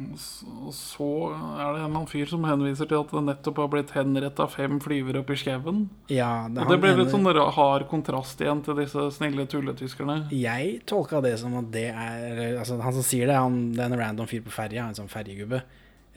Og 0.00 0.72
så- 0.72 1.32
er 1.34 1.72
det 1.72 1.80
en 1.80 1.84
eller 1.84 1.84
annen 1.84 2.06
fyr 2.06 2.26
som 2.28 2.42
henviser 2.44 2.88
til 2.88 3.00
at 3.00 3.10
det 3.10 3.22
nettopp 3.26 3.56
har 3.56 3.68
blitt 3.68 3.90
henretta 3.90 4.46
fem 4.48 4.78
flyvere 4.80 5.20
oppe 5.20 5.32
i 5.32 5.36
skauen. 5.36 5.88
Ja, 6.08 6.46
Og 6.46 6.68
det 6.68 6.80
blir 6.80 6.96
litt 6.96 7.08
sånn 7.12 7.24
hard 7.52 7.88
kontrast 7.88 8.38
igjen 8.40 8.62
til 8.64 8.74
disse 8.76 9.10
snille 9.12 9.46
tulletyskerne. 9.46 10.30
Jeg 10.30 10.84
tolka 10.86 11.20
det 11.22 11.38
som 11.38 11.54
at 11.58 11.70
det 11.70 11.90
er 11.94 12.58
altså 12.58 12.80
Han 12.80 12.92
som 12.92 13.02
sier 13.02 13.26
det, 13.26 13.36
han, 13.36 13.72
det 13.72 13.80
er 13.80 13.92
en 13.92 13.98
random 13.98 14.26
fyr 14.26 14.40
på 14.42 14.50
ferja, 14.50 14.88
en 14.88 14.94
sånn 14.94 15.08
ferjegubbe. 15.08 15.62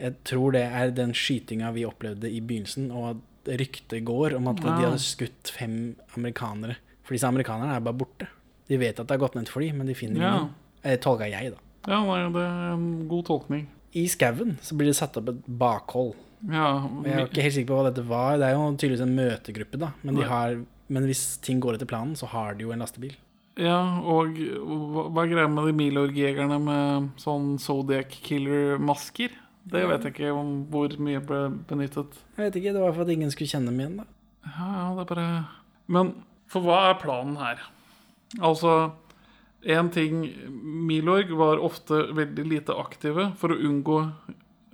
Jeg 0.00 0.16
tror 0.24 0.52
det 0.52 0.62
er 0.72 0.90
den 0.90 1.12
skytinga 1.12 1.72
vi 1.72 1.84
opplevde 1.84 2.24
i 2.30 2.40
begynnelsen, 2.40 2.90
og 2.90 3.10
at 3.16 3.58
ryktet 3.60 4.04
går 4.04 4.34
om 4.36 4.48
at 4.48 4.56
Ja. 4.64 4.76
de 4.76 4.82
hadde 4.86 4.98
skutt 4.98 5.50
fem 5.52 5.94
amerikanere. 6.16 6.76
For 7.02 7.14
disse 7.14 7.24
amerikanerne 7.28 7.76
er 7.76 7.80
bare 7.80 7.94
borte. 7.94 8.26
De 8.68 8.76
vet 8.78 8.98
at 8.98 9.06
det 9.06 9.10
har 9.20 9.28
gått 9.28 9.34
ned 9.34 9.42
et 9.44 9.48
fly, 9.52 9.72
men 9.72 9.86
de 9.86 9.94
finner 9.94 10.20
Ja. 10.20 10.36
ingen. 10.38 10.50
Det 10.82 11.00
tolka 11.02 11.28
jeg, 11.30 11.52
da. 11.52 11.58
Ja, 11.84 12.00
nei, 12.00 12.20
det 12.32 12.44
er 12.44 12.74
en 12.74 12.86
god 13.10 13.26
tolkning. 13.28 13.66
I 13.94 14.06
skauen 14.10 14.56
så 14.64 14.76
blir 14.78 14.90
det 14.90 14.98
satt 14.98 15.18
opp 15.20 15.28
et 15.30 15.42
bakhold. 15.46 16.14
Ja, 16.44 16.84
men... 16.88 17.06
jeg 17.08 17.18
er 17.20 17.28
ikke 17.28 17.44
helt 17.44 17.56
sikker 17.56 17.70
på 17.72 17.78
hva 17.78 17.90
dette 17.90 18.04
var. 18.08 18.38
Det 18.40 18.48
er 18.48 18.56
jo 18.56 18.64
tydeligvis 18.72 19.04
en 19.04 19.14
møtegruppe, 19.16 19.80
da. 19.80 19.92
Men, 20.02 20.18
de 20.18 20.26
har, 20.28 20.56
men 20.92 21.06
hvis 21.08 21.22
ting 21.44 21.60
går 21.62 21.78
etter 21.78 21.88
planen, 21.88 22.16
så 22.18 22.28
har 22.32 22.58
de 22.58 22.66
jo 22.66 22.74
en 22.74 22.84
lastebil. 22.84 23.14
Ja, 23.60 23.78
og 24.02 24.34
hva 24.34 25.22
er 25.22 25.30
greia 25.30 25.50
med 25.50 25.68
de 25.70 25.76
Milorg-jegerne 25.78 26.58
med 26.58 27.12
sånn 27.22 27.54
Zodiac 27.62 28.16
Killer-masker? 28.26 29.36
Det 29.64 29.84
vet 29.88 30.02
jeg 30.04 30.12
ikke 30.12 30.32
om 30.34 30.56
hvor 30.72 30.92
mye 31.00 31.22
ble 31.24 31.46
benyttet. 31.68 32.18
Jeg 32.34 32.48
vet 32.48 32.58
ikke, 32.60 32.74
Det 32.74 32.82
var 32.82 32.92
for 32.92 33.06
at 33.06 33.12
ingen 33.14 33.30
skulle 33.32 33.52
kjenne 33.54 33.70
dem 33.70 33.78
igjen, 33.80 34.02
da. 34.02 34.08
Ja, 34.44 34.66
ja, 34.74 34.88
det 34.98 35.04
er 35.04 35.08
bare 35.14 35.28
Men 35.88 36.10
for 36.50 36.66
hva 36.66 36.80
er 36.90 36.98
planen 37.00 37.38
her? 37.40 37.62
Altså 38.42 38.74
En 39.64 39.88
ting 39.90 40.26
Milorg 40.86 41.30
var 41.38 41.62
ofte 41.62 42.02
veldig 42.12 42.44
lite 42.50 42.76
aktive 42.76 43.30
for 43.40 43.54
å 43.54 43.60
unngå 43.68 43.98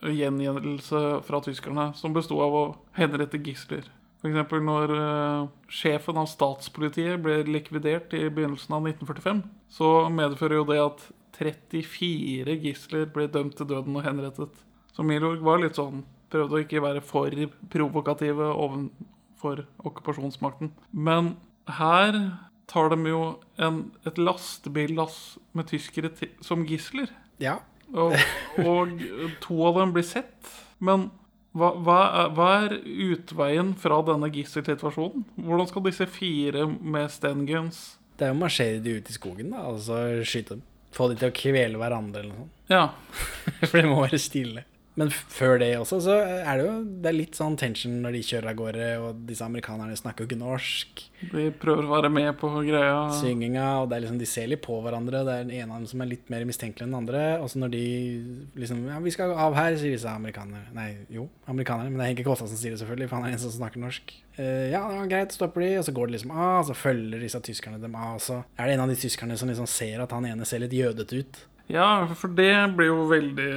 gjengjeldelse 0.01 1.01
fra 1.27 1.41
tyskerne, 1.45 1.91
som 1.95 2.15
bestod 2.17 2.43
av 2.43 2.57
å 2.57 2.65
henrette 2.97 3.39
gisler. 3.45 3.87
F.eks. 4.21 4.53
når 4.65 4.93
uh, 4.93 5.49
sjefen 5.73 6.19
av 6.21 6.29
statspolitiet 6.29 7.21
ble 7.25 7.39
likvidert 7.49 8.13
i 8.17 8.27
begynnelsen 8.29 8.77
av 8.77 8.89
1945, 8.89 9.43
så 9.73 9.93
medfører 10.13 10.59
jo 10.59 10.67
det 10.69 10.81
at 10.83 11.07
34 11.41 12.57
gisler 12.65 13.07
ble 13.15 13.29
dømt 13.33 13.57
til 13.57 13.71
døden 13.71 13.97
og 13.97 14.05
henrettet. 14.05 14.65
Så 14.93 15.07
Milorg 15.07 15.45
var 15.45 15.63
litt 15.63 15.79
sånn 15.81 16.05
Prøvde 16.31 16.55
å 16.55 16.61
ikke 16.63 16.83
være 16.85 17.01
for 17.03 17.35
provokative 17.73 18.53
overfor 18.55 19.65
okkupasjonsmakten. 19.83 20.69
Men 20.95 21.33
her 21.67 22.15
tar 22.71 22.93
de 22.93 23.11
jo 23.11 23.23
en, 23.59 23.83
et 24.07 24.19
lastebillass 24.21 25.39
med 25.59 25.69
tyskere 25.71 26.13
som 26.45 26.63
gisler. 26.69 27.11
Ja. 27.43 27.59
Og, 27.91 28.15
og 28.63 29.01
to 29.43 29.59
av 29.67 29.81
dem 29.81 29.95
blir 29.97 30.07
sett. 30.07 30.53
Men 30.79 31.09
hva, 31.57 31.73
hva, 31.83 31.99
er, 32.23 32.35
hva 32.37 32.49
er 32.63 32.77
utveien 33.11 33.73
fra 33.81 33.99
denne 34.07 34.31
gisselsituasjonen? 34.31 35.27
Hvordan 35.35 35.71
skal 35.71 35.87
disse 35.89 36.07
fire 36.11 36.69
med 36.71 37.11
stenguns 37.11 37.81
Det 38.19 38.29
er 38.29 38.37
å 38.37 38.39
marsjere 38.39 38.79
de 38.85 38.99
ut 39.01 39.11
i 39.11 39.17
skogen, 39.17 39.51
da, 39.57 39.65
og 39.73 39.81
så 39.83 39.99
skyte 40.23 40.59
dem. 40.59 40.67
Få 40.95 41.09
de 41.11 41.19
til 41.19 41.31
å 41.31 41.35
kvele 41.35 41.79
hverandre 41.79 42.23
eller 42.23 42.35
noe 42.35 42.45
sånt. 42.45 42.57
Ja. 42.71 42.85
For 43.69 43.79
det 43.79 43.91
må 43.91 43.99
være 44.03 44.19
stille. 44.23 44.65
Men 45.01 45.09
før 45.09 45.57
det 45.63 45.71
også, 45.81 45.99
så 46.05 46.17
er 46.21 46.61
det 46.61 46.65
jo 46.67 46.73
det 47.01 47.09
er 47.09 47.17
litt 47.17 47.39
sånn 47.39 47.57
tension 47.61 47.95
når 48.03 48.19
de 48.19 48.21
kjører 48.27 48.51
av 48.51 48.59
gårde, 48.59 48.89
og 49.01 49.23
disse 49.31 49.47
amerikanerne 49.47 49.97
snakker 49.97 50.27
jo 50.27 50.29
ikke 50.29 50.41
norsk. 50.43 51.05
De 51.31 51.47
prøver 51.63 51.87
å 51.87 51.95
være 51.95 52.11
med 52.13 52.29
på 52.41 52.51
greia. 52.67 53.07
Synginga, 53.17 53.67
og 53.81 53.89
det 53.89 53.97
er 53.97 54.05
liksom, 54.05 54.19
de 54.21 54.29
ser 54.29 54.51
litt 54.53 54.63
på 54.65 54.77
hverandre. 54.85 55.23
Det 55.25 55.37
er 55.37 55.47
den 55.47 55.55
ene 55.57 55.73
av 55.73 55.81
dem 55.81 55.89
som 55.89 56.05
er 56.05 56.11
litt 56.11 56.29
mer 56.33 56.45
mistenkelig 56.49 56.85
enn 56.85 56.93
den 56.93 56.99
andre. 57.01 57.23
Og 57.41 57.49
så 57.53 57.63
når 57.63 57.73
de 57.77 57.85
liksom 58.61 58.83
Ja, 58.91 58.99
vi 59.01 59.15
skal 59.15 59.33
av 59.33 59.57
her, 59.57 59.79
sier 59.81 59.97
disse 59.97 60.13
amerikanerne. 60.13 60.67
Nei, 60.77 60.91
jo, 61.13 61.29
amerikanerne. 61.49 61.89
men 61.89 62.03
det 62.03 62.07
er 62.07 62.13
Henke 62.13 62.27
Kolstad 62.27 62.53
som 62.53 62.61
sier 62.61 62.77
det, 62.77 62.83
selvfølgelig, 62.83 63.09
for 63.09 63.21
han 63.21 63.31
er 63.31 63.39
en 63.39 63.43
som 63.45 63.57
snakker 63.57 63.81
norsk. 63.81 64.15
Uh, 64.37 64.69
ja, 64.73 64.83
var 64.85 65.09
greit, 65.09 65.33
stopper 65.37 65.65
de, 65.65 65.71
og 65.81 65.89
så 65.89 65.97
går 65.97 66.11
det 66.11 66.19
liksom 66.19 66.37
av, 66.37 66.59
og 66.61 66.69
så 66.69 66.77
følger 66.77 67.25
disse 67.25 67.41
tyskerne 67.49 67.81
dem 67.81 67.97
av. 67.97 68.19
Og 68.19 68.25
så 68.27 68.43
er 68.57 68.69
det 68.69 68.77
en 68.77 68.85
av 68.85 68.93
de 68.93 69.01
tyskerne 69.01 69.41
som 69.41 69.49
liksom 69.49 69.69
ser 69.71 70.05
at 70.05 70.13
han 70.17 70.29
ene 70.29 70.49
ser 70.49 70.61
litt 70.61 70.77
jødete 70.77 71.25
ut. 71.25 71.43
Ja, 71.71 71.91
for 72.19 72.33
det 72.35 72.53
blir 72.77 72.91
jo 72.91 73.03
veldig 73.11 73.51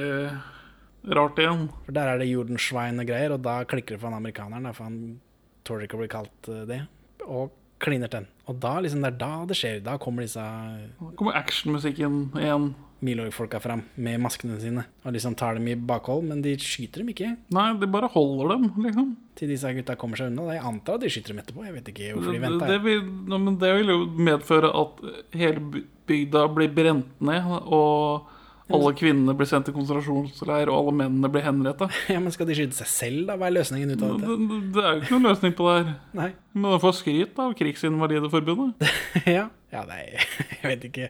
rart 1.08 1.38
igjen. 1.42 1.66
For 1.86 1.92
der 1.96 2.12
er 2.14 2.18
det 2.22 2.30
Jordenschwein 2.30 3.00
og 3.02 3.06
greier, 3.10 3.34
og 3.36 3.42
da 3.44 3.58
klikker 3.68 3.96
det 3.96 4.00
for 4.00 4.10
han 4.10 4.18
amerikaneren, 4.22 4.70
for 4.76 4.84
han 4.88 5.20
tåler 5.64 5.86
ikke 5.88 5.98
å 5.98 6.02
bli 6.04 6.12
kalt 6.12 6.48
eh, 6.52 6.64
det. 6.70 6.80
Og 7.26 7.52
kliner 7.84 8.08
til 8.08 8.22
den. 8.22 8.30
Og 8.48 8.58
da 8.62 8.78
liksom, 8.80 9.02
det 9.04 9.10
er 9.12 9.20
da 9.20 9.32
det 9.48 9.56
skjer. 9.58 9.78
Da 9.84 9.98
kommer 10.00 10.24
disse 10.24 10.40
Da 10.40 11.12
kommer 11.18 11.36
actionmusikken 11.40 12.26
igjen. 12.40 12.74
Milorg-folka 13.04 13.58
fram 13.60 13.82
med 14.00 14.16
maskene 14.24 14.54
sine 14.62 14.86
og 15.04 15.12
liksom 15.12 15.34
tar 15.36 15.58
dem 15.58 15.66
i 15.68 15.74
bakhold, 15.76 16.22
men 16.24 16.38
de 16.40 16.54
skyter 16.56 17.02
dem 17.02 17.10
ikke. 17.12 17.34
Nei, 17.52 17.64
de 17.76 17.88
bare 17.92 18.08
holder 18.14 18.54
dem, 18.54 18.62
liksom. 18.80 19.10
Til 19.36 19.50
disse 19.52 19.72
gutta 19.76 19.96
kommer 20.00 20.16
seg 20.16 20.30
unna. 20.30 20.46
Jeg 20.54 20.62
antar 20.70 20.96
at 20.96 21.04
de 21.04 21.10
skyter 21.12 21.34
dem 21.34 21.42
etterpå. 21.42 21.66
Jeg 21.66 21.74
vet 21.74 21.90
ikke 21.92 22.14
hvorfor 22.14 22.32
de 22.32 22.38
Det, 22.38 22.44
venta. 22.46 22.70
det, 22.70 22.78
vil, 22.86 23.02
no, 23.28 23.40
det 23.60 23.72
vil 23.76 23.92
jo 23.92 23.98
medføre 24.30 24.70
at 24.80 25.04
hele 25.36 25.82
bygda 26.08 26.46
blir 26.56 26.72
brent 26.78 27.20
ned, 27.20 27.50
og 27.68 28.30
alle 28.72 28.94
kvinnene 28.96 29.34
blir 29.36 29.48
sendt 29.48 29.66
til 29.68 29.74
konsentrasjonsleir, 29.76 30.70
og 30.72 30.78
alle 30.78 30.94
mennene 31.02 31.28
blir 31.32 31.44
henrettet. 31.44 31.92
Ja, 32.14 32.20
men 32.22 32.32
skal 32.32 32.48
de 32.48 32.54
skyte 32.56 32.78
seg 32.78 32.88
selv, 32.88 33.26
da? 33.28 33.36
Hva 33.40 33.50
er 33.50 33.58
løsningen 33.58 33.92
ut 33.92 34.00
av 34.06 34.14
Det, 34.14 34.24
dette? 34.24 34.46
det, 34.48 34.60
det 34.76 34.84
er 34.84 34.94
jo 34.94 35.02
ikke 35.02 35.12
noen 35.18 35.28
løsning 35.28 35.56
på 35.58 35.66
det 35.68 35.74
her. 35.76 35.90
Nei. 36.16 36.30
Men 36.54 36.70
de 36.72 36.78
får 36.84 36.94
skryt 37.00 37.42
av 37.44 37.52
Krigsinvalideforbundet. 37.58 38.86
ja. 39.36 39.44
ja, 39.74 39.82
nei, 39.90 40.00
jeg 40.62 40.64
vet 40.70 40.86
ikke. 40.88 41.08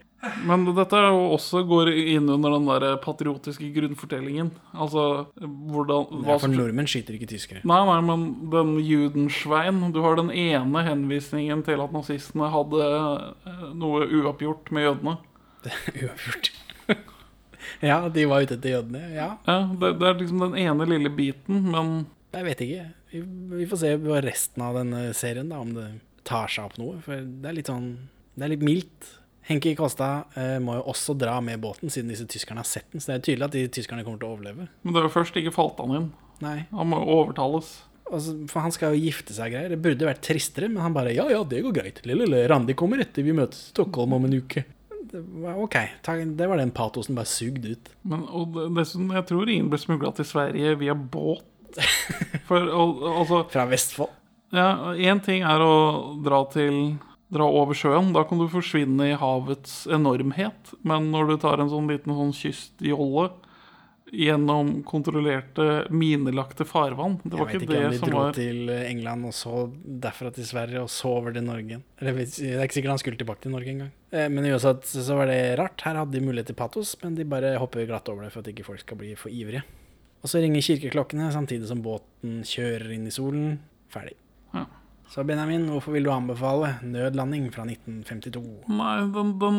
Men 0.48 0.64
dette 0.74 1.02
også 1.12 1.62
går 1.68 1.92
inn 1.92 2.30
under 2.32 2.56
den 2.56 2.66
der 2.72 2.96
patriotiske 3.04 3.68
grunnfortellingen. 3.76 4.50
Altså 4.72 5.04
hvordan 5.38 6.24
Ja, 6.24 6.38
for 6.40 6.50
nordmenn 6.50 6.88
skyter 6.90 7.14
ikke 7.18 7.28
tyskere. 7.36 7.62
Nei, 7.68 7.80
nei, 7.86 8.00
men 8.08 8.26
den 8.50 8.74
Judensvein 8.82 9.82
Du 9.94 10.00
har 10.02 10.16
den 10.18 10.32
ene 10.32 10.82
henvisningen 10.88 11.62
til 11.68 11.84
at 11.84 11.94
nazistene 11.94 12.50
hadde 12.50 12.88
eh, 12.90 13.64
noe 13.78 14.08
uoppgjort 14.08 14.72
med 14.74 14.88
jødene. 14.88 15.16
Uavgjort. 15.94 16.50
ja, 17.90 17.98
de 18.12 18.26
var 18.30 18.44
ute 18.44 18.58
etter 18.58 18.76
jødene. 18.76 19.02
Ja, 19.14 19.30
Ja, 19.48 19.58
det, 19.80 19.94
det 20.00 20.10
er 20.10 20.20
liksom 20.20 20.44
den 20.46 20.56
ene 20.64 20.88
lille 20.90 21.12
biten, 21.14 21.70
men 21.74 21.94
jeg 22.34 22.48
vet 22.48 22.64
ikke. 22.66 22.86
Vi, 23.12 23.20
vi 23.60 23.66
får 23.70 23.82
se 23.84 23.92
på 24.02 24.16
resten 24.24 24.64
av 24.66 24.78
denne 24.80 25.04
serien, 25.14 25.52
da, 25.52 25.60
om 25.62 25.74
det 25.76 25.88
tar 26.26 26.50
seg 26.50 26.66
opp 26.66 26.80
noe. 26.80 26.98
For 27.04 27.20
det 27.20 27.50
er 27.50 27.58
litt 27.60 27.70
sånn 27.70 27.92
Det 28.34 28.46
er 28.48 28.54
litt 28.56 28.64
mildt. 28.66 29.12
Henki 29.44 29.74
Kosta 29.76 30.24
eh, 30.40 30.56
må 30.64 30.78
jo 30.78 30.86
også 30.94 31.14
dra 31.20 31.36
med 31.44 31.60
båten, 31.60 31.92
siden 31.92 32.08
disse 32.10 32.24
tyskerne 32.26 32.62
har 32.62 32.68
sett 32.68 32.88
den. 32.94 33.02
Så 33.02 33.12
det 33.12 33.16
er 33.18 33.24
tydelig 33.26 33.46
at 33.46 33.56
de 33.56 33.64
tyskerne 33.76 34.04
kommer 34.06 34.22
til 34.22 34.30
å 34.30 34.36
overleve. 34.38 34.68
Men 34.82 34.96
det 34.96 35.02
var 35.04 35.12
først 35.12 35.36
ikke 35.36 35.52
falt 35.54 35.82
han 35.84 35.92
inn. 35.98 36.06
Nei. 36.42 36.62
Han 36.72 36.88
må 36.90 37.02
jo 37.02 37.18
overtales. 37.20 37.74
Altså, 38.08 38.34
for 38.50 38.64
han 38.64 38.72
skal 38.74 38.96
jo 38.96 39.04
gifte 39.04 39.36
seg 39.36 39.52
og 39.52 39.54
greier. 39.54 39.74
Det 39.74 39.80
burde 39.84 40.08
vært 40.08 40.24
tristere, 40.24 40.70
men 40.72 40.82
han 40.84 40.96
bare 40.96 41.12
Ja, 41.14 41.28
ja, 41.32 41.42
det 41.48 41.60
går 41.64 41.76
greit. 41.76 42.00
Lille 42.08 42.42
Randi 42.50 42.76
kommer 42.76 43.04
etter 43.04 43.24
vi 43.24 43.36
møtes 43.36 43.68
i 43.68 43.74
Stockholm 43.74 44.16
om 44.16 44.26
en 44.28 44.38
uke. 44.40 44.64
Det 45.14 45.22
var 45.44 45.58
OK. 45.62 45.76
Det 46.34 46.48
var 46.50 46.58
den 46.58 46.72
patosen 46.74 47.14
bare 47.14 47.30
sugd 47.30 47.64
ut. 47.70 47.90
Men 48.02 48.24
og 48.26 48.52
det- 48.56 48.68
dessuten, 48.80 49.12
jeg 49.14 49.26
tror 49.30 49.48
ingen 49.52 49.70
ble 49.70 49.78
smugla 49.78 50.10
til 50.16 50.26
Sverige 50.26 50.74
via 50.80 50.94
båt. 50.94 51.44
For 52.48 52.66
og, 52.70 53.02
altså 53.14 53.44
Fra 53.54 53.64
Vestfold. 53.70 54.10
Ja, 54.54 54.68
Én 54.94 55.22
ting 55.24 55.42
er 55.46 55.62
å 55.62 55.74
dra 56.22 56.44
til 56.50 56.96
Dra 57.34 57.46
over 57.50 57.74
sjøen. 57.74 58.12
Da 58.14 58.22
kan 58.28 58.38
du 58.38 58.44
forsvinne 58.52 59.08
i 59.10 59.14
havets 59.18 59.86
enormhet. 59.90 60.68
Men 60.86 61.08
når 61.10 61.32
du 61.32 61.36
tar 61.42 61.58
en 61.58 61.70
sånn 61.72 61.88
liten 61.90 62.14
sånn 62.14 62.30
kystjolle 62.36 63.30
gjennom 64.14 64.84
kontrollerte, 64.86 65.64
minelagte 65.90 66.62
farvann 66.68 67.16
Det 67.24 67.34
var 67.34 67.50
Jeg 67.50 67.64
vet 67.64 67.66
ikke 67.66 67.80
om 67.80 67.90
de 67.96 67.98
dro 68.04 68.20
var 68.20 68.36
til 68.36 68.70
England, 68.70 69.26
og 69.26 69.34
så 69.34 69.64
derfra 70.04 70.30
til 70.36 70.46
Sverige, 70.46 70.84
og 70.84 70.92
så 70.92 71.10
over 71.16 71.34
til 71.34 71.42
Norge. 71.48 71.80
Eller 71.98 72.12
Det 72.20 72.28
er 72.52 72.62
ikke 72.62 72.76
sikkert 72.78 72.94
han 72.94 73.02
skulle 73.02 73.18
tilbake 73.18 73.42
til 73.42 73.54
Norge 73.56 73.72
engang. 73.72 73.90
Eh, 74.14 74.28
Men 74.30 74.46
uansett 74.46 74.86
så 74.86 75.16
var 75.18 75.26
det 75.26 75.56
rart. 75.58 75.82
Her 75.82 75.98
hadde 75.98 76.14
de 76.14 76.22
mulighet 76.22 76.52
til 76.52 76.58
patos, 76.58 76.94
men 77.02 77.16
de 77.18 77.26
bare 77.26 77.56
hopper 77.58 77.86
glatt 77.88 78.08
over 78.12 78.26
det 78.26 78.32
for 78.34 78.44
at 78.44 78.52
ikke 78.52 78.66
folk 78.66 78.84
skal 78.84 79.00
bli 79.00 79.14
for 79.18 79.34
ivrige. 79.34 79.64
Og 80.22 80.30
så 80.30 80.40
ringer 80.40 80.64
kirkeklokkene 80.64 81.32
samtidig 81.34 81.68
som 81.68 81.82
båten 81.84 82.42
kjører 82.48 82.94
inn 82.94 83.08
i 83.10 83.12
solen. 83.12 83.58
Ferdig. 83.92 84.14
Ja. 84.54 84.64
Så 85.10 85.24
Benjamin, 85.26 85.66
hvorfor 85.68 85.92
vil 85.92 86.06
du 86.06 86.10
anbefale 86.10 86.78
'Nødlanding' 86.82 87.50
fra 87.52 87.66
1952? 87.66 88.64
Nei, 88.72 88.94
den, 89.12 89.34
den, 89.38 89.58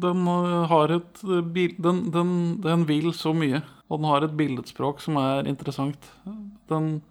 den 0.00 0.22
uh, 0.26 0.64
har 0.70 0.94
et 0.94 1.20
uh, 1.24 1.42
den, 1.44 2.10
den, 2.10 2.30
den 2.62 2.86
vil 2.88 3.12
så 3.12 3.34
mye. 3.36 3.60
Og 3.90 4.00
den 4.00 4.08
har 4.08 4.24
et 4.24 4.36
billedspråk 4.38 5.02
som 5.04 5.18
er 5.20 5.46
interessant. 5.46 6.10
Den 6.70 7.02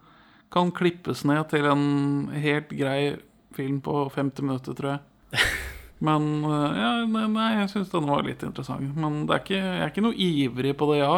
kan 0.52 0.72
klippes 0.72 1.24
ned 1.24 1.46
til 1.50 1.66
en 1.70 2.30
helt 2.34 2.70
grei 2.70 3.16
film 3.56 3.80
på 3.82 4.10
50 4.10 4.42
minutter, 4.42 4.74
tror 4.74 4.96
jeg. 4.96 5.46
Men 6.04 6.44
uh, 6.44 6.76
ja, 6.76 6.92
nei, 7.08 7.26
nei, 7.32 7.50
jeg 7.62 7.72
syns 7.72 7.92
den 7.94 8.10
var 8.10 8.26
litt 8.28 8.44
interessant. 8.44 8.96
Men 9.00 9.24
det 9.26 9.38
er 9.38 9.44
ikke, 9.44 9.60
jeg 9.62 9.82
er 9.82 9.94
ikke 9.94 10.06
noe 10.06 10.20
ivrig 10.28 10.76
på 10.78 10.90
det, 10.92 11.02
ja. 11.02 11.18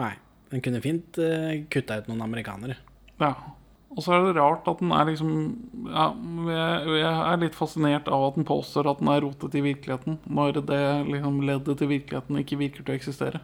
Nei. 0.00 0.14
Den 0.52 0.62
kunne 0.64 0.82
fint 0.84 1.20
uh, 1.22 1.52
kutta 1.72 2.00
ut 2.00 2.10
noen 2.10 2.24
amerikanere. 2.26 2.76
Ja. 3.22 3.32
Og 3.94 4.02
så 4.02 4.16
er 4.16 4.24
det 4.26 4.34
rart 4.36 4.66
at 4.66 4.80
den 4.82 4.90
er 4.90 5.06
liksom 5.06 5.32
ja, 5.86 6.08
jeg, 6.50 6.94
jeg 6.98 7.10
er 7.14 7.40
litt 7.44 7.54
fascinert 7.54 8.08
av 8.10 8.24
at 8.26 8.38
den 8.38 8.46
påstår 8.48 8.88
at 8.90 8.98
den 8.98 9.10
er 9.12 9.22
rotet 9.22 9.54
i 9.54 9.62
virkeligheten, 9.62 10.18
når 10.26 10.58
det 10.66 10.84
liksom 11.12 11.40
leddet 11.46 11.78
til 11.78 11.92
virkeligheten 11.92 12.40
ikke 12.42 12.58
virker 12.58 12.82
til 12.82 12.94
å 12.94 12.98
eksistere. 12.98 13.42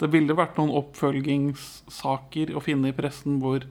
Det 0.00 0.08
ville 0.10 0.34
vært 0.34 0.56
noen 0.58 0.72
oppfølgingssaker 0.80 2.54
å 2.56 2.62
finne 2.64 2.90
i 2.90 2.96
pressen 2.96 3.36
hvor 3.42 3.68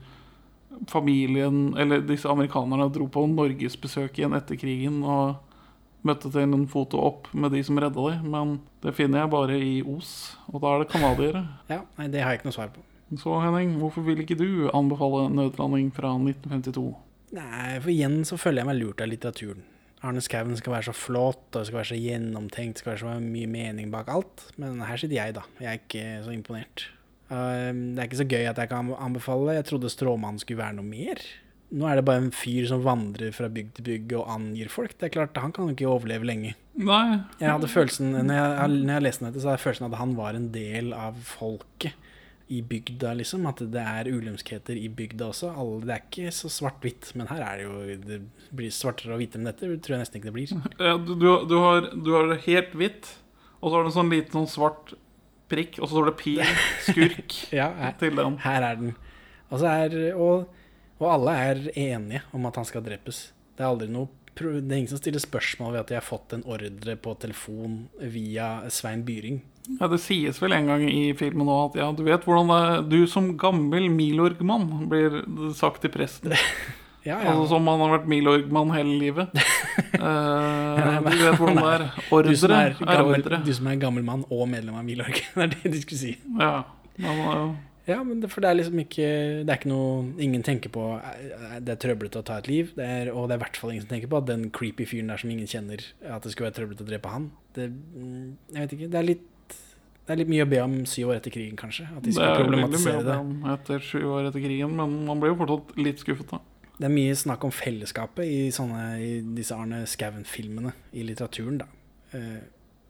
familien, 0.88 1.72
eller 1.78 2.06
disse 2.06 2.30
amerikanerne, 2.30 2.86
dro 2.94 3.08
på 3.10 3.26
norgesbesøk 3.34 4.16
igjen 4.20 4.38
etter 4.38 4.56
krigen 4.60 5.02
og 5.02 5.42
møtte 6.06 6.30
til 6.32 6.44
en 6.44 6.66
foto 6.70 7.00
opp 7.00 7.28
med 7.34 7.54
de 7.54 7.62
som 7.66 7.78
redda 7.78 8.06
de, 8.10 8.16
Men 8.28 8.60
det 8.82 8.94
finner 8.98 9.22
jeg 9.22 9.32
bare 9.32 9.58
i 9.58 9.74
Os, 9.82 10.36
og 10.52 10.62
da 10.62 10.74
er 10.74 10.82
det 10.82 10.92
canadiere. 10.92 11.44
Ja, 11.70 11.82
nei, 11.98 12.08
det 12.12 12.22
har 12.22 12.34
jeg 12.34 12.42
ikke 12.42 12.50
noe 12.50 12.58
svar 12.58 12.72
på. 12.74 12.82
Så 13.20 13.34
Henning, 13.42 13.76
hvorfor 13.76 14.04
vil 14.06 14.22
ikke 14.22 14.38
du 14.38 14.70
anbefale 14.72 15.28
'Nødlanding' 15.28 15.92
fra 15.92 16.14
1952? 16.16 16.94
Nei, 17.36 17.80
for 17.80 17.92
igjen 17.92 18.24
så 18.24 18.38
føler 18.40 18.62
jeg 18.62 18.68
meg 18.70 18.80
lurt 18.80 19.00
av 19.00 19.08
litteraturen. 19.08 19.62
Arne 20.02 20.20
Skouen 20.20 20.56
skal 20.58 20.74
være 20.74 20.88
så 20.90 20.94
flott, 20.96 21.44
og 21.52 21.60
det 21.60 21.68
skal 21.68 21.78
være 21.78 21.90
så 21.92 22.00
gjennomtenkt, 22.00 22.74
det 22.74 22.82
skal 22.82 22.92
være 22.92 23.02
så 23.04 23.12
mye 23.22 23.46
mening 23.46 23.92
bak 23.92 24.10
alt. 24.10 24.48
Men 24.58 24.80
her 24.82 24.98
sitter 24.98 25.14
jeg, 25.14 25.36
da. 25.36 25.44
Jeg 25.62 25.68
er 25.70 25.78
ikke 25.78 26.24
så 26.24 26.34
imponert. 26.34 26.88
Uh, 27.30 27.70
det 27.70 28.02
er 28.02 28.08
ikke 28.08 28.20
så 28.24 28.28
gøy 28.28 28.48
at 28.50 28.58
jeg 28.58 28.68
kan 28.72 28.90
anbefale. 28.98 29.54
Jeg 29.60 29.68
trodde 29.70 29.92
Stråmannen 29.92 30.42
skulle 30.42 30.58
være 30.64 30.76
noe 30.80 30.88
mer. 30.88 31.22
Nå 31.72 31.88
er 31.88 31.98
det 31.98 32.04
bare 32.04 32.20
en 32.20 32.32
fyr 32.36 32.66
som 32.68 32.82
vandrer 32.84 33.32
fra 33.32 33.48
bygg 33.52 33.70
til 33.78 33.86
bygg 33.86 34.14
og 34.18 34.28
angir 34.34 34.68
folk. 34.72 34.92
Det 34.98 35.08
er 35.08 35.14
klart, 35.14 35.38
Han 35.40 35.54
kan 35.56 35.70
jo 35.70 35.76
ikke 35.76 35.88
overleve 35.88 36.28
lenge. 36.28 36.54
Nei. 36.76 37.22
Jeg 37.40 37.48
hadde 37.48 37.68
følelsen, 37.68 38.12
når 38.12 38.36
jeg, 38.36 38.78
når 38.82 38.94
jeg 38.94 39.04
leste 39.06 39.26
dette, 39.26 39.40
så 39.40 39.50
hadde 39.50 39.58
jeg 39.58 39.66
følelsen 39.66 39.88
at 39.88 40.00
han 40.00 40.16
var 40.18 40.36
en 40.36 40.50
del 40.52 40.92
av 40.96 41.16
folket 41.24 41.96
i 42.52 42.60
bygda, 42.68 43.14
liksom. 43.16 43.46
At 43.48 43.62
det 43.72 43.82
er 43.82 44.10
ulemskheter 44.12 44.76
i 44.76 44.88
bygda 44.92 45.30
også. 45.32 45.52
Alle, 45.56 45.80
det 45.86 45.94
er 45.96 46.04
ikke 46.04 46.34
så 46.36 46.50
svart-hvitt, 46.52 47.12
men 47.16 47.30
her 47.32 47.44
er 47.46 47.60
det 47.60 47.66
jo 47.66 47.98
Det 48.04 48.20
blir 48.52 48.74
svartere 48.74 49.16
og 49.16 49.22
hvitere 49.22 49.40
enn 49.40 49.48
dette. 49.48 49.70
tror 49.84 49.96
jeg 49.96 50.04
nesten 50.04 50.20
ikke 50.20 50.30
det 50.30 50.36
blir. 50.36 50.52
Ja, 50.88 50.96
du, 51.00 51.14
du, 51.16 51.56
har, 51.62 51.88
du 51.96 52.12
har 52.16 52.28
det 52.32 52.42
helt 52.48 52.76
hvitt, 52.76 53.14
og 53.60 53.70
så 53.70 53.76
har 53.76 53.86
du 53.86 53.92
en 53.92 53.98
sånn 54.00 54.12
liten 54.12 54.42
sånn 54.42 54.50
svart 54.50 54.92
prikk, 55.52 55.78
og 55.80 55.88
så 55.88 55.96
står 55.96 56.10
det 56.10 56.18
pil, 56.20 56.42
skurk, 56.88 57.38
ja, 57.60 57.70
her, 57.78 57.96
til 58.00 58.16
den. 58.18 58.38
Her 58.44 58.66
er 58.70 58.80
den. 58.80 58.94
Og, 59.50 59.58
så 59.60 59.68
er, 59.68 59.96
og, 60.16 60.61
og 61.02 61.12
alle 61.18 61.36
er 61.36 61.62
enige 61.74 62.22
om 62.32 62.46
at 62.48 62.58
han 62.60 62.68
skal 62.68 62.84
drepes. 62.86 63.30
Det 63.56 63.64
er 63.64 63.70
aldri 63.72 63.90
noe 63.92 64.10
det 64.32 64.72
er 64.72 64.78
ingen 64.78 64.88
som 64.88 64.96
stiller 64.96 65.20
spørsmål 65.20 65.74
ved 65.74 65.80
at 65.82 65.90
de 65.90 65.96
har 65.98 66.04
fått 66.06 66.32
en 66.32 66.44
ordre 66.48 66.94
på 66.96 67.12
telefon 67.20 67.82
via 68.00 68.62
Svein 68.72 69.04
Byring. 69.04 69.42
Ja, 69.78 69.86
Det 69.88 70.00
sies 70.02 70.40
vel 70.42 70.54
en 70.56 70.66
gang 70.66 70.82
i 70.88 71.12
filmen 71.14 71.46
òg 71.46 71.76
at 71.76 71.82
ja, 71.82 71.88
du 71.94 72.02
vet 72.06 72.24
hvordan 72.26 72.48
det 72.50 72.60
er 72.62 72.86
Du 72.90 73.06
som 73.06 73.36
gammel 73.38 73.90
Milorg-mann, 73.92 74.88
blir 74.90 75.20
sagt 75.54 75.82
til 75.82 75.92
presten. 75.94 76.36
Ja, 77.02 77.16
ja. 77.18 77.32
Altså 77.32 77.56
som 77.56 77.66
han 77.66 77.80
har 77.82 77.96
vært 77.96 78.04
Milorg-mann 78.06 78.76
hele 78.76 78.98
livet. 79.00 79.32
Eh, 80.02 80.96
du 81.04 81.18
vet 81.20 81.36
hvordan 81.38 81.58
det 81.58 81.70
er. 81.72 81.82
Ordre 82.16 82.32
som 82.36 82.52
er, 82.56 82.72
er, 82.80 83.02
ordre. 83.06 83.38
du 83.44 83.50
som 83.54 83.68
er 83.70 83.76
gammel 83.80 84.02
mann 84.04 84.24
og 84.34 84.48
medlem 84.50 84.74
av 84.76 84.82
Milorg. 84.84 85.14
Det 85.34 85.44
er 85.44 85.50
det 85.52 85.72
de 85.74 85.80
skulle 85.82 86.00
si. 86.00 86.12
Ja, 86.40 86.64
men, 86.98 87.20
eh, 87.22 87.52
Ja, 87.92 88.00
men 88.06 88.22
det, 88.22 88.30
for 88.32 88.44
det 88.44 88.50
er 88.50 88.56
liksom 88.58 88.80
ikke 88.82 89.08
Det 89.44 89.52
er 89.52 89.58
ikke 89.60 89.70
noe 89.70 90.22
Ingen 90.24 90.44
tenker 90.46 90.72
på 90.72 90.84
eh, 90.98 91.58
Det 91.60 91.74
er 91.74 91.80
trøblete 91.84 92.22
å 92.22 92.26
ta 92.26 92.38
et 92.40 92.48
liv. 92.50 92.72
Det 92.76 92.86
er, 92.86 93.10
og 93.12 93.28
det 93.28 93.36
er 93.36 93.40
i 93.40 93.44
hvert 93.44 93.60
fall 93.60 93.74
ingen 93.74 93.84
som 93.84 93.92
tenker 93.92 94.10
på 94.12 94.20
at 94.22 94.30
den 94.30 94.48
creepy 94.54 94.86
fyren 94.88 95.12
der 95.12 95.20
som 95.22 95.32
ingen 95.34 95.50
kjenner, 95.50 95.84
at 96.02 96.24
det 96.24 96.32
skulle 96.34 96.48
være 96.50 96.58
trøblete 96.60 96.86
å 96.86 96.88
drepe 96.88 97.12
han. 97.12 97.28
Det, 97.56 97.68
mm, 97.70 98.24
jeg 98.56 98.64
vet 98.66 98.74
ikke. 98.78 98.90
Det 98.94 99.00
er 99.02 99.08
litt 99.12 99.28
det 100.02 100.16
er 100.16 100.18
litt 100.18 100.30
mye 100.32 100.42
å 100.42 100.48
be 100.50 100.58
om 100.58 100.72
syv 100.90 101.12
år 101.12 101.20
etter 101.20 101.30
krigen, 101.30 101.54
kanskje. 101.54 101.84
At 101.94 102.02
de 102.02 102.10
skal 102.16 102.32
er 102.32 102.40
problematisere 102.42 103.04
det. 103.06 103.14
om 103.22 103.44
etter 103.52 103.84
syv 103.86 104.08
år 104.16 104.26
etter 104.32 104.42
krigen, 104.42 104.72
men 104.74 104.96
man 105.06 105.20
blir 105.22 105.30
jo 105.30 105.36
fortsatt 105.44 105.76
litt 105.78 106.02
skuffet, 106.02 106.32
da. 106.32 106.40
Det 106.74 106.88
er 106.88 106.94
mye 106.96 107.14
snakk 107.14 107.44
om 107.46 107.52
fellesskapet 107.54 108.26
i, 108.26 108.40
sånne, 108.50 108.80
i 108.98 109.12
disse 109.36 109.54
Arne 109.54 109.84
Skouen-filmene 109.86 110.72
i 110.98 111.04
litteraturen, 111.06 111.60
da. 111.62 111.68
Eh, 112.18 112.40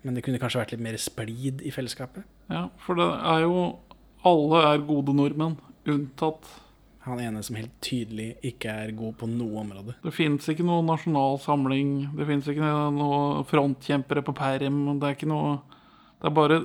Men 0.02 0.16
det 0.16 0.24
kunne 0.26 0.40
kanskje 0.42 0.58
vært 0.64 0.72
litt 0.74 0.80
mer 0.82 0.96
splid 0.98 1.60
i 1.62 1.70
fellesskapet. 1.70 2.24
Ja, 2.50 2.64
for 2.82 2.98
det 2.98 3.04
er 3.06 3.44
jo 3.44 3.58
Alle 4.24 4.60
er 4.72 4.84
gode 4.86 5.14
nordmenn, 5.16 5.56
unntatt 5.88 6.46
Han 7.02 7.18
ene 7.18 7.40
som 7.42 7.56
helt 7.58 7.72
tydelig 7.82 8.36
ikke 8.46 8.70
er 8.70 8.92
god 8.94 9.16
på 9.18 9.26
noe 9.26 9.58
område. 9.64 9.96
Det 10.04 10.12
fins 10.14 10.46
ikke 10.52 10.62
noe 10.62 10.84
nasjonal 10.86 11.40
samling. 11.42 12.12
Det 12.14 12.26
fins 12.28 12.46
ikke 12.46 12.68
noe 12.94 13.42
frontkjempere 13.50 14.22
på 14.22 14.34
perm. 14.38 14.84
Det 15.00 15.08
er 15.08 15.16
ikke 15.16 15.26
noe 15.32 15.56
Det 16.20 16.28
er 16.30 16.36
bare 16.36 16.60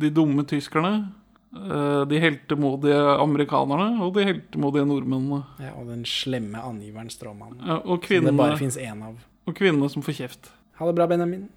de 0.00 0.08
dumme 0.08 0.46
tyskerne, 0.48 1.12
eh, 1.52 2.04
de 2.08 2.20
heltemodige 2.22 2.96
amerikanerne 3.20 4.00
og 4.00 4.14
de 4.16 4.24
heltemodige 4.24 4.86
nordmennene. 4.88 5.42
Ja, 5.60 5.74
og 5.76 5.90
den 5.92 6.06
slemme 6.08 6.56
angiveren 6.64 7.10
Stråmannen. 7.12 7.60
Ja, 7.60 7.76
og 7.84 8.00
Som 8.08 8.24
det 8.24 8.36
bare 8.38 8.56
fins 8.56 8.78
én 8.78 9.04
av. 9.04 9.16
og 9.46 9.54
kvinnene 9.54 9.90
som 9.90 10.00
får 10.00 10.16
kjeft. 10.22 10.50
Ha 10.78 10.86
det 10.86 10.94
bra, 10.96 11.06
Benjamin. 11.06 11.50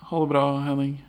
Ha 0.00 0.20
det 0.20 0.28
bra, 0.30 0.60
Henning. 0.64 1.02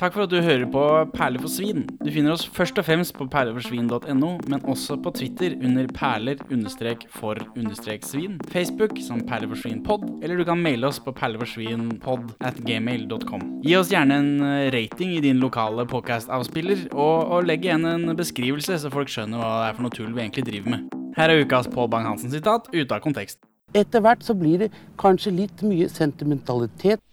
Takk 0.00 0.14
for 0.16 0.24
at 0.24 0.30
du 0.32 0.38
hører 0.40 0.62
på 0.72 0.82
Perler 1.12 1.42
for 1.42 1.52
svin. 1.52 1.82
Du 2.00 2.06
finner 2.08 2.32
oss 2.32 2.46
først 2.56 2.78
og 2.80 2.86
fremst 2.86 3.12
på 3.18 3.26
perleforsvin.no, 3.28 4.30
men 4.48 4.62
også 4.64 4.96
på 5.04 5.12
Twitter 5.12 5.52
under 5.60 5.84
perler-for-svin, 5.92 8.38
Facebook 8.48 8.96
som 9.04 9.20
perleforsvinpod, 9.28 10.24
eller 10.24 10.40
du 10.40 10.44
kan 10.48 10.64
maile 10.64 10.88
oss 10.88 10.96
på 11.04 11.12
perleforsvinpod 11.12 12.32
at 12.48 12.56
gmail.com. 12.64 13.60
Gi 13.66 13.76
oss 13.76 13.92
gjerne 13.92 14.16
en 14.22 14.40
eh, 14.40 14.72
rating 14.72 15.12
i 15.18 15.20
din 15.20 15.36
lokale 15.44 15.84
podcast-avspiller, 15.92 16.88
og, 16.94 17.28
og 17.28 17.44
legg 17.52 17.68
igjen 17.68 17.84
en 17.84 18.16
beskrivelse, 18.16 18.80
så 18.80 18.88
folk 18.96 19.12
skjønner 19.12 19.36
hva 19.36 19.52
det 19.58 19.68
er 19.68 19.76
for 19.76 19.84
noe 19.84 19.92
tull 20.00 20.16
vi 20.16 20.24
egentlig 20.24 20.48
driver 20.48 20.72
med. 20.78 20.88
Her 21.20 21.28
er 21.28 21.44
ukas 21.44 21.68
Pål 21.68 21.92
Bang-Hansen-sitat 21.92 22.72
ute 22.72 22.88
av 22.88 23.04
kontekst. 23.04 23.44
Etter 23.76 24.00
hvert 24.02 24.24
så 24.26 24.34
blir 24.34 24.58
det 24.64 24.72
kanskje 24.98 25.30
litt 25.44 25.60
mye 25.62 25.86
sentimentalitet. 25.92 27.04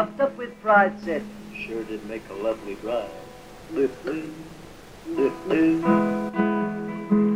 Puffed 0.00 0.20
up 0.20 0.36
with 0.38 0.48
pride 0.62 0.98
said, 1.04 1.22
Sure 1.66 1.84
did 1.84 2.02
make 2.06 2.22
a 2.30 2.32
lovely 2.32 2.74
lift. 3.70 4.02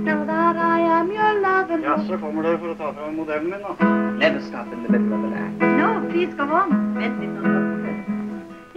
Now 0.09 0.25
that 0.25 0.57
I 0.57 0.81
am 0.81 1.13
your 1.13 1.41
love 1.43 1.71
and 1.71 1.85
Jaså, 1.85 2.19
kommer 2.19 2.43
du 2.43 2.57
for 2.57 2.69
å 2.73 2.75
ta 2.79 2.93
fram 2.95 3.17
modellen 3.21 3.51
min, 3.51 3.61
da? 3.61 3.75
Never 4.17 4.41
stop 4.49 4.73
in 4.73 4.83
the 4.83 4.89
middle 4.89 5.13
of 5.13 5.25
an 5.29 5.35
act. 5.43 5.61
No, 5.77 6.09
please 6.09 6.33
go 6.41 6.45
on. 6.45 6.73
Vent 6.97 7.21
litt 7.21 7.37
nå. 7.37 7.43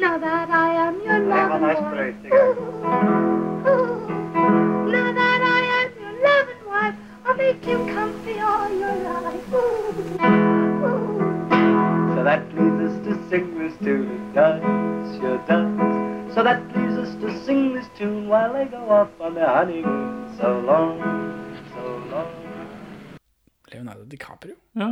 Now 0.03 0.17
that 0.17 0.49
I 0.51 0.69
am 0.87 0.99
your 1.07 1.19
Nei, 1.19 1.29
love 1.31 1.51
han 1.55 1.63
er 1.63 1.69
and 1.69 1.79
sprøyt 1.87 2.19
i 2.25 2.29
gang. 2.35 2.55
Now 4.97 5.09
that 5.23 5.41
I 5.55 5.63
am 5.79 5.89
your 6.03 6.15
love 6.27 6.47
and 6.55 6.63
wife, 6.75 6.97
I'll 7.25 7.39
make 7.39 7.63
you 7.65 7.79
comfy 7.95 8.39
all 8.51 8.67
your 8.83 8.95
life. 9.07 10.66
So 12.17 12.23
that 12.23 12.41
leads 12.57 12.81
us 12.81 12.97
to 13.05 13.13
sing 13.29 13.59
this 13.59 13.77
tune 13.77 14.09
and 14.09 14.33
dance 14.33 15.21
your 15.21 15.37
dance. 15.45 16.33
So 16.33 16.41
that 16.41 16.65
leads 16.75 16.97
us 16.97 17.13
to 17.21 17.29
sing 17.45 17.75
this 17.75 17.85
tune 17.95 18.27
while 18.27 18.53
they 18.53 18.65
go 18.65 18.89
off 18.89 19.09
on 19.21 19.35
their 19.35 19.45
honeymoon. 19.45 20.25
So 20.39 20.59
long, 20.65 20.97
so 21.75 21.83
long. 22.09 22.31
Leonardo 23.71 24.05
DiCaprio. 24.05 24.55
Ja. 24.73 24.89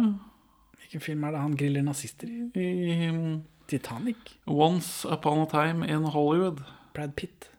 Hvilken 0.77 1.02
film 1.02 1.23
er 1.23 1.31
det 1.31 1.39
han 1.39 1.57
griller 1.57 1.81
nazister 1.81 2.27
i? 2.30 2.61
I 2.61 3.10
um, 3.10 3.43
Titanic. 3.68 4.38
Once 4.45 5.07
Upon 5.10 5.39
a 5.39 5.45
Time 5.49 5.81
in 5.84 6.03
Hollywood. 6.03 6.61
Brad 6.93 7.15
Pitt. 7.15 7.49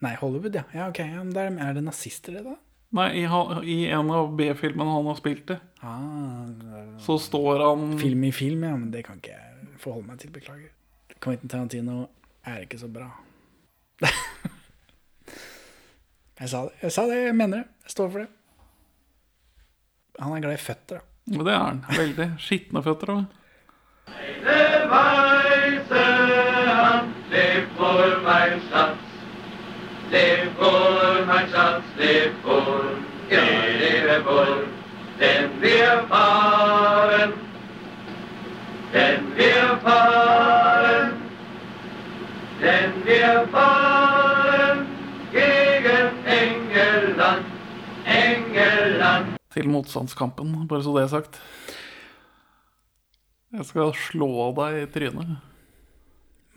Nei, 0.00 0.16
Hollywood, 0.16 0.54
ja. 0.54 0.62
ja 0.74 0.88
ok, 0.88 0.98
ja, 0.98 1.22
men 1.22 1.58
Er 1.58 1.72
det 1.72 1.84
nazister, 1.84 2.32
det, 2.32 2.44
da? 2.44 2.58
Nei, 2.90 3.08
i, 3.22 3.26
i 3.70 3.76
en 3.94 4.10
av 4.10 4.32
B-filmene 4.36 4.90
han 4.96 5.06
har 5.06 5.18
spilt 5.18 5.52
i, 5.54 5.58
Ah, 5.80 6.44
så 6.98 7.18
står 7.18 7.60
han 7.64 7.98
Film 7.98 8.24
i 8.24 8.32
film, 8.32 8.64
ja, 8.64 8.76
men 8.76 8.90
det 8.90 9.02
kan 9.06 9.16
ikke 9.16 9.32
jeg 9.32 9.78
forholde 9.80 10.10
meg 10.10 10.18
til. 10.20 10.32
Beklager. 10.34 10.72
Quentin 11.20 11.48
Tarantino 11.48 12.02
er 12.44 12.66
ikke 12.66 12.78
så 12.80 12.88
bra. 12.92 13.06
jeg 16.40 16.48
sa 16.52 16.66
det, 16.66 16.74
jeg 16.82 16.92
sa 16.92 17.06
det, 17.08 17.16
jeg 17.30 17.36
mener 17.36 17.62
det. 17.62 17.66
Jeg 17.86 17.94
står 17.96 18.10
for 18.10 18.18
det. 18.24 18.28
Han 20.20 20.36
er 20.36 20.44
glad 20.44 20.58
i 20.58 20.60
føtter, 20.60 21.00
da. 21.00 21.04
Og 21.38 21.46
det 21.46 21.54
er 21.54 21.62
han. 21.64 21.84
Veldig. 21.96 22.28
Skitne 22.42 22.82
føtter 22.84 23.14
òg. 23.14 23.24
Leb 27.30 27.78
wohl, 27.78 28.16
mein 28.24 28.60
Schatz, 28.68 29.06
wohl, 30.58 30.99
vor, 32.42 32.84
ja, 33.30 34.20
vor, 34.24 34.46
den 35.20 35.50
vi 35.60 35.76
fahren, 36.08 37.32
denn 38.92 39.36
wir 39.36 39.78
fahren, 39.84 41.12
denn 42.60 42.92
wir 43.04 43.48
fahren 43.52 44.86
gegen 45.32 46.24
Engeland, 46.24 47.46
Engeland. 48.04 49.26
Til 49.52 49.68
motstandskampen, 49.68 50.68
bare 50.68 50.82
så 50.82 50.96
det 50.96 51.02
er 51.02 51.06
sagt. 51.06 51.42
Jeg 53.52 53.64
skal 53.66 53.94
slå 53.94 54.52
deg 54.56 54.82
i 54.82 54.90
trynet. 54.94 55.49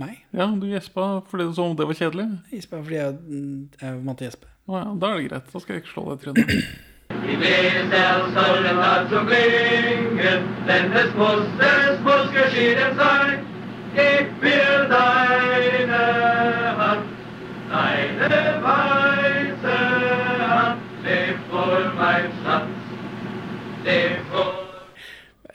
Meg? 0.04 0.24
Ja, 0.36 0.48
du 0.60 0.66
gjespa 0.68 1.04
fordi 1.30 1.44
du 1.48 1.54
så 1.56 1.68
om 1.70 1.76
det 1.80 1.88
var 1.88 1.98
kjedelig. 1.98 2.26
Jeg 2.52 2.60
gjespa 2.62 2.80
fordi 2.82 2.98
jeg, 3.00 3.12
jeg 3.82 4.02
måtte 4.04 4.28
gjespe. 4.28 4.50
Å 4.68 4.80
ja, 4.80 4.88
da 5.00 5.12
er 5.12 5.22
det 5.22 5.30
greit. 5.30 5.54
Da 5.54 5.62
skal 5.64 5.76
jeg 5.76 5.84
ikke 5.84 5.94
slå 5.94 6.04
deg 6.10 6.16
i 6.16 6.20
trynet. 6.24 6.48
Da 8.34 8.92
zum 9.10 9.28
Klingen, 9.30 10.46
denn 10.68 10.94
es 11.02 11.12
muss, 11.16 11.48
es 11.60 12.00
muss 12.04 12.32
geschehen 12.34 12.98
sein. 12.98 13.40
Gib 13.94 14.32
mir 14.42 14.88
deine 14.90 16.02
Hand, 16.80 17.06
deine 17.70 18.42
weiße 18.64 19.78
Hand, 20.50 20.82
leb 21.06 21.38
for 21.52 21.94
mein 22.00 22.32
Schatz, 22.42 22.92
leb 23.86 24.18
for 24.32 24.50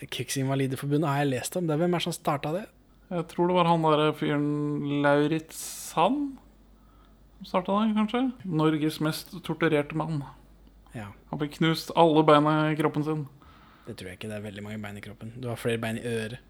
Krigsinvalideforbundet 0.06 1.10
har 1.10 1.24
jeg 1.24 1.32
lest 1.32 1.56
om. 1.58 1.66
Det 1.66 1.76
Hvem 1.76 1.94
er 1.94 1.98
det 1.98 2.06
som 2.06 2.14
starta 2.14 2.52
det? 2.54 2.66
Jeg 3.08 3.24
tror 3.30 3.48
det 3.48 3.56
var 3.56 3.70
han 3.70 3.86
der 3.86 4.12
fyren 4.16 4.48
Lauritz 5.04 5.56
Sand 5.88 6.36
som 7.38 7.46
starta 7.46 7.72
den, 7.80 7.94
kanskje? 7.94 8.20
Norges 8.44 8.98
mest 9.00 9.30
torturerte 9.46 9.94
mann. 9.96 10.24
Ja. 10.90 11.12
Han 11.30 11.38
fikk 11.38 11.60
knust 11.60 11.92
alle 11.94 12.24
beina 12.26 12.54
i 12.72 12.76
kroppen 12.78 13.04
sin. 13.06 13.26
Det 13.86 13.94
tror 13.96 14.10
jeg 14.10 14.18
ikke. 14.18 14.30
Det 14.32 14.38
er 14.40 14.46
veldig 14.48 14.64
mange 14.64 14.80
bein 14.82 14.98
i 14.98 15.04
kroppen. 15.04 15.30
Du 15.38 15.46
har 15.48 15.60
flere 15.60 15.78
bein 15.78 16.00
i 16.00 16.02
øret. 16.02 16.40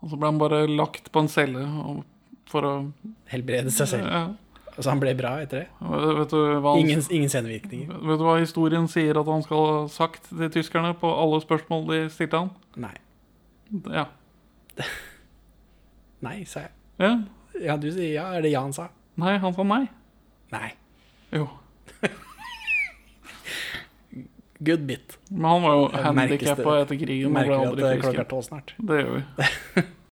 Og 0.00 0.08
så 0.08 0.16
ble 0.16 0.30
han 0.30 0.40
bare 0.40 0.62
lagt 0.64 1.10
på 1.12 1.20
en 1.20 1.28
celle 1.28 1.66
for 2.48 2.64
å 2.66 2.72
Helbrede 3.28 3.72
seg 3.74 3.90
selv. 3.92 4.08
Ja. 4.08 4.22
Altså, 4.70 4.88
han 4.94 5.02
ble 5.02 5.12
bra 5.18 5.34
etter 5.42 5.66
det? 5.66 5.68
Vet 5.84 6.16
vet 6.22 6.34
han, 6.64 6.80
Ingen, 6.80 7.04
ingen 7.12 7.28
senvirkninger. 7.28 8.00
Vet 8.08 8.22
du 8.22 8.24
hva 8.24 8.38
historien 8.40 8.88
sier 8.88 9.20
at 9.20 9.28
han 9.28 9.44
skal 9.44 9.66
ha 9.66 9.78
sagt 9.92 10.30
til 10.30 10.52
tyskerne 10.54 10.94
på 10.96 11.10
alle 11.12 11.42
spørsmål 11.44 11.84
de 11.90 12.00
stilte 12.14 12.40
han? 12.40 12.50
Nei. 12.80 12.94
Ja. 13.92 14.08
Nei, 16.20 16.44
sa 16.44 16.66
jeg. 16.66 16.74
ja. 17.00 17.12
Ja, 17.60 17.74
du 17.76 17.90
sier 17.92 18.12
ja. 18.14 18.28
Er 18.36 18.44
det 18.44 18.52
ja 18.52 18.60
han 18.62 18.72
sa? 18.72 18.86
Nei, 19.20 19.34
han 19.42 19.54
sa 19.54 19.64
nei. 19.66 19.82
Nei. 20.54 20.68
Jo. 21.34 21.48
Good 24.60 24.84
bit. 24.86 25.18
Men 25.30 25.44
han 25.50 25.62
var 25.64 25.74
jo 25.76 25.88
handikappa 26.04 26.76
etter 26.82 26.98
krigen. 27.00 27.32
Merker 27.32 27.56
vi 27.58 27.66
at 27.70 27.80
det 27.80 27.94
klokka 28.04 28.22
er 28.24 28.28
tolv 28.30 28.44
snart? 28.46 28.74
Det 28.78 29.00
gjør 29.00 29.16
vi. 29.18 29.84